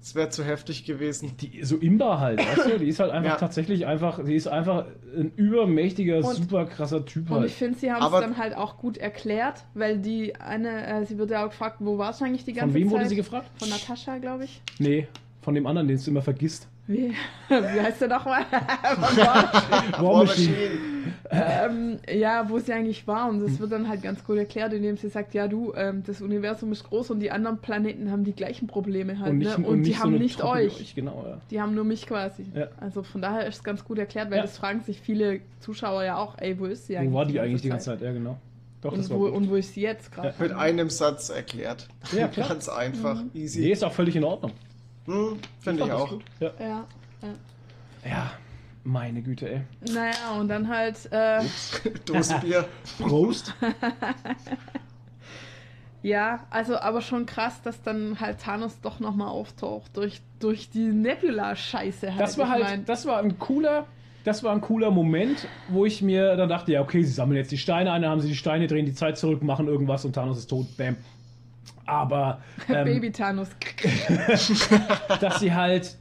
das 0.03 0.17
wäre 0.17 0.29
zu 0.31 0.45
heftig 0.45 0.85
gewesen. 0.85 1.37
Die, 1.41 1.63
so 1.63 1.77
Imba 1.77 2.19
halt, 2.19 2.41
weißt 2.41 2.73
du? 2.75 2.79
Die 2.81 2.89
ist 2.89 2.99
halt 2.99 3.13
einfach 3.13 3.31
Ja. 3.35 3.37
tatsächlich 3.37 3.87
einfach, 3.87 4.23
die 4.25 4.35
ist 4.35 4.49
einfach 4.49 4.87
ein 5.17 5.31
übermächtiger, 5.37 6.17
Und- 6.19 6.35
super 6.35 6.65
krasser 6.67 7.05
Typ 7.07 7.31
Und 7.31 7.37
halt. 7.39 7.47
ich 7.51 7.55
finde, 7.55 7.79
sie 7.79 7.93
haben 7.93 8.05
es 8.05 8.21
dann 8.21 8.37
halt 8.37 8.57
auch 8.57 8.79
gut 8.79 8.99
erklärt, 8.99 9.63
weil 9.75 9.99
die 9.99 10.35
eine, 10.37 10.87
äh, 10.87 11.07
sie 11.07 11.19
wird 11.19 11.31
ja 11.31 11.45
auch 11.45 11.51
gefragt, 11.51 11.77
wo 11.79 11.99
war 11.99 12.11
es 12.11 12.21
eigentlich 12.21 12.45
die 12.45 12.53
ganze 12.53 12.73
Von 12.73 12.81
wem 12.81 12.89
Zeit? 12.89 12.99
wurde 12.99 13.09
sie 13.09 13.17
gefragt? 13.17 13.47
Von 13.61 13.69
Natascha, 13.69 14.19
glaube 14.19 14.45
ich. 14.45 14.61
Nee, 14.81 15.07
von 15.41 15.55
dem 15.55 15.67
anderen, 15.69 15.87
den 15.87 15.99
du 16.03 16.11
immer 16.11 16.23
vergisst. 16.23 16.67
Wie, 16.89 17.13
wie 17.49 17.81
heißt 17.81 18.01
der 18.01 18.09
nochmal? 18.09 18.45
War- 19.99 20.25
Machine. 20.25 20.53
ähm, 21.31 21.99
ja, 22.13 22.49
wo 22.51 22.59
sie 22.59 22.73
eigentlich 22.73 23.07
war. 23.07 23.29
Und 23.29 23.41
das 23.41 23.59
wird 23.61 23.71
dann 23.73 23.89
halt 23.89 24.03
ganz 24.03 24.25
gut 24.25 24.37
erklärt, 24.37 24.73
indem 24.73 24.97
sie 24.97 25.09
sagt, 25.09 25.33
ja 25.35 25.47
du, 25.49 25.73
ähm, 25.77 26.03
das 26.05 26.21
Universum 26.21 26.73
ist 26.73 26.85
groß 26.85 27.11
und 27.13 27.21
die 27.21 27.31
anderen 27.31 27.59
Planeten 27.59 28.11
haben 28.11 28.25
die 28.25 28.33
gleichen 28.33 28.67
Probleme 28.67 29.19
halt. 29.21 29.31
Und 29.31 29.39
nicht, 29.39 29.59
ne? 29.59 29.65
und 29.65 29.73
und 29.73 29.83
die 29.85 29.91
nicht 29.91 29.99
so 29.99 30.03
haben 30.05 30.15
eine 30.15 30.23
nicht 30.25 30.39
Truppe 30.41 30.59
wie 30.59 30.67
euch. 30.67 30.95
Genau, 30.95 31.25
ja. 31.27 31.39
Die 31.51 31.61
haben 31.61 31.75
nur 31.75 31.85
mich 31.85 32.07
quasi. 32.07 32.45
Ja. 32.55 32.67
Also 32.81 33.03
von 33.03 33.23
daher 33.23 33.47
ist 33.47 33.57
es 33.57 33.65
ganz 33.65 33.85
gut 33.85 33.99
erklärt, 33.99 34.31
weil 34.31 34.39
Ja. 34.39 34.43
das 34.43 34.59
fragen 34.59 34.81
sich 34.81 35.01
viele 35.01 35.41
Zuschauer 35.61 36.03
ja 36.05 36.17
auch, 36.17 36.37
ey, 36.39 36.59
wo 36.59 36.67
ist 36.67 36.89
sie 36.89 36.97
eigentlich? 36.97 37.13
Wo 37.13 37.17
war 37.17 37.27
die 37.27 37.39
eigentlich 37.41 37.63
die 37.63 37.69
ganze 37.69 37.87
Zeit? 37.87 38.03
Ja, 38.03 38.13
genau. 38.13 38.39
Doch, 38.83 38.97
das 38.97 39.07
Und 39.09 39.21
war 39.23 39.31
wo, 39.33 39.37
und 39.37 39.49
wo 39.49 39.55
ist 39.55 39.75
sie 39.75 39.83
jetzt 39.83 40.11
gerade? 40.13 40.35
Mit 40.41 40.51
einem 40.51 40.91
Satz 40.91 41.31
erklärt. 41.31 41.87
Ja, 42.17 42.27
klar. 42.29 42.49
Ganz 42.49 42.69
einfach, 42.69 43.23
Mhm. 43.23 43.31
easy. 43.35 43.61
Nee, 43.61 43.71
ist 43.71 43.85
auch 43.85 43.93
völlig 43.93 44.17
in 44.17 44.25
Ordnung. 44.25 44.51
Hm, 45.07 45.39
Finde 45.61 45.83
ich 45.83 45.89
das 45.89 46.01
auch. 46.01 46.11
gut. 46.11 46.25
Ja. 46.41 46.51
Ja. 46.61 46.85
ja, 48.05 48.31
meine 48.85 49.23
Güte, 49.23 49.51
ey. 49.51 49.61
Naja, 49.93 50.33
und 50.39 50.49
dann 50.49 50.69
halt, 50.69 51.11
äh, 51.13 51.41
Dosenbier. 52.05 52.67
Prost. 52.99 53.55
ja, 56.03 56.41
also 56.51 56.79
aber 56.79 57.01
schon 57.01 57.27
krass, 57.27 57.63
dass 57.63 57.83
dann 57.83 58.21
halt 58.21 58.41
Thanos 58.41 58.81
doch 58.81 59.01
nochmal 59.01 59.29
auftaucht 59.29 59.97
durch, 59.97 60.21
durch 60.41 60.71
die 60.71 60.93
Nebula-Scheiße 60.93 62.11
halt. 62.11 62.21
Das 62.21 62.39
war 62.39 62.47
Ich 62.47 62.53
halt, 62.53 62.65
mein, 62.65 62.85
das 62.85 63.07
war 63.07 63.19
ein 63.19 63.39
cooler, 63.39 63.87
das 64.25 64.43
war 64.45 64.53
ein 64.53 64.61
cooler 64.61 64.91
Moment, 64.91 65.47
wo 65.69 65.85
ich 65.85 66.03
mir 66.03 66.37
dann 66.37 66.49
dachte, 66.49 66.73
ja, 66.73 66.81
okay, 66.81 67.03
sie 67.03 67.13
sammeln 67.13 67.37
jetzt 67.37 67.53
die 67.53 67.59
Steine 67.59 67.93
ein, 67.93 68.03
dann 68.03 68.11
haben 68.13 68.21
sie 68.21 68.29
die 68.29 68.37
Steine, 68.37 68.67
drehen 68.67 68.87
die 68.87 68.95
Zeit 68.95 69.19
zurück, 69.19 69.43
machen 69.43 69.69
irgendwas 69.69 70.05
und 70.05 70.15
Thanos 70.15 70.39
ist 70.39 70.49
tot, 70.49 70.77
bam. 70.77 70.97
Aber 71.87 72.41
ähm, 72.69 72.85
Baby 72.85 73.11
Thanos. 73.13 73.49
dass 75.21 75.41
sie 75.41 75.53
halt 75.55 75.97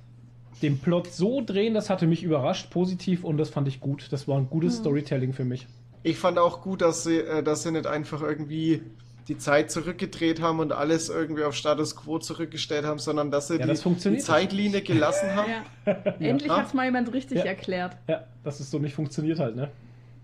den 0.61 0.77
Plot 0.79 1.11
so 1.11 1.41
drehen, 1.43 1.73
das 1.73 1.89
hatte 1.89 2.05
mich 2.05 2.23
überrascht, 2.23 2.69
positiv 2.69 3.23
und 3.23 3.37
das 3.37 3.49
fand 3.49 3.67
ich 3.67 3.79
gut. 3.79 4.07
Das 4.11 4.27
war 4.27 4.37
ein 4.37 4.47
gutes 4.49 4.77
Storytelling 4.77 5.33
für 5.33 5.43
mich. 5.45 5.67
Ich 6.03 6.17
fand 6.17 6.37
auch 6.37 6.61
gut, 6.61 6.81
dass 6.81 7.03
sie, 7.03 7.17
äh, 7.17 7.41
dass 7.43 7.63
sie 7.63 7.71
nicht 7.71 7.87
einfach 7.87 8.21
irgendwie 8.21 8.81
die 9.27 9.37
Zeit 9.37 9.71
zurückgedreht 9.71 10.41
haben 10.41 10.59
und 10.59 10.71
alles 10.71 11.09
irgendwie 11.09 11.43
auf 11.43 11.55
Status 11.55 11.95
Quo 11.95 12.17
zurückgestellt 12.19 12.85
haben, 12.85 12.99
sondern 12.99 13.29
dass 13.31 13.47
sie 13.47 13.55
Ja, 13.55 13.61
die, 13.63 13.67
das 13.69 13.79
die 13.79 13.83
funktioniert. 13.83 14.23
Zeitlinie 14.23 14.81
gelassen 14.83 15.35
haben. 15.35 15.51
Ja. 15.85 15.93
Endlich 16.19 16.49
Ja. 16.51 16.57
hat 16.57 16.67
es 16.67 16.73
mal 16.73 16.85
jemand 16.85 17.13
richtig 17.13 17.39
Ja. 17.39 17.45
erklärt. 17.45 17.97
Ja, 18.07 18.23
dass 18.43 18.59
es 18.59 18.69
so 18.71 18.79
nicht 18.79 18.93
funktioniert 18.95 19.39
halt, 19.39 19.55
ne? 19.55 19.69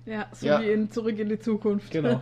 Ja, 0.05 0.25
so 0.33 0.45
Ja. 0.47 0.61
wie 0.61 0.71
in 0.71 0.91
Zurück 0.91 1.17
in 1.19 1.29
die 1.29 1.39
Zukunft. 1.39 1.91
Genau. 1.91 2.19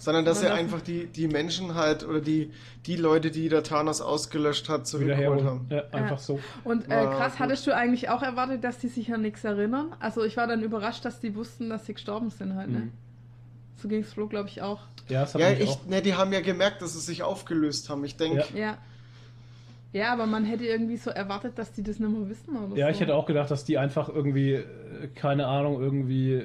Sondern 0.00 0.24
dass 0.24 0.40
darf- 0.40 0.52
einfach 0.58 0.80
die, 0.80 1.06
die 1.06 1.28
Menschen 1.28 1.74
halt 1.76 2.04
oder 2.04 2.20
die, 2.20 2.50
die 2.86 2.96
Leute, 2.96 3.30
die 3.30 3.48
der 3.48 3.62
Thanos 3.62 4.00
ausgelöscht 4.00 4.68
hat, 4.68 4.86
zurückgeholt 4.86 5.44
haben. 5.44 5.66
Ja, 5.70 5.84
einfach 5.92 6.10
Ja. 6.12 6.16
so. 6.18 6.40
Und 6.64 6.86
äh, 6.86 6.90
War 6.90 7.16
krass, 7.16 7.32
gut. 7.32 7.40
hattest 7.40 7.66
du 7.66 7.74
eigentlich 7.76 8.08
auch 8.08 8.22
erwartet, 8.22 8.64
dass 8.64 8.78
die 8.78 8.88
sich 8.88 9.12
an 9.14 9.20
nichts 9.22 9.44
erinnern? 9.44 9.94
Also 10.00 10.24
ich 10.24 10.36
war 10.36 10.46
dann 10.46 10.62
überrascht, 10.62 11.04
dass 11.04 11.20
die 11.20 11.34
wussten, 11.36 11.68
dass 11.68 11.86
sie 11.86 11.94
gestorben 11.94 12.30
sind 12.30 12.54
halt, 12.56 12.70
ne? 12.70 12.78
Mhm. 12.78 12.92
So 13.76 13.88
ging 13.88 14.00
es 14.00 14.12
Flo, 14.12 14.26
glaube 14.26 14.48
ich, 14.48 14.60
auch. 14.62 14.80
Ja, 15.08 15.20
das 15.22 15.34
hat 15.34 15.40
Ja, 15.42 15.52
ich, 15.52 15.68
auch. 15.68 15.86
ne, 15.86 16.02
die 16.02 16.14
haben 16.14 16.32
ja 16.32 16.40
gemerkt, 16.40 16.82
dass 16.82 16.94
sie 16.94 17.00
sich 17.00 17.22
aufgelöst 17.22 17.88
haben. 17.90 18.04
Ich 18.04 18.16
denke, 18.16 18.44
Ja. 18.54 18.58
Ja. 18.58 18.78
Ja, 19.92 20.12
aber 20.12 20.26
man 20.26 20.44
hätte 20.44 20.64
irgendwie 20.64 20.96
so 20.96 21.10
erwartet, 21.10 21.58
dass 21.58 21.72
die 21.72 21.82
das 21.82 21.98
nicht 21.98 22.08
mehr 22.12 22.28
wissen 22.30 22.56
oder 22.56 22.76
Ja, 22.76 22.86
so. 22.86 22.92
ich 22.92 23.00
hätte 23.00 23.14
auch 23.14 23.26
gedacht, 23.26 23.50
dass 23.50 23.64
die 23.64 23.76
einfach 23.76 24.08
irgendwie, 24.08 24.52
äh, 24.52 24.64
keine 25.16 25.46
Ahnung, 25.48 25.80
irgendwie 25.82 26.44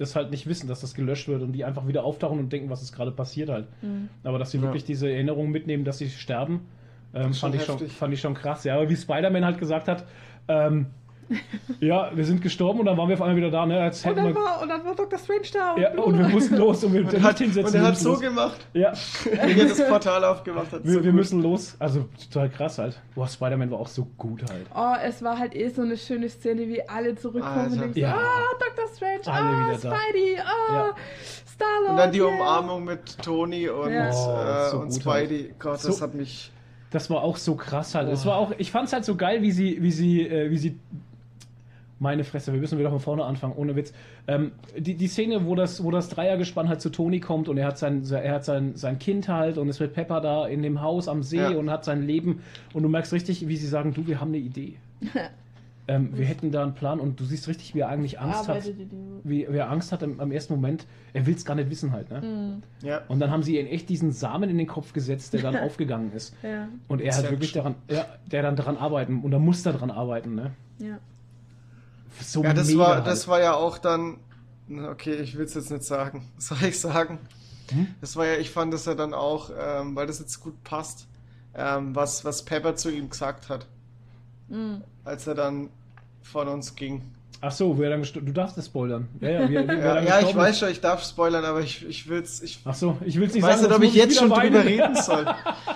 das 0.00 0.16
halt 0.16 0.30
nicht 0.30 0.46
wissen, 0.46 0.66
dass 0.66 0.80
das 0.80 0.94
gelöscht 0.94 1.28
wird 1.28 1.42
und 1.42 1.52
die 1.52 1.64
einfach 1.64 1.86
wieder 1.86 2.04
auftauchen 2.04 2.38
und 2.38 2.52
denken, 2.52 2.70
was 2.70 2.82
ist 2.82 2.92
gerade 2.92 3.12
passiert 3.12 3.50
halt. 3.50 3.66
Mhm. 3.82 4.08
Aber 4.24 4.38
dass 4.38 4.50
sie 4.50 4.56
Ja. 4.56 4.64
wirklich 4.64 4.84
diese 4.84 5.10
Erinnerung 5.10 5.50
mitnehmen, 5.50 5.84
dass 5.84 5.98
sie 5.98 6.08
sterben, 6.08 6.66
ähm, 7.14 7.34
fand, 7.34 7.54
ich 7.54 7.64
schon, 7.64 7.78
fand 7.88 8.14
ich 8.14 8.20
schon 8.20 8.34
krass. 8.34 8.64
Ja, 8.64 8.76
aber 8.76 8.88
wie 8.88 8.96
Spider-Man 8.96 9.44
halt 9.44 9.58
gesagt 9.58 9.88
hat, 9.88 10.06
ähm, 10.48 10.86
ja, 11.80 12.10
wir 12.14 12.24
sind 12.24 12.42
gestorben 12.42 12.80
und 12.80 12.86
dann 12.86 12.96
waren 12.96 13.08
wir 13.08 13.14
auf 13.14 13.22
einmal 13.22 13.36
wieder 13.36 13.50
da, 13.50 13.64
ne? 13.66 13.80
Als 13.80 14.04
Und 14.04 14.16
dann, 14.16 14.26
wir, 14.26 14.34
war, 14.34 14.60
und 14.62 14.68
dann 14.68 14.84
war 14.84 14.94
Dr. 14.94 15.18
Strange 15.18 15.40
da. 15.52 15.76
ja, 15.76 15.92
und 16.02 16.18
wir 16.18 16.28
mussten 16.28 16.56
los 16.56 16.82
und 16.84 16.92
wir 16.92 17.00
und 17.04 17.12
der 17.12 17.22
hat, 17.22 17.38
hinsetzen. 17.38 17.66
und 17.66 17.74
er 17.74 17.88
hat 17.88 17.96
so 17.98 18.10
los. 18.10 18.20
gemacht, 18.20 18.66
Ja, 18.72 18.92
wie 19.24 19.30
er 19.60 19.68
das 19.68 19.86
Portal 19.88 20.24
aufgemacht 20.24 20.72
hat. 20.72 20.84
wir, 20.84 20.94
so 20.94 21.04
wir 21.04 21.12
müssen 21.12 21.42
los. 21.42 21.76
Also 21.78 22.08
total 22.32 22.48
krass 22.50 22.78
halt. 22.78 23.00
Boah, 23.14 23.28
Spider-Man 23.28 23.70
war 23.70 23.78
auch 23.80 23.88
so 23.88 24.06
gut 24.18 24.42
halt. 24.50 24.66
Oh, 24.74 24.94
es 25.04 25.22
war 25.22 25.38
halt 25.38 25.54
eh 25.54 25.68
so 25.68 25.82
eine 25.82 25.96
schöne 25.96 26.28
Szene, 26.28 26.66
wie 26.68 26.86
alle 26.88 27.14
zurückkommen 27.14 27.58
Alter. 27.58 27.72
und 27.72 27.80
denken 27.80 27.94
so, 27.94 28.00
Ja. 28.00 28.14
ah, 28.16 28.74
Dr. 28.76 28.88
Strange, 28.96 29.20
Alle 29.26 29.74
ah. 29.74 29.74
Spidey, 29.78 30.36
ah, 30.38 30.72
Ja. 30.74 30.94
Star-Lord. 31.46 31.90
Und 31.90 31.96
dann 31.96 32.12
die 32.12 32.18
yeah. 32.20 32.28
Umarmung 32.28 32.84
mit 32.84 33.18
Tony 33.22 33.68
und, 33.68 33.92
Ja. 33.92 34.10
Oh, 34.10 34.66
äh, 34.66 34.70
so 34.70 34.78
und 34.78 34.88
gut 34.90 35.00
Spidey. 35.02 35.54
Gott, 35.58 35.74
das 35.74 35.82
So- 35.82 36.00
hat 36.00 36.14
mich. 36.14 36.50
Das 36.92 37.08
war 37.08 37.22
auch 37.22 37.36
so 37.36 37.54
krass 37.54 37.94
halt. 37.94 38.08
Es 38.08 38.24
Boah. 38.24 38.30
war 38.30 38.36
auch, 38.38 38.52
ich 38.58 38.72
fand 38.72 38.88
es 38.88 38.92
halt 38.92 39.04
so 39.04 39.14
geil, 39.14 39.42
wie 39.42 39.52
sie, 39.52 39.80
wie 39.80 39.92
sie, 39.92 40.22
äh, 40.26 40.50
wie 40.50 40.58
sie. 40.58 40.76
Meine 42.02 42.24
Fresse, 42.24 42.52
wir 42.54 42.60
müssen 42.60 42.78
wieder 42.78 42.88
von 42.90 42.98
vorne 42.98 43.24
anfangen, 43.24 43.52
ohne 43.56 43.76
Witz. 43.76 43.92
Ähm, 44.26 44.52
die, 44.76 44.94
die 44.94 45.06
Szene, 45.06 45.44
wo 45.44 45.54
das, 45.54 45.84
wo 45.84 45.90
das 45.90 46.08
Dreiergespann 46.08 46.68
halt 46.68 46.80
zu 46.80 46.88
Toni 46.90 47.20
kommt 47.20 47.46
und 47.48 47.58
er 47.58 47.66
hat 47.66 47.76
sein, 47.78 48.02
er 48.10 48.34
hat 48.34 48.44
sein, 48.46 48.74
sein 48.74 48.98
Kind 48.98 49.28
halt 49.28 49.58
und 49.58 49.68
ist 49.68 49.80
mit 49.80 49.92
Pepper 49.92 50.22
da 50.22 50.46
in 50.46 50.62
dem 50.62 50.80
Haus 50.80 51.08
am 51.08 51.22
See 51.22 51.36
Ja. 51.36 51.50
und 51.50 51.70
hat 51.70 51.84
sein 51.84 52.02
Leben 52.02 52.40
und 52.72 52.82
du 52.84 52.88
merkst 52.88 53.12
richtig, 53.12 53.46
wie 53.48 53.56
sie 53.56 53.66
sagen, 53.66 53.92
du, 53.92 54.06
wir 54.06 54.18
haben 54.18 54.28
eine 54.28 54.38
Idee. 54.38 54.76
ähm, 55.88 56.16
wir 56.16 56.24
hätten 56.24 56.50
da 56.52 56.62
einen 56.62 56.72
Plan 56.74 57.00
und 57.00 57.20
du 57.20 57.24
siehst 57.24 57.48
richtig, 57.48 57.74
wie 57.74 57.80
er 57.80 57.90
eigentlich 57.90 58.18
Angst 58.18 58.48
hat. 58.48 58.56
Arbeitet 58.56 58.78
die- 58.78 58.96
Wie, 59.24 59.46
wie 59.50 59.56
er 59.58 59.70
Angst 59.70 59.92
hat 59.92 60.02
am, 60.02 60.20
am 60.20 60.32
ersten 60.32 60.54
Moment. 60.54 60.86
Er 61.12 61.26
will 61.26 61.34
es 61.34 61.44
gar 61.44 61.54
nicht 61.54 61.68
wissen 61.68 61.92
halt. 61.92 62.10
Ne? 62.10 62.20
Mhm. 62.22 62.86
Ja. 62.86 63.02
Und 63.08 63.20
dann 63.20 63.30
haben 63.30 63.42
sie 63.42 63.58
ihm 63.58 63.66
echt 63.66 63.90
diesen 63.90 64.10
Samen 64.12 64.48
in 64.48 64.56
den 64.56 64.66
Kopf 64.66 64.94
gesetzt, 64.94 65.34
der 65.34 65.42
dann 65.42 65.56
aufgegangen 65.62 66.12
ist. 66.14 66.34
Ja, 66.42 66.68
Und 66.88 67.02
er 67.02 67.14
hat 67.14 67.30
wirklich 67.30 67.52
daran, 67.52 67.74
ja, 67.90 68.06
der 68.32 68.40
dann 68.42 68.56
daran 68.56 68.78
arbeiten 68.78 69.20
und 69.22 69.32
er 69.34 69.38
muss 69.38 69.62
da 69.62 69.72
dran 69.72 69.90
arbeiten, 69.90 70.34
ne? 70.34 70.52
ja. 70.78 70.98
So 72.20 72.42
Ja, 72.42 72.52
das 72.52 72.68
mega 72.68 72.78
war, 72.80 72.94
halt. 72.96 73.06
das 73.06 73.28
war 73.28 73.40
ja 73.40 73.54
auch 73.54 73.78
dann. 73.78 74.18
Okay, 74.68 75.14
ich 75.16 75.36
will 75.36 75.44
es 75.46 75.54
jetzt 75.54 75.70
nicht 75.70 75.84
sagen. 75.84 76.28
Was 76.36 76.46
soll 76.48 76.62
ich 76.68 76.78
sagen? 76.78 77.18
Hm? 77.70 77.94
Das 78.00 78.16
war 78.16 78.26
ja, 78.26 78.36
ich 78.36 78.50
fand 78.50 78.72
das 78.74 78.84
ja 78.86 78.94
dann 78.94 79.14
auch, 79.14 79.50
ähm, 79.56 79.94
weil 79.96 80.06
das 80.06 80.18
jetzt 80.18 80.40
gut 80.40 80.62
passt, 80.64 81.06
ähm, 81.54 81.94
was, 81.94 82.24
was 82.24 82.44
Pepper 82.44 82.74
zu 82.76 82.90
ihm 82.90 83.08
gesagt 83.10 83.48
hat, 83.48 83.66
Mhm. 84.48 84.82
als 85.04 85.26
er 85.28 85.34
dann 85.36 85.70
von 86.22 86.48
uns 86.48 86.74
ging. 86.74 87.02
Ach 87.42 87.52
so, 87.52 87.78
wer 87.78 87.88
dann 87.90 88.00
gestorben 88.00 88.26
Du 88.26 88.32
darfst 88.32 88.58
es 88.58 88.66
spoilern. 88.66 89.08
Ja, 89.20 89.30
ja, 89.30 89.48
wer, 89.48 89.66
wer 89.68 89.78
Ja, 89.78 90.02
ja 90.02 90.20
ich 90.20 90.34
weiß 90.36 90.58
schon, 90.58 90.68
ich 90.70 90.80
darf 90.80 91.02
spoilern, 91.02 91.44
aber 91.44 91.60
ich, 91.60 91.86
ich 91.88 92.06
will's. 92.08 92.42
Ich 92.42 92.60
Ach 92.64 92.74
so, 92.74 92.98
ich 93.04 93.18
will 93.18 93.28
es 93.28 93.34
nicht 93.34 93.42
weiß 93.42 93.60
sagen. 93.60 93.68
nicht, 93.72 93.76
ob 93.78 93.82
ich 93.82 93.94
jetzt 93.94 94.18
schon 94.18 94.28
wieder 94.30 94.40
drüber 94.42 94.58
weinen. 94.58 94.68
reden 94.68 94.94
soll. 94.96 95.26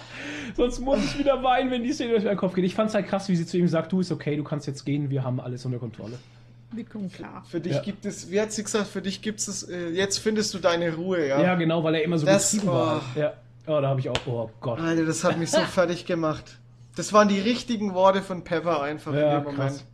Sonst 0.57 0.81
muss 0.81 1.03
ich 1.05 1.19
wieder 1.19 1.43
weinen, 1.43 1.71
wenn 1.71 1.83
die 1.83 1.93
Szene 1.93 2.13
durch 2.13 2.25
meinen 2.25 2.37
Kopf 2.37 2.55
geht. 2.55 2.65
Ich 2.65 2.75
fand 2.75 2.89
es 2.91 2.95
halt 2.95 3.09
krass, 3.09 3.29
wie 3.29 3.37
sie 3.37 3.47
zu 3.47 3.57
ihm 3.59 3.67
sagt, 3.67 3.91
du 3.93 4.01
ist 4.01 4.13
okay, 4.13 4.37
du 4.37 4.45
kannst 4.45 4.67
jetzt 4.67 4.85
gehen, 4.85 5.11
wir 5.11 5.25
haben 5.25 5.41
alles 5.41 5.65
unter 5.65 5.79
Kontrolle. 5.79 6.19
Wir 6.73 6.85
kommen 6.85 7.11
klar. 7.11 7.45
Für 7.49 7.61
dich 7.61 7.73
Ja. 7.75 7.81
gibt 7.83 8.05
es, 8.05 8.31
wie 8.31 8.41
hat 8.41 8.53
sie 8.53 8.63
gesagt, 8.63 8.87
für 8.89 9.01
dich 9.03 9.23
gibt 9.23 9.41
es, 9.41 9.63
äh, 9.65 9.89
jetzt 9.91 10.19
findest 10.19 10.53
du 10.55 10.59
deine 10.59 10.95
Ruhe, 10.95 11.27
ja. 11.29 11.41
Ja, 11.41 11.55
genau, 11.55 11.83
weil 11.85 11.95
er 11.97 12.03
immer 12.05 12.19
so 12.19 12.27
Das- 12.27 12.51
getrieben 12.53 12.73
war. 12.73 13.01
oh. 13.17 13.19
Ja. 13.19 13.33
oh, 13.69 13.81
da 13.81 13.89
habe 13.89 14.01
ich 14.01 14.09
auch, 14.11 14.17
oh 14.27 14.51
Gott. 14.61 14.81
Alter, 14.81 15.05
das 15.07 15.25
hat 15.25 15.39
mich 15.39 15.51
so 15.51 15.61
fertig 15.73 16.05
gemacht. 16.05 16.59
Das 16.97 17.13
waren 17.13 17.29
die 17.29 17.41
richtigen 17.41 17.95
Worte 17.95 18.23
von 18.23 18.45
Pepper 18.45 18.83
einfach 18.83 19.13
Ja, 19.15 19.21
in 19.39 19.45
dem 19.45 19.45
Moment. 19.45 19.57
krass. 19.59 19.85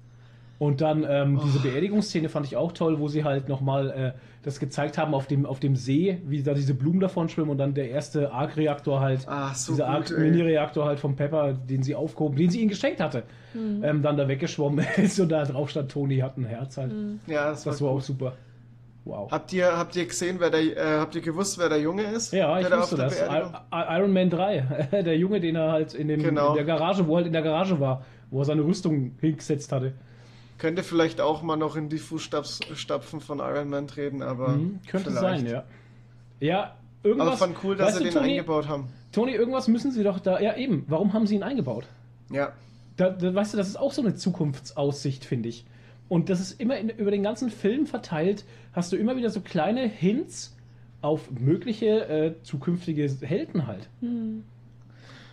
Und 0.60 0.82
dann 0.82 1.06
ähm, 1.08 1.40
diese 1.42 1.58
Oh. 1.58 1.62
Beerdigungsszene 1.62 2.28
fand 2.28 2.44
ich 2.44 2.54
auch 2.56 2.72
toll, 2.72 3.00
wo 3.00 3.08
sie 3.08 3.24
halt 3.24 3.48
nochmal 3.48 3.90
äh, 3.90 4.12
das 4.42 4.60
gezeigt 4.60 4.98
haben 4.98 5.14
auf 5.14 5.26
dem, 5.26 5.46
auf 5.46 5.58
dem 5.58 5.74
See, 5.74 6.18
wie 6.26 6.42
da 6.42 6.52
diese 6.52 6.74
Blumen 6.74 7.00
davon 7.00 7.30
schwimmen 7.30 7.48
und 7.50 7.56
dann 7.56 7.72
der 7.72 7.88
erste 7.88 8.30
Arc-Reaktor 8.30 9.00
halt, 9.00 9.26
Ah, 9.26 9.54
so 9.54 9.72
dieser. 9.72 9.88
Arc-Mini-Reaktor 9.88 10.84
halt 10.84 11.00
vom 11.00 11.16
Pepper, 11.16 11.54
den 11.54 11.82
sie 11.82 11.94
aufgehoben, 11.94 12.36
den 12.36 12.50
sie 12.50 12.60
ihnen 12.60 12.68
geschenkt 12.68 13.00
hatte, 13.00 13.22
Mhm. 13.54 13.82
ähm, 13.82 14.02
dann 14.02 14.18
da 14.18 14.28
weggeschwommen 14.28 14.84
ist 14.98 15.18
und 15.18 15.30
da 15.30 15.44
drauf 15.46 15.70
stand, 15.70 15.90
Toni 15.90 16.18
hat 16.18 16.36
ein 16.36 16.44
Herz 16.44 16.76
halt. 16.76 16.92
Ja, 17.26 17.48
das, 17.50 17.64
Das 17.64 17.80
war, 17.80 17.88
war 17.88 17.96
auch 17.96 18.00
super. 18.02 18.34
Wow. 19.06 19.30
Habt 19.32 19.54
ihr, 19.54 19.66
habt 19.78 19.96
ihr 19.96 20.04
gesehen, 20.04 20.36
wer 20.40 20.50
der, 20.50 20.60
äh, 20.60 20.98
habt 21.00 21.14
ihr 21.14 21.22
gewusst, 21.22 21.58
wer 21.58 21.70
der 21.70 21.80
Junge 21.80 22.02
ist? 22.02 22.34
Ja, 22.34 22.60
ich 22.60 22.70
wusste 22.70 22.96
das. 22.96 23.18
Iron 23.72 24.12
Man 24.12 24.28
3. 24.28 24.88
Der 25.04 25.16
Junge, 25.16 25.40
den 25.40 25.56
er 25.56 25.72
halt 25.72 25.94
in, 25.94 26.08
dem, 26.08 26.22
Genau. 26.22 26.50
in 26.50 26.56
der 26.56 26.64
Garage, 26.64 27.06
wo 27.06 27.12
er 27.14 27.16
halt 27.16 27.26
in 27.28 27.32
der 27.32 27.40
Garage 27.42 27.80
war, 27.80 28.04
wo 28.30 28.40
er 28.40 28.44
seine 28.44 28.60
Rüstung 28.62 29.12
hingesetzt 29.20 29.72
hatte. 29.72 29.94
Könnte 30.60 30.82
vielleicht 30.82 31.22
auch 31.22 31.40
mal 31.40 31.56
noch 31.56 31.74
in 31.74 31.88
die 31.88 31.96
Fußstapfen 31.96 33.20
von 33.22 33.38
Iron 33.38 33.70
Man 33.70 33.88
treten, 33.88 34.20
aber. 34.20 34.50
Mhm, 34.50 34.80
könnte 34.86 35.10
vielleicht. 35.10 35.46
sein, 35.46 35.46
ja. 35.46 35.64
Ja, 36.38 36.76
irgendwas. 37.02 37.28
Aber 37.28 37.36
fand 37.38 37.56
cool, 37.64 37.76
dass 37.76 37.94
sie 37.94 38.00
du, 38.00 38.04
den 38.04 38.12
Toni, 38.12 38.28
eingebaut 38.32 38.68
haben. 38.68 38.88
Toni, 39.10 39.32
irgendwas 39.32 39.68
müssen 39.68 39.90
sie 39.90 40.02
doch 40.02 40.18
da. 40.20 40.38
Ja, 40.38 40.56
eben. 40.56 40.84
Warum 40.86 41.14
haben 41.14 41.26
sie 41.26 41.34
ihn 41.34 41.42
eingebaut? 41.42 41.86
Ja. 42.30 42.52
Da, 42.98 43.08
da, 43.08 43.34
weißt 43.34 43.54
du, 43.54 43.56
das 43.56 43.68
ist 43.68 43.78
auch 43.78 43.92
so 43.92 44.02
eine 44.02 44.14
Zukunftsaussicht, 44.16 45.24
finde 45.24 45.48
ich. 45.48 45.64
Und 46.10 46.28
das 46.28 46.40
ist 46.40 46.60
immer 46.60 46.76
in, 46.76 46.90
über 46.90 47.10
den 47.10 47.22
ganzen 47.22 47.48
Film 47.48 47.86
verteilt, 47.86 48.44
hast 48.74 48.92
du 48.92 48.96
immer 48.96 49.16
wieder 49.16 49.30
so 49.30 49.40
kleine 49.40 49.88
Hints 49.88 50.54
auf 51.00 51.30
mögliche 51.30 52.06
äh, 52.06 52.34
zukünftige 52.42 53.08
Helden 53.22 53.66
halt. 53.66 53.88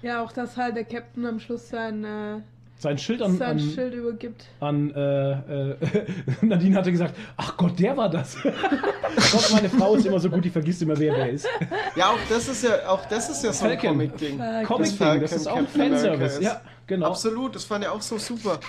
Ja, 0.02 0.24
auch 0.24 0.32
dass 0.32 0.56
halt 0.56 0.78
der 0.78 0.86
Captain 0.86 1.26
am 1.26 1.42
Schluss 1.42 1.68
sein, 1.68 2.06
äh, 2.06 2.40
Sein 2.80 2.98
Schild 3.00 3.24
an, 3.24 3.38
sein 3.38 3.52
an, 3.52 3.60
Schild 3.60 3.94
übergibt. 3.96 4.46
an 4.60 4.94
äh, 4.94 5.32
äh, 5.32 5.76
Nadine 6.42 6.76
hatte 6.76 6.92
gesagt, 6.92 7.16
ach 7.36 7.58
Gott, 7.58 7.80
der 7.80 7.98
war 7.98 8.08
das. 8.10 8.38
Gott, 8.44 9.50
meine 9.52 9.70
Frau 9.70 9.96
ist 9.96 10.06
immer 10.06 10.20
so 10.20 10.30
gut, 10.30 10.46
die 10.46 10.50
vergisst 10.52 10.84
immer, 10.84 10.98
wer 11.00 11.16
wer 11.16 11.30
ist. 11.32 11.48
Ja, 11.96 12.10
auch 12.12 12.20
das 12.30 12.48
ist 12.48 12.64
ja, 12.64 12.88
auch 12.88 13.04
das 13.06 13.30
ist 13.30 13.44
ja 13.44 13.52
so 13.52 13.66
ein. 13.66 13.80
Comic-Ding. 13.80 14.40
Comic-Ding, 14.66 15.22
das 15.22 15.32
ist 15.32 15.48
auch 15.48 15.58
America 15.58 15.80
Fanservice. 15.80 16.40
Ja, 16.42 16.62
genau. 16.86 17.08
Absolut, 17.08 17.56
das 17.56 17.64
fand 17.64 17.84
ich 17.84 17.90
auch 17.90 18.02
so 18.02 18.18
super. 18.20 18.60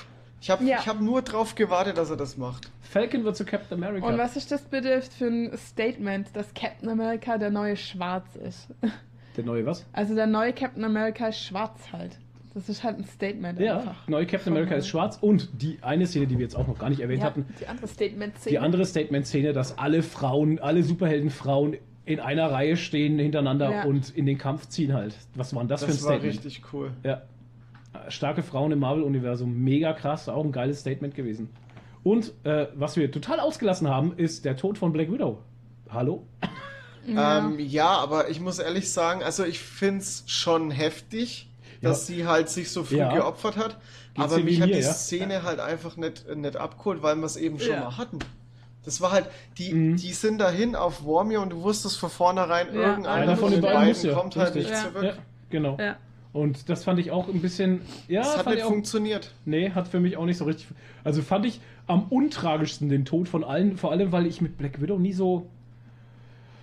Ich 0.40 0.48
habe 0.50 0.64
Ja. 0.64 0.78
ich 0.80 0.86
hab 0.86 1.00
nur 1.00 1.20
drauf 1.20 1.54
gewartet, 1.54 1.98
dass 1.98 2.08
er 2.10 2.16
das 2.16 2.36
macht. 2.38 2.70
Falcon 2.80 3.24
wird 3.24 3.36
zu 3.36 3.44
Captain 3.44 3.76
America. 3.82 4.06
Und 4.06 4.16
was 4.16 4.36
ist 4.36 4.50
das 4.50 4.62
bitte 4.62 5.02
für 5.02 5.26
ein 5.26 5.54
Statement, 5.58 6.28
dass 6.34 6.54
Captain 6.54 6.88
America 6.88 7.36
der 7.36 7.50
neue 7.50 7.76
Schwarz 7.76 8.36
ist? 8.36 8.68
Der 9.36 9.44
neue 9.44 9.66
was? 9.66 9.84
Also 9.92 10.14
der 10.14 10.26
neue 10.26 10.52
Captain 10.54 10.84
America 10.84 11.26
ist 11.28 11.40
schwarz 11.42 11.78
halt. 11.92 12.16
Das 12.54 12.68
ist 12.68 12.82
halt 12.82 12.98
ein 12.98 13.04
Statement 13.04 13.60
Ja, 13.60 13.78
einfach. 13.78 14.08
neue 14.08 14.26
Captain 14.26 14.52
America 14.52 14.74
ist 14.74 14.88
schwarz 14.88 15.18
und 15.20 15.50
die 15.62 15.78
eine 15.82 16.06
Szene, 16.06 16.26
die 16.26 16.36
wir 16.38 16.42
jetzt 16.44 16.56
auch 16.56 16.66
noch 16.66 16.78
gar 16.78 16.88
nicht 16.90 17.00
erwähnt 17.00 17.20
Ja, 17.20 17.26
hatten, 17.26 17.46
die 17.60 17.66
andere 17.66 17.86
Statement-Szene. 17.88 18.50
die 18.50 18.58
andere 18.58 18.84
Statement-Szene, 18.86 19.52
dass 19.52 19.78
alle 19.78 20.02
Frauen, 20.02 20.58
alle 20.58 20.82
Superheldenfrauen 20.82 21.76
in 22.06 22.20
einer 22.20 22.50
Reihe 22.50 22.76
stehen 22.76 23.18
hintereinander 23.18 23.70
Ja. 23.70 23.84
und 23.84 24.10
in 24.16 24.24
den 24.26 24.38
Kampf 24.38 24.68
ziehen 24.68 24.94
halt. 24.94 25.14
Was 25.34 25.54
war 25.54 25.62
denn 25.62 25.68
das, 25.68 25.80
für 25.84 25.86
ein 25.90 25.92
Das 25.92 26.02
war 26.04 26.12
Statement? 26.14 26.34
richtig 26.44 26.62
cool. 26.72 26.90
Ja. 27.04 27.22
Starke 28.08 28.42
Frauen 28.42 28.72
im 28.72 28.78
Marvel-Universum, 28.78 29.62
mega 29.62 29.92
krass, 29.92 30.28
auch 30.28 30.44
ein 30.44 30.52
geiles 30.52 30.80
Statement 30.80 31.14
gewesen. 31.14 31.50
Und 32.04 32.32
äh, 32.44 32.68
was 32.74 32.96
wir 32.96 33.10
total 33.12 33.40
ausgelassen 33.40 33.88
haben, 33.88 34.14
ist 34.16 34.44
der 34.46 34.56
Tod 34.56 34.78
von 34.78 34.92
Black 34.92 35.12
Widow. 35.12 35.38
Hallo? 35.90 36.26
Ja. 37.06 37.38
Ähm, 37.38 37.58
ja, 37.58 37.88
aber 37.88 38.28
ich 38.28 38.38
muss 38.38 38.58
ehrlich 38.58 38.90
sagen, 38.92 39.22
also 39.22 39.42
ich 39.42 39.60
find's 39.60 40.24
schon 40.26 40.70
heftig, 40.70 41.47
dass 41.82 42.06
sie 42.06 42.26
halt 42.26 42.48
sich 42.48 42.70
so 42.70 42.84
früh 42.84 42.96
Ja. 42.98 43.14
geopfert 43.14 43.56
hat. 43.56 43.78
Geht's 44.14 44.32
aber 44.32 44.42
mich 44.42 44.60
hat 44.60 44.68
mir, 44.68 44.76
die 44.76 44.82
ja? 44.82 44.92
Szene 44.92 45.42
halt 45.42 45.60
einfach 45.60 45.96
nicht, 45.96 46.26
nicht 46.34 46.56
abgeholt, 46.56 47.02
weil 47.02 47.16
wir 47.16 47.24
es 47.26 47.36
eben 47.36 47.58
schon 47.60 47.74
Ja. 47.74 47.80
mal 47.80 47.96
hatten. 47.98 48.18
Das 48.84 49.00
war 49.00 49.12
halt, 49.12 49.26
die, 49.58 49.72
Mhm. 49.74 49.96
die 49.96 50.12
sind 50.12 50.38
dahin 50.38 50.74
auf 50.74 51.04
Warmio 51.04 51.42
und 51.42 51.50
du 51.50 51.62
wusstest 51.62 51.98
von 51.98 52.08
vornherein, 52.10 52.68
Ja. 52.74 52.80
irgendeiner 52.80 53.22
Einer 53.22 53.36
von 53.36 53.50
den 53.52 53.60
beiden 53.60 53.94
ja. 54.02 54.14
kommt 54.14 54.34
halt 54.36 54.54
Richtig. 54.54 54.72
nicht 54.72 54.82
Ja. 54.84 54.90
zurück. 54.92 55.04
Ja, 55.04 55.12
genau. 55.50 55.76
ja. 55.78 55.96
Und 56.32 56.68
das 56.68 56.84
fand 56.84 56.98
ich 57.00 57.10
auch 57.10 57.28
ein 57.28 57.40
bisschen. 57.40 57.80
Ja, 58.06 58.20
Das 58.20 58.28
hat 58.30 58.36
fand 58.44 58.48
nicht 58.48 58.58
ich 58.58 58.64
auch, 58.64 58.68
funktioniert. 58.70 59.32
Nee, 59.44 59.70
hat 59.70 59.88
für 59.88 59.98
mich 60.00 60.16
auch 60.16 60.24
nicht 60.26 60.36
so 60.38 60.44
richtig. 60.44 60.68
Also 61.04 61.22
fand 61.22 61.46
ich 61.46 61.60
am 61.86 62.04
untragischsten 62.10 62.88
den 62.88 63.04
Tod 63.04 63.28
von 63.28 63.44
allen, 63.44 63.76
vor 63.76 63.90
allem 63.92 64.12
weil 64.12 64.26
ich 64.26 64.40
mit 64.40 64.56
Black 64.58 64.80
Widow 64.80 64.98
nie 64.98 65.12
so. 65.14 65.46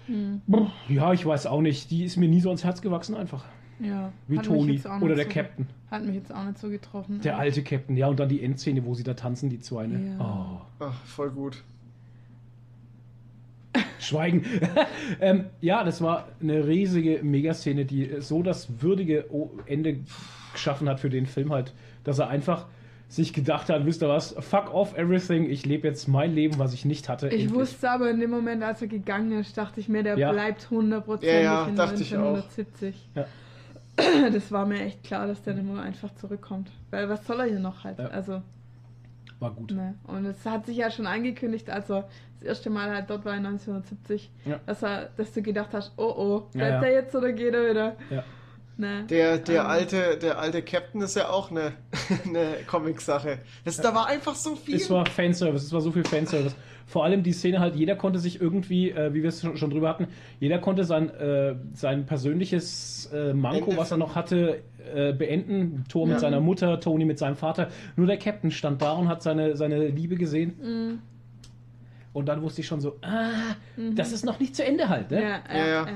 Hm. 0.07 0.41
Ja, 0.87 1.13
ich 1.13 1.25
weiß 1.25 1.47
auch 1.47 1.61
nicht. 1.61 1.89
Die 1.89 2.03
ist 2.05 2.15
mir 2.17 2.29
nie 2.29 2.41
so 2.41 2.49
ans 2.49 2.63
Herz 2.63 2.81
gewachsen, 2.81 3.15
einfach. 3.15 3.43
Ja. 3.79 4.11
Wie 4.27 4.37
Toni. 4.37 4.73
jetzt 4.73 4.87
auch 4.87 5.01
Oder 5.01 5.15
nicht 5.15 5.17
der 5.35 5.43
so- 5.43 5.47
Captain. 5.49 5.67
Hat 5.91 6.03
mich 6.05 6.15
jetzt 6.15 6.33
auch 6.33 6.43
nicht 6.43 6.57
so 6.57 6.69
getroffen. 6.69 7.21
Der 7.21 7.37
alte 7.37 7.63
Captain, 7.63 7.95
ja, 7.95 8.07
und 8.07 8.19
dann 8.19 8.27
die 8.29 8.43
Endszene, 8.43 8.83
wo 8.85 8.93
sie 8.95 9.03
da 9.03 9.13
tanzen, 9.13 9.49
die 9.49 9.59
zwei. 9.59 9.87
Ne? 9.87 10.15
Ja. 10.17 10.59
Oh. 10.79 10.83
Ach, 10.85 10.93
voll 11.05 11.29
gut. 11.31 11.63
Schweigen. 13.99 14.45
ähm, 15.21 15.45
ja, 15.61 15.83
das 15.83 16.01
war 16.01 16.27
eine 16.41 16.67
riesige 16.67 17.21
Megaszene, 17.23 17.85
die 17.85 18.15
so 18.19 18.43
das 18.43 18.81
würdige 18.81 19.25
Ende 19.65 19.97
geschaffen 20.53 20.87
hat 20.87 20.99
für 20.99 21.09
den 21.09 21.25
Film 21.25 21.51
halt, 21.51 21.73
dass 22.03 22.19
er 22.19 22.29
einfach 22.29 22.65
sich 23.07 23.33
gedacht 23.33 23.69
hat, 23.69 23.85
wisst 23.85 24.01
ihr 24.01 24.09
was, 24.09 24.35
fuck 24.39 24.73
off 24.73 24.97
everything, 24.97 25.49
ich 25.49 25.65
lebe 25.65 25.87
jetzt 25.87 26.07
mein 26.07 26.33
Leben, 26.33 26.57
was 26.57 26.73
ich 26.73 26.85
nicht 26.85 27.07
hatte. 27.07 27.27
Ich 27.27 27.43
endlich. 27.43 27.53
wusste 27.53 27.89
aber 27.89 28.09
in 28.09 28.19
dem 28.19 28.31
Moment, 28.31 28.63
als 28.63 28.81
er 28.81 28.87
gegangen 28.87 29.31
ist, 29.39 29.57
dachte 29.57 29.79
ich 29.79 29.87
mir, 29.89 30.03
der 30.03 30.17
Ja. 30.17 30.31
bleibt 30.31 30.69
hundertprozentig 30.69 31.29
Ja, 31.35 31.41
ja, 31.63 31.67
in 31.67 31.75
dachte 31.75 32.01
ich 32.01 32.15
auch. 32.17 32.35
1970. 32.35 32.95
Ja. 33.15 33.25
Das 34.33 34.51
war 34.51 34.65
mir 34.65 34.81
echt 34.81 35.03
klar, 35.03 35.27
dass 35.27 35.41
der 35.43 35.53
mehr 35.55 35.81
einfach 35.83 36.13
zurückkommt. 36.15 36.69
Weil 36.91 37.09
was 37.09 37.25
soll 37.25 37.39
er 37.39 37.45
hier 37.45 37.59
noch 37.59 37.83
halt? 37.83 37.99
Ja. 37.99 38.07
Also, 38.07 38.41
War 39.39 39.51
gut. 39.51 39.71
ne. 39.71 39.95
Und 40.07 40.25
es 40.25 40.45
hat 40.45 40.65
sich 40.65 40.77
ja 40.77 40.91
schon 40.91 41.07
angekündigt, 41.07 41.69
als 41.69 41.89
er 41.89 42.07
das 42.39 42.47
erste 42.47 42.69
Mal 42.69 42.89
halt 42.89 43.09
dort 43.09 43.25
war 43.25 43.33
in 43.35 43.45
1970, 43.45 44.29
Ja. 44.45 44.59
dass, 44.65 44.83
er, 44.83 45.09
dass 45.17 45.31
du 45.33 45.41
gedacht 45.41 45.69
hast, 45.73 45.93
oh 45.97 46.03
oh, 46.17 46.39
bleibt 46.51 46.55
Ja, 46.55 46.81
ja. 46.81 46.83
er 46.87 46.93
jetzt 46.93 47.15
oder 47.15 47.31
geht 47.33 47.53
er 47.53 47.69
wieder? 47.69 47.95
Ja. 48.09 48.23
Ne. 48.77 49.05
Der, 49.09 49.37
der, 49.37 49.61
Ähm, 49.61 49.67
alte, 49.67 50.17
der 50.17 50.37
alte 50.37 50.61
Captain 50.61 50.99
ist 51.01 51.15
ja 51.15 51.29
auch 51.29 51.49
eine, 51.49 51.71
eine 52.25 52.55
Comic-Sache. 52.67 53.39
Das- 53.63 53.77
Da 53.77 53.95
war 53.95 54.07
einfach 54.07 54.35
so 54.35 54.55
viel. 54.57 54.75
Es 54.75 54.89
war 54.89 55.05
Fanservice, 55.05 55.65
es 55.67 55.71
war 55.73 55.79
so 55.79 55.91
viel 55.93 56.03
Fanservice. 56.03 56.55
Vor 56.87 57.03
allem 57.03 57.23
die 57.23 57.31
Szene 57.33 57.59
halt, 57.59 57.75
jeder 57.75 57.95
konnte 57.95 58.19
sich 58.19 58.39
irgendwie, 58.39 58.91
äh, 58.91 59.13
wie 59.13 59.23
wir 59.23 59.29
es 59.29 59.41
schon, 59.41 59.57
schon 59.57 59.71
drüber 59.71 59.89
hatten, 59.89 60.07
jeder 60.39 60.59
konnte 60.59 60.83
sein, 60.83 61.09
äh, 61.09 61.55
sein 61.73 62.05
persönliches 62.05 63.09
äh, 63.13 63.33
Manko, 63.33 63.71
Ende 63.71 63.77
was 63.77 63.91
er 63.91 63.97
noch 63.97 64.15
hatte, 64.15 64.61
äh, 64.93 65.11
beenden. 65.13 65.83
Thor 65.89 66.05
mit 66.05 66.15
Ja. 66.15 66.19
seiner 66.19 66.39
Mutter, 66.41 66.79
Tony 66.79 67.05
mit 67.05 67.17
seinem 67.17 67.35
Vater. 67.37 67.69
Nur 67.95 68.05
der 68.05 68.17
Captain 68.17 68.51
stand 68.51 68.81
da 68.83 68.93
und 68.93 69.07
hat 69.07 69.23
seine, 69.23 69.55
seine 69.57 69.87
Liebe 69.87 70.15
gesehen. 70.15 70.53
Mhm. 70.61 70.99
Und 72.13 72.27
dann 72.29 72.41
wusste 72.43 72.61
ich 72.61 72.67
schon 72.67 72.79
so, 72.79 72.95
ah, 73.01 73.55
das 73.95 74.11
ist 74.13 74.23
noch 74.23 74.39
nicht 74.39 74.55
zu 74.55 74.63
Ende 74.63 74.87
halt. 74.87 75.11
Ne? 75.11 75.21
Ja, 75.21 75.29
ja, 75.51 75.57
Ja, 75.57 75.67
ja. 75.67 75.87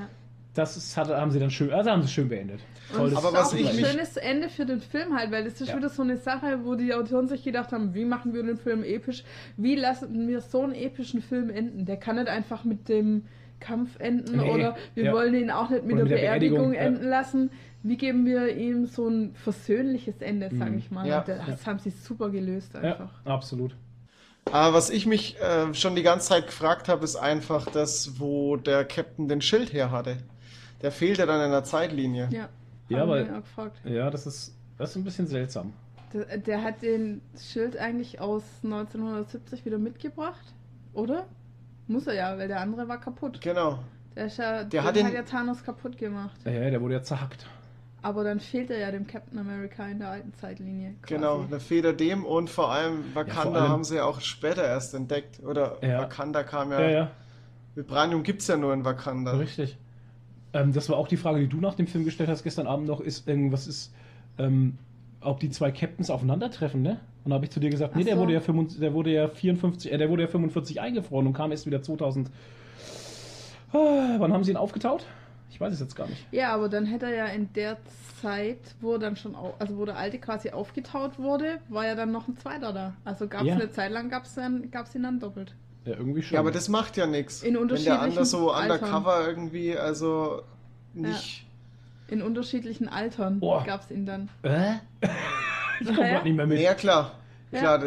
Ja. 0.60 0.64
Das 0.64 0.78
ist, 0.78 0.98
hat, 0.98 1.08
haben 1.10 1.32
sie 1.32 1.40
dann 1.40 1.52
schön, 1.52 1.72
also 1.72 1.90
haben 1.90 2.02
sie 2.04 2.10
schön 2.10 2.30
beendet. 2.30 2.60
Und 2.94 3.16
Aber 3.16 3.32
was 3.34 3.54
ist 3.54 3.60
auch 3.60 3.60
ich 3.60 3.70
ein 3.70 3.76
mich- 3.76 3.88
schönes 3.88 4.18
Ende 4.18 4.50
für 4.50 4.66
den 4.66 4.82
Film 4.82 5.16
halt, 5.16 5.32
weil 5.32 5.44
das 5.44 5.62
ist 5.62 5.70
Ja. 5.70 5.78
wieder 5.78 5.90
so 5.90 6.02
eine 6.02 6.18
Sache, 6.18 6.60
wo 6.64 6.76
die 6.76 6.94
Autoren 6.94 7.28
sich 7.28 7.44
gedacht 7.44 7.72
haben, 7.72 7.94
wie 7.94 8.06
machen 8.06 8.34
wir 8.34 8.44
den 8.44 8.58
Film 8.58 8.84
episch? 8.84 9.24
Wie 9.58 9.76
lassen 9.76 10.28
wir 10.28 10.42
so 10.42 10.64
einen 10.64 10.74
epischen 10.76 11.22
Film 11.22 11.50
enden? 11.50 11.86
Der 11.86 11.98
kann 11.98 12.16
nicht 12.16 12.28
einfach 12.28 12.64
mit 12.64 12.90
dem 12.90 13.26
Kampf 13.60 14.00
enden 14.00 14.38
Nee, 14.38 14.50
oder 14.52 14.76
wir 14.96 15.04
ja. 15.06 15.14
wollen 15.14 15.36
ihn 15.36 15.52
auch 15.52 15.70
nicht 15.70 15.84
mit 15.86 15.98
der 15.98 16.04
mit 16.04 16.12
der 16.12 16.16
Beerdigung, 16.18 16.72
Beerdigung, 16.72 16.74
ja. 16.74 16.80
enden 16.82 17.10
lassen. 17.10 17.52
Wie 17.84 17.98
geben 17.98 18.26
wir 18.26 18.56
ihm 18.56 18.86
so 18.86 19.08
ein 19.08 19.34
versöhnliches 19.36 20.22
Ende, 20.22 20.50
sage 20.58 20.72
Mhm. 20.72 20.78
ich 20.78 20.92
mal? 20.92 21.08
Ja. 21.08 21.22
Das 21.26 21.66
haben 21.68 21.80
sie 21.80 21.90
super 21.92 22.30
gelöst 22.30 22.76
einfach. 22.76 23.12
Ja, 23.26 23.34
absolut. 23.34 23.76
Aber 24.52 24.74
was 24.74 24.90
ich 24.90 25.06
mich 25.06 25.38
äh, 25.42 25.74
schon 25.76 25.96
die 25.96 26.02
ganze 26.04 26.30
Zeit 26.30 26.48
gefragt 26.48 26.88
habe, 26.90 27.04
ist 27.04 27.18
einfach 27.18 27.68
das, 27.70 28.20
wo 28.20 28.56
der 28.56 28.84
Captain 28.86 29.28
den 29.28 29.42
Schild 29.42 29.74
her 29.74 29.92
hatte. 29.92 30.18
Der 30.82 30.92
fehlte 30.92 31.26
dann 31.26 31.42
in 31.44 31.52
der 31.52 31.64
Zeitlinie. 31.64 32.30
Ja, 32.32 32.50
Ja, 32.90 33.00
haben 33.00 33.10
weil- 33.10 33.26
wir 33.28 33.34
auch 33.38 33.42
gefragt. 33.42 33.78
Ja, 33.84 34.10
das 34.10 34.26
ist, 34.28 34.56
das 34.78 34.92
ist 34.92 34.96
ein 34.96 35.04
bisschen 35.04 35.28
seltsam. 35.28 35.74
Der, 36.14 36.38
der 36.38 36.64
hat 36.64 36.82
den 36.82 37.22
Schild 37.40 37.78
eigentlich 37.78 38.20
aus 38.20 38.44
1970 38.64 39.66
wieder 39.66 39.78
mitgebracht, 39.78 40.54
oder? 40.94 41.26
Muss 41.88 42.08
er 42.08 42.14
ja, 42.16 42.38
weil 42.38 42.48
der 42.48 42.62
andere 42.62 42.88
war 42.88 43.00
kaputt. 43.00 43.42
Genau. 43.42 43.80
Der, 44.16 44.26
ist 44.26 44.38
ja, 44.38 44.64
Der 44.64 44.84
hat 44.84 44.96
den- 44.96 45.06
hat 45.06 45.14
ja 45.14 45.24
Thanos 45.24 45.64
kaputt 45.64 45.98
gemacht. 45.98 46.36
Ja, 46.46 46.52
der 46.70 46.82
wurde 46.82 46.96
ja 46.96 47.04
zerhackt. 47.04 47.46
Aber 48.02 48.24
dann 48.24 48.40
fehlt 48.40 48.70
er 48.72 48.80
ja 48.80 48.92
dem 48.92 49.06
Captain 49.06 49.38
America 49.38 49.86
in 49.88 50.00
der 50.00 50.10
alten 50.10 50.34
Zeitlinie. 50.34 50.96
Quasi. 51.02 51.16
Genau, 51.16 51.42
eine 51.44 51.60
Feder 51.60 51.92
dem 51.94 52.26
und 52.26 52.50
vor 52.50 52.72
allem 52.72 53.04
Wakanda 53.14 53.60
allem- 53.60 53.70
haben 53.72 53.84
sie 53.84 53.98
ja 53.98 54.06
auch 54.06 54.22
später 54.22 54.64
erst 54.64 54.94
entdeckt. 54.94 55.42
Oder 55.44 55.78
Ja. 55.86 56.00
Wakanda 56.00 56.44
kam 56.44 56.72
ja. 56.72 56.80
Ja, 56.80 56.90
ja, 56.90 57.12
Vibranium 57.76 58.24
gibt 58.24 58.42
es 58.42 58.48
ja 58.48 58.56
nur 58.58 58.74
in 58.74 58.86
Wakanda. 58.86 59.34
richtig. 59.34 59.78
Ähm, 60.54 60.74
das 60.74 60.90
war 60.90 60.98
auch 60.98 61.08
die 61.08 61.18
Frage, 61.18 61.40
die 61.42 61.48
du 61.48 61.58
nach 61.58 61.76
dem 61.76 61.88
Film 61.88 62.06
gestellt 62.06 62.30
hast 62.30 62.44
gestern 62.44 62.68
Abend 62.68 62.88
noch, 62.88 63.02
ist 63.02 63.28
irgendwas 63.28 63.68
ist, 63.68 63.94
ähm, 64.38 64.78
ob 65.22 65.40
die 65.40 65.50
zwei 65.50 65.72
Captains 65.72 66.10
aufeinandertreffen, 66.10 66.82
ne? 66.82 67.00
Und 67.26 67.32
da 67.32 67.36
habe 67.36 67.46
ich 67.46 67.52
zu 67.52 67.60
dir 67.60 67.70
gesagt, 67.70 67.96
nee, 67.96 68.02
Ach 68.04 68.06
der 68.06 68.16
so. 68.16 68.22
wurde 68.22 68.34
ja 68.34 68.40
55, 68.40 68.80
der 68.80 68.94
wurde 68.94 69.12
ja 69.14 69.28
54, 69.28 69.92
äh, 69.92 69.98
der 69.98 70.10
wurde 70.10 70.24
ja 70.24 70.28
45 70.28 70.80
eingefroren 70.82 71.28
und 71.28 71.34
kam 71.34 71.52
erst 71.52 71.66
wieder 71.66 71.82
2000. 71.82 72.30
Ah, 73.72 74.16
wann 74.18 74.34
haben 74.34 74.44
sie 74.44 74.52
ihn 74.52 74.58
aufgetaut? 74.58 75.06
Ich 75.52 75.60
weiß 75.60 75.74
es 75.74 75.80
jetzt 75.80 75.96
gar 75.96 76.08
nicht. 76.08 76.26
Ja, 76.32 76.54
aber 76.54 76.70
dann 76.70 76.86
hätte 76.86 77.06
er 77.08 77.16
ja 77.16 77.26
in 77.28 77.52
der 77.54 77.78
Zeit, 78.22 78.60
wo 78.82 78.98
dann 78.98 79.16
schon, 79.16 79.36
au 79.36 79.54
also 79.60 79.78
wo 79.78 79.86
der 79.86 79.98
alte 79.98 80.18
quasi 80.20 80.52
aufgetaut 80.52 81.20
wurde, 81.20 81.60
war 81.70 81.86
ja 81.86 81.96
dann 81.96 82.12
noch 82.12 82.28
ein 82.28 82.38
zweiter 82.38 82.72
da. 82.72 82.94
Also 83.04 83.28
gab 83.28 83.42
es 83.42 83.48
Ja. 83.48 83.56
eine 83.56 83.70
Zeit 83.72 83.92
lang, 83.92 84.10
gab 84.10 84.24
es 84.26 84.38
ihn 84.96 85.04
dann 85.04 85.20
doppelt. 85.20 85.54
Ja, 85.86 85.96
irgendwie 85.96 86.22
schon. 86.22 86.36
Ja, 86.36 86.40
aber 86.42 86.52
das 86.52 86.70
macht 86.70 86.98
ja 86.98 87.06
nichts. 87.08 87.42
In 87.42 87.48
Wenn 87.48 87.54
der 87.54 87.62
unterschiedlichen 87.62 88.00
anders 88.02 88.30
so 88.32 88.52
Altern. 88.52 88.80
undercover 88.80 89.28
irgendwie, 89.28 89.78
also 89.78 90.42
nicht. 90.94 91.46
In 92.08 92.22
unterschiedlichen 92.22 92.88
Altern 92.90 93.40
Boah. 93.40 93.64
gab 93.64 93.82
es 93.84 93.92
ihn 93.92 94.06
dann. 94.06 94.30
Äh? 94.44 94.74
ich 95.82 95.88
komme 95.88 96.00
Ja. 96.02 96.08
gerade 96.14 96.24
nicht 96.28 96.36
mehr 96.36 96.48
mit. 96.48 96.60
Ja, 96.60 96.74
klar. 96.74 97.14
Ja. 97.52 97.60
Klar, 97.60 97.80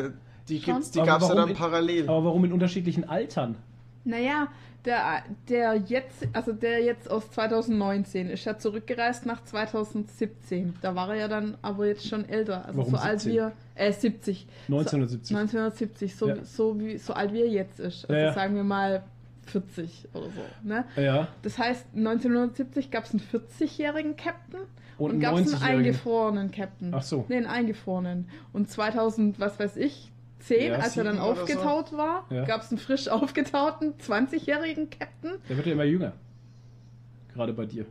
die, 0.49 0.59
gibt's, 0.61 0.91
die 0.93 1.01
gab 1.03 1.23
es 1.23 1.29
ja 1.29 1.35
dann 1.35 1.51
in- 1.51 1.57
parallel. 1.57 2.09
Aber 2.09 2.25
warum 2.25 2.45
in 2.45 2.53
unterschiedlichen 2.53 3.09
Altern? 3.09 3.57
Naja, 4.05 4.49
der, 4.85 5.23
der 5.49 5.77
jetzt, 5.77 6.27
also 6.33 6.53
der 6.53 6.83
jetzt 6.83 7.11
aus 7.11 7.31
2019 7.31 8.29
ist 8.31 8.45
ja 8.45 8.59
zurückgereist 8.59 9.27
nach 9.27 9.45
2017. 9.45 10.75
Da 10.83 10.95
war 10.95 11.11
er 11.11 11.15
ja 11.21 11.29
dann 11.29 11.57
aber 11.63 11.87
jetzt 11.87 12.07
schon 12.09 12.29
älter. 12.29 12.65
Also 12.67 12.79
Warum 12.79 12.91
so 12.93 12.97
alt 12.99 13.21
17? 13.21 13.33
wie 13.33 13.39
er, 13.39 13.53
äh, 13.75 13.93
70. 13.93 14.47
1970. 14.69 15.29
So, 15.29 15.35
1970, 15.37 16.17
so, 16.17 16.29
Ja. 16.29 16.45
so, 16.45 16.81
wie, 16.81 16.99
so 16.99 17.13
alt 17.13 17.33
wie 17.33 17.41
er 17.43 17.49
jetzt 17.49 17.81
ist. 17.81 18.05
Also 18.11 18.15
Ja, 18.21 18.33
sagen 18.33 18.55
wir 18.57 18.65
mal 18.65 19.03
40 19.47 20.09
oder 20.15 20.27
so. 20.27 20.69
Ne? 20.69 20.85
Ja. 20.97 21.29
Das 21.43 21.59
heißt, 21.59 21.87
1970 21.95 22.91
gab 22.91 23.05
es 23.05 23.11
einen 23.13 23.21
40-jährigen 23.21 24.17
Captain 24.17 24.61
Und 24.99 25.13
und, 25.13 25.21
gab 25.21 25.35
es 25.35 25.41
einen 25.41 25.49
90-jährigen. 25.49 25.79
eingefrorenen 25.79 26.51
Captain. 26.51 26.95
Ach 26.95 27.03
so. 27.03 27.25
Nee, 27.29 27.37
einen 27.39 27.47
eingefrorenen. 27.47 28.29
Und 28.53 28.71
2000, 28.71 29.41
was 29.41 29.59
weiß 29.59 29.77
ich, 29.79 30.12
10, 30.43 30.73
Ja, 30.73 30.79
als 30.79 30.97
er 30.97 31.05
dann 31.05 31.17
oder 31.21 31.25
so. 31.37 31.43
aufgetaut 31.43 31.93
war, 31.97 32.25
Ja. 32.31 32.45
gab 32.45 32.63
es 32.63 32.71
einen 32.71 32.79
frisch 32.79 33.09
aufgetauten 33.09 33.95
20-jährigen 33.99 34.91
Captain. 34.91 35.33
Der 35.49 35.57
wird 35.57 35.67
ja 35.67 35.73
immer 35.73 35.85
jünger. 35.85 36.13
Gerade 37.35 37.53
bei 37.53 37.67
dir. 37.67 37.87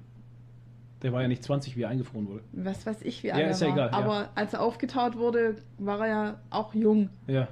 Der 1.02 1.12
war 1.14 1.22
ja 1.24 1.28
nicht 1.28 1.44
20, 1.44 1.76
wie 1.76 1.82
er 1.82 1.90
eingefroren 1.90 2.28
wurde. 2.28 2.42
Was 2.52 2.86
weiß 2.86 3.02
ich, 3.02 3.24
wie 3.24 3.28
Ja, 3.28 3.36
alt 3.36 3.44
er 3.46 3.52
ist 3.52 3.62
ja 3.62 3.68
war. 3.68 3.74
egal, 3.74 3.90
ja. 3.92 3.98
Aber 3.98 4.30
als 4.36 4.54
er 4.54 4.62
aufgetaut 4.62 5.18
wurde, 5.18 5.56
war 5.80 6.00
er 6.02 6.08
ja 6.08 6.40
auch 6.52 6.74
jung. 6.76 7.10
Ja. 7.28 7.48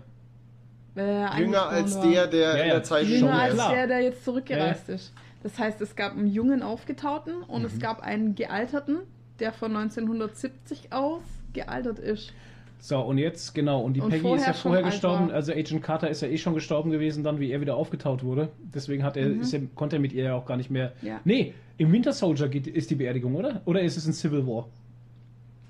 er 0.96 1.40
Jünger 1.40 1.68
als 1.70 1.96
war. 1.96 2.06
der, 2.08 2.28
der 2.28 2.40
Ja, 2.42 2.52
in 2.64 2.68
ja. 2.68 2.74
der 2.76 2.84
Zeit 2.84 3.06
Schon, 3.06 3.14
Jünger 3.16 3.32
ja, 3.32 3.40
als 3.40 3.54
klar. 3.54 3.74
der, 3.74 3.88
der 3.88 4.02
jetzt 4.02 4.24
zurückgereist 4.26 4.90
ist. 4.90 5.14
Das 5.42 5.58
heißt, 5.58 5.80
es 5.82 5.96
gab 5.96 6.12
einen 6.18 6.28
jungen 6.28 6.62
Aufgetauten 6.62 7.42
und 7.44 7.62
Mhm. 7.62 7.68
es 7.68 7.80
gab 7.80 8.02
einen 8.02 8.36
gealterten, 8.36 8.98
der 9.40 9.54
von 9.54 9.72
1970 9.76 10.92
aus 10.92 11.22
gealtert 11.54 11.98
ist. 12.00 12.34
So, 12.82 13.00
und 13.02 13.18
jetzt, 13.18 13.54
genau, 13.54 13.82
und 13.82 13.94
die 13.94 14.02
Und 14.02 14.10
Peggy 14.10 14.36
ist 14.36 14.48
ja 14.48 14.54
vorher 14.54 14.84
alt 14.86 14.94
gestorben, 14.94 15.28
war. 15.28 15.36
also 15.36 15.52
Agent 15.52 15.84
Carter 15.84 16.10
ist 16.10 16.22
ja 16.22 16.30
eh 16.30 16.38
schon 16.38 16.54
gestorben 16.54 16.92
gewesen, 16.92 17.24
dann 17.26 17.40
wie 17.40 17.52
er 17.52 17.60
wieder 17.60 17.76
aufgetaut 17.76 18.24
wurde. 18.24 18.50
Deswegen 18.74 19.04
hat 19.04 19.18
er, 19.18 19.28
Mhm. 19.28 19.42
ist 19.42 19.54
er, 19.54 19.62
konnte 19.76 19.98
er 19.98 20.00
mit 20.00 20.14
ihr 20.14 20.24
ja 20.24 20.36
auch 20.36 20.46
gar 20.46 20.56
nicht 20.56 20.70
mehr. 20.72 20.94
Ja. 21.02 21.20
Nee, 21.26 21.54
im 21.78 21.92
Winter 21.92 22.14
Soldier 22.14 22.48
geht, 22.48 22.68
ist 22.68 22.90
die 22.90 22.96
Beerdigung, 22.96 23.36
oder? 23.36 23.62
Oder 23.66 23.82
ist 23.82 23.98
es 23.98 24.06
in 24.08 24.14
Civil 24.14 24.48
War? 24.48 24.68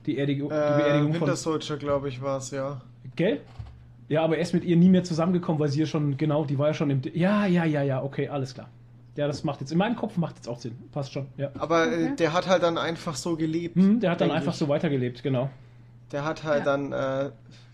Die, 0.06 0.18
Erdigung, 0.18 0.50
die 0.50 0.56
Äh, 0.56 0.78
Beerdigung 0.78 1.14
Winter 1.14 1.28
von. 1.28 1.36
Soldier, 1.36 1.78
glaube 1.78 2.10
ich, 2.10 2.22
war 2.22 2.38
es, 2.38 2.52
ja. 2.52 2.82
Gell? 3.16 3.42
Ja, 4.08 4.24
aber 4.24 4.38
er 4.38 4.42
ist 4.42 4.54
mit 4.54 4.64
ihr 4.64 4.76
nie 4.76 4.90
mehr 4.90 5.04
zusammengekommen, 5.04 5.60
weil 5.60 5.70
sie 5.70 5.80
ja 5.82 5.86
schon, 5.88 6.16
genau, 6.18 6.46
die 6.46 6.58
war 6.58 6.68
ja 6.68 6.74
schon 6.74 6.90
im. 6.90 7.02
Ja, 7.14 7.46
ja, 7.48 7.66
ja, 7.66 7.82
ja, 7.84 8.04
okay, 8.04 8.28
alles 8.28 8.54
klar. 8.54 8.70
Ja, 9.16 9.28
das 9.28 9.44
macht 9.44 9.60
jetzt, 9.62 9.72
in 9.72 9.78
meinem 9.78 9.96
Kopf 9.96 10.16
macht 10.18 10.36
jetzt 10.38 10.48
auch 10.48 10.60
Sinn. 10.60 10.74
Passt 10.92 11.12
schon, 11.12 11.26
ja. 11.38 11.50
Aber 11.58 11.88
äh, 11.92 12.06
Okay. 12.06 12.16
der 12.20 12.34
hat 12.34 12.48
halt 12.48 12.64
dann 12.64 12.78
einfach 12.78 13.16
so 13.16 13.36
gelebt. 13.36 13.76
Hm, 13.76 14.00
der 14.00 14.12
hat 14.12 14.22
dann 14.22 14.32
einfach 14.32 14.54
ich. 14.54 14.60
so 14.60 14.68
weitergelebt, 14.68 15.22
genau. 15.24 15.50
Der 16.12 16.26
hat 16.26 16.44
halt 16.44 16.66
Ja. 16.66 16.78
dann, 16.78 16.92
äh, 16.92 17.32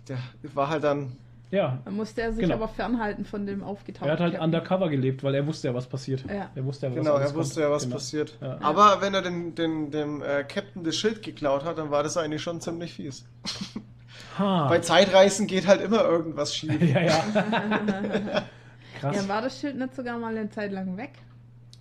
der 0.07 0.17
war 0.53 0.69
halt 0.69 0.83
dann, 0.83 1.13
Ja, 1.51 1.77
Dann 1.85 1.95
musste 1.95 2.21
er 2.23 2.33
sich 2.33 2.41
Genau. 2.41 2.55
aber 2.55 2.67
fernhalten 2.67 3.23
von 3.23 3.45
dem 3.45 3.63
Aufgetauten. 3.63 4.07
er 4.09 4.13
hat 4.13 4.19
halt 4.19 4.33
Captain. 4.33 4.45
undercover 4.55 4.89
gelebt, 4.89 5.23
weil 5.23 5.35
er 5.35 5.45
wusste 5.45 5.67
ja, 5.67 5.73
was 5.75 5.85
passiert. 5.87 6.25
Ja. 6.27 6.49
Er 6.53 6.65
wusste 6.65 6.87
ja, 6.87 6.91
was 6.91 6.97
genau, 6.97 7.15
er 7.17 7.33
wusste 7.35 7.53
kommt. 7.61 7.63
ja, 7.63 7.71
was 7.71 7.83
genau. 7.83 7.95
passiert. 7.95 8.37
Ja. 8.41 8.57
Aber 8.61 8.99
wenn 9.01 9.13
er 9.13 9.21
den, 9.21 9.53
den, 9.55 9.91
dem 9.91 10.21
äh, 10.23 10.43
Captain 10.43 10.83
das 10.83 10.95
Schild 10.97 11.21
geklaut 11.21 11.63
hat, 11.63 11.77
dann 11.77 11.91
war 11.91 12.01
das 12.03 12.17
eigentlich 12.17 12.41
schon 12.41 12.59
ziemlich 12.61 12.95
fies. 12.95 13.25
Ha. 14.39 14.67
Bei 14.69 14.79
Zeitreisen 14.79 15.45
geht 15.47 15.67
halt 15.67 15.81
immer 15.81 16.03
irgendwas 16.03 16.53
schief. 16.53 16.81
ja, 16.93 17.01
ja. 17.01 17.23
Krass. 18.99 19.15
Ja, 19.15 19.27
war 19.27 19.41
das 19.43 19.59
Schild 19.59 19.77
nicht 19.77 19.95
sogar 19.95 20.17
mal 20.17 20.35
eine 20.35 20.49
Zeit 20.49 20.71
lang 20.71 20.97
weg? 20.97 21.11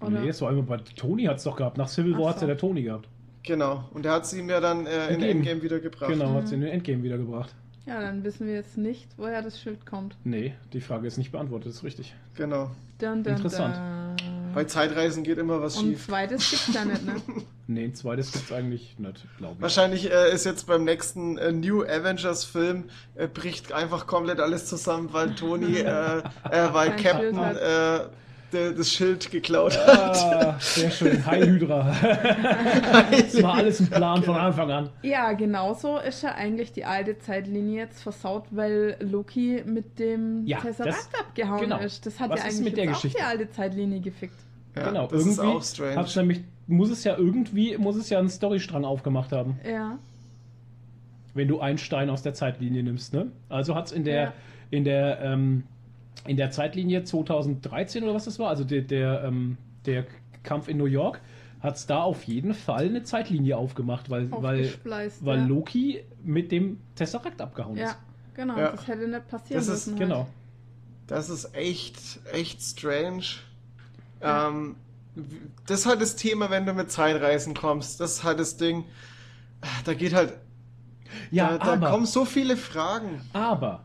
Oder? 0.01 0.21
Nee, 0.21 0.29
es 0.29 0.41
war 0.43 0.51
immer 0.53 0.63
bei 0.63 0.77
Tony 0.97 1.25
hat 1.25 1.39
es 1.39 1.45
doch 1.45 1.57
gehabt. 1.57 1.79
Nach 1.79 1.89
Civil 1.89 2.13
War 2.19 2.25
Ach 2.25 2.29
hat 2.31 2.37
es 2.37 2.43
ja 2.43 2.47
so. 2.47 2.47
der 2.49 2.59
Tony 2.59 2.83
gehabt. 2.83 3.09
Genau. 3.45 3.85
Und 3.93 4.07
er 4.07 4.13
hat 4.13 4.27
sie 4.27 4.39
ihm 4.41 4.49
ja 4.49 4.61
dann 4.61 4.87
äh, 4.87 5.15
in. 5.15 5.23
Endgame 5.23 5.63
wieder 5.63 5.79
gebracht. 5.81 6.11
Genau, 6.11 6.35
hat 6.35 6.45
es 6.45 6.51
Mhm. 6.51 6.55
in 6.57 6.61
den 6.63 6.71
Endgame 6.71 7.03
wiedergebracht. 7.03 7.55
Ja, 7.87 8.01
dann 8.01 8.25
wissen 8.25 8.47
wir 8.47 8.55
jetzt 8.55 8.79
nicht, 8.79 9.07
woher 9.19 9.43
das 9.43 9.61
Schild 9.61 9.85
kommt. 9.85 10.17
Nee, 10.25 10.55
die 10.73 10.81
Frage 10.81 11.07
ist 11.07 11.19
nicht 11.19 11.31
beantwortet, 11.33 11.71
ist 11.71 11.85
richtig. 11.85 12.15
Genau. 12.35 12.71
Dun, 12.99 13.23
dun, 13.23 13.35
Interessant. 13.35 13.77
dun. 13.77 14.53
Bei 14.55 14.65
Zeitreisen 14.65 15.23
geht 15.23 15.37
immer 15.37 15.61
was 15.61 15.77
Und 15.77 15.89
ein 15.89 15.91
schief. 15.93 16.07
zweites 16.07 16.49
gibt's 16.51 16.73
ja 16.73 16.85
nicht, 16.87 17.05
ne? 17.05 17.15
Nee, 17.67 17.85
ein 17.85 17.95
zweites 17.95 18.31
gibt 18.33 18.45
es 18.45 18.53
eigentlich 18.53 18.99
nicht, 18.99 19.27
glaube 19.39 19.55
ich. 19.57 19.63
Wahrscheinlich 19.63 20.11
äh, 20.11 20.33
ist 20.33 20.45
jetzt 20.45 20.67
beim 20.67 20.85
nächsten 20.85 21.39
äh, 21.39 21.51
New 21.51 21.83
Avengers 21.83 22.45
Film 22.45 22.85
äh, 23.17 23.27
bricht 23.27 23.73
einfach 23.73 24.07
komplett 24.07 24.39
alles 24.39 24.67
zusammen, 24.67 25.09
weil 25.13 25.35
Tony, 25.35 25.79
äh, 25.79 26.19
äh, 26.19 26.23
weil 26.73 26.95
Captain 26.97 27.37
äh, 27.39 28.01
der, 28.55 28.73
das 28.73 28.91
Schild 28.91 29.31
geklaut 29.31 29.77
hat. 29.87 30.17
Ah, 30.17 30.57
sehr 30.61 30.91
schön. 30.91 31.25
Heil 31.27 31.47
Hydra. 31.51 31.95
das 33.11 33.43
war 33.43 33.55
alles 33.55 33.81
ein 33.81 33.89
Plan 33.91 34.23
von 34.23 34.37
Anfang 34.37 34.71
an. 34.71 34.91
Ja, 35.03 35.33
genauso 35.33 35.99
ist 35.99 36.23
ja 36.23 36.35
eigentlich 36.35 36.73
die 36.73 36.85
alte 36.85 37.19
Zeitlinie 37.19 37.81
jetzt 37.83 38.03
versaut, 38.03 38.45
weil 38.51 38.97
Loki 39.01 39.63
mit 39.67 39.99
dem 39.99 40.47
Ja, 40.47 40.61
Tesseract 40.61 40.97
das- 41.13 41.21
abgehauen 41.21 41.61
genau. 41.61 41.79
ist. 41.81 42.07
Das 42.07 42.19
hat 42.21 42.31
Was 42.31 42.41
ja 42.41 42.47
ist 42.47 42.55
eigentlich 42.61 42.75
mit 42.77 42.77
der 42.85 42.93
auch 42.97 43.01
die 43.03 43.21
alte 43.23 43.51
Zeitlinie 43.51 44.01
gefickt. 44.01 44.39
Ja, 44.77 44.89
genau, 44.89 45.07
das 45.07 45.27
ist 45.27 45.39
irgendwie 45.39 45.57
auch 45.59 45.63
strange. 45.63 45.97
hat's 45.97 46.17
nämlich, 46.17 46.41
muss 46.67 46.91
es 46.91 47.05
ja 47.05 47.17
irgendwie, 47.17 47.77
muss 47.77 47.97
es 47.97 48.09
ja 48.11 48.19
einen 48.19 48.29
Storystrang 48.29 48.85
aufgemacht 48.85 49.31
haben, 49.33 49.59
Ja. 49.69 49.99
wenn 51.35 51.49
du 51.49 51.61
einen 51.61 51.79
Stein 51.79 52.11
aus 52.11 52.23
der 52.23 52.35
Zeitlinie 52.35 52.83
nimmst, 52.83 53.13
ne? 53.13 53.27
Also 53.49 53.75
hat 53.75 53.87
es 53.87 53.93
in 53.93 54.05
der, 54.05 54.15
Ja. 54.23 54.33
in 54.71 54.85
der, 54.85 55.21
ähm, 55.21 55.65
in 56.27 56.37
der 56.37 56.51
Zeitlinie 56.51 57.05
2013 57.05 58.03
oder 58.05 58.15
was 58.15 58.25
das 58.25 58.39
war, 58.39 58.49
also 58.49 58.65
der, 58.65 58.83
der, 58.83 59.25
ähm, 59.25 59.57
der 59.87 60.07
Kampf 60.43 60.69
in 60.69 60.77
New 60.79 60.85
York, 60.87 61.21
hat 61.61 61.77
es 61.77 61.87
da 61.87 62.03
auf 62.03 62.25
jeden 62.25 62.53
Fall 62.55 62.87
eine 62.89 63.03
Zeitlinie 63.05 63.57
aufgemacht, 63.57 64.11
weil, 64.11 64.31
weil, 64.31 64.71
weil 64.85 65.39
ja. 65.39 65.47
Loki 65.47 66.05
mit 66.23 66.53
dem 66.53 66.79
Tesseract 66.95 67.41
abgehauen 67.41 67.77
Ja, 67.77 67.91
ist. 67.91 67.97
genau. 68.35 68.59
Ja. 68.59 68.71
Das 68.73 68.87
hätte 68.87 69.09
nicht 69.09 69.29
passieren 69.29 69.61
Das 69.61 69.69
ist- 69.69 69.87
müssen. 69.87 69.99
Genau. 69.99 70.19
Halt. 70.19 70.27
Das 71.07 71.29
ist 71.31 71.55
echt, 71.55 71.99
echt 72.33 72.63
strange. 72.63 73.25
Ja. 74.23 74.49
Ähm, 74.49 74.77
das 75.67 75.81
ist 75.81 75.87
halt 75.87 76.01
das 76.01 76.17
Thema, 76.17 76.51
wenn 76.51 76.67
du 76.67 76.73
mit 76.73 76.91
Zeitreisen 76.91 77.55
kommst. 77.55 78.01
Das 78.01 78.13
ist 78.15 78.25
halt 78.25 78.39
das 78.41 78.57
Ding. 78.57 78.85
Da 79.85 79.95
geht 79.95 80.13
halt. 80.15 80.35
Ja, 81.31 81.53
da, 81.53 81.59
da 81.59 81.73
aber, 81.75 81.91
kommen 81.91 82.07
so 82.07 82.25
viele 82.25 82.57
Fragen. 82.57 83.21
aber 83.33 83.85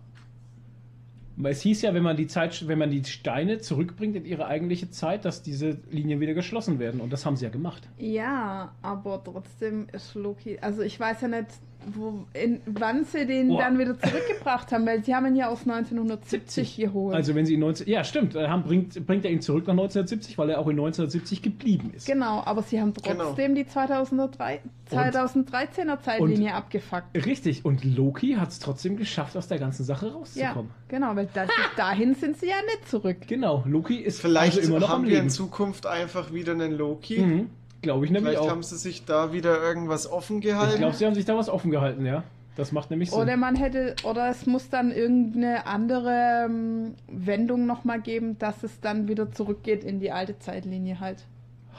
es 1.48 1.62
hieß 1.62 1.84
ja, 1.84 1.94
wenn 1.94 2.04
man 2.04 2.18
die 2.18 2.28
Zeit, 2.28 2.68
wenn 2.68 2.78
man 2.78 2.92
die 2.92 3.04
Steine 3.06 3.60
zurückbringt 3.60 4.16
in 4.16 4.26
ihre 4.26 4.48
eigentliche 4.48 4.90
Zeit, 4.90 5.24
dass 5.24 5.42
diese 5.42 5.78
Linien 5.90 6.20
wieder 6.20 6.34
geschlossen 6.34 6.80
werden. 6.80 7.00
Und 7.00 7.14
das 7.14 7.26
haben 7.26 7.38
sie 7.38 7.46
ja 7.46 7.52
gemacht. 7.52 7.88
Ja, 7.98 8.74
aber 8.82 9.24
trotzdem 9.24 9.88
ist 9.94 10.16
Loki. 10.16 10.60
Also 10.60 10.82
ich 10.82 11.00
weiß 11.00 11.22
ja 11.22 11.28
nicht, 11.30 11.48
wo, 11.86 12.26
in, 12.34 12.62
wann 12.66 13.06
sie 13.06 13.26
den 13.26 13.48
Boah. 13.50 13.60
dann 13.62 13.80
wieder 13.80 13.98
zurückgebracht 13.98 14.72
haben, 14.72 14.86
weil 14.86 15.04
sie 15.04 15.16
haben 15.16 15.26
ihn 15.28 15.36
ja 15.36 15.48
aus 15.50 15.62
1970 15.62 16.76
geholt. 16.78 17.16
Also 17.16 17.36
wenn 17.36 17.46
sie 17.46 17.54
in 17.56 17.62
19, 17.62 17.88
ja 17.88 18.04
stimmt, 18.04 18.36
äh, 18.36 18.48
haben, 18.48 18.64
bringt, 18.64 19.06
bringt 19.08 19.26
er 19.26 19.32
ihn 19.32 19.42
zurück 19.42 19.66
nach 19.68 19.74
1970, 19.74 20.38
weil 20.38 20.50
er 20.50 20.60
auch 20.60 20.68
in 20.68 20.78
1970 20.78 21.42
geblieben 21.42 21.92
ist. 21.96 22.06
genau, 22.06 22.42
aber 22.46 22.62
sie 22.64 22.80
haben 22.82 22.94
Genau. 22.94 23.24
trotzdem 23.26 23.56
die 23.56 23.66
2003, 23.66 24.60
2013er 24.92 26.00
Zeitlinie 26.02 26.54
abgefuckt. 26.54 27.16
Richtig, 27.26 27.66
und 27.66 27.84
Loki 27.84 28.34
hat 28.34 28.50
es 28.50 28.60
trotzdem 28.60 28.98
geschafft, 28.98 29.38
aus 29.38 29.48
der 29.48 29.60
ganzen 29.60 29.84
Sache 29.84 30.08
Ja, 30.08 30.14
rauszukommen. 30.14 30.72
genau, 30.88 31.16
weil 31.16 31.30
das, 31.34 31.50
dahin 31.78 32.16
sind 32.16 32.38
sie 32.38 32.48
ja 32.48 32.56
nicht 32.66 32.90
zurück. 32.90 33.18
Genau, 33.28 33.64
Loki 33.68 33.96
ist 33.98 34.22
Vielleicht 34.22 34.58
also 34.58 34.70
immer 34.72 34.80
noch 34.80 34.90
am 34.90 35.04
haben 35.04 35.08
wir 35.08 35.20
in. 35.22 35.30
Zukunft 35.30 35.86
einfach 35.86 36.34
wieder 36.34 36.54
einen 36.54 36.74
Loki. 36.78 37.20
Mhm, 37.22 37.50
glaube 37.82 38.06
ich 38.06 38.12
nämlich 38.12 38.34
Vielleicht 38.34 38.48
auch. 38.48 38.52
haben 38.52 38.64
sie 38.64 38.78
sich 38.78 39.06
da 39.06 39.34
wieder 39.34 39.62
irgendwas 39.62 40.12
offen 40.12 40.42
gehalten. 40.42 40.74
Ich 40.74 40.80
glaube, 40.80 40.96
sie 40.96 41.06
haben 41.06 41.16
sich 41.16 41.26
da 41.26 41.38
was 41.38 41.50
offen 41.50 41.72
gehalten, 41.72 42.06
ja. 42.06 42.24
Das 42.56 42.74
macht 42.74 42.90
nämlich 42.90 43.12
Sinn. 43.12 43.20
Oder 43.20 43.38
man 43.38 43.56
hätte, 43.56 43.96
oder 44.04 44.30
es 44.30 44.46
muss 44.46 44.70
dann 44.70 44.92
irgendeine 44.92 45.66
andere 45.66 46.46
ähm, 46.46 46.96
Wendung 47.08 47.66
nochmal 47.66 48.02
geben, 48.02 48.38
dass 48.38 48.64
es 48.64 48.82
dann 48.82 49.08
wieder 49.08 49.32
zurückgeht 49.32 49.84
in 49.84 50.02
die 50.02 50.12
alte 50.12 50.38
Zeitlinie 50.40 51.00
halt. 51.00 51.24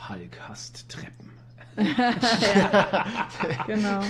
Hulk 0.09 0.41
hasst 0.49 0.89
Treppen. 0.89 1.40
Genau. 3.67 4.01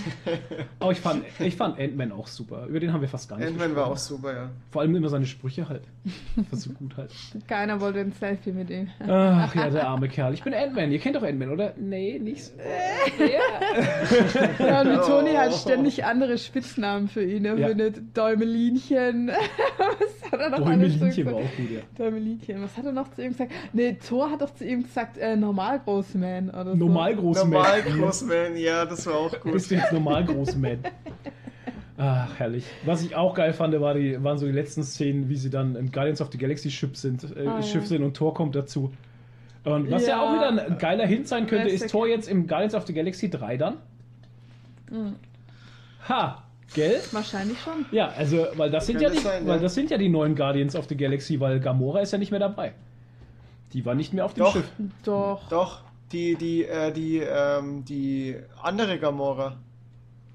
Aber 0.79 0.93
ich 0.93 1.01
fand, 1.01 1.23
ich 1.39 1.57
fand 1.57 1.79
Ant-Man 1.79 2.13
auch 2.13 2.27
super. 2.27 2.67
Über 2.67 2.81
den 2.81 2.93
haben 2.93 3.01
wir 3.01 3.09
fast 3.09 3.29
gar 3.29 3.39
nicht 3.39 3.49
Ant-Man 3.49 3.77
war 3.77 3.87
auch 3.89 3.97
super, 3.97 4.33
ja. 4.35 4.51
Vor 4.71 4.83
allem 4.83 4.95
immer 4.95 5.09
seine 5.09 5.27
Sprüche 5.27 5.69
halt. 5.69 5.83
Das 6.51 6.63
so 6.63 6.71
gut 6.73 6.97
halt. 6.97 7.11
Keiner 7.47 7.81
wollte 7.81 8.01
ein 8.01 8.13
Selfie 8.13 8.53
mit 8.53 8.71
ihm. 8.71 8.89
Ach 9.07 9.55
ja, 9.55 9.69
der 9.71 9.89
arme 9.89 10.09
Kerl. 10.09 10.35
Ich 10.35 10.43
bin 10.43 10.55
Ant-Man. 10.55 10.91
Ihr 10.93 10.99
kennt 10.99 11.17
doch 11.17 11.23
Ant-Man, 11.23 11.51
oder? 11.51 11.75
Nee, 11.79 12.19
nicht 12.19 12.45
so. 12.45 12.53
Ja, 14.65 14.81
und 14.83 14.91
Oh. 15.01 15.07
Toni 15.07 15.33
hat 15.35 15.53
ständig 15.55 16.05
andere 16.05 16.37
Spitznamen 16.39 17.09
für 17.09 17.23
ihn. 17.25 17.45
Er 17.45 17.57
Ja. 17.57 17.69
findet 17.69 18.17
Däumelinchen. 18.17 19.29
Was 19.79 20.33
hat 20.33 20.41
er 20.41 20.51
noch 20.51 20.67
alles 20.67 20.99
zu 20.99 21.07
ihm 21.07 21.11
Däumelinchen 21.11 21.25
gesagt? 21.25 21.27
war 21.27 21.35
auch 21.35 21.57
gut, 21.57 21.71
ja. 21.71 21.81
Däumelinchen. 21.99 22.63
Was 22.63 22.77
hat 22.77 22.85
er 22.87 22.93
noch 22.93 23.11
zu 23.13 23.23
ihm 23.23 23.33
gesagt? 23.33 23.53
Nee, 23.73 23.95
Thor 24.07 24.31
hat 24.31 24.43
doch 24.43 24.55
zu 24.55 24.65
ihm 24.65 24.83
gesagt, 24.83 25.19
äh, 25.19 25.37
normal 25.37 25.81
Großman 25.81 26.51
oder 26.51 26.73
so. 26.73 26.77
Normal 26.77 27.17
groß 27.17 27.45
Normal 27.51 27.83
Großman, 27.83 28.57
ja, 28.57 28.85
das 28.85 29.07
war 29.07 29.15
auch 29.15 29.41
gut. 29.41 29.53
Bist 29.53 29.71
du 29.71 29.75
jetzt 29.77 29.93
normal 29.93 30.25
groß 30.25 30.57
Man? 30.57 30.79
Ach, 31.99 32.31
herrlich. 32.39 32.65
Was 32.87 33.03
ich 33.03 33.15
auch 33.15 33.35
geil 33.35 33.53
fand, 33.53 33.79
war 33.79 33.93
die, 33.95 34.23
waren 34.25 34.39
so 34.39 34.47
die 34.47 34.53
letzten 34.53 34.83
Szenen, 34.83 35.29
wie 35.29 35.37
sie 35.37 35.51
dann 35.51 35.77
in 35.77 35.93
Guardians 35.93 36.23
of 36.23 36.31
the 36.33 36.39
Galaxy 36.39 36.71
Schiff 36.71 36.97
sind, 36.97 37.25
äh, 37.25 37.41
Ah, 37.47 37.57
ja. 37.57 37.63
Schiff 37.63 37.87
sind 37.87 38.03
und 38.03 38.17
Thor 38.17 38.33
kommt 38.33 38.55
dazu. 38.55 38.93
Und 39.65 39.91
was 39.91 40.07
ja, 40.07 40.17
Ja. 40.17 40.23
auch 40.23 40.33
wieder 40.35 40.67
ein 40.67 40.79
geiler 40.79 41.07
Hint 41.07 41.29
sein 41.29 41.47
könnte, 41.47 41.67
Wer 41.67 41.75
ist 41.75 41.91
Thor 41.91 42.09
jetzt 42.09 42.27
im 42.29 42.47
Guardians 42.47 42.75
of 42.75 42.87
the 42.87 42.95
Galaxy 42.95 43.29
3 43.29 43.59
dann? 43.59 43.77
Mhm. 44.91 45.17
Ha, 46.09 46.43
gell? 46.75 47.01
Wahrscheinlich 47.13 47.61
schon. 47.61 47.85
Ja, 47.93 48.09
also, 48.17 48.47
weil 48.57 48.71
das 48.71 48.87
sind 48.87 49.03
ja 49.03 49.11
die, 49.11 49.19
sein, 49.19 49.47
weil 49.47 49.57
ja. 49.57 49.63
das 49.63 49.75
sind 49.75 49.91
ja 49.91 49.99
die 49.99 50.09
neuen 50.09 50.35
Guardians 50.35 50.75
of 50.75 50.87
the 50.89 50.97
Galaxy, 50.97 51.39
weil 51.39 51.61
Gamora 51.61 52.01
ist 52.01 52.13
ja 52.13 52.19
nicht 52.19 52.31
mehr 52.31 52.41
dabei. 52.41 52.73
Die 53.75 53.85
war 53.85 53.95
nicht 53.95 54.15
mehr 54.15 54.25
auf 54.25 54.33
dem 54.33 54.45
Doch. 54.45 54.53
Schiff. 54.55 54.71
Doch. 55.05 55.49
Doch, 55.51 55.83
die, 56.13 56.35
die, 56.37 56.65
äh, 56.65 56.93
die, 56.93 57.19
ähm, 57.19 57.85
die 57.85 58.37
andere 58.63 58.99
Gamora, 58.99 59.57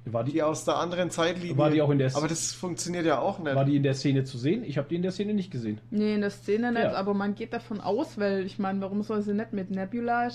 War 0.07 0.23
die, 0.23 0.33
die 0.33 0.43
aus 0.43 0.65
der 0.65 0.75
anderen 0.77 1.09
Zeitlinie. 1.09 1.57
War 1.57 1.71
die 1.71 1.81
auch 1.81 1.89
in 1.89 1.97
der- 1.97 2.15
Aber 2.15 2.27
das 2.27 2.53
funktioniert 2.53 3.07
ja 3.07 3.17
auch 3.19 3.39
nicht. 3.39 3.55
war 3.55 3.65
die 3.65 3.75
in 3.75 3.81
der 3.81 3.95
Szene 3.95 4.23
zu 4.23 4.37
sehen? 4.37 4.63
Ich 4.63 4.77
habe 4.77 4.87
die 4.87 4.95
in 4.97 5.01
der 5.01 5.11
Szene 5.11 5.33
nicht 5.33 5.49
gesehen. 5.49 5.81
Nee, 5.89 6.13
in 6.13 6.21
der 6.21 6.29
Szene 6.29 6.71
nicht, 6.71 6.83
Ja. 6.83 6.93
aber 6.93 7.15
man 7.15 7.33
geht 7.33 7.53
davon 7.53 7.81
aus, 7.81 8.19
weil 8.19 8.45
ich 8.45 8.59
meine, 8.59 8.79
warum 8.81 9.01
soll 9.01 9.23
sie 9.23 9.33
nicht 9.33 9.51
mit 9.51 9.71
Nebula 9.71 10.29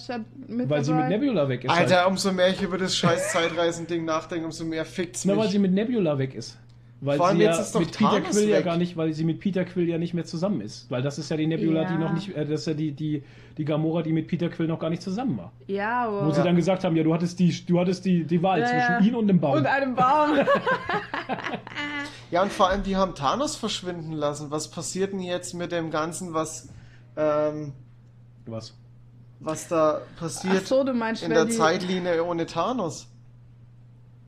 mit 0.49 0.69
Weil 0.69 0.83
sie 0.85 0.91
mit 0.93 1.03
dabei? 1.05 1.09
Nebula 1.17 1.49
weg 1.49 1.63
ist. 1.63 1.71
halt. 1.71 1.83
Alter, 1.93 2.09
umso 2.09 2.33
mehr 2.33 2.49
ich 2.49 2.61
über 2.63 2.79
das 2.79 2.97
scheiß 2.97 3.31
Zeitreisen-Ding 3.33 4.05
nachdenke, 4.05 4.45
umso 4.45 4.65
mehr 4.65 4.85
fickt's 4.85 5.25
Na, 5.25 5.35
mich. 5.35 5.45
weil 5.45 5.51
sie 5.51 5.61
mit 5.61 5.73
Nebula 5.73 6.19
weg 6.19 6.35
ist. 6.35 6.59
Weil 7.03 7.17
Vor 7.17 7.29
allem 7.29 7.39
sie 7.39 7.45
jetzt 7.45 7.57
ja 7.57 7.63
ist 7.63 7.75
doch 7.75 7.81
mit 7.81 7.93
Peter 7.97 8.11
Thanos 8.11 8.31
Quill 8.31 8.49
ja 8.51 8.57
weg. 8.59 8.65
gar 8.67 8.77
nicht, 8.77 8.95
weil 8.97 9.13
sie 9.15 9.25
mit 9.25 9.41
Peter 9.41 9.65
Quill 9.65 9.89
ja 9.89 9.97
nicht 9.97 10.13
mehr 10.13 10.27
zusammen 10.27 10.61
ist. 10.61 10.91
Weil 10.91 11.01
das 11.01 11.19
ist 11.19 11.31
ja 11.31 11.37
die 11.39 11.47
Nebula, 11.47 11.85
die 11.87 11.95
Ja. 11.95 11.99
noch 11.99 12.13
nicht, 12.13 12.37
äh, 12.37 12.45
das 12.45 12.61
ist 12.61 12.67
ja 12.67 12.75
die, 12.75 12.93
die, 12.93 13.23
die 13.57 13.65
Gamora, 13.65 14.03
die 14.03 14.13
mit 14.13 14.27
Peter 14.29 14.51
Quill 14.51 14.67
noch 14.67 14.79
gar 14.79 14.91
nicht 14.91 15.01
zusammen 15.01 15.39
war. 15.39 15.51
Ja, 15.67 16.05
aber. 16.05 16.27
Wo 16.27 16.31
sie 16.31 16.43
dann 16.43 16.57
gesagt 16.57 16.85
haben, 16.85 16.95
ja, 16.97 17.03
du 17.03 17.15
hattest 17.15 17.39
die, 17.39 17.55
du 17.65 17.81
hattest 17.81 18.05
die, 18.05 18.25
die 18.25 18.43
Wahl 18.43 18.61
Ja, 18.61 18.67
zwischen 18.67 18.93
ja. 18.93 19.01
ihm 19.01 19.15
und 19.15 19.29
dem 19.29 19.41
Baum. 19.41 19.55
Und 19.57 19.67
einem 19.67 19.95
Baum. 19.95 20.39
Ja, 22.31 22.43
und 22.43 22.53
vor 22.53 22.69
allem, 22.69 22.85
die 22.85 22.97
haben 22.97 23.15
Thanos 23.17 23.57
verschwinden 23.57 24.13
lassen. 24.13 24.51
Was 24.53 24.69
passiert 24.71 25.13
denn 25.13 25.21
jetzt 25.21 25.53
mit 25.53 25.73
dem 25.73 25.91
Ganzen, 25.91 26.33
was, 26.33 26.69
ähm, 27.17 27.73
Was? 28.47 28.75
was 29.41 29.67
da 29.67 30.01
Ach 30.17 30.21
passiert 30.21 30.67
so, 30.67 30.85
du 30.85 30.93
meinst, 30.95 31.25
in 31.25 31.31
der 31.31 31.47
die, 31.47 31.53
Zeitlinie 31.53 32.23
ohne 32.25 32.47
Thanos? 32.47 33.09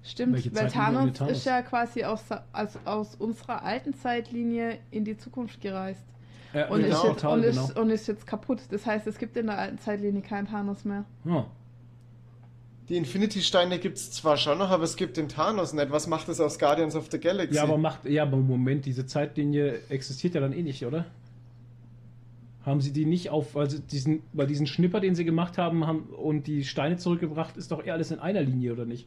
Stimmt, 0.05 0.55
weil 0.55 0.69
Thanos, 0.69 1.13
Thanos? 1.13 1.39
ist 1.39 1.47
ja 1.47 1.63
quasi 1.63 2.05
aus, 2.05 2.25
aus, 2.53 2.79
aus 2.85 3.15
unserer 3.15 3.63
alten 3.63 3.95
Zeitlinie 3.95 4.79
in 4.91 5.05
die 5.05 5.17
Zukunft 5.17 5.61
gereist. 5.61 6.05
Ja, 6.53 6.69
Und, 6.69 6.83
Genau, 6.83 6.97
ist 6.97 7.05
jetzt, 7.05 7.21
total, 7.21 7.39
und, 7.39 7.45
genau. 7.45 7.65
ist, 7.65 7.79
und 7.79 7.91
ist 7.91 8.07
jetzt 8.09 8.27
kaputt. 8.27 8.61
Das 8.71 8.85
heißt, 8.85 9.07
es 9.07 9.19
gibt 9.19 9.37
in 9.37 9.47
der 9.47 9.59
alten 9.59 9.79
Zeitlinie 9.79 10.23
keinen 10.23 10.49
Thanos 10.49 10.85
mehr. 10.85 11.05
Ja. 11.25 11.47
Die 12.89 12.97
Infinity-Steine 12.97 13.79
gibt 13.79 13.97
es 13.97 14.11
zwar 14.11 14.37
schon 14.37 14.59
noch, 14.59 14.71
aber 14.71 14.83
es 14.83 14.97
gibt 14.97 15.17
den 15.17 15.29
Thanos 15.29 15.73
nicht. 15.73 15.91
Was 15.91 16.09
macht 16.09 16.29
es 16.29 16.41
aus 16.41 16.59
Guardians 16.59 16.97
of 16.97 17.09
the 17.11 17.19
Galaxy? 17.19 17.55
ja, 17.55 17.63
aber 17.63 17.79
macht, 17.79 18.05
ja, 18.05 18.25
aber 18.25 18.37
Moment, 18.37 18.85
diese 18.85 19.07
Zeitlinie 19.07 19.79
existiert 19.89 20.35
ja 20.35 20.41
dann 20.41 20.53
eh 20.53 20.63
nicht, 20.63 20.85
oder? 20.85 21.07
Haben 22.67 22.81
sie 22.81 22.93
die 22.93 23.07
nicht 23.07 23.31
auf, 23.31 23.57
also 23.57 23.79
diesen, 23.79 24.23
bei 24.33 24.47
diesen 24.47 24.67
Schnipper, 24.67 25.01
den 25.01 25.15
sie 25.15 25.25
gemacht 25.25 25.59
haben, 25.59 25.87
haben 25.87 26.01
und 26.11 26.47
die 26.49 26.65
Steine 26.65 26.97
zurückgebracht, 26.97 27.57
ist 27.57 27.71
doch 27.71 27.85
eher 27.85 27.95
alles 27.95 28.11
in 28.11 28.19
einer 28.19 28.43
Linie, 28.43 28.73
oder 28.73 28.85
nicht? 28.85 29.07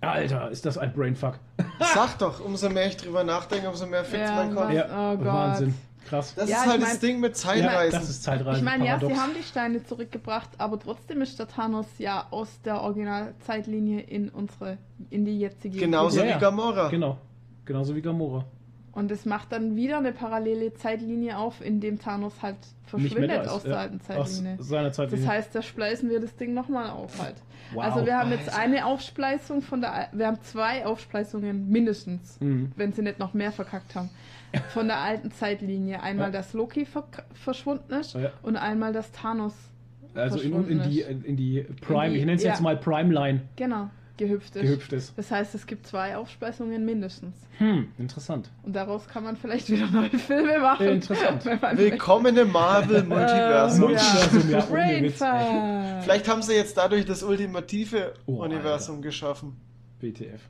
Alter, 0.00 0.50
ist 0.50 0.64
das 0.64 0.78
ein 0.78 0.92
Brainfuck. 0.92 1.34
Sag 1.94 2.18
doch, 2.18 2.40
umso 2.44 2.70
mehr 2.70 2.86
ich 2.86 2.96
drüber 2.96 3.22
nachdenke, 3.24 3.68
umso 3.68 3.86
mehr 3.86 4.04
fickt's 4.04 4.30
Ja, 4.30 4.36
mein 4.36 4.54
Kopf. 4.54 4.70
Ja, 4.72 4.84
Oh 5.12 5.16
Gott. 5.16 5.26
Wahnsinn. 5.26 5.74
Krass. 6.08 6.34
Das 6.34 6.48
Ja, 6.48 6.56
ist 6.56 6.62
ich 6.64 6.70
halt 6.70 6.80
mein- 6.80 6.90
das 6.90 6.98
Ding 7.00 7.20
mit 7.20 7.32
Ja, 7.32 7.34
Zeitreisen. 7.36 8.00
das 8.00 8.08
ist 8.10 8.22
Zeitreisen. 8.22 8.58
Ich 8.58 8.64
meine, 8.64 8.86
ja, 8.86 8.98
sie 8.98 9.14
haben 9.14 9.32
die 9.38 9.42
Steine 9.42 9.84
zurückgebracht, 9.84 10.48
aber 10.58 10.78
trotzdem 10.80 11.20
ist 11.20 11.38
der 11.38 11.46
Thanos 11.46 11.86
ja 11.98 12.26
aus 12.30 12.60
der 12.64 12.80
Originalzeitlinie 12.80 14.00
in 14.00 14.28
unsere, 14.30 14.78
in 15.10 15.24
die 15.24 15.38
jetzige. 15.38 15.78
Genauso 15.78 16.18
Ja, 16.20 16.24
wie 16.24 16.28
ja. 16.30 16.38
Gamora. 16.38 16.88
Genau. 16.88 17.18
Genauso 17.66 17.94
wie 17.94 18.00
Gamora. 18.02 18.44
Und 18.92 19.10
es 19.12 19.24
macht 19.24 19.52
dann 19.52 19.76
wieder 19.76 19.98
eine 19.98 20.10
parallele 20.12 20.74
Zeitlinie 20.74 21.38
auf, 21.38 21.64
in 21.64 21.80
dem 21.80 22.00
Thanos 22.00 22.42
halt 22.42 22.56
verschwindet 22.86 23.46
aus 23.46 23.62
der 23.62 23.78
alten 23.78 24.00
Zeitlinie. 24.00 24.58
Zeitlinie. 24.58 25.10
Das 25.10 25.26
heißt, 25.28 25.54
da 25.54 25.62
spleißen 25.62 26.10
wir 26.10 26.18
das 26.20 26.34
Ding 26.34 26.54
nochmal 26.54 26.90
auf 26.90 27.22
halt. 27.22 27.36
Wow. 27.72 27.84
Also 27.84 28.04
wir 28.04 28.18
haben 28.18 28.32
jetzt 28.32 28.48
Alter. 28.48 28.58
eine 28.58 28.86
Aufspleißung 28.86 29.62
von 29.62 29.80
der, 29.80 30.08
wir 30.12 30.26
haben 30.26 30.40
zwei 30.42 30.84
Aufspleißungen 30.86 31.68
mindestens, 31.68 32.40
Mhm. 32.40 32.72
wenn 32.74 32.92
sie 32.92 33.02
nicht 33.02 33.20
noch 33.20 33.32
mehr 33.32 33.52
verkackt 33.52 33.94
haben, 33.94 34.10
von 34.70 34.88
der 34.88 34.98
alten 34.98 35.30
Zeitlinie. 35.30 36.02
Einmal, 36.02 36.26
Ja. 36.26 36.32
dass 36.32 36.52
Loki 36.52 36.84
ver 36.84 37.04
verschwunden 37.32 37.92
ist 37.92 38.14
Ja. 38.14 38.32
und 38.42 38.56
einmal, 38.56 38.92
dass 38.92 39.12
Thanos 39.12 39.54
also 40.14 40.40
in, 40.40 40.46
in, 40.46 40.52
verschwunden 40.80 40.90
die, 40.90 41.00
in 41.02 41.36
die 41.36 41.64
Prime, 41.80 42.06
In 42.08 42.12
die- 42.14 42.18
ich 42.18 42.24
nenne 42.26 42.36
es 42.38 42.42
jetzt 42.42 42.56
ja. 42.58 42.62
mal 42.64 42.76
Prime-Line 42.76 43.42
genau 43.54 43.88
gehüpft 44.20 44.54
ist. 44.56 44.62
gehüpft 44.62 44.92
ist. 44.92 45.12
Das 45.18 45.30
heißt, 45.30 45.54
es 45.54 45.66
gibt 45.66 45.86
zwei 45.86 46.16
Aufspleißungen 46.16 46.84
mindestens. 46.84 47.34
Hm, 47.58 47.88
interessant. 47.98 48.50
Und 48.62 48.76
daraus 48.76 49.08
kann 49.08 49.24
man 49.24 49.36
vielleicht 49.36 49.68
wieder 49.70 49.86
neue 49.90 50.10
Filme 50.18 50.60
machen. 50.60 50.86
Äh, 50.86 50.92
interessant. 50.92 51.44
Willkommen 51.44 52.36
im 52.36 52.52
Marvel 52.52 53.02
Multiversum. 53.04 53.82
Ähm, 53.84 53.90
Multiversum, 53.96 54.50
ja. 54.50 54.60
Brainfuck. 54.60 56.02
Vielleicht 56.04 56.28
haben 56.28 56.42
sie 56.42 56.54
jetzt 56.54 56.76
dadurch 56.76 57.04
das 57.06 57.22
ultimative 57.22 58.14
Oh, 58.26 58.42
Universum 58.44 59.02
geschaffen. 59.02 59.56
BTF. 60.00 60.40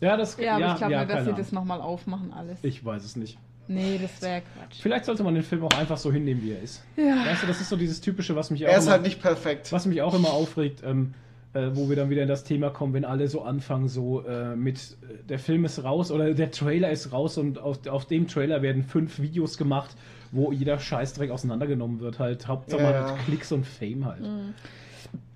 Ja, 0.00 0.16
das 0.16 0.36
Ja, 0.38 0.52
aber 0.54 0.60
ja, 0.60 0.72
ich 0.72 0.78
glaube 0.78 0.92
ja, 0.92 1.00
nicht, 1.04 1.12
dass 1.12 1.24
sie 1.24 1.34
das 1.34 1.52
nochmal 1.52 1.80
aufmachen 1.80 2.32
alles. 2.32 2.58
Ich 2.62 2.84
weiß 2.84 3.04
es 3.04 3.16
nicht. 3.16 3.36
Nee, 3.70 3.98
das 4.00 4.22
wäre 4.22 4.40
Quatsch. 4.40 4.80
Vielleicht 4.80 5.04
sollte 5.04 5.22
man 5.24 5.34
den 5.34 5.42
Film 5.42 5.62
auch 5.64 5.76
einfach 5.78 5.98
so 5.98 6.10
hinnehmen, 6.10 6.42
wie 6.42 6.52
er 6.52 6.62
ist. 6.62 6.82
Ja. 6.96 7.26
Weißt 7.26 7.42
du, 7.42 7.46
das 7.46 7.60
ist 7.60 7.68
so 7.68 7.76
dieses 7.76 8.00
typische, 8.00 8.34
was 8.34 8.50
mich 8.50 8.64
auch 8.64 8.70
Er 8.70 8.78
ist 8.78 8.84
immer, 8.84 8.92
halt 8.92 9.02
nicht 9.02 9.20
perfekt. 9.20 9.70
was 9.72 9.84
mich 9.84 10.00
auch 10.00 10.14
immer 10.14 10.30
aufregt, 10.30 10.82
ähm, 10.84 11.12
äh, 11.54 11.70
wo 11.74 11.88
wir 11.88 11.96
dann 11.96 12.10
wieder 12.10 12.22
in 12.22 12.28
das 12.28 12.44
Thema 12.44 12.70
kommen, 12.70 12.92
wenn 12.94 13.04
alle 13.04 13.28
so 13.28 13.42
anfangen, 13.42 13.88
so 13.88 14.22
äh, 14.26 14.54
mit 14.54 14.96
äh, 15.02 15.24
der 15.28 15.38
Film 15.38 15.64
ist 15.64 15.82
raus 15.82 16.10
oder 16.10 16.34
der 16.34 16.50
Trailer 16.50 16.90
ist 16.90 17.12
raus 17.12 17.38
und 17.38 17.58
auf, 17.58 17.86
auf 17.86 18.06
dem 18.06 18.28
Trailer 18.28 18.62
werden 18.62 18.82
fünf 18.82 19.20
Videos 19.20 19.56
gemacht, 19.56 19.96
wo 20.30 20.52
jeder 20.52 20.78
Scheißdreck 20.78 21.30
auseinandergenommen 21.30 22.00
wird. 22.00 22.18
Halt 22.18 22.48
Hauptsache 22.48 22.82
Ja, 22.82 22.90
mal 22.90 23.12
mit 23.12 23.24
Klicks 23.24 23.52
und 23.52 23.66
Fame 23.66 24.04
halt. 24.04 24.22
Mhm. 24.22 24.54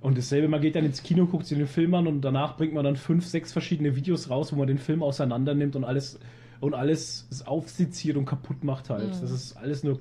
Und 0.00 0.18
dasselbe, 0.18 0.48
man 0.48 0.60
geht 0.60 0.74
dann 0.74 0.84
ins 0.84 1.02
Kino, 1.02 1.26
guckt 1.26 1.46
sich 1.46 1.56
den 1.56 1.66
Film 1.66 1.94
an 1.94 2.06
und 2.06 2.20
danach 2.22 2.56
bringt 2.56 2.74
man 2.74 2.84
dann 2.84 2.96
fünf, 2.96 3.26
sechs 3.26 3.52
verschiedene 3.52 3.96
Videos 3.96 4.28
raus, 4.28 4.52
wo 4.52 4.56
man 4.56 4.66
den 4.66 4.78
Film 4.78 5.02
auseinander 5.02 5.54
nimmt 5.54 5.76
und 5.76 5.84
alles 5.84 6.18
und 6.60 6.74
alles 6.74 7.26
aufsitziert 7.44 8.16
und 8.16 8.24
kaputt 8.24 8.62
macht 8.62 8.88
halt. 8.88 9.16
Mhm. 9.16 9.20
Das 9.20 9.30
ist 9.32 9.56
alles 9.56 9.82
nur, 9.82 9.98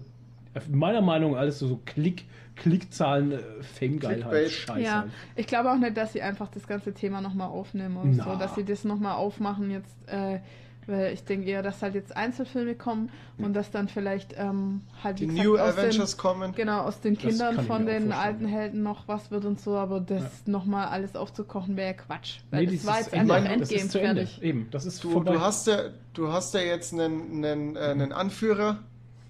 meiner 0.69 1.01
Meinung 1.01 1.31
nach, 1.33 1.39
alles 1.39 1.59
so, 1.59 1.67
so 1.67 1.79
Klick, 1.85 2.25
Klickzahlen, 2.55 3.31
äh, 3.31 3.39
Fame-geil 3.61 4.23
halt. 4.25 4.47
Clickbait. 4.47 4.51
Scheiße. 4.51 4.81
Ja, 4.81 5.05
ich 5.35 5.47
glaube 5.47 5.71
auch 5.71 5.77
nicht, 5.77 5.97
dass 5.97 6.13
sie 6.13 6.21
einfach 6.21 6.49
das 6.49 6.67
ganze 6.67 6.93
Thema 6.93 7.21
nochmal 7.21 7.47
aufnehmen 7.49 7.97
und 7.97 8.17
Na. 8.17 8.23
so, 8.25 8.35
dass 8.37 8.55
sie 8.55 8.63
das 8.65 8.83
nochmal 8.83 9.15
aufmachen 9.15 9.71
jetzt, 9.71 9.95
äh, 10.07 10.39
weil 10.87 11.13
ich 11.13 11.23
denke 11.23 11.47
eher, 11.47 11.61
dass 11.61 11.81
halt 11.83 11.93
jetzt 11.93 12.15
Einzelfilme 12.17 12.73
kommen 12.75 13.09
und 13.37 13.53
dass 13.53 13.69
dann 13.69 13.87
vielleicht 13.87 14.33
ähm, 14.37 14.81
halt 15.03 15.19
Die 15.19 15.27
gesagt, 15.27 15.45
New 15.47 15.57
aus 15.57 15.77
Avengers 15.77 16.11
den, 16.15 16.17
kommen. 16.19 16.53
genau 16.55 16.81
aus 16.81 16.99
den 16.99 17.13
Das 17.13 17.23
Kindern 17.23 17.65
von 17.65 17.85
den 17.85 18.11
alten 18.11 18.45
Helden 18.47 18.81
noch 18.81 19.07
was 19.07 19.29
wird 19.31 19.45
und 19.45 19.61
so, 19.61 19.77
aber 19.77 19.99
das 19.99 20.47
nochmal 20.47 20.87
alles 20.87 21.15
aufzukochen 21.15 21.77
wäre 21.77 21.93
Quatsch, 21.93 22.39
weil 22.49 22.65
Nee, 22.65 22.75
das 22.75 22.85
war 22.85 22.97
jetzt 22.97 23.13
einfach 23.13 23.37
Ende, 23.37 23.59
das 23.59 23.69
Endgame 23.71 23.81
ist 23.85 23.91
zu 23.91 24.01
Ende. 24.01 24.21
fertig. 24.25 24.43
Eben, 24.43 24.67
das 24.71 24.85
ist 24.87 25.03
Du, 25.03 25.11
vorbei. 25.11 25.33
du, 25.33 25.39
hast 25.41 25.67
ja, 25.67 25.77
du 26.13 26.31
hast 26.31 26.53
ja 26.55 26.61
jetzt 26.61 26.93
einen, 26.93 27.45
einen, 27.45 27.75
äh, 27.75 27.79
einen 27.79 28.11
Anführer. 28.11 28.79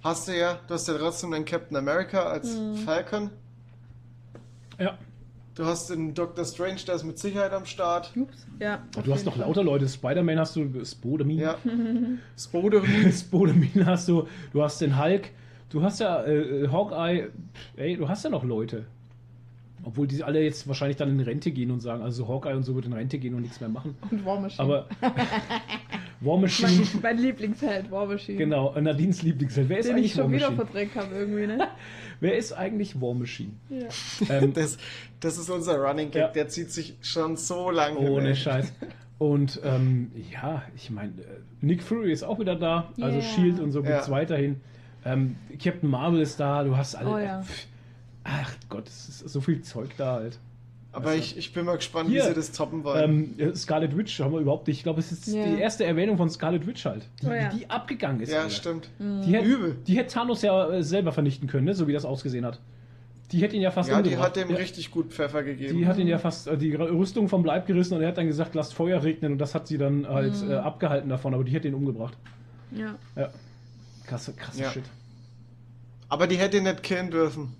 Hast 0.03 0.27
du 0.27 0.37
ja. 0.37 0.59
Du 0.67 0.73
hast 0.73 0.87
ja 0.87 0.95
trotzdem 0.97 1.33
einen 1.33 1.45
Captain 1.45 1.77
America 1.77 2.23
als 2.23 2.55
Mhm. 2.55 2.75
Falcon. 2.77 3.29
ja. 4.79 4.97
Du 5.53 5.65
hast 5.65 5.89
den 5.89 6.13
Doctor 6.13 6.45
Strange, 6.45 6.79
der 6.87 6.95
ist 6.95 7.03
mit 7.03 7.19
Sicherheit 7.19 7.51
am 7.51 7.65
Start. 7.65 8.13
Ups, 8.15 8.47
ja. 8.59 8.79
Oh, 8.97 9.01
du 9.01 9.11
hast 9.13 9.25
noch 9.25 9.35
Fall. 9.35 9.45
lauter 9.45 9.63
Leute. 9.63 9.87
Spider-Man 9.89 10.39
hast 10.39 10.55
du, 10.55 10.85
Spodemin. 10.85 11.39
Ja. 11.39 11.57
Spoderin. 12.39 13.11
Spodemin 13.11 13.85
hast 13.85 14.07
du, 14.07 14.27
du 14.53 14.63
hast 14.63 14.79
den 14.79 14.97
Hulk, 14.97 15.29
du 15.69 15.83
hast 15.83 15.99
ja 15.99 16.23
äh, 16.23 16.69
Hawkeye, 16.69 17.27
ey, 17.75 17.97
du 17.97 18.07
hast 18.07 18.23
ja 18.23 18.29
noch 18.29 18.45
Leute. 18.45 18.85
Obwohl 19.83 20.07
die 20.07 20.23
alle 20.23 20.41
jetzt 20.41 20.67
wahrscheinlich 20.69 20.95
dann 20.97 21.09
in 21.09 21.19
Rente 21.19 21.51
gehen 21.51 21.69
und 21.69 21.81
sagen, 21.81 22.01
also 22.01 22.27
Hawkeye 22.29 22.55
und 22.55 22.63
so 22.63 22.73
wird 22.75 22.85
in 22.85 22.93
Rente 22.93 23.19
gehen 23.19 23.33
und 23.35 23.41
nichts 23.41 23.59
mehr 23.59 23.69
machen. 23.69 23.95
Und 24.09 24.23
War 24.25 24.39
Machine. 24.39 24.63
Aber 24.63 24.87
War 26.21 26.37
Machine. 26.37 26.71
Mein, 26.71 26.87
mein 27.01 27.17
Lieblingsheld, 27.17 27.89
War 27.91 28.05
Machine. 28.05 28.37
Genau, 28.37 28.79
Nadines 28.79 29.21
Lieblingsheld. 29.23 29.67
Wer 29.69 29.79
ist 29.79 29.89
Den 29.89 29.97
ich 29.97 30.03
eigentlich 30.03 30.17
War 30.17 30.23
schon 30.25 30.31
wieder 30.33 30.51
Machine? 30.51 30.65
verdrängt 30.65 30.95
habe 30.95 31.15
irgendwie, 31.15 31.47
ne? 31.47 31.67
Wer 32.19 32.37
ist 32.37 32.53
eigentlich 32.53 33.01
War 33.01 33.13
Machine? 33.13 33.53
Ja. 33.69 33.87
Ähm, 34.29 34.53
Das, 34.53 34.77
das 35.19 35.37
ist 35.37 35.49
unser 35.49 35.77
Running 35.77 36.11
Gag, 36.11 36.21
Ja. 36.21 36.27
der 36.29 36.47
zieht 36.47 36.71
sich 36.71 36.95
schon 37.01 37.37
so 37.37 37.71
lange. 37.71 37.97
ohne 37.99 38.29
weg. 38.29 38.37
Scheiß. 38.37 38.71
Und 39.17 39.59
ähm, 39.63 40.11
ja, 40.31 40.63
ich 40.75 40.89
meine, 40.89 41.11
äh, 41.11 41.25
Nick 41.61 41.83
Fury 41.83 42.11
ist 42.11 42.23
auch 42.23 42.39
wieder 42.39 42.55
da. 42.55 42.91
Also 42.99 43.17
Yeah. 43.17 43.21
Shield 43.21 43.59
und 43.59 43.71
so 43.71 43.81
gibt's 43.83 44.07
Ja. 44.07 44.13
weiterhin. 44.13 44.61
Ähm, 45.05 45.35
Captain 45.61 45.89
Marvel 45.89 46.21
ist 46.21 46.39
da. 46.39 46.63
Du 46.63 46.75
hast 46.77 46.95
alle. 46.95 47.09
Oh 47.09 47.17
ja. 47.17 47.43
Ach 48.23 48.51
Gott, 48.69 48.87
es 48.87 49.09
ist 49.09 49.29
so 49.29 49.41
viel 49.41 49.61
Zeug 49.61 49.89
da 49.97 50.13
halt. 50.13 50.39
Aber 50.93 51.15
ich, 51.15 51.37
ich 51.37 51.53
bin 51.53 51.65
mal 51.65 51.77
gespannt, 51.77 52.09
Hier, 52.09 52.23
wie 52.23 52.27
sie 52.27 52.33
das 52.33 52.51
toppen 52.51 52.83
wollen. 52.83 53.33
Ähm, 53.39 53.55
Scarlet 53.55 53.95
Witch 53.97 54.19
haben 54.19 54.33
wir 54.33 54.39
überhaupt 54.41 54.67
nicht. 54.67 54.77
Ich 54.77 54.83
glaube, 54.83 54.99
es 54.99 55.11
ist 55.11 55.27
Ja. 55.27 55.45
die 55.45 55.59
erste 55.61 55.85
Erwähnung 55.85 56.17
von 56.17 56.29
Scarlet 56.29 56.67
Witch 56.67 56.83
halt, 56.85 57.07
die, 57.21 57.27
Oh 57.27 57.31
ja. 57.31 57.49
die 57.49 57.69
abgegangen 57.69 58.19
ist. 58.21 58.31
ja, 58.31 58.39
Alter. 58.41 58.49
stimmt. 58.49 58.89
Die 58.99 59.33
hätte, 59.33 59.45
Übel. 59.47 59.77
die 59.87 59.95
hätte 59.97 60.13
Thanos 60.13 60.41
ja 60.41 60.69
äh, 60.69 60.83
selber 60.83 61.13
vernichten 61.13 61.47
können, 61.47 61.65
ne? 61.65 61.73
so 61.73 61.87
wie 61.87 61.93
das 61.93 62.03
ausgesehen 62.03 62.45
hat. 62.45 62.59
Die 63.31 63.41
hätte 63.41 63.55
ihn 63.55 63.61
ja 63.61 63.71
fast 63.71 63.87
Ja, 63.89 64.01
die 64.01 64.09
umgebracht. 64.09 64.27
hat 64.27 64.35
dem 64.35 64.49
ja, 64.49 64.57
richtig 64.57 64.91
gut 64.91 65.13
Pfeffer 65.13 65.43
gegeben. 65.43 65.77
Die 65.77 65.87
hat 65.87 65.97
ihn 65.97 66.07
ja 66.07 66.17
fast 66.17 66.47
äh, 66.47 66.57
die 66.57 66.75
Rüstung 66.75 67.29
vom 67.29 67.45
Leib 67.45 67.65
gerissen 67.67 67.93
und 67.95 68.01
er 68.01 68.09
hat 68.09 68.17
dann 68.17 68.27
gesagt, 68.27 68.53
lasst 68.55 68.73
Feuer 68.73 69.01
regnen 69.01 69.31
und 69.31 69.37
das 69.37 69.55
hat 69.55 69.67
sie 69.67 69.77
dann 69.77 70.05
halt 70.05 70.33
Mhm. 70.43 70.51
äh, 70.51 70.55
abgehalten 70.55 71.07
davon, 71.09 71.33
aber 71.33 71.45
die 71.45 71.53
hätte 71.53 71.69
ihn 71.69 71.73
umgebracht. 71.73 72.17
ja. 72.75 72.95
Ja. 73.15 73.29
Krasse, 74.05 74.33
krasse 74.33 74.61
Ja. 74.61 74.69
Shit. 74.71 74.83
Aber 76.09 76.27
die 76.27 76.35
hätte 76.35 76.57
ihn 76.57 76.63
nicht 76.63 76.83
killen 76.83 77.09
dürfen. 77.11 77.53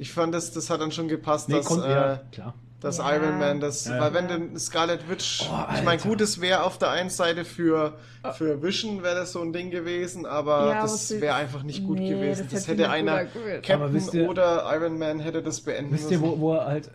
Ich 0.00 0.12
fand, 0.12 0.32
das, 0.34 0.50
das 0.52 0.70
hat 0.70 0.80
dann 0.80 0.92
schon 0.92 1.08
gepasst, 1.08 1.48
Nee, 1.48 1.56
dass, 1.56 1.66
kommt, 1.66 1.84
äh, 1.84 1.90
ja, 1.90 2.20
klar. 2.32 2.54
dass 2.80 2.98
Ja. 2.98 3.14
Iron 3.16 3.38
Man 3.38 3.60
das. 3.60 3.84
Ja. 3.86 4.00
Weil 4.00 4.14
wenn 4.14 4.28
denn 4.28 4.58
Scarlet 4.58 5.08
Witch. 5.10 5.42
Oh, 5.50 5.74
ich 5.74 5.82
meine, 5.84 6.00
gut, 6.00 6.20
es 6.22 6.40
wäre 6.40 6.62
auf 6.62 6.78
der 6.78 6.90
einen 6.90 7.10
Seite 7.10 7.44
für, 7.44 7.98
für 8.32 8.62
Vision 8.62 9.02
wäre 9.02 9.14
das 9.16 9.32
so 9.32 9.42
ein 9.42 9.52
Ding 9.52 9.70
gewesen, 9.70 10.24
aber 10.24 10.70
Ja, 10.70 10.80
das 10.82 11.10
wäre 11.20 11.34
einfach 11.34 11.62
nicht 11.64 11.84
gut 11.86 11.98
Nee, 11.98 12.08
gewesen. 12.10 12.44
das 12.50 12.60
Das, 12.64 12.68
hätte 12.68 12.88
einer. 12.88 13.26
Captain 13.62 14.00
ihr- 14.14 14.28
oder 14.30 14.64
Iron 14.74 14.98
Man 14.98 15.20
hätte 15.20 15.42
das 15.42 15.60
beenden 15.60 15.92
Wisst 15.92 16.10
ihr, 16.10 16.18
müssen. 16.18 16.32
wo, 16.32 16.40
wo 16.40 16.54
er 16.54 16.64
halt. 16.66 16.90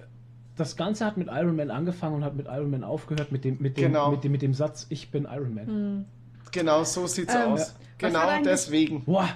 Das 0.58 0.76
Ganze 0.76 1.06
hat 1.06 1.18
mit 1.18 1.28
Iron 1.30 1.56
Man 1.56 1.70
angefangen 1.70 2.16
und 2.16 2.24
hat 2.24 2.36
mit 2.36 2.48
Iron 2.48 2.72
Man 2.72 2.84
aufgehört, 2.84 3.32
mit 3.32 3.44
dem, 3.44 3.58
mit 3.60 3.78
dem, 3.78 3.84
Genau. 3.92 4.10
mit 4.12 4.24
dem, 4.24 4.32
mit 4.32 4.42
dem 4.42 4.54
Satz, 4.56 4.88
ich 4.90 5.12
bin 5.12 5.26
Iron 5.32 5.54
Man. 5.54 5.68
Hm. 5.68 6.06
Genau, 6.52 6.84
so 6.86 7.06
sieht's 7.08 7.36
Ähm, 7.36 7.52
aus. 7.52 7.60
was 7.60 7.76
Genau 7.98 8.42
deswegen. 8.44 9.04
Boah, 9.06 9.28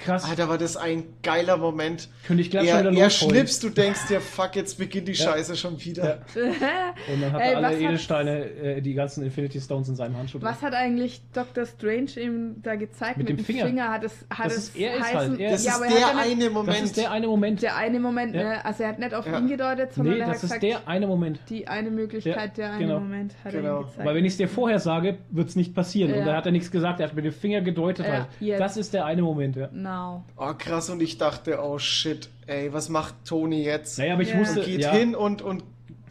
krass. 0.00 0.24
Alter, 0.28 0.48
war 0.48 0.58
das 0.58 0.76
ein 0.76 1.04
geiler 1.22 1.56
Moment. 1.56 2.08
Könnte 2.26 2.42
ich 2.42 2.50
gleich 2.50 2.66
Er, 2.68 2.78
schon 2.82 2.90
wieder 2.92 2.98
er 3.00 3.04
losholen. 3.04 3.34
schnippst, 3.36 3.62
du 3.62 3.68
denkst 3.70 4.08
dir, 4.08 4.20
fuck, 4.20 4.56
jetzt 4.56 4.78
beginnt 4.78 5.08
die 5.08 5.12
Ja. 5.12 5.32
Scheiße 5.32 5.56
schon 5.56 5.80
wieder. 5.84 6.20
Ja. 6.34 6.42
Und 7.12 7.20
dann 7.22 7.32
hat 7.32 7.40
Ey, 7.40 7.50
er 7.52 7.56
alle 7.58 7.66
was 7.68 7.74
hat- 7.74 7.80
Edelsteine, 7.80 8.44
äh, 8.44 8.80
die 8.82 8.94
ganzen 8.94 9.24
Infinity 9.24 9.60
Stones 9.60 9.88
in 9.88 9.96
seinem 9.96 10.16
Handschuh. 10.16 10.38
drin. 10.38 10.48
Was 10.48 10.62
hat 10.62 10.74
eigentlich 10.74 11.20
Dr. 11.32 11.66
Strange 11.66 12.10
ihm 12.20 12.56
da 12.62 12.74
gezeigt 12.74 13.18
Mit 13.18 13.28
dem 13.28 13.38
Finger. 13.38 13.90
Hat 13.90 14.04
es, 14.04 14.24
hat 14.30 14.46
Das 14.46 14.56
es 14.56 14.58
ist- 14.70 14.76
er 14.78 14.96
ist 14.96 15.14
halt- 15.14 15.38
er- 15.40 15.50
Das 15.52 15.64
ja, 15.64 15.72
ist 15.74 15.80
er 15.82 15.88
der 15.88 15.98
ja 16.00 16.06
nicht, 16.14 16.24
eine 16.42 16.50
Moment. 16.50 16.76
Das 16.76 16.82
ist 16.84 16.96
der 16.96 17.10
eine 17.10 17.26
Moment. 17.26 17.62
der 17.62 17.76
eine 17.76 18.00
Moment, 18.00 18.34
Ja. 18.34 18.42
ne? 18.42 18.64
Also 18.64 18.82
er 18.82 18.88
hat 18.90 18.98
nicht 18.98 19.14
auf 19.14 19.26
Ja. 19.26 19.38
ihn 19.38 19.48
gedeutet, 19.48 19.92
sondern 19.92 20.14
nee, 20.14 20.20
er 20.20 20.26
hat 20.26 20.34
das 20.34 20.44
ist 20.44 20.48
gesagt, 20.50 20.62
der 20.62 20.88
eine 20.88 21.06
Moment. 21.06 21.40
die 21.48 21.68
eine 21.68 21.90
Möglichkeit, 21.90 22.56
der 22.56 22.70
eine 22.72 22.78
genau. 22.86 23.00
Moment 23.00 23.34
hat 23.44 23.54
er 23.54 23.60
Genau. 23.62 23.80
ihm 23.80 23.86
gezeigt. 23.86 24.04
Weil 24.06 24.14
wenn 24.14 24.24
ich 24.24 24.32
es 24.32 24.36
dir 24.38 24.48
vorher 24.48 24.78
sage, 24.78 25.18
wird 25.30 25.48
es 25.48 25.56
nicht 25.56 25.74
passieren. 25.74 26.12
Und 26.12 26.24
da 26.24 26.36
hat 26.36 26.46
er 26.46 26.52
nichts 26.52 26.70
gesagt, 26.70 27.00
er 27.00 27.08
hat 27.08 27.14
mit 27.14 27.24
dem 27.24 27.32
Finger 27.32 27.60
gedeutet 27.60 28.06
Ja, 28.06 28.26
halt. 28.50 28.60
Das 28.60 28.76
ist 28.76 28.94
der 28.94 29.04
eine 29.04 29.22
Moment, 29.22 29.56
ja. 29.56 29.68
Now. 29.90 30.24
Oh, 30.36 30.52
krass, 30.56 30.88
und 30.88 31.02
ich 31.02 31.18
dachte, 31.18 31.58
oh 31.60 31.78
shit, 31.80 32.28
ey, 32.46 32.72
was 32.72 32.88
macht 32.88 33.14
Tony 33.24 33.64
jetzt? 33.64 33.98
Naja, 33.98 34.14
aber 34.14 34.22
ich 34.22 34.30
Ja. 34.30 34.38
wusste, 34.38 34.60
Geht 34.62 34.82
ja, 34.82 34.92
hin 34.92 35.16
und, 35.16 35.42
und 35.42 35.64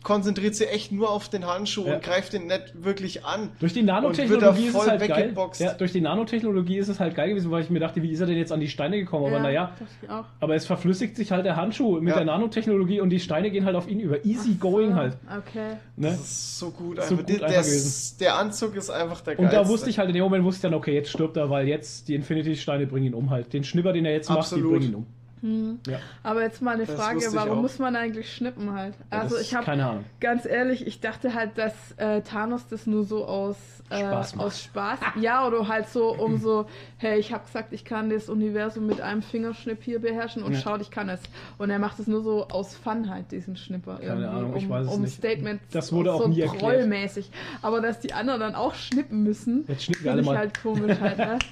konzentriert 0.03 0.55
sich 0.55 0.69
echt 0.71 0.91
nur 0.91 1.09
auf 1.11 1.29
den 1.29 1.45
Handschuh 1.45 1.85
Ja. 1.85 1.95
und 1.95 2.03
greift 2.03 2.33
ihn 2.33 2.47
nicht 2.47 2.73
wirklich 2.83 3.25
an. 3.25 3.49
durch 3.59 3.73
die 3.73 3.79
Und 3.81 3.87
Nanotechnologie 3.87 4.65
ist 4.67 4.75
es 4.75 4.87
halt 4.87 5.07
geil. 5.07 5.33
Ja, 5.59 5.73
durch 5.73 5.91
die 5.91 6.01
Nanotechnologie 6.01 6.77
ist 6.77 6.87
es 6.87 6.99
halt 6.99 7.15
geil 7.15 7.29
gewesen, 7.29 7.51
weil 7.51 7.63
ich 7.63 7.69
mir 7.69 7.79
dachte, 7.79 8.01
wie 8.01 8.11
ist 8.11 8.19
er 8.19 8.27
denn 8.27 8.37
jetzt 8.37 8.51
an 8.51 8.59
die 8.59 8.67
Steine 8.67 8.97
gekommen? 8.97 9.25
Aber 9.27 9.35
ja, 9.51 9.73
naja, 10.07 10.25
aber 10.39 10.55
es 10.55 10.65
verflüssigt 10.65 11.15
sich 11.15 11.31
halt 11.31 11.45
der 11.45 11.55
Handschuh 11.55 11.99
mit 11.99 12.09
Ja. 12.09 12.15
der 12.17 12.25
Nanotechnologie 12.25 13.01
und 13.01 13.09
die 13.09 13.19
Steine 13.19 13.51
gehen 13.51 13.65
halt 13.65 13.75
auf 13.75 13.87
ihn 13.89 13.99
über. 13.99 14.23
Easy 14.25 14.55
going 14.55 14.95
halt. 14.95 15.17
Okay. 15.25 15.73
Ne? 15.95 16.07
Das 16.09 16.19
ist 16.19 16.59
so 16.59 16.71
gut. 16.71 16.97
So 16.97 17.01
Einfach. 17.01 17.17
gut 17.17 17.29
der, 17.29 17.35
einfach 17.35 17.47
der, 17.49 17.61
gewesen. 17.61 18.17
der 18.19 18.35
Anzug 18.37 18.75
ist 18.75 18.89
einfach 18.89 19.21
der 19.21 19.39
Und 19.39 19.45
geilste. 19.45 19.63
da 19.63 19.67
wusste 19.69 19.89
ich 19.89 19.99
halt, 19.99 20.09
in 20.09 20.15
dem 20.15 20.23
Moment 20.23 20.43
wusste 20.43 20.57
ich 20.59 20.71
dann, 20.71 20.73
okay, 20.73 20.93
jetzt 20.93 21.09
stirbt 21.09 21.37
er, 21.37 21.49
weil 21.49 21.67
jetzt 21.67 22.07
die 22.07 22.15
Infinity-Steine 22.15 22.87
bringen 22.87 23.07
ihn 23.07 23.13
um 23.13 23.29
halt. 23.29 23.51
Den 23.53 23.63
Schnipper, 23.63 23.93
den 23.93 24.05
er 24.05 24.13
jetzt 24.13 24.29
macht, 24.29 24.51
die 24.55 24.61
bringen 24.61 24.81
ihn 24.83 24.95
um. 24.95 25.05
Hm. 25.41 25.79
Ja. 25.87 25.99
Aber 26.23 26.41
jetzt 26.41 26.61
mal 26.61 26.75
eine 26.75 26.85
Das 26.85 26.95
Frage, 26.95 27.19
ich 27.19 27.33
warum 27.33 27.61
muss 27.61 27.79
man 27.79 27.95
eigentlich 27.95 28.33
schnippen 28.33 28.73
halt? 28.73 28.93
Also 29.09 29.35
das 29.37 29.45
ich 29.45 29.55
habe 29.55 29.65
keine 29.65 29.85
Ahnung. 29.85 30.05
ganz 30.19 30.45
ehrlich, 30.45 30.85
ich 30.85 30.99
dachte 30.99 31.33
halt, 31.33 31.57
dass 31.57 31.73
äh, 31.97 32.21
Thanos 32.21 32.67
das 32.67 32.85
nur 32.87 33.03
so 33.05 33.25
aus 33.25 33.55
äh, 33.89 33.97
Spaß 33.99 34.35
macht. 34.35 34.45
aus 34.45 34.61
Spaß, 34.63 34.99
ja 35.21 35.47
oder 35.47 35.67
halt 35.67 35.87
so 35.89 36.13
um 36.13 36.37
so, 36.37 36.65
hey, 36.97 37.19
ich 37.19 37.31
habe 37.33 37.45
gesagt, 37.45 37.73
ich 37.73 37.85
kann 37.85 38.09
das 38.09 38.29
Universum 38.29 38.85
mit 38.85 39.01
einem 39.01 39.21
Fingerschnipp 39.21 39.81
hier 39.81 39.99
beherrschen 39.99 40.43
und 40.43 40.53
Ja. 40.53 40.59
schaut, 40.59 40.81
ich 40.81 40.91
kann 40.91 41.09
es. 41.09 41.21
Und 41.57 41.69
er 41.69 41.79
macht 41.79 41.99
es 41.99 42.07
nur 42.07 42.21
so 42.21 42.47
aus 42.49 42.75
Fun 42.75 43.09
halt 43.09 43.31
diesen 43.31 43.55
Schnipper 43.55 43.95
Keine 43.95 44.05
irgendwie, 44.07 44.25
Ahnung, 44.27 44.55
ich 44.57 44.63
um, 44.65 44.69
weiß 44.69 44.87
es 44.87 44.93
um 44.93 45.01
nicht. 45.03 45.13
Statement 45.15 45.61
Das 45.71 45.91
wurde 45.93 46.13
auch 46.13 46.21
so 46.21 46.27
nie 46.27 46.41
erklärt. 46.41 46.61
trollmäßig. 46.61 47.31
Aber 47.61 47.81
dass 47.81 47.99
die 47.99 48.13
anderen 48.13 48.41
dann 48.41 48.55
auch 48.55 48.75
schnippen 48.75 49.23
müssen, 49.23 49.65
Jetzt 49.67 49.85
schnippen 49.85 50.03
wir 50.03 50.11
finde 50.11 50.11
alle 50.11 50.21
ich 50.21 50.27
mal. 50.27 50.37
halt 50.37 50.61
komisch 50.61 50.99
halt, 50.99 51.17
ne? 51.17 51.39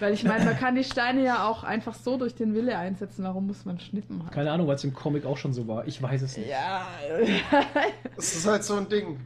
Weil 0.00 0.12
ich 0.14 0.24
meine, 0.24 0.44
man 0.44 0.56
kann 0.56 0.74
die 0.74 0.84
Steine 0.84 1.24
ja 1.24 1.46
auch 1.48 1.64
einfach 1.64 1.94
so 1.94 2.16
durch 2.16 2.34
den 2.34 2.54
Wille 2.54 2.76
einsetzen. 2.78 3.24
Warum 3.24 3.46
muss 3.48 3.64
man 3.64 3.80
schnippen 3.80 4.22
halt? 4.22 4.32
Keine 4.32 4.52
Ahnung, 4.52 4.66
weil 4.68 4.76
es 4.76 4.84
im 4.84 4.94
Comic 4.94 5.24
auch 5.26 5.36
schon 5.36 5.52
so 5.52 5.66
war. 5.66 5.86
Ich 5.88 6.00
weiß 6.02 6.22
es 6.22 6.36
nicht. 6.36 6.48
Ja, 6.48 6.86
Es 8.16 8.34
ist 8.36 8.46
halt 8.46 8.64
so 8.64 8.74
ein 8.76 8.88
Ding. 8.88 9.18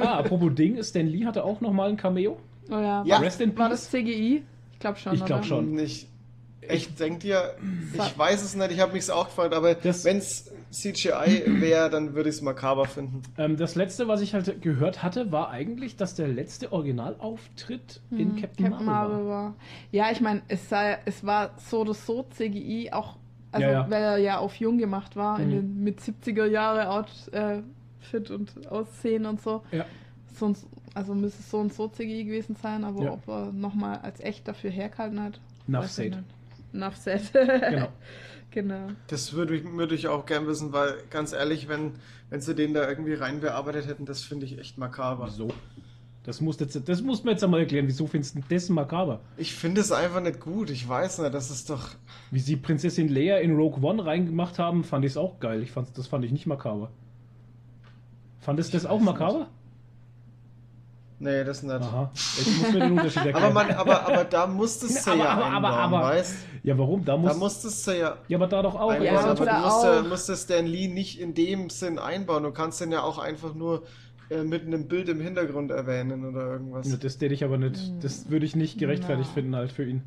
Ah, 0.00 0.18
apropos 0.18 0.54
Ding, 0.54 0.82
Stan 0.82 1.06
Lee 1.06 1.24
hatte 1.24 1.44
auch 1.44 1.60
nochmal 1.60 1.90
ein 1.90 1.96
Cameo. 1.96 2.38
oh 2.70 2.74
ja. 2.74 3.02
Ja. 3.04 3.18
Rest 3.18 3.40
in 3.40 3.56
War 3.58 3.68
Peace. 3.68 3.82
das 3.82 3.90
CGI? 3.90 4.42
Ich 4.72 4.78
glaube 4.78 4.98
schon. 4.98 5.14
Ich 5.14 5.24
glaub 5.24 5.40
oder? 5.40 5.46
schon. 5.48 5.78
Ich, 5.78 6.06
ich 6.68 6.94
denke 6.94 7.20
dir, 7.20 7.54
Sa- 7.96 8.06
ich 8.06 8.18
weiß 8.18 8.42
es 8.42 8.54
nicht, 8.56 8.70
ich 8.72 8.80
habe 8.80 8.92
mich 8.92 9.10
auch 9.10 9.26
gefragt, 9.26 9.54
aber 9.54 9.76
wenn 9.82 10.18
es 10.18 10.50
CGI 10.70 11.42
wäre, 11.60 11.90
dann 11.90 12.14
würde 12.14 12.28
ich 12.28 12.36
es 12.36 12.42
makaber 12.42 12.84
finden. 12.86 13.22
Ähm, 13.36 13.56
das 13.56 13.74
letzte, 13.74 14.06
was 14.08 14.20
ich 14.20 14.34
halt 14.34 14.62
gehört 14.62 15.02
hatte, 15.02 15.32
war 15.32 15.50
eigentlich, 15.50 15.96
dass 15.96 16.14
der 16.14 16.28
letzte 16.28 16.72
Originalauftritt 16.72 18.00
in 18.10 18.30
Hm, 18.30 18.36
Captain, 18.36 18.70
Marvel 18.70 19.18
war. 19.18 19.26
war. 19.26 19.54
Ja, 19.90 20.10
ich 20.10 20.20
meine, 20.20 20.42
es, 20.48 20.68
sei- 20.68 20.98
es 21.06 21.24
war 21.26 21.50
so 21.58 21.80
oder 21.80 21.94
so 21.94 22.22
CGI, 22.30 22.90
auch 22.92 23.16
also 23.52 23.66
Ja, 23.66 23.72
ja. 23.72 23.90
weil 23.90 24.02
er 24.02 24.18
ja 24.18 24.38
auf 24.38 24.54
jung 24.56 24.78
gemacht 24.78 25.16
war, 25.16 25.40
in 25.40 25.48
Mhm. 25.48 25.52
den, 25.52 25.84
mit 25.84 26.00
70er 26.00 26.46
Jahre 26.46 26.88
Outfit 26.90 28.30
und 28.30 28.70
Aussehen 28.70 29.26
und 29.26 29.40
so. 29.42 29.62
Ja. 29.72 29.84
so 30.34 30.54
also 30.94 31.14
müsste 31.14 31.40
es 31.40 31.50
so 31.50 31.58
und 31.58 31.72
so 31.72 31.88
CGI 31.88 32.24
gewesen 32.24 32.56
sein, 32.56 32.84
aber 32.84 33.02
Ja. 33.02 33.12
ob 33.12 33.26
er 33.28 33.52
nochmal 33.52 33.98
als 34.02 34.20
echt 34.20 34.46
dafür 34.48 34.70
hergehalten 34.70 35.20
hat. 35.22 35.40
Enough 35.68 35.86
said. 35.88 36.10
nicht. 36.16 36.24
Enough 36.74 36.96
said. 36.96 37.32
Genau. 37.32 37.88
genau. 38.50 38.88
Das 39.06 39.32
würde 39.32 39.56
ich, 39.56 39.64
würde 39.64 39.94
ich 39.94 40.08
auch 40.08 40.26
gern 40.26 40.46
wissen, 40.46 40.72
weil 40.72 40.94
ganz 41.10 41.32
ehrlich, 41.32 41.68
wenn, 41.68 41.92
wenn 42.28 42.40
sie 42.40 42.54
den 42.54 42.74
da 42.74 42.88
irgendwie 42.88 43.14
reinbearbeitet 43.14 43.86
hätten, 43.86 44.06
das 44.06 44.22
finde 44.22 44.46
ich 44.46 44.58
echt 44.58 44.78
makaber. 44.78 45.26
Wieso? 45.26 45.48
Das 46.24 46.40
musst, 46.40 46.60
jetzt, 46.60 46.88
das 46.88 47.00
musst 47.00 47.24
mir 47.24 47.30
jetzt 47.30 47.42
einmal 47.42 47.60
erklären. 47.60 47.86
Wieso 47.86 48.06
findest 48.06 48.34
du 48.34 48.42
das 48.48 48.68
makaber? 48.68 49.20
Ich 49.38 49.54
finde 49.54 49.80
es 49.80 49.90
einfach 49.90 50.20
nicht 50.20 50.38
gut. 50.38 50.68
Ich 50.68 50.86
weiß 50.86 51.20
nicht, 51.20 51.32
das 51.32 51.50
ist 51.50 51.70
doch. 51.70 51.90
Wie 52.30 52.40
sie 52.40 52.56
Prinzessin 52.56 53.08
Leia 53.08 53.38
in 53.38 53.56
Rogue 53.56 53.82
One 53.82 54.04
reingemacht 54.04 54.58
haben, 54.58 54.84
fand 54.84 55.04
ich 55.04 55.12
es 55.12 55.16
auch 55.16 55.40
geil. 55.40 55.62
Ich 55.62 55.70
fand's, 55.70 55.92
das 55.92 56.06
fand 56.06 56.24
ich 56.24 56.32
nicht 56.32 56.46
makaber. 56.46 56.90
Fandest 58.40 58.72
du 58.72 58.76
das 58.76 58.86
auch 58.86 59.00
makaber? 59.00 59.48
Nee, 61.22 61.44
das 61.44 61.62
nicht. 61.62 61.74
Aha. 61.74 62.10
Ich 62.14 62.58
muss 62.58 62.72
mir 62.72 62.80
den 62.80 62.92
Unterschied 62.92 63.26
erklären. 63.26 63.44
Aber, 63.44 63.52
man, 63.54 63.70
aber, 63.72 64.06
aber 64.06 64.24
da 64.24 64.46
musstest 64.46 65.06
du 65.06 65.10
Aber- 65.10 65.18
ja 65.22 65.28
aber- 65.28 65.44
aber- 65.44 65.54
einbauen, 65.56 65.74
aber- 65.94 66.02
weißt? 66.08 66.34
ja, 66.62 66.78
warum? 66.78 67.04
Da, 67.04 67.12
Da 67.12 67.18
muss, 67.18 67.36
musstest 67.36 67.86
du 67.86 67.90
ja 67.98 68.16
ja, 68.26 68.38
aber 68.38 68.46
da 68.46 68.62
doch 68.62 68.74
auch. 68.74 68.92
Ja, 68.94 69.20
aber 69.20 69.34
da 69.44 69.58
du 69.58 69.62
musst, 69.64 69.84
auch. 69.86 70.08
musst 70.08 70.28
das 70.30 70.42
Stan 70.44 70.64
Lee 70.66 70.88
nicht 70.88 71.20
in 71.20 71.34
dem 71.34 71.68
Sinn 71.68 71.98
einbauen. 71.98 72.42
Du 72.42 72.52
kannst 72.52 72.80
den 72.80 72.90
ja 72.90 73.02
auch 73.02 73.18
einfach 73.18 73.54
nur 73.54 73.82
äh, 74.30 74.44
mit 74.44 74.64
einem 74.66 74.88
Bild 74.88 75.08
im 75.10 75.20
Hintergrund 75.20 75.70
erwähnen 75.72 76.24
oder 76.24 76.52
irgendwas. 76.52 76.88
Ja, 76.90 76.96
Das 76.96 77.18
täte 77.18 77.34
ich 77.34 77.44
aber 77.44 77.58
nicht. 77.58 77.78
Das 78.02 78.30
würde 78.30 78.46
ich 78.46 78.56
nicht 78.56 78.78
gerechtfertigt 78.78 79.28
Na. 79.30 79.34
finden 79.34 79.56
halt 79.56 79.72
für 79.72 79.84
ihn. 79.84 80.02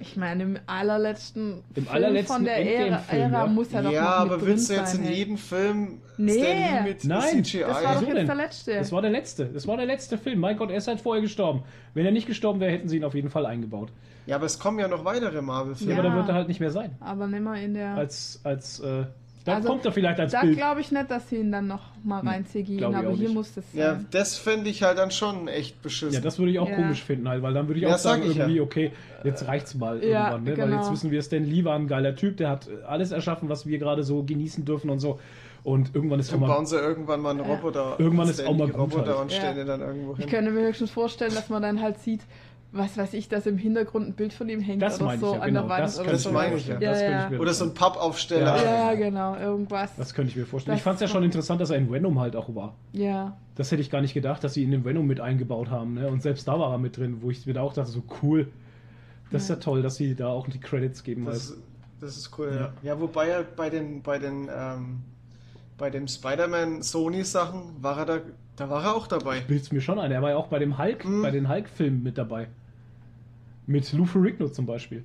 Ich 0.00 0.16
meine, 0.16 0.42
im 0.42 0.58
allerletzten 0.66 1.62
Im 1.74 1.84
Film 1.84 1.88
allerletzten 1.88 2.36
von 2.36 2.44
der 2.44 2.58
Ära, 2.58 3.02
Ära 3.10 3.46
muss 3.46 3.72
er 3.72 3.82
doch 3.82 3.92
ja, 3.92 4.06
aber 4.06 4.44
willst 4.44 4.68
du 4.68 4.74
jetzt 4.74 4.92
sein, 4.92 5.00
in 5.02 5.06
hey. 5.06 5.16
jedem 5.16 5.38
Film 5.38 6.00
Nee. 6.18 6.80
Mit 6.82 7.04
Nein, 7.04 7.44
CGI? 7.44 7.60
Das 7.60 7.84
war 7.84 7.94
doch 7.94 8.02
jetzt 8.02 8.16
denn? 8.16 8.26
der 8.26 8.34
letzte. 8.34 8.74
Das 8.74 8.92
war 8.92 9.02
der 9.02 9.10
letzte. 9.10 9.46
Das 9.46 9.66
war 9.66 9.76
der 9.76 9.86
letzte 9.86 10.18
Film. 10.18 10.40
Mein 10.40 10.56
Gott, 10.56 10.70
er 10.70 10.78
ist 10.78 10.88
halt 10.88 11.00
vorher 11.00 11.20
gestorben. 11.22 11.62
Wenn 11.94 12.06
er 12.06 12.12
nicht 12.12 12.26
gestorben 12.26 12.60
wäre, 12.60 12.72
hätten 12.72 12.88
sie 12.88 12.96
ihn 12.96 13.04
auf 13.04 13.14
jeden 13.14 13.30
Fall 13.30 13.46
eingebaut. 13.46 13.90
ja, 14.26 14.36
aber 14.36 14.46
es 14.46 14.58
kommen 14.58 14.78
ja 14.78 14.88
noch 14.88 15.04
weitere 15.04 15.42
Marvel-Filme. 15.42 15.92
Ja. 15.92 15.98
aber 15.98 16.08
da 16.08 16.16
wird 16.16 16.28
er 16.28 16.34
halt 16.34 16.48
nicht 16.48 16.60
mehr 16.60 16.70
sein. 16.70 16.96
aber 17.00 17.26
nimmer 17.26 17.60
in 17.60 17.74
der. 17.74 17.94
Als, 17.94 18.40
als, 18.44 18.80
äh, 18.80 19.04
Da 19.46 19.54
Also, 19.54 19.68
kommt 19.68 19.84
er 19.84 19.92
vielleicht 19.92 20.18
als 20.20 20.32
Da 20.32 20.40
Bild. 20.42 20.56
glaube 20.56 20.80
ich 20.80 20.90
nicht, 20.90 21.10
dass 21.10 21.28
sie 21.28 21.36
ihn 21.36 21.52
dann 21.52 21.68
noch 21.68 21.82
mal 22.02 22.20
Hm, 22.20 22.28
reinziehen, 22.28 22.76
glaub 22.78 22.90
ich 22.90 22.96
aber 22.98 23.10
hier 23.12 23.28
nicht. 23.28 23.34
muss 23.34 23.54
das 23.54 23.64
Ja, 23.72 23.94
sein. 23.94 24.06
das 24.10 24.36
fände 24.36 24.68
ich 24.68 24.82
halt 24.82 24.98
dann 24.98 25.10
schon 25.12 25.46
echt 25.48 25.80
beschissen. 25.82 26.14
Ja, 26.14 26.20
das 26.20 26.38
würde 26.38 26.50
ich 26.50 26.58
auch 26.58 26.68
Ja. 26.68 26.74
komisch 26.74 27.04
finden, 27.04 27.28
halt, 27.28 27.42
weil 27.42 27.54
dann 27.54 27.68
würde 27.68 27.78
ich 27.78 27.86
Ja, 27.86 27.94
auch 27.94 27.98
sagen, 27.98 28.22
sag 28.22 28.30
ich 28.30 28.36
ja. 28.36 28.42
irgendwie, 28.44 28.60
okay, 28.60 28.92
jetzt 29.22 29.46
reicht's 29.46 29.74
mal 29.76 30.02
Ja, 30.02 30.30
irgendwann, 30.32 30.42
ne? 30.44 30.58
Weil 30.58 30.70
genau. 30.70 30.76
jetzt 30.76 30.90
wissen 30.90 31.10
wir, 31.12 31.22
Stan 31.22 31.44
Lee 31.44 31.64
war 31.64 31.76
ein 31.78 31.86
geiler 31.86 32.16
Typ, 32.16 32.36
der 32.38 32.50
hat 32.50 32.68
alles 32.86 33.12
erschaffen, 33.12 33.48
was 33.48 33.66
wir 33.66 33.78
gerade 33.78 34.02
so 34.02 34.24
genießen 34.24 34.64
dürfen 34.64 34.90
und 34.90 34.98
so. 34.98 35.20
Und 35.62 35.94
irgendwann 35.94 36.20
ist 36.20 36.30
Dann 36.30 36.38
immer. 36.38 36.48
bauen 36.48 36.66
sie 36.66 36.76
irgendwann 36.76 37.20
mal 37.20 37.30
einen 37.30 37.40
Ja. 37.40 37.54
Roboter. 37.54 37.96
Irgendwann 37.98 38.28
ist 38.28 38.44
auch 38.44 38.56
mal 38.56 38.66
gut 38.68 38.76
Roboter 38.76 39.12
halt. 39.14 39.22
und 39.22 39.32
Ja. 39.32 39.38
stellen 39.38 39.58
ihn 39.58 39.66
dann 39.66 39.80
irgendwo 39.80 40.12
Ich 40.12 40.18
hin. 40.18 40.28
könnte 40.28 40.50
mir 40.52 40.60
höchstens 40.60 40.90
vorstellen, 40.90 41.34
dass 41.34 41.48
man 41.48 41.62
dann 41.62 41.80
halt 41.80 41.98
sieht, 41.98 42.20
was 42.76 42.96
weiß 42.96 43.14
ich, 43.14 43.28
dass 43.28 43.46
im 43.46 43.58
Hintergrund 43.58 44.08
ein 44.08 44.12
Bild 44.14 44.32
von 44.32 44.48
ihm 44.48 44.60
hängt 44.60 44.82
Das 44.82 45.00
oder 45.00 45.16
so 45.18 45.26
ich 45.28 45.32
ja, 45.34 45.40
an 45.40 45.46
genau. 45.48 45.60
der 45.62 45.68
Wand 45.70 45.82
Das 45.84 45.94
oder 45.98 46.04
könnte 46.04 46.12
Das 46.12 46.20
ich 46.20 46.26
so. 46.26 46.32
meine 46.32 46.56
ich 46.56 46.66
ja. 46.68 46.74
Das 46.78 46.98
könnte 46.98 47.04
Ja, 47.12 47.24
ich 47.24 47.30
mir 47.30 47.40
Oder 47.40 47.54
so 47.54 47.64
ein. 47.64 47.74
Pappaufsteller. 47.74 48.64
Ja, 48.64 48.94
genau, 48.94 49.36
irgendwas. 49.36 49.94
Das 49.96 50.14
könnte 50.14 50.30
ich 50.30 50.36
mir 50.36 50.46
vorstellen. 50.46 50.74
Das 50.74 50.80
ich 50.80 50.84
fand 50.84 50.96
es 50.96 51.00
ja 51.02 51.08
schon 51.08 51.22
interessant, 51.24 51.60
dass 51.60 51.70
er 51.70 51.76
in 51.78 51.90
Venom 51.90 52.18
halt 52.20 52.36
auch 52.36 52.54
war. 52.54 52.74
ja. 52.92 53.36
Das 53.56 53.72
hätte 53.72 53.80
ich 53.80 53.88
gar 53.88 54.02
nicht 54.02 54.12
gedacht, 54.12 54.44
dass 54.44 54.52
sie 54.52 54.64
ihn 54.64 54.72
in 54.74 54.84
Venom 54.84 55.06
mit 55.06 55.18
eingebaut 55.18 55.70
haben. 55.70 55.94
Ne? 55.94 56.08
Und 56.08 56.22
selbst 56.22 56.46
da 56.46 56.58
war 56.58 56.72
er 56.72 56.78
mit 56.78 56.98
drin, 56.98 57.22
wo 57.22 57.30
ich 57.30 57.46
mir 57.46 57.54
da 57.54 57.62
auch 57.62 57.72
dachte, 57.72 57.90
so 57.90 58.02
cool. 58.22 58.48
Das 59.30 59.44
ist 59.44 59.48
ja 59.48 59.54
Ja. 59.54 59.60
toll, 59.62 59.80
dass 59.82 59.96
sie 59.96 60.14
da 60.14 60.28
auch 60.28 60.46
die 60.46 60.60
Credits 60.60 61.02
geben. 61.02 61.24
Das, 61.24 61.32
Halt. 61.50 61.58
ist- 61.58 61.62
das 62.00 62.16
ist 62.18 62.38
cool, 62.38 62.50
ja. 62.54 62.60
Ja. 62.60 62.72
Ja, 62.82 63.00
wobei 63.00 63.28
er 63.28 63.42
bei 63.44 63.70
den, 63.70 64.02
bei 64.02 64.18
den, 64.18 64.50
ähm, 64.54 64.98
bei 65.78 65.88
dem 65.88 66.06
Spider-Man 66.06 66.82
Sony 66.82 67.24
Sachen 67.24 67.62
war 67.82 67.96
er 68.00 68.04
da, 68.04 68.18
da 68.56 68.68
war 68.68 68.84
er 68.84 68.94
auch 68.94 69.06
dabei. 69.06 69.40
Bild's 69.40 69.72
mir 69.72 69.80
schon 69.80 69.98
ein. 69.98 70.12
Er 70.12 70.20
war 70.20 70.30
ja 70.30 70.36
auch 70.36 70.48
bei 70.48 70.58
dem 70.58 70.76
Hulk, 70.76 71.06
Mhm. 71.06 71.22
bei 71.22 71.30
den 71.30 71.48
Hulk-Filmen 71.48 72.02
mit 72.02 72.18
dabei. 72.18 72.48
Mit 73.66 73.92
Lou 73.92 74.04
Ferrigno 74.04 74.48
zum 74.48 74.66
Beispiel. 74.66 75.04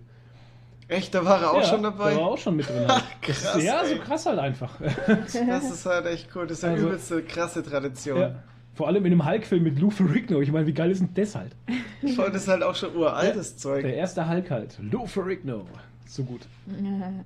Echt, 0.88 1.16
da 1.16 1.24
war 1.24 1.42
er 1.42 1.52
auch 1.52 1.62
ja, 1.62 1.64
schon 1.64 1.84
dabei. 1.84 2.12
Der 2.12 2.20
war 2.20 2.28
auch 2.28 2.38
schon 2.38 2.58
mit 2.58 2.68
drin. 2.68 2.86
Halt. 2.88 3.04
Krass, 3.22 3.56
ist, 3.56 3.64
ja, 3.64 3.82
ey. 3.82 3.96
so 3.96 4.02
krass 4.02 4.26
halt 4.26 4.40
einfach. 4.40 4.72
Das 5.08 5.34
ist 5.36 5.86
halt 5.86 6.06
echt 6.06 6.28
cool. 6.36 6.46
Das 6.48 6.58
ist 6.58 6.64
eine 6.66 6.74
Also- 6.76 6.88
übelste 6.88 7.24
krasse 7.24 7.64
Tradition. 7.64 8.20
ja. 8.20 8.36
Vor 8.74 8.88
allem 8.88 9.06
in 9.06 9.12
einem 9.12 9.26
Hulk-Film 9.26 9.64
mit 9.64 9.80
Lou 9.80 9.90
Ferrigno. 9.90 10.40
Ich 10.42 10.52
meine, 10.52 10.66
wie 10.66 10.74
geil 10.74 10.92
ist 10.92 11.00
denn 11.02 11.10
das 11.14 11.36
halt? 11.36 11.56
Ich 12.02 12.16
fand 12.16 12.34
das 12.34 12.48
halt 12.48 12.64
auch 12.64 12.74
schon 12.76 12.96
uraltes 12.96 13.58
Zeug. 13.58 13.84
Der 13.84 13.96
erste 13.96 14.28
Hulk 14.30 14.50
halt. 14.50 14.78
Lou 14.82 15.06
Ferrigno. 15.06 15.66
So 16.08 16.24
gut. 16.24 16.42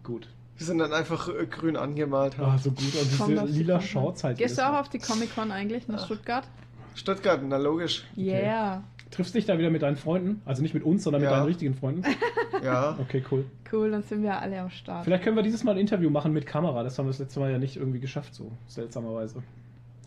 Gut. 0.03 0.27
Die 0.59 0.63
sind 0.63 0.77
dann 0.79 0.91
einfach 0.93 1.27
äh, 1.29 1.45
grün 1.45 1.75
angemalt. 1.75 2.37
Ah, 2.39 2.57
so 2.57 2.71
gut. 2.71 2.79
Und 2.99 3.17
Komm, 3.17 3.29
diese 3.29 3.45
lila 3.45 3.79
Shorts 3.81 4.23
halt. 4.23 4.37
Gehst 4.37 4.57
du 4.57 4.67
auch 4.67 4.73
auf 4.79 4.89
die 4.89 4.99
Comic-Con 4.99 5.51
eigentlich 5.51 5.87
nach 5.87 6.05
Stuttgart? 6.05 6.47
Stuttgart, 6.95 7.41
na 7.43 7.57
logisch. 7.57 8.05
Yeah. 8.17 8.83
Triffst 9.15 9.33
dich 9.33 9.45
da 9.45 9.57
wieder 9.57 9.69
mit 9.69 9.81
deinen 9.81 9.95
Freunden? 9.95 10.41
Also 10.45 10.61
nicht 10.61 10.73
mit 10.73 10.83
uns, 10.83 11.03
sondern 11.03 11.21
mit 11.21 11.29
Ja. 11.31 11.37
deinen 11.37 11.45
richtigen 11.47 11.73
Freunden? 11.73 12.03
Ja. 12.63 12.97
Okay, 12.99 13.23
cool. 13.31 13.45
Cool, 13.71 13.91
dann 13.91 14.01
sind 14.01 14.23
wir 14.23 14.39
alle 14.39 14.59
am 14.59 14.69
Start. 14.69 15.03
Vielleicht 15.03 15.23
können 15.23 15.35
wir 15.35 15.43
dieses 15.43 15.63
Mal 15.63 15.73
ein 15.73 15.77
Interview 15.77 16.09
machen 16.09 16.31
mit 16.33 16.45
Kamera. 16.47 16.83
Das 16.83 16.97
haben 16.97 17.05
wir 17.05 17.09
das 17.11 17.19
letzte 17.19 17.39
Mal 17.39 17.51
ja 17.51 17.57
nicht 17.59 17.75
irgendwie 17.75 17.99
geschafft, 17.99 18.33
so 18.33 18.51
seltsamerweise. 18.67 19.43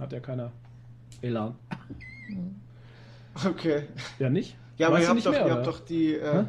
Hat 0.00 0.12
ja 0.12 0.18
keiner 0.20 0.50
Elan. 1.22 1.54
Okay. 3.46 3.82
Ja, 4.18 4.30
nicht? 4.30 4.56
Ja, 4.78 4.88
aber 4.88 5.00
ihr 5.00 5.06
habt, 5.06 5.14
nicht 5.16 5.26
doch, 5.26 5.32
mehr, 5.32 5.46
ihr 5.46 5.52
habt 5.52 5.66
doch 5.66 5.80
die. 5.80 6.14
Äh? 6.14 6.44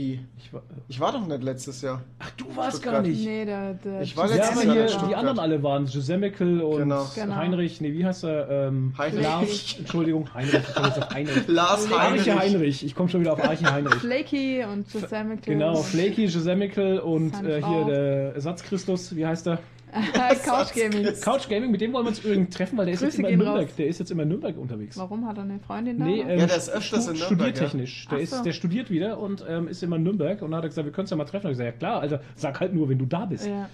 Wie? 0.00 0.20
Ich 0.38 0.52
war, 0.52 0.62
Ich 0.88 0.98
war 1.00 1.12
doch 1.12 1.26
nicht 1.26 1.42
letztes 1.42 1.82
Jahr. 1.82 2.02
ach, 2.18 2.30
du 2.32 2.44
warst 2.56 2.78
Stuttgart. 2.78 2.94
gar 2.94 3.02
nicht. 3.02 3.24
Nee, 3.24 3.44
der, 3.44 3.74
der 3.74 4.00
Ich 4.02 4.16
war 4.16 4.28
letztes 4.28 4.64
Jahr 4.64 4.72
hier 4.74 4.86
in 5.00 5.08
die 5.08 5.14
anderen 5.14 5.38
alle 5.38 5.62
waren. 5.62 5.86
Josemical 5.86 6.60
und 6.62 6.78
Genau. 6.78 7.06
Genau. 7.14 7.34
Heinrich, 7.36 7.80
nee, 7.80 7.92
wie 7.92 8.04
heißt 8.04 8.24
er? 8.24 8.48
Ähm, 8.68 8.94
Heinrich. 8.96 9.22
Lars, 9.22 9.76
Entschuldigung, 9.78 10.32
Heinrich. 10.34 10.54
Ich 10.66 10.74
komme 10.74 10.86
jetzt 10.88 10.98
auf 11.02 11.10
Heinrich. 11.14 11.42
Lars 11.48 11.92
Arche 11.92 12.00
Heinrich. 12.00 12.30
Heinrich. 12.34 12.84
Ich 12.84 12.94
komme 12.94 13.08
schon 13.08 13.20
wieder 13.20 13.32
auf 13.34 13.44
Arche 13.44 13.70
Heinrich. 13.70 13.94
Flaky 13.96 14.64
und 14.64 14.92
Yosemite. 14.92 15.42
Genau, 15.50 15.74
Flaky, 15.76 16.24
Josemical 16.26 16.98
und 17.00 17.34
äh, 17.44 17.62
hier 17.62 17.84
der 17.84 18.34
Ersatzchristus, 18.34 19.14
wie 19.16 19.26
heißt 19.26 19.46
er? 19.48 19.58
Couch 20.44 20.74
Gaming. 20.74 21.20
Couch 21.20 21.48
Gaming, 21.48 21.70
mit 21.70 21.80
dem 21.80 21.92
wollen 21.92 22.04
wir 22.04 22.10
uns 22.10 22.20
übrigens 22.20 22.54
treffen, 22.54 22.78
weil 22.78 22.86
der 22.86 22.94
ist 22.94 23.02
jetzt 23.02 23.18
immer 23.18 23.28
in 23.28 23.38
Nürnberg. 23.38 23.68
raus. 23.68 23.74
Der 23.76 23.86
ist 23.86 23.98
jetzt 23.98 24.10
immer 24.10 24.22
in 24.22 24.28
Nürnberg 24.28 24.56
unterwegs. 24.56 24.96
Warum 24.98 25.26
hat 25.26 25.38
er 25.38 25.44
eine 25.44 25.58
Freundin 25.60 25.98
da? 25.98 26.04
Nee, 26.04 26.20
ähm, 26.20 26.38
Ja, 26.38 26.46
der 26.46 26.56
ist 26.56 26.70
öfters 26.70 27.08
in 27.08 27.14
Nürnberg, 27.14 27.26
Studiertechnisch. 27.26 28.06
Der, 28.08 28.18
Ach 28.18 28.22
ist, 28.22 28.30
so. 28.30 28.42
der 28.42 28.52
studiert 28.52 28.90
wieder 28.90 29.18
und 29.18 29.44
ähm, 29.48 29.68
ist 29.68 29.82
immer 29.82 29.96
in 29.96 30.02
Nürnberg 30.02 30.42
und 30.42 30.50
dann 30.50 30.58
hat 30.58 30.64
er 30.64 30.68
gesagt, 30.68 30.86
wir 30.86 30.92
können 30.92 31.04
uns 31.04 31.10
ja 31.10 31.16
mal 31.16 31.24
treffen. 31.24 31.46
Und 31.46 31.52
ich 31.52 31.58
gesagt, 31.58 31.74
ja 31.74 31.78
klar, 31.78 32.00
Alter, 32.00 32.20
sag 32.36 32.60
halt 32.60 32.74
nur, 32.74 32.88
wenn 32.88 32.98
du 32.98 33.06
da 33.06 33.24
bist. 33.24 33.46
ja. 33.46 33.68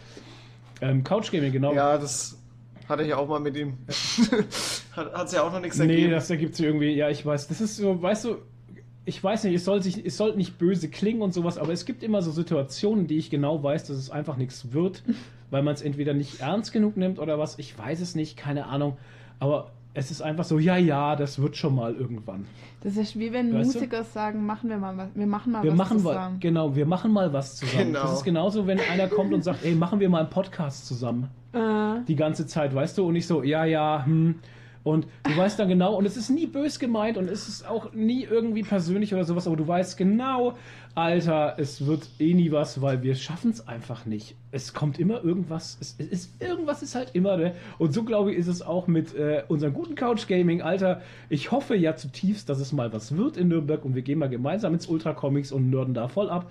Ähm, 0.83 1.05
Couch 1.05 1.33
Gaming, 1.33 1.53
genau. 1.53 1.73
Ja, 1.73 1.97
das 1.97 2.39
hatte 2.89 3.03
ich 3.03 3.15
auch 3.15 3.27
mal 3.29 3.41
mit 3.41 3.57
ihm. 3.57 3.79
hat 4.93 5.13
hat's 5.15 5.33
ja 5.33 5.43
auch 5.43 5.53
noch 5.53 5.61
nichts 5.61 5.79
nee, 5.79 5.89
ergeben. 5.89 6.11
das 6.13 6.29
ergibt 6.31 6.55
sich 6.55 6.67
irgendwie, 6.67 6.91
ja, 6.91 7.09
ich 7.09 7.25
weiß. 7.25 7.49
Das 7.49 7.61
ist 7.61 7.77
so, 7.77 8.01
weißt 8.01 8.27
du, 8.27 8.37
ich 9.07 9.23
weiß 9.23 9.45
nicht, 9.45 9.55
es 9.55 9.65
soll, 9.65 9.83
sich, 9.83 10.05
es 10.05 10.17
soll 10.17 10.37
nicht 10.37 10.59
böse 10.59 10.89
klingen 10.89 11.23
und 11.23 11.33
sowas, 11.33 11.59
aber 11.59 11.73
es 11.73 11.85
gibt 11.87 12.03
immer 12.03 12.23
so 12.23 12.31
Situationen, 12.31 13.07
die 13.07 13.17
ich 13.17 13.31
genau 13.31 13.63
weiß, 13.63 13.85
dass 13.87 13.97
es 13.97 14.11
einfach 14.11 14.37
nichts 14.37 14.73
wird, 14.73 15.03
weil 15.51 15.63
man 15.63 15.75
es 15.75 15.83
entweder 15.83 16.15
nicht 16.15 16.41
ernst 16.41 16.73
genug 16.73 16.97
nimmt 16.97 17.19
oder 17.19 17.39
was, 17.39 17.59
ich 17.59 17.79
weiß 17.79 18.01
es 18.01 18.15
nicht, 18.15 18.37
keine 18.37 18.67
Ahnung. 18.67 18.97
Aber 19.39 19.71
es 19.95 20.11
ist 20.11 20.21
einfach 20.21 20.45
so, 20.45 20.59
ja, 20.59 20.77
ja, 20.77 21.17
das 21.17 21.41
wird 21.41 21.57
schon 21.57 21.75
mal 21.75 21.95
irgendwann. 21.95 22.47
Das 22.83 22.97
ist 22.97 23.19
wie 23.19 23.33
wenn 23.33 23.55
Weißt 23.55 23.75
du? 23.75 23.79
Musiker 23.79 24.05
sagen, 24.05 24.45
machen 24.45 24.69
wir 24.69 24.77
mal 24.77 24.97
was. 24.97 25.09
Wir 25.15 25.27
machen 25.27 25.53
mal 25.53 25.63
Wir 25.63 25.71
was 25.73 25.79
machen 25.79 26.03
mal, 26.03 26.13
zusammen. 26.13 26.41
genau, 26.41 26.77
wir 26.77 26.87
machen 26.87 27.13
mal 27.13 27.33
was 27.33 27.57
zusammen. 27.57 27.87
Genau. 27.95 28.03
Das 28.03 28.13
ist 28.19 28.25
genauso, 28.25 28.67
wenn 28.67 28.79
einer 28.79 29.09
kommt 29.09 29.33
und 29.33 29.43
sagt, 29.43 29.65
ey, 29.65 29.75
machen 29.75 29.99
wir 30.01 30.09
mal 30.11 30.21
einen 30.21 30.31
Podcast 30.31 30.87
zusammen. 30.87 31.29
Äh, 31.53 32.05
Die 32.07 32.17
ganze 32.17 32.47
Zeit, 32.47 32.75
weißt 32.75 32.99
du? 32.99 33.07
Und 33.09 33.17
ich 33.17 33.27
so, 33.27 33.43
ja, 33.43 33.65
ja, 33.65 34.05
hm. 34.05 34.37
Und 34.87 35.09
du 35.25 35.37
weißt 35.37 35.59
dann 35.59 35.69
genau, 35.69 35.97
und 35.97 36.07
es 36.07 36.17
ist 36.17 36.31
nie 36.31 36.47
bös 36.47 36.79
gemeint 36.79 37.19
und 37.19 37.29
es 37.29 37.49
ist 37.49 37.69
auch 37.69 37.93
nie 37.93 38.23
irgendwie 38.23 38.63
persönlich 38.63 39.13
oder 39.13 39.25
sowas, 39.25 39.49
aber 39.49 39.57
du 39.57 39.67
weißt 39.67 39.97
genau, 39.97 40.57
Alter, 40.95 41.57
es 41.59 41.87
wird 41.87 42.09
eh 42.21 42.35
nie 42.35 42.53
was, 42.53 42.81
weil 42.81 43.03
wir 43.03 43.17
schaffen 43.17 43.51
es 43.51 43.67
einfach 43.67 44.07
nicht. 44.07 44.37
Es 44.53 44.75
kommt 44.75 45.01
immer 45.01 45.25
irgendwas, 45.25 45.77
es, 45.81 45.97
es 45.99 46.07
ist, 46.07 46.41
irgendwas 46.41 46.85
ist 46.85 46.95
halt 46.95 47.11
immer, 47.17 47.37
ne? 47.37 47.55
Und 47.79 47.95
so 47.95 48.05
glaube 48.05 48.31
ich, 48.31 48.39
ist 48.39 48.47
es 48.47 48.63
auch 48.63 48.87
mit 48.87 49.13
äh, 49.17 49.43
unserem 49.49 49.75
guten 49.75 49.97
Couch 49.97 50.29
Gaming, 50.29 50.63
Alter. 50.63 51.03
Ich 51.31 51.51
hoffe 51.51 51.75
ja 51.75 51.97
zutiefst, 51.97 52.49
dass 52.49 52.61
es 52.61 52.73
mal 52.73 52.93
was 52.93 53.17
wird 53.17 53.37
in 53.37 53.49
Nürnberg 53.49 53.85
und 53.85 53.97
wir 53.97 54.03
gehen 54.03 54.21
mal 54.21 54.29
gemeinsam 54.29 54.73
ins 54.73 54.87
Ultra 54.87 55.15
Comics 55.15 55.51
und 55.51 55.69
nörden 55.69 55.95
da 55.95 56.07
voll 56.07 56.31
ab. 56.31 56.49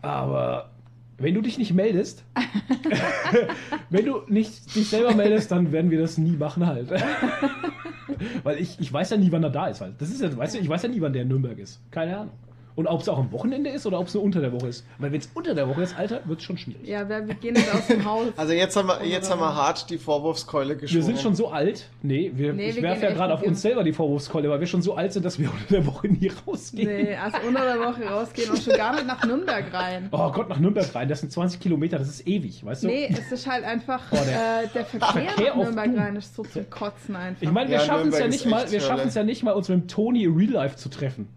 Aber 0.00 0.72
wenn 1.18 1.34
du 1.34 1.40
dich 1.40 1.58
nicht 1.58 1.72
meldest, 1.72 2.24
wenn 3.90 4.06
du 4.06 4.22
nicht 4.28 4.74
dich 4.74 4.88
selber 4.88 5.14
meldest, 5.14 5.50
dann 5.50 5.72
werden 5.72 5.90
wir 5.90 6.00
das 6.00 6.18
nie 6.18 6.36
machen 6.36 6.66
halt. 6.66 6.90
Weil 8.42 8.58
ich, 8.58 8.78
ich 8.80 8.92
weiß 8.92 9.10
ja 9.10 9.16
nie, 9.16 9.32
wann 9.32 9.42
er 9.42 9.50
da 9.50 9.66
ist 9.68 9.80
halt. 9.80 9.94
Das 9.98 10.10
ist 10.10 10.20
ja, 10.20 10.36
weißt 10.36 10.54
du, 10.54 10.58
ich 10.58 10.68
weiß 10.68 10.82
ja 10.82 10.88
nie, 10.88 11.00
wann 11.00 11.12
der 11.12 11.22
in 11.22 11.28
Nürnberg 11.28 11.58
ist. 11.58 11.80
Keine 11.90 12.16
Ahnung. 12.18 12.32
Und 12.74 12.86
ob 12.86 13.02
es 13.02 13.08
auch 13.10 13.18
am 13.18 13.30
Wochenende 13.32 13.68
ist 13.68 13.84
oder 13.86 13.98
ob 14.00 14.06
es 14.06 14.14
nur 14.14 14.22
unter 14.22 14.40
der 14.40 14.50
Woche 14.52 14.68
ist. 14.68 14.86
Weil 14.98 15.12
wenn 15.12 15.20
es 15.20 15.28
unter 15.34 15.54
der 15.54 15.68
Woche 15.68 15.82
ist, 15.82 15.98
Alter, 15.98 16.22
wird 16.24 16.38
es 16.40 16.44
schon 16.46 16.56
schwierig. 16.56 16.88
ja, 16.88 17.06
wir, 17.06 17.26
wir 17.28 17.34
gehen 17.34 17.54
jetzt 17.54 17.74
aus 17.74 17.86
dem 17.86 18.02
Haus. 18.04 18.28
Also 18.36 18.54
jetzt 18.54 18.74
haben 18.76 18.88
wir, 18.88 19.04
jetzt 19.04 19.30
haben 19.30 19.40
wir 19.40 19.54
hart 19.54 19.90
die 19.90 19.98
Vorwurfskeule 19.98 20.76
geschwungen. 20.76 21.02
Wir 21.06 21.14
sind 21.14 21.20
schon 21.20 21.34
so 21.34 21.48
alt. 21.50 21.88
Nee, 22.02 22.32
wir, 22.34 22.54
Nee, 22.54 22.70
ich 22.70 22.76
wir 22.76 22.82
werfe 22.84 23.02
ja 23.04 23.12
gerade 23.12 23.34
auf 23.34 23.42
uns 23.42 23.60
selber 23.60 23.84
die 23.84 23.92
Vorwurfskeule, 23.92 24.48
weil 24.48 24.60
wir 24.60 24.66
schon 24.66 24.80
so 24.80 24.94
alt 24.94 25.12
sind, 25.12 25.24
dass 25.24 25.38
wir 25.38 25.50
unter 25.52 25.66
der 25.74 25.86
Woche 25.86 26.08
nie 26.08 26.30
rausgehen. 26.46 26.88
Nee, 26.88 27.14
also 27.14 27.36
unter 27.46 27.62
der 27.64 27.78
Woche 27.80 28.04
rausgehen 28.06 28.48
und 28.50 28.62
schon 28.62 28.74
gar 28.74 28.94
nicht 28.94 29.06
nach 29.06 29.22
Nürnberg 29.22 29.72
rein. 29.74 30.08
Oh 30.10 30.30
Gott, 30.32 30.48
nach 30.48 30.58
Nürnberg 30.58 30.94
rein, 30.94 31.08
das 31.08 31.20
sind 31.20 31.30
20 31.30 31.60
Kilometer, 31.60 31.98
das 31.98 32.08
ist 32.08 32.26
ewig, 32.26 32.64
weißt 32.64 32.84
du? 32.84 32.86
Nee, 32.86 33.08
es 33.12 33.30
ist 33.30 33.46
halt 33.46 33.64
einfach, 33.64 34.00
Oh, 34.10 34.16
der- 34.26 34.62
äh, 34.64 34.68
der 34.72 34.84
Verkehr, 34.86 35.08
Verkehr 35.24 35.48
nach 35.50 35.56
auf 35.56 35.64
Nürnberg 35.64 35.96
rein 35.98 36.16
ist 36.16 36.34
so 36.34 36.42
zum 36.42 36.70
Kotzen 36.70 37.16
einfach. 37.16 37.42
Ich 37.42 37.50
meine, 37.50 37.68
wir 37.68 37.76
Ja, 37.76 37.84
schaffen 37.84 38.08
es 38.08 38.18
ja 38.18 38.28
nicht 38.28 38.46
mal, 38.46 38.62
echt 38.62 38.72
wir 38.72 38.80
Hölle. 38.80 38.88
schaffen 38.88 39.08
es 39.08 39.14
ja 39.14 39.24
nicht 39.24 39.42
mal, 39.42 39.52
uns 39.52 39.68
mit 39.68 39.78
dem 39.78 39.88
Toni 39.88 40.24
in 40.24 40.34
Real 40.34 40.50
Life 40.52 40.76
zu 40.76 40.88
treffen. 40.88 41.28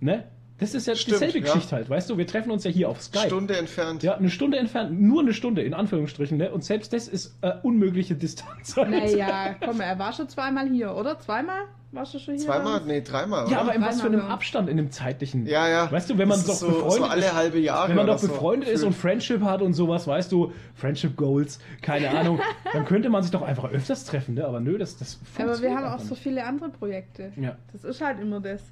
Ne? 0.00 0.24
Das 0.62 0.74
ist 0.74 0.86
ja 0.86 0.94
Stimmt, 0.94 1.16
dieselbe 1.20 1.38
ja. 1.38 1.44
Geschichte 1.52 1.76
halt, 1.76 1.90
weißt 1.90 2.08
du? 2.10 2.16
Wir 2.18 2.26
treffen 2.26 2.50
uns 2.50 2.64
ja 2.64 2.70
hier 2.70 2.88
auf 2.88 3.02
Skype. 3.02 3.26
Stunde 3.26 3.56
entfernt. 3.56 4.02
Ja, 4.02 4.14
eine 4.16 4.30
Stunde 4.30 4.56
entfernt, 4.58 4.98
nur 5.00 5.20
eine 5.20 5.32
Stunde 5.34 5.62
in 5.62 5.74
Anführungsstrichen, 5.74 6.38
ne? 6.38 6.50
Und 6.50 6.64
selbst 6.64 6.92
das 6.92 7.08
ist 7.08 7.36
äh, 7.42 7.52
unmögliche 7.62 8.14
Distanz. 8.14 8.76
halt. 8.76 8.90
Naja, 8.90 9.54
komm, 9.64 9.80
er 9.80 9.98
war 9.98 10.12
schon 10.12 10.28
zweimal 10.28 10.68
hier, 10.68 10.94
oder? 10.94 11.18
Zweimal? 11.18 11.62
Warst 11.94 12.14
du 12.14 12.18
schon 12.18 12.34
hier? 12.36 12.44
Zweimal? 12.46 12.80
Nee, 12.86 13.02
dreimal. 13.02 13.42
Ja, 13.50 13.58
oder? 13.58 13.60
aber 13.60 13.74
in 13.74 13.82
was 13.82 14.00
für 14.00 14.06
einem. 14.06 14.22
Abstand, 14.22 14.70
in 14.70 14.78
einem 14.78 14.90
zeitlichen. 14.90 15.44
ja, 15.46 15.68
ja. 15.68 15.92
Weißt 15.92 16.08
du, 16.08 16.16
wenn 16.16 16.26
man 16.26 16.38
Das 16.38 16.46
doch 16.46 16.52
ist 16.54 16.60
so, 16.60 16.66
befreundet 16.68 16.96
so 16.98 17.04
alle 17.04 17.20
ist- 17.26 17.34
halbe 17.34 17.58
Jahre. 17.58 17.88
Wenn 17.90 17.96
man 17.96 18.06
doch 18.06 18.18
so. 18.18 18.28
befreundet 18.28 18.68
ist 18.70 18.82
und 18.82 18.94
Friendship 18.94 19.42
hat 19.42 19.60
und 19.60 19.74
sowas, 19.74 20.06
weißt 20.06 20.32
du, 20.32 20.52
Friendship 20.74 21.16
Goals, 21.18 21.58
keine 21.82 22.08
Ahnung, 22.10 22.40
dann 22.72 22.86
könnte 22.86 23.10
man 23.10 23.22
sich 23.22 23.30
doch 23.30 23.42
einfach 23.42 23.70
öfters 23.70 24.06
treffen, 24.06 24.36
ne? 24.36 24.46
Aber 24.46 24.60
nö, 24.60 24.78
das, 24.78 24.96
das 24.96 25.18
Aber 25.34 25.38
wir 25.38 25.44
funktioniert 25.48 25.76
haben 25.76 25.84
auch 25.86 25.92
einfach 25.92 26.04
so 26.06 26.14
nicht. 26.14 26.22
viele 26.22 26.44
andere 26.44 26.70
Projekte. 26.70 27.32
Ja. 27.36 27.56
Das 27.74 27.84
ist 27.84 28.00
halt 28.00 28.20
immer 28.20 28.40
das. 28.40 28.62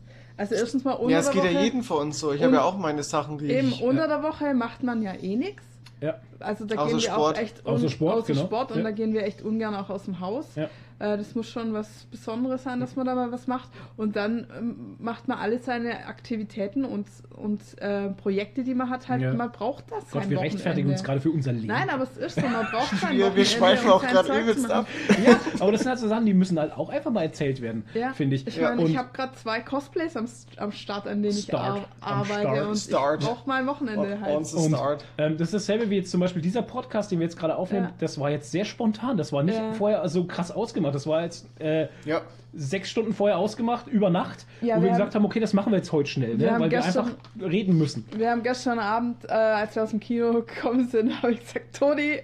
Also 0.41 0.55
erstens 0.55 0.85
mal 0.85 0.93
unter 0.95 1.13
Ja, 1.13 1.19
es 1.21 1.31
geht 1.31 1.43
Woche. 1.43 1.53
ja 1.53 1.61
jeden 1.61 1.83
von 1.83 1.99
uns 1.99 2.19
so. 2.19 2.33
Ich 2.33 2.43
habe 2.43 2.55
ja 2.55 2.63
auch 2.63 2.79
meine 2.79 3.03
Sachen, 3.03 3.37
die 3.37 3.51
Eben, 3.51 3.69
ich. 3.69 3.83
unter 3.83 4.09
der 4.09 4.23
Woche 4.23 4.55
macht 4.55 4.83
man 4.83 5.03
ja 5.03 5.13
eh 5.15 5.37
nichts. 5.37 5.63
Ja. 6.01 6.15
Also 6.39 6.65
da 6.65 6.77
Außer 6.77 6.87
gehen 6.87 6.97
wir 6.97 7.01
Sport. 7.11 7.37
auch 7.37 7.41
echt 7.43 7.67
Außer 7.67 7.89
Sport, 7.91 8.15
außer 8.21 8.33
genau. 8.33 8.45
Sport 8.47 8.71
und 8.73 8.79
Ja. 8.79 8.85
da 8.85 8.91
gehen 8.91 9.13
wir 9.13 9.23
echt 9.25 9.43
ungern 9.43 9.75
auch 9.75 9.91
aus 9.91 10.05
dem 10.05 10.19
Haus. 10.21 10.47
Ja. 10.57 10.71
Äh, 11.01 11.17
das 11.17 11.35
muss 11.35 11.49
schon 11.49 11.73
was 11.73 12.05
Besonderes 12.11 12.63
sein, 12.63 12.79
dass 12.79 12.95
man 12.95 13.07
da 13.07 13.15
mal 13.15 13.33
was 13.33 13.47
macht. 13.47 13.71
Und 13.97 14.17
dann 14.17 14.47
ähm, 14.57 14.97
macht 14.99 15.27
man 15.29 15.39
alle 15.39 15.59
seine 15.59 16.07
Aktivitäten 16.07 16.85
und, 16.85 17.07
und 17.37 17.61
äh, 17.81 18.11
Projekte, 18.11 18.63
die 18.63 18.75
man 18.75 18.91
hat, 18.91 19.09
halt, 19.09 19.23
Ja. 19.23 19.33
man 19.33 19.51
braucht 19.51 19.85
das. 19.91 20.11
Gott, 20.11 20.29
wir 20.29 20.39
rechtfertigen 20.41 20.91
uns 20.91 21.03
gerade 21.03 21.21
für 21.21 21.31
unser 21.31 21.53
Leben. 21.53 21.67
Nein, 21.69 21.89
aber 21.91 22.05
es 22.05 22.17
ist 22.19 22.35
so, 22.35 22.43
man 22.43 22.67
braucht 22.67 22.95
sein 22.99 23.17
Wir, 23.17 23.35
wir 23.35 23.45
schweifen 23.47 23.91
auch 23.91 24.03
gerade 24.07 24.39
übelst 24.41 24.71
ab. 24.71 24.87
Ja, 25.27 25.41
aber 25.59 25.73
das 25.73 25.81
sind 25.81 25.89
halt 25.91 25.99
so 26.01 26.09
Sachen, 26.09 26.27
die 26.27 26.35
müssen 26.35 26.59
halt 26.59 26.73
auch 26.77 26.91
einfach 26.91 27.11
mal 27.11 27.23
erzählt 27.23 27.61
werden, 27.63 27.85
Ja. 27.95 28.13
finde 28.13 28.37
ich. 28.37 28.47
Ich 28.47 28.57
Ja. 28.57 28.75
meine, 28.75 28.89
ich 28.89 28.97
habe 28.97 29.09
gerade 29.15 29.33
zwei 29.37 29.61
Cosplays 29.61 30.17
am, 30.19 30.27
am 30.59 30.71
Start, 30.73 31.07
an 31.09 31.23
denen 31.23 31.35
ich 31.35 31.45
Start. 31.45 31.63
ar 31.63 31.85
Am 32.03 32.21
arbeite 32.21 32.41
Start. 32.43 32.67
und 32.69 32.77
Start. 32.77 33.23
ich 33.23 33.29
brauche 33.29 33.49
mal 33.49 33.55
ein 33.61 33.67
Wochenende 33.67 34.21
halt. 34.21 34.37
On 34.37 34.45
the 34.45 34.57
Und 34.57 34.75
start. 34.75 35.05
ähm, 35.17 35.39
das 35.39 35.49
ist 35.49 35.55
dasselbe 35.69 35.89
wie 35.89 35.97
jetzt 35.97 36.11
zum 36.11 36.21
Beispiel 36.21 36.43
dieser 36.43 36.63
Podcast, 36.63 37.11
den 37.11 37.21
wir 37.21 37.25
jetzt 37.25 37.39
gerade 37.39 37.57
aufnehmen. 37.57 37.87
Ja. 37.87 37.93
Das 37.99 38.21
war 38.21 38.31
jetzt 38.31 38.51
sehr 38.51 38.67
spontan. 38.67 39.17
Das 39.17 39.33
war 39.33 39.43
nicht 39.43 39.57
Ja. 39.57 39.73
vorher 39.73 40.07
so 40.11 40.25
krass 40.27 40.51
ausgemacht. 40.51 40.90
Das 40.91 41.07
war 41.07 41.23
jetzt 41.23 41.47
äh, 41.61 41.89
Ja. 42.05 42.23
Sechs 42.53 42.91
Stunden 42.91 43.13
vorher 43.13 43.39
ausgemacht, 43.39 43.87
über 43.87 44.11
Nacht, 44.11 44.45
Ja, 44.61 44.77
wo 44.77 44.81
wir 44.81 44.85
wir 44.87 44.91
gesagt 44.93 45.15
haben, 45.15 45.25
okay, 45.25 45.39
das 45.41 45.53
machen 45.53 45.71
wir 45.73 45.79
jetzt 45.79 45.93
heute 45.93 46.09
schnell, 46.11 46.39
Wir 46.39 46.47
ne? 46.47 46.53
haben 46.53 46.61
weil 46.63 46.71
wir 46.71 46.79
gestern- 46.79 47.05
einfach 47.07 47.17
reden 47.51 47.79
müssen. 47.79 48.05
Wir 48.17 48.31
haben 48.31 48.43
gestern 48.43 48.79
Abend, 48.79 49.25
äh, 49.29 49.33
als 49.33 49.77
wir 49.77 49.83
aus 49.85 49.91
dem 49.91 50.01
Kino 50.01 50.33
gekommen 50.43 50.89
sind, 50.89 51.11
habe 51.23 51.33
ich 51.33 51.41
gesagt, 51.41 51.79
Toni, 51.79 52.13
äh, 52.13 52.21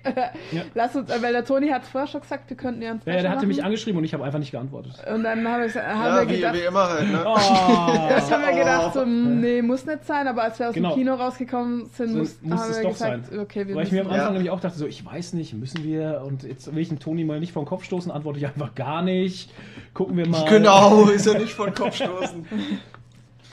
Ja. 0.53 0.63
lass 0.75 0.97
uns, 0.97 1.11
äh, 1.11 1.23
weil 1.23 1.33
der 1.33 1.45
Toni 1.45 1.69
hat 1.69 1.85
vorher 1.85 2.09
schon 2.09 2.21
gesagt, 2.23 2.51
wir 2.51 2.57
könnten 2.57 2.83
ja 2.83 2.91
ein 2.93 3.01
Ja, 3.07 3.23
der 3.23 3.31
hatte 3.31 3.47
mich 3.47 3.63
angeschrieben 3.63 3.99
und 3.99 4.05
ich 4.05 4.15
habe 4.15 4.25
einfach 4.25 4.39
nicht 4.39 4.51
geantwortet. 4.51 4.95
Und 5.13 5.23
dann 5.23 5.47
haben 5.47 5.61
wir, 5.61 5.67
gesagt- 5.67 5.87
haben 5.87 6.05
Ja, 6.05 6.21
wir 6.23 6.29
wie, 6.29 6.37
gedacht, 6.37 6.55
wie 6.55 6.61
immer 6.61 6.89
halt, 6.89 7.09
ne? 7.13 7.25
Oh, 7.25 8.09
erst 8.11 8.33
haben 8.33 8.43
wir 8.43 8.53
gedacht, 8.53 8.95
so, 8.95 9.05
nee, 9.05 9.63
muss 9.63 9.87
nicht 9.87 10.05
sein, 10.05 10.27
aber 10.27 10.43
als 10.43 10.59
wir 10.59 10.69
aus 10.69 10.75
Genau. 10.75 10.91
dem 10.91 10.99
Kino 10.99 11.15
rausgekommen 11.15 11.87
sind, 11.87 12.11
So, 12.13 12.19
muss, 12.19 12.39
muss 12.43 12.61
haben 12.61 12.71
es 12.71 12.77
wir 12.79 12.83
doch 12.83 12.93
gesagt, 12.93 13.27
sein. 13.27 13.39
okay, 13.39 13.69
wir 13.69 13.75
Weil 13.77 13.85
ich 13.87 13.93
mir 13.93 14.01
am. 14.01 14.07
Anfang 14.09 14.27
Ja. 14.27 14.31
nämlich 14.33 14.51
auch 14.51 14.61
dachte, 14.61 14.79
so, 14.79 14.87
ich 14.87 15.05
weiß 15.07 15.35
nicht, 15.35 15.55
müssen 15.55 15.85
wir 15.85 16.23
und 16.27 16.43
jetzt 16.43 16.75
will 16.75 16.83
ich 16.83 16.89
den 16.89 16.99
Toni 16.99 17.25
mal 17.25 17.39
nicht 17.39 17.53
vor 17.53 17.63
den 17.63 17.69
Kopf 17.69 17.85
stoßen, 17.85 18.11
antworte 18.11 18.39
ich 18.39 18.47
einfach 18.47 18.75
gar 18.75 19.03
nicht. 19.03 19.53
Gucken 19.95 20.16
wir 20.17 20.27
mal. 20.29 20.49
Genau, 20.49 21.09
ist 21.09 21.27
ja 21.27 21.39
nicht 21.39 21.53
vor 21.53 21.67
den 21.67 21.75
Kopf 21.75 21.97
stoßen. 21.97 22.47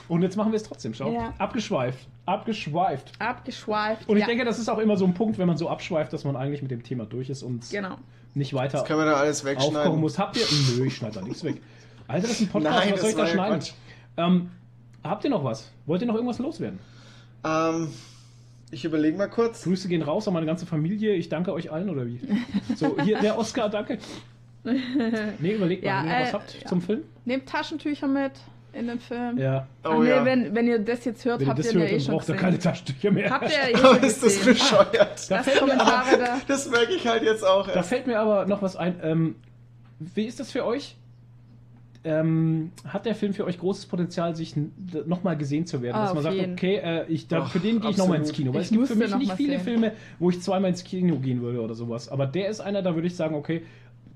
Und 0.08 0.22
jetzt 0.22 0.36
machen 0.36 0.52
wir 0.52 0.56
es 0.56 0.62
trotzdem, 0.64 0.92
schau. 0.92 1.12
Ja. 1.12 1.32
Abgeschweift. 1.38 2.06
Abgeschweift. 2.26 3.12
Abgeschweift. 3.18 4.08
Und 4.08 4.16
ich 4.16 4.22
ja, 4.22 4.26
denke, 4.26 4.44
das 4.44 4.58
ist 4.58 4.68
auch 4.68 4.78
immer 4.78 4.96
so 4.96 5.06
ein 5.06 5.14
Punkt, 5.14 5.38
wenn 5.38 5.46
man 5.46 5.56
so 5.56 5.68
abschweift, 5.68 6.12
dass 6.12 6.24
man 6.24 6.36
eigentlich 6.36 6.62
mit 6.62 6.70
dem 6.70 6.82
Thema 6.82 7.06
durch 7.06 7.30
ist 7.30 7.42
und 7.42 7.68
genau. 7.70 7.96
nicht 8.34 8.52
weiter 8.52 8.78
Das 8.78 8.86
können 8.86 9.00
wir 9.00 9.06
dann 9.06 9.14
alles 9.14 9.44
wegschneiden. 9.44 9.98
muss. 9.98 10.18
Habt 10.18 10.36
ihr. 10.36 10.44
Nö, 10.76 10.86
ich 10.86 10.96
schneide 10.96 11.14
da 11.16 11.22
nichts 11.22 11.42
weg. 11.42 11.62
Alter, 12.06 12.28
das 12.28 12.32
ist 12.32 12.42
ein 12.42 12.48
Podcast, 12.48 12.78
Nein, 12.78 12.92
was 12.92 13.00
soll 13.00 13.10
ich 13.10 13.16
da 13.16 13.26
schneiden? 13.26 13.64
Ähm, 14.16 14.50
habt 15.02 15.24
ihr 15.24 15.30
noch 15.30 15.42
was? 15.42 15.70
Wollt 15.86 16.02
ihr 16.02 16.06
noch 16.06 16.14
irgendwas 16.14 16.38
loswerden? 16.38 16.78
Ähm, 17.44 17.88
ich 18.70 18.84
überlege 18.84 19.16
mal 19.16 19.28
kurz. 19.28 19.62
Grüße 19.64 19.88
gehen 19.88 20.02
raus 20.02 20.28
an 20.28 20.34
meine 20.34 20.46
ganze 20.46 20.66
Familie. 20.66 21.14
Ich 21.14 21.30
danke 21.30 21.52
euch 21.52 21.72
allen, 21.72 21.88
oder 21.88 22.06
wie? 22.06 22.20
So, 22.76 23.00
hier 23.02 23.20
der 23.20 23.38
Oscar, 23.38 23.70
danke. 23.70 23.98
Nee, 25.38 25.54
überlegt 25.54 25.84
mal, 25.84 25.88
Ja, 25.90 26.02
wenn 26.02 26.08
ihr 26.10 26.20
was 26.22 26.28
äh, 26.28 26.32
habt 26.32 26.62
ja. 26.62 26.66
zum 26.68 26.82
Film. 26.82 27.02
Nehmt 27.24 27.46
Taschentücher 27.48 28.06
mit 28.06 28.32
in 28.72 28.88
den 28.88 28.98
Film. 28.98 29.38
Ja. 29.38 29.68
Ach 29.84 29.90
Oh 29.94 30.02
nee, 30.02 30.08
ja. 30.10 30.24
wenn, 30.24 30.54
wenn 30.54 30.66
ihr 30.66 30.78
das 30.80 31.04
jetzt 31.04 31.24
hört, 31.24 31.40
Wenn 31.40 31.46
ihr 31.46 31.50
habt 31.50 31.58
das 31.60 31.66
ihr 31.66 31.72
ihn 31.74 31.80
ja 31.80 31.86
eh 31.86 32.00
schon 32.00 32.14
braucht 32.14 32.28
ihr 32.28 32.34
gesehen. 32.34 32.40
keine 32.40 32.58
Taschentücher 32.58 33.10
mehr. 33.12 33.30
Habt 33.30 33.44
ihr 33.50 33.50
ja 33.50 33.68
eh 33.72 33.76
schon 33.76 34.02
ist 34.02 34.22
das 34.24 34.38
bescheuert? 34.44 35.30
Da 35.30 35.42
Kommentare 35.58 36.08
aber, 36.14 36.16
da. 36.24 36.40
Das 36.48 36.68
merke 36.70 36.92
ich 36.94 37.06
halt 37.06 37.22
jetzt 37.22 37.44
auch 37.46 37.66
da 37.68 37.74
erst. 37.74 37.88
fällt 37.90 38.06
mir 38.06 38.18
aber 38.18 38.46
noch 38.46 38.62
was 38.62 38.74
ein. 38.76 38.96
Ähm, 39.02 39.34
wie 40.00 40.24
ist 40.24 40.40
das 40.40 40.50
für 40.50 40.64
euch? 40.64 40.96
Ähm, 42.06 42.70
hat 42.86 43.06
der 43.06 43.14
Film 43.14 43.32
für 43.32 43.46
euch 43.46 43.58
großes 43.58 43.86
Potenzial, 43.86 44.36
sich 44.36 44.54
nochmal 45.06 45.38
gesehen 45.38 45.64
zu 45.66 45.80
werden? 45.80 45.96
Ah, 45.96 46.04
dass 46.06 46.14
man 46.14 46.22
sagt, 46.22 46.34
jeden. 46.36 46.52
okay, 46.52 46.76
äh, 46.76 47.06
ich, 47.08 47.28
da, 47.28 47.42
Ach, 47.44 47.50
für 47.50 47.60
den 47.60 47.80
gehe 47.80 47.90
ich 47.90 47.96
nochmal 47.96 48.18
ins. 48.18 48.32
Kino. 48.32 48.52
Weil 48.52 48.60
Ich 48.60 48.66
es 48.66 48.72
gibt 48.72 48.88
für 48.88 48.94
mich 48.96 49.14
nicht 49.16 49.32
viele 49.34 49.52
sehen. 49.54 49.60
Filme, 49.64 49.92
wo 50.18 50.28
ich 50.28 50.42
zweimal 50.42 50.68
ins 50.70 50.84
Kino 50.84 51.16
gehen 51.16 51.40
würde 51.40 51.62
oder 51.62 51.74
sowas. 51.74 52.10
Aber 52.10 52.26
der 52.26 52.48
ist 52.50 52.60
einer, 52.60 52.82
da 52.82 52.94
würde 52.94 53.06
ich 53.06 53.16
sagen, 53.16 53.34
okay, 53.34 53.62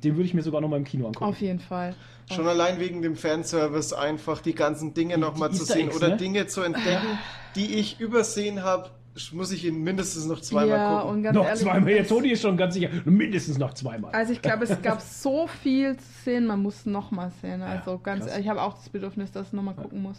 den 0.05 0.15
würde 0.17 0.25
ich 0.27 0.35
mir 0.35 0.43
sogar 0.43 0.61
nochmal 0.61 0.79
im 0.79 0.85
Kino 0.85 1.07
angucken. 1.07 1.25
Auf 1.25 1.41
jeden 1.41 1.59
Fall. 1.61 1.95
Schon 2.33 2.47
allein 2.47 2.79
wegen 2.79 3.03
dem 3.03 3.17
Fanservice 3.17 3.93
einfach 3.93 4.41
die 4.41 4.55
ganzen 4.55 4.95
Dinge 4.95 5.15
Die- 5.15 5.21
nochmal 5.21 5.49
die 5.51 5.57
zu 5.57 5.65
sehen 5.65 5.89
Eggs, 5.89 5.97
oder 5.97 6.09
ne? 6.09 6.17
Dinge 6.17 6.47
zu 6.47 6.63
entdecken, 6.63 7.19
die 7.57 7.75
ich 7.75 7.99
übersehen 8.01 8.63
habe, 8.63 8.91
muss 9.33 9.51
ich 9.51 9.65
ihn 9.65 9.83
mindestens 9.83 10.27
noch 10.27 10.41
zweimal 10.41 10.79
ja, 10.79 11.01
gucken. 11.01 11.17
und 11.17 11.23
ganz 11.25 11.35
noch 11.35 11.47
ehrlich, 11.47 11.61
zweimal. 11.63 11.93
Ja, 11.93 12.03
Toni 12.05 12.29
ist 12.31 12.43
schon 12.43 12.57
ganz 12.57 12.75
sicher. 12.75 12.89
Mindestens 13.05 13.59
noch 13.59 13.75
zweimal. 13.75 14.13
Also 14.13 14.33
ich 14.33 14.41
glaube, 14.43 14.65
es 14.65 14.81
gab 14.83 15.01
so 15.01 15.49
viel 15.63 15.97
zu 15.97 16.05
sehen, 16.25 16.47
man 16.47 16.63
muss 16.63 16.87
noch 16.87 17.11
mal 17.11 17.33
sehen. 17.43 17.63
Also 17.63 17.99
ganz 17.99 18.21
krass. 18.21 18.31
ehrlich, 18.31 18.47
ich 18.47 18.51
habe 18.51 18.63
auch 18.63 18.75
das 18.75 18.89
Bedürfnis, 18.89 19.33
dass 19.33 19.49
ich 19.49 19.53
noch 19.55 19.63
mal 19.65 19.75
gucken 19.75 20.03
muss. 20.03 20.19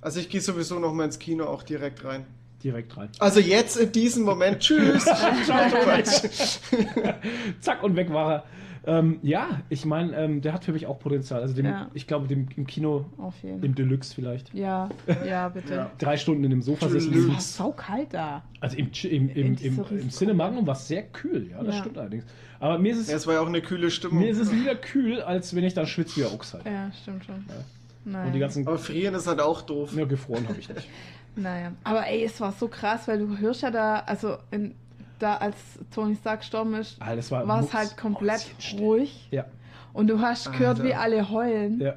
Also 0.00 0.18
ich 0.20 0.28
gehe 0.28 0.40
sowieso 0.40 0.78
nochmal 0.80 1.06
ins 1.06 1.18
Kino 1.18 1.44
auch 1.44 1.62
direkt 1.62 2.04
rein. 2.04 2.24
Direkt 2.64 2.96
rein. 2.96 3.08
Also 3.20 3.38
jetzt 3.38 3.76
in 3.76 3.92
diesem 3.92 4.24
Moment. 4.24 4.58
Tschüss. 4.60 5.04
Zack 7.60 7.82
und 7.82 7.96
weg 7.96 8.12
war 8.12 8.32
er. 8.32 8.44
Ähm, 8.88 9.18
ja, 9.22 9.60
ich 9.68 9.84
meine, 9.84 10.16
ähm, 10.16 10.40
der 10.40 10.54
hat 10.54 10.64
für 10.64 10.72
mich 10.72 10.86
auch 10.86 10.98
Potenzial. 10.98 11.42
Also 11.42 11.54
dem, 11.54 11.66
Ja. 11.66 11.90
ich 11.92 12.06
glaube, 12.06 12.26
dem 12.26 12.48
im 12.56 12.66
Kino, 12.66 13.04
Auf 13.18 13.34
jeden 13.42 13.62
im 13.62 13.74
Deluxe 13.74 14.14
vielleicht. 14.14 14.52
Ja, 14.54 14.88
ja, 15.26 15.48
bitte. 15.54 15.74
Ja. 15.74 15.90
Drei 15.98 16.16
Stunden 16.16 16.42
in 16.44 16.50
dem 16.50 16.62
Sofa 16.62 16.88
sitzen. 16.88 17.10
Deluxe. 17.12 17.28
Es 17.28 17.34
war 17.60 17.66
sau 17.66 17.72
kalt 17.72 18.14
da. 18.14 18.42
Also 18.60 18.78
im, 18.78 18.90
im, 19.04 19.28
im, 19.28 19.36
In 19.36 19.56
im, 19.58 19.84
im 19.98 20.08
Cinemagnum 20.10 20.66
war 20.66 20.74
es 20.74 20.88
sehr 20.88 21.02
kühl, 21.02 21.50
ja, 21.50 21.62
das 21.62 21.74
Ja. 21.74 21.80
stimmt 21.82 21.98
allerdings. 21.98 22.24
Aber 22.60 22.78
mir 22.78 22.92
ist, 22.92 22.98
es, 23.00 23.10
Ja, 23.10 23.16
es 23.16 23.26
war 23.26 23.34
ja 23.34 23.40
auch 23.40 23.46
eine 23.46 23.60
kühle 23.60 23.90
Stimmung. 23.90 24.20
mir 24.20 24.30
ist 24.30 24.38
es 24.38 24.50
lieber 24.50 24.74
kühl, 24.74 25.20
als 25.20 25.54
wenn 25.54 25.64
ich 25.64 25.74
dann 25.74 25.86
schwitze 25.86 26.16
wie 26.20 26.24
ein 26.24 26.32
Ochs 26.32 26.54
halt. 26.54 26.64
Ja, 26.64 26.90
stimmt 27.02 27.24
schon. 27.26 27.44
Ja. 27.46 27.54
Naja. 28.06 28.26
Und 28.26 28.32
die 28.32 28.38
ganzen. 28.38 28.66
Aber 28.66 28.78
frieren 28.78 29.14
ist 29.14 29.26
halt 29.26 29.40
auch 29.40 29.60
doof. 29.62 29.94
Ja, 29.94 30.06
gefroren 30.06 30.48
habe 30.48 30.58
ich 30.58 30.68
nicht. 30.68 30.88
naja. 31.36 31.72
Aber 31.84 32.06
ey, 32.06 32.24
es 32.24 32.40
war 32.40 32.52
so 32.52 32.68
krass, 32.68 33.06
weil 33.06 33.18
du 33.18 33.36
hörst 33.36 33.62
ja 33.62 33.70
da, 33.70 33.98
also 34.06 34.38
in, 34.50 34.74
da 35.18 35.36
als 35.36 35.56
Tony 35.94 36.16
Stark 36.16 36.40
gestorben 36.40 36.74
ist, 36.74 36.96
Ah, 37.00 37.08
war 37.08 37.16
es 37.16 37.30
Mucks- 37.30 37.74
halt 37.74 37.96
komplett 37.96 38.38
Mäuschenstill. 38.46 38.78
ruhig. 38.80 39.28
Ja, 39.30 39.44
Und 39.92 40.06
du 40.08 40.20
hast 40.20 40.50
gehört, 40.52 40.78
Alter. 40.78 40.84
wie 40.84 40.94
alle 40.94 41.28
heulen. 41.30 41.80
ja. 41.80 41.94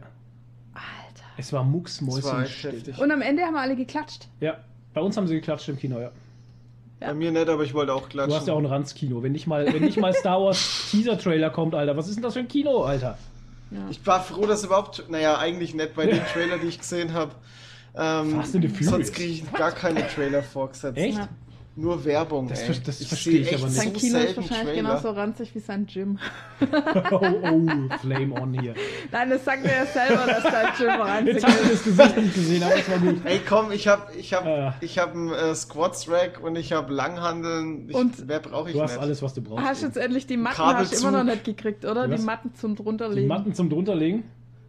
Alter. 0.73 1.23
Es 1.37 1.51
war 1.53 1.63
Mucks 1.63 1.99
Das 1.99 2.07
war 2.23 2.43
echt 2.43 2.63
Mäuschen. 2.63 2.71
heftig. 2.71 2.97
Und 2.99 3.11
am 3.11 3.21
Ende 3.21 3.43
haben 3.43 3.55
alle 3.55 3.75
geklatscht. 3.75 4.27
Ja, 4.39 4.57
bei 4.93 5.01
uns 5.01 5.17
haben 5.17 5.27
sie 5.27 5.35
geklatscht 5.35 5.67
im 5.69 5.77
Kino, 5.77 5.99
ja. 5.99 6.11
Bei 6.99 7.13
mir 7.15 7.31
nicht, 7.31 7.49
aber 7.49 7.63
ich 7.63 7.73
wollte 7.73 7.93
auch 7.93 8.09
klatschen. 8.09 8.29
Du 8.29 8.35
hast 8.35 8.47
ja 8.47 8.53
auch 8.53 8.59
ein 8.59 8.65
Ranzkino. 8.67 9.23
Wenn 9.23 9.31
nicht 9.31 9.47
mal, 9.47 9.65
wenn 9.73 9.81
nicht 9.81 9.97
mal 9.99 10.13
Star 10.13 10.39
Wars 10.39 10.87
Teaser-Trailer 10.91 11.49
kommt, 11.49 11.73
Alter, 11.73 11.97
was 11.97 12.07
ist 12.07 12.15
denn 12.15 12.23
das 12.23 12.33
für 12.33 12.41
ein 12.41 12.47
Kino, 12.47 12.83
Alter? 12.83 13.17
Ja. 13.71 13.79
Ich 13.89 14.05
war 14.05 14.21
froh, 14.21 14.45
dass 14.45 14.63
überhaupt, 14.63 15.05
naja, 15.09 15.37
eigentlich 15.39 15.73
nicht 15.73 15.95
bei 15.95 16.05
den 16.05 16.21
Trailer, 16.25 16.57
die 16.59 16.67
ich 16.67 16.77
gesehen 16.77 17.13
habe. 17.13 17.31
Ähm, 17.95 18.35
Fast 18.35 18.53
in 18.55 18.61
the 18.61 18.67
Furious. 18.67 18.89
sonst 18.91 19.13
kriege 19.15 19.31
ich 19.33 19.51
gar 19.53 19.71
keine 19.71 20.07
Trailer 20.07 20.43
vorgesetzt. 20.43 20.97
Echt? 20.97 21.17
Ja. 21.17 21.27
Nur 21.73 22.03
Werbung. 22.03 22.49
Das 22.49 22.61
ey. 22.67 22.75
das 22.85 22.99
ich 22.99 23.07
verstehe 23.07 23.39
ich 23.39 23.55
aber 23.55 23.65
nicht. 23.67 23.75
Sein 23.77 23.93
so 23.93 23.99
Kino 23.99 24.17
ist 24.17 24.35
wahrscheinlich 24.35 24.63
Trailer. 24.73 24.75
genauso 24.89 25.09
ranzig 25.11 25.55
wie 25.55 25.59
sein 25.59 25.85
Gym. 25.85 26.19
Oh, 27.11 27.19
oh, 27.21 27.97
Flame 28.01 28.33
on 28.41 28.53
hier. 28.53 28.73
Nein, 29.11 29.29
das 29.29 29.43
sagt 29.45 29.65
er 29.65 29.77
ja 29.77 29.85
selber, 29.85 30.25
dass 30.27 30.43
sein 30.43 30.67
Gym 30.77 30.89
ranzig 31.01 31.33
Jetzt 31.35 31.45
hast 31.47 31.59
du 31.59 31.63
ist. 31.63 31.73
das 31.73 31.83
Gesicht 31.83 32.17
nicht 32.17 32.33
gesehen, 32.35 32.63
aber 32.63 32.75
es 32.75 32.89
war 32.89 32.97
gut. 32.99 33.15
Ey, 33.25 33.39
komm, 33.47 33.71
ich 33.71 33.87
hab, 33.87 34.15
ich 34.15 34.33
hab, 34.33 34.45
Ah. 34.45 34.75
ich 34.81 34.99
hab 34.99 35.13
einen 35.13 35.31
äh, 35.31 35.55
Squats-Rack 35.55 36.41
und 36.43 36.55
ich 36.57 36.73
hab 36.73 36.89
Langhandeln. 36.89 37.89
Ich, 37.89 37.95
Und- 37.95 38.27
wer 38.27 38.39
brauche 38.39 38.69
ich 38.69 38.75
Du 38.75 38.81
hast 38.81 38.91
nicht? 38.93 39.01
alles, 39.01 39.21
was 39.21 39.33
du 39.33 39.41
brauchst. 39.41 39.63
Hast 39.65 39.81
jetzt 39.83 39.97
endlich 39.97 40.27
die 40.27 40.37
Matten 40.37 40.57
hast 40.57 40.93
du 40.93 40.97
immer 41.07 41.11
noch 41.11 41.23
nicht 41.23 41.43
gekriegt, 41.45 41.85
oder? 41.85 42.09
Was? 42.09 42.19
Die 42.19 42.25
Matten 42.25 42.53
zum 42.53 42.75
Die 42.75 42.83
drunterlegen. 42.83 43.27
Matten 43.27 43.53
zum 43.53 43.69
drunterlegen. 43.69 44.23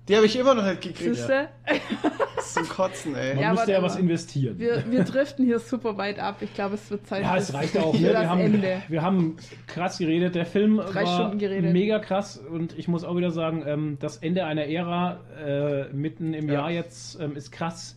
Die 0.09 0.16
habe 0.16 0.27
ich 0.27 0.37
immer 0.37 0.55
noch 0.55 0.65
nicht 0.65 0.81
gekriegt. 0.81 1.15
Siehste? 1.15 1.49
Zum 2.53 2.69
Kotzen, 2.69 3.15
ey. 3.15 3.35
Man 3.35 3.43
Ja, 3.43 3.53
müsste 3.53 3.70
ja 3.73 3.83
was 3.83 3.95
investieren. 3.97 4.59
Wir, 4.59 4.85
wir 4.91 5.05
driften 5.05 5.45
hier 5.45 5.61
super 5.61 5.97
weit 5.97 6.19
ab. 6.19 6.39
Ich 6.41 6.53
glaube, 6.55 6.74
es 6.74 6.91
wird 6.91 7.07
Zeit 7.07 7.23
ja, 7.23 7.37
es 7.37 7.55
reicht 7.55 7.79
auch. 7.79 7.95
Ne? 7.95 8.01
Wir, 8.01 8.12
das 8.12 8.27
haben, 8.27 8.41
Ende. 8.41 8.83
wir 8.89 9.03
haben 9.03 9.37
krass 9.69 9.99
geredet. 9.99 10.35
Der 10.35 10.45
Film 10.45 10.79
Drei 10.79 11.05
war 11.05 11.15
Stunden 11.15 11.39
geredet. 11.39 11.73
mega 11.73 12.01
krass 12.01 12.37
und 12.37 12.77
ich 12.77 12.89
muss 12.89 13.05
auch 13.05 13.16
wieder 13.16 13.31
sagen, 13.31 13.62
ähm, 13.65 13.97
das 14.01 14.16
Ende 14.16 14.45
einer 14.45 14.66
Ära 14.66 15.20
äh, 15.45 15.85
mitten 15.93 16.35
im 16.35 16.49
Ja. 16.49 16.55
Jahr 16.55 16.70
jetzt 16.73 17.20
ähm, 17.20 17.37
ist 17.37 17.53
krass. 17.53 17.97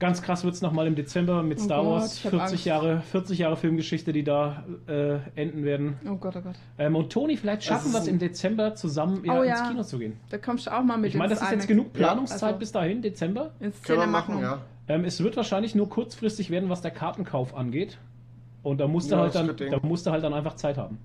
Ganz 0.00 0.22
krass 0.22 0.42
wird 0.44 0.54
es 0.54 0.60
nochmal 0.60 0.86
im 0.88 0.96
Dezember 0.96 1.42
mit 1.42 1.58
Oh 1.60 1.62
Star 1.64 1.82
Gott, 1.82 1.92
Wars. 1.92 2.16
ich 2.18 2.24
hab 2.24 2.30
40 2.32 2.50
Angst. 2.52 2.64
Jahre, 2.66 3.00
40 3.00 3.38
Jahre 3.38 3.56
Filmgeschichte, 3.56 4.12
die 4.12 4.24
da 4.24 4.64
äh, 4.88 5.18
enden 5.36 5.64
werden. 5.64 5.98
Oh 6.10 6.16
Gott, 6.16 6.34
oh 6.36 6.40
Gott. 6.40 6.56
Ähm, 6.78 6.96
und 6.96 7.12
Toni, 7.12 7.36
vielleicht 7.36 7.62
schaffen 7.64 7.92
wir 7.92 8.00
es 8.00 8.08
im 8.08 8.18
Dezember 8.18 8.74
zusammen 8.74 9.24
ja, 9.24 9.38
Oh 9.38 9.42
ins 9.42 9.58
ja. 9.60 9.68
Kino 9.68 9.82
zu 9.84 9.98
gehen. 9.98 10.16
Da 10.30 10.38
kommst 10.38 10.66
du 10.66 10.76
auch 10.76 10.82
mal 10.82 10.96
mit 10.98 11.10
Ich 11.10 11.16
meine, 11.16 11.30
das 11.30 11.40
ins 11.40 11.48
ist 11.50 11.54
jetzt 11.54 11.68
genug 11.68 11.92
Planungszeit 11.92 12.42
also- 12.42 12.58
bis 12.58 12.72
dahin, 12.72 13.02
Dezember. 13.02 13.52
Ins 13.60 13.80
Können 13.82 14.00
wir 14.00 14.06
machen, 14.08 14.40
ja. 14.40 14.60
Ähm, 14.88 15.04
es 15.04 15.22
wird 15.22 15.36
wahrscheinlich 15.36 15.74
nur 15.74 15.88
kurzfristig 15.88 16.50
werden, 16.50 16.68
was 16.68 16.82
der 16.82 16.90
Kartenkauf 16.90 17.54
angeht. 17.54 17.96
Und 18.62 18.78
da 18.80 18.88
musst 18.88 19.10
du 19.10 19.14
Ja, 19.14 19.22
halt 19.22 19.34
dann, 19.34 19.56
da 19.56 19.78
musst 19.82 20.06
du 20.06 20.10
halt 20.10 20.24
dann 20.24 20.34
einfach 20.34 20.56
Zeit 20.56 20.76
haben. 20.76 20.98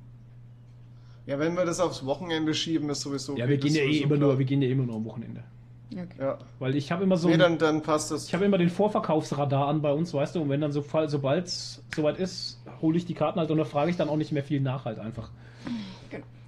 Ja, 1.28 1.38
wenn 1.38 1.56
wir 1.56 1.64
das 1.64 1.80
aufs 1.80 2.04
Wochenende 2.06 2.54
schieben, 2.56 2.90
ist 2.90 3.02
sowieso. 3.02 3.38
Ja, 3.38 3.48
wir 3.48 3.58
gehen 3.58 3.76
ja 3.76 3.84
eh 3.84 4.00
immer 4.00 4.16
klar. 4.16 4.30
nur, 4.30 4.40
wir 4.40 4.46
gehen 4.46 4.62
ja 4.64 4.68
immer 4.70 4.84
nur 4.84 4.96
am 4.96 5.06
Wochenende. 5.06 5.44
Okay. 5.92 6.06
Ja. 6.20 6.38
Weil 6.60 6.76
ich 6.76 6.92
habe 6.92 7.04
immer 7.04 7.18
so, 7.18 7.30
nee, 7.30 7.38
dann, 7.38 7.58
dann 7.58 7.82
passt 7.82 8.12
das. 8.12 8.28
ich 8.28 8.34
habe 8.36 8.46
immer 8.46 8.58
den 8.60 8.70
Vorverkaufsradar 8.70 9.68
an 9.68 9.82
bei 9.82 9.92
uns, 9.92 10.14
weißt 10.14 10.36
du. 10.36 10.42
Und 10.42 10.50
wenn 10.50 10.62
dann 10.62 10.72
so 10.72 10.82
Fall, 10.82 11.10
sobald 11.10 11.48
es 11.48 11.84
soweit 11.96 12.18
ist, 12.20 12.62
hole 12.82 12.96
ich 12.98 13.06
die 13.06 13.16
Karten 13.16 13.40
halt 13.40 13.50
und 13.52 13.58
da 13.58 13.66
frage 13.66 13.90
ich 13.90 13.98
dann 13.98 14.08
auch 14.10 14.18
nicht 14.18 14.32
mehr 14.32 14.44
viel 14.44 14.62
nach 14.62 14.86
halt 14.86 15.00
einfach. 15.00 15.30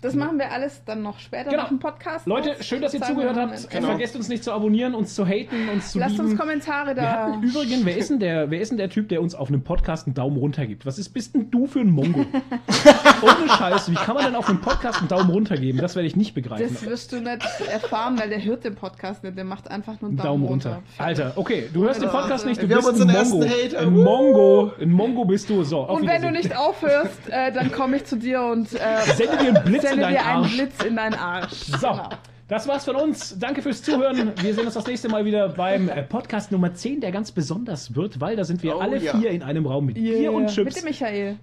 Das 0.04 0.16
machen 0.16 0.40
wir 0.40 0.52
alles 0.52 0.84
dann 0.84 1.04
noch 1.04 1.20
später 1.20 1.52
Genau. 1.52 1.62
nach 1.62 1.70
dem 1.70 1.78
Podcast. 1.78 2.26
Leute, 2.26 2.50
noch. 2.54 2.62
schön, 2.64 2.82
dass 2.82 2.92
ihr 2.96 3.02
zugehört 3.04 3.36
wir 3.36 3.44
habt. 3.44 3.62
noch. 3.62 3.70
Genau. 3.70 3.88
Vergesst 3.90 4.16
uns 4.16 4.30
nicht 4.30 4.44
zu 4.44 4.52
abonnieren, 4.52 4.96
uns 4.96 5.14
zu 5.14 5.28
haten, 5.28 5.70
uns 5.70 5.92
zu 5.92 6.00
Lasst 6.00 6.14
lieben. 6.18 6.30
uns 6.32 6.40
Kommentare 6.40 6.88
Wir 6.88 6.96
da. 6.96 7.12
hatten 7.28 7.44
übrigens, 7.44 7.86
wer 7.86 7.98
ist, 7.98 8.10
denn 8.10 8.20
der, 8.20 8.50
wer 8.50 8.62
ist 8.62 8.70
denn 8.70 8.80
der 8.80 8.90
Typ, 8.90 9.10
der 9.10 9.22
uns 9.22 9.36
auf 9.36 9.50
einem 9.50 9.62
Podcast 9.64 10.08
einen 10.08 10.16
Daumen 10.16 10.38
runter 10.38 10.66
gibt? 10.66 10.88
Was 10.88 10.98
ist, 10.98 11.10
bist 11.10 11.36
denn 11.36 11.52
du 11.52 11.68
für 11.68 11.82
ein 11.82 11.92
Mongo? 11.92 12.26
Ohne 13.22 13.50
Scheiß, 13.50 13.92
wie 13.92 13.96
kann 13.96 14.16
man 14.16 14.26
denn 14.26 14.36
auf 14.36 14.50
einem 14.50 14.62
Podcast 14.62 15.00
einen 15.00 15.08
Daumen 15.08 15.30
runter 15.30 15.56
geben? 15.58 15.78
Das 15.80 15.96
werde 15.96 16.08
ich 16.08 16.16
nicht 16.16 16.34
begreifen. 16.34 16.68
Das 16.74 16.86
wirst 16.86 17.12
du 17.12 17.18
nicht 17.22 17.42
erfahren, 17.72 18.20
weil 18.20 18.30
der 18.30 18.44
hört 18.44 18.64
den 18.64 18.76
Podcast 18.76 19.24
nicht. 19.24 19.38
Der 19.38 19.44
macht 19.44 19.70
einfach 19.70 20.00
nur 20.02 20.10
einen 20.10 20.20
Einen 20.20 20.28
Daumen 20.28 20.46
runter. 20.46 20.82
Alter, 20.98 21.34
okay, 21.36 21.70
du 21.74 21.84
hörst 21.84 22.02
den 22.02 22.10
Podcast 22.10 22.46
nicht, 22.46 22.62
du 22.62 22.68
Wir 22.70 22.78
bist 22.78 22.88
haben 22.88 22.96
ein 23.02 23.16
unseren 23.16 23.30
Mongo. 23.30 23.44
ersten 23.46 23.76
Hater. 23.76 23.88
Ein 23.88 23.94
Mongo, 23.94 24.72
ein 24.80 24.92
Mongo 24.92 25.26
bist 25.26 25.50
du. 25.50 25.64
So, 25.64 25.82
auf 25.82 26.00
Und 26.00 26.08
wenn 26.08 26.22
du 26.22 26.32
nicht 26.32 26.56
aufhörst, 26.58 27.30
äh, 27.30 27.52
dann 27.52 27.72
komme 27.72 27.98
ich 27.98 28.06
zu 28.06 28.18
dir 28.18 28.42
und 28.42 28.72
äh, 28.74 28.78
Sende 29.16 29.38
dir 29.38 29.50
einen 29.56 29.64
Blitz 29.64 29.84
in 29.84 30.00
deinen 30.00 30.12
dir 30.14 30.26
einen 30.26 30.44
Arsch. 30.44 30.54
Blitz 30.56 30.84
in 30.84 30.96
deinen 30.96 31.14
Arsch. 31.16 31.54
So, 31.54 31.88
Genau. 31.88 32.10
das 32.48 32.68
war's 32.68 32.86
von 32.86 32.96
uns. 32.96 33.38
Danke 33.40 33.62
fürs 33.62 33.82
Zuhören. 33.84 34.32
Wir 34.42 34.54
sehen 34.54 34.66
uns 34.66 34.74
das 34.74 34.88
nächste 34.88 35.10
Mal 35.10 35.26
wieder 35.26 35.50
beim 35.50 35.90
äh, 35.90 36.04
Podcast 36.04 36.52
Nummer 36.52 36.74
10, 36.74 37.02
der 37.02 37.12
ganz 37.12 37.32
besonders 37.32 37.96
wird, 37.96 38.20
weil 38.20 38.36
da 38.36 38.44
sind 38.44 38.64
wir 38.64 38.76
Oh, 38.78 38.80
alle 38.80 38.98
ja. 38.98 39.16
vier 39.18 39.30
in 39.32 39.44
einem 39.44 39.66
Raum 39.66 39.86
mit 39.86 39.96
Bier 39.96 40.18
Yeah. 40.20 40.32
und 40.32 40.44
Mit 40.44 40.52
Chips. 40.54 40.76
dem 40.76 40.86
Michael. 40.86 41.38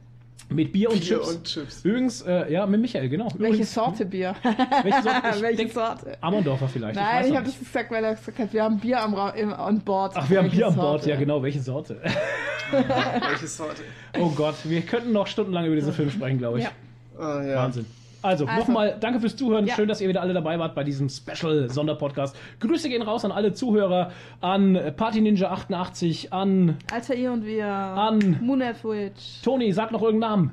Mit 0.50 0.72
Bier 0.72 0.88
und 0.90 1.00
Bier 1.00 1.18
Chips. 1.18 1.28
und 1.28 1.44
Chips. 1.44 1.84
Übrigens, 1.84 2.22
äh, 2.22 2.50
ja, 2.52 2.64
mit 2.66 2.80
Michael, 2.80 3.08
genau. 3.10 3.26
Welche 3.34 3.44
Übrigens, 3.48 3.74
Sorte 3.74 4.06
Bier? 4.06 4.34
Welche 4.42 5.02
Sorte? 5.02 5.22
Ich 5.36 5.42
Welche 5.42 5.56
denk, 5.56 5.72
Sorte? 5.72 6.16
Amondorfer 6.22 6.68
vielleicht. 6.68 6.94
Nein, 6.96 7.24
ich 7.24 7.30
noch 7.30 7.36
habe 7.36 7.46
nicht. 7.46 7.60
das 7.60 7.66
gesagt, 7.66 7.90
weil 7.90 8.04
er 8.04 8.14
gesagt 8.14 8.38
hat, 8.38 8.52
wir 8.54 8.62
haben 8.62 8.78
Bier 8.78 9.02
am 9.02 9.14
im, 9.36 9.52
an 9.52 9.80
Bord. 9.80 10.12
Ach, 10.16 10.30
wir 10.30 10.38
haben 10.38 10.44
Welche 10.46 10.56
Bier 10.56 10.66
an 10.68 10.74
Bord, 10.76 10.86
Sorte? 11.02 11.10
ja 11.10 11.16
genau. 11.16 11.42
Welche 11.42 11.60
Sorte? 11.60 12.00
Welche 12.70 13.46
Sorte? 13.46 13.82
Oh 14.18 14.30
Gott, 14.30 14.54
wir 14.64 14.80
könnten 14.82 15.12
noch 15.12 15.26
stundenlang 15.26 15.66
über 15.66 15.74
diesen 15.74 15.92
Film 15.92 16.10
sprechen, 16.10 16.38
glaube 16.38 16.58
ich. 16.60 16.64
Ja. 16.64 16.70
Ah, 17.18 17.42
ja. 17.42 17.56
Wahnsinn. 17.56 17.84
Also, 18.22 18.46
Also. 18.46 18.58
nochmal 18.60 18.96
danke 18.98 19.20
fürs 19.20 19.36
Zuhören. 19.36 19.66
Ja. 19.66 19.74
Schön, 19.76 19.88
dass 19.88 20.00
ihr 20.00 20.08
wieder 20.08 20.20
alle 20.20 20.34
dabei 20.34 20.58
wart 20.58 20.74
bei 20.74 20.82
diesem 20.84 21.08
Special-Sonderpodcast. 21.08 22.36
Grüße 22.60 22.88
gehen 22.88 23.02
raus 23.02 23.24
an 23.24 23.32
alle 23.32 23.52
Zuhörer, 23.52 24.10
an 24.40 24.78
Party 24.96 25.20
Ninja 25.20 25.50
88, 25.50 26.32
an 26.32 26.76
Alter, 26.92 27.14
ihr 27.14 27.32
und 27.32 27.44
wir. 27.44 27.66
An- 27.66 28.38
Moonlight 28.42 28.82
Witch. 28.84 29.42
Toni, 29.42 29.72
sag 29.72 29.92
noch 29.92 30.02
irgendeinen 30.02 30.30
Namen. 30.32 30.52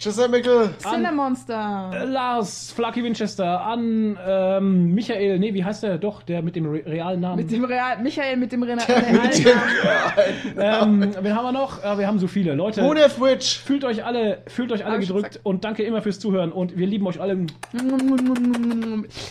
Tschüss, 0.00 0.18
Herr 0.18 0.28
Mickel. 0.28 0.70
An- 0.82 0.94
Cinemonster. 0.94 1.90
Äh, 1.92 2.04
Lars, 2.06 2.72
Flucky 2.74 3.04
Winchester, 3.04 3.60
an 3.60 4.18
ähm, 4.26 4.94
Michael, 4.94 5.38
nee, 5.38 5.52
wie 5.52 5.62
heißt 5.62 5.82
der? 5.82 5.98
Doch, 5.98 6.22
der 6.22 6.40
mit 6.40 6.56
dem 6.56 6.64
re 6.70 6.82
realen 6.86 7.20
Namen. 7.20 7.36
Mit 7.36 7.50
dem 7.50 7.64
Real, 7.64 7.98
Michael 8.02 8.38
mit 8.38 8.50
dem 8.50 8.62
Real. 8.62 8.78
ähm, 10.58 11.14
wen 11.20 11.34
haben 11.36 11.44
wir 11.44 11.52
noch? 11.52 11.84
Äh, 11.84 11.98
wir 11.98 12.06
haben 12.06 12.18
so 12.18 12.28
viele. 12.28 12.54
Leute, 12.54 12.82
Hunef 12.82 13.20
Witch. 13.20 13.58
fühlt 13.58 13.84
euch 13.84 14.02
alle, 14.02 14.38
fühlt 14.46 14.72
euch 14.72 14.86
alle 14.86 14.94
Hab 14.94 15.00
gedrückt 15.00 15.38
und 15.42 15.64
danke 15.64 15.82
immer 15.82 16.00
fürs 16.00 16.18
Zuhören 16.18 16.50
und 16.50 16.78
wir 16.78 16.86
lieben 16.86 17.06
euch 17.06 17.20
alle. 17.20 17.36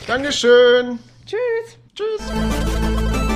Dankeschön. 0.07 0.99
Tschüss. 1.25 1.79
Tschüss. 1.95 3.28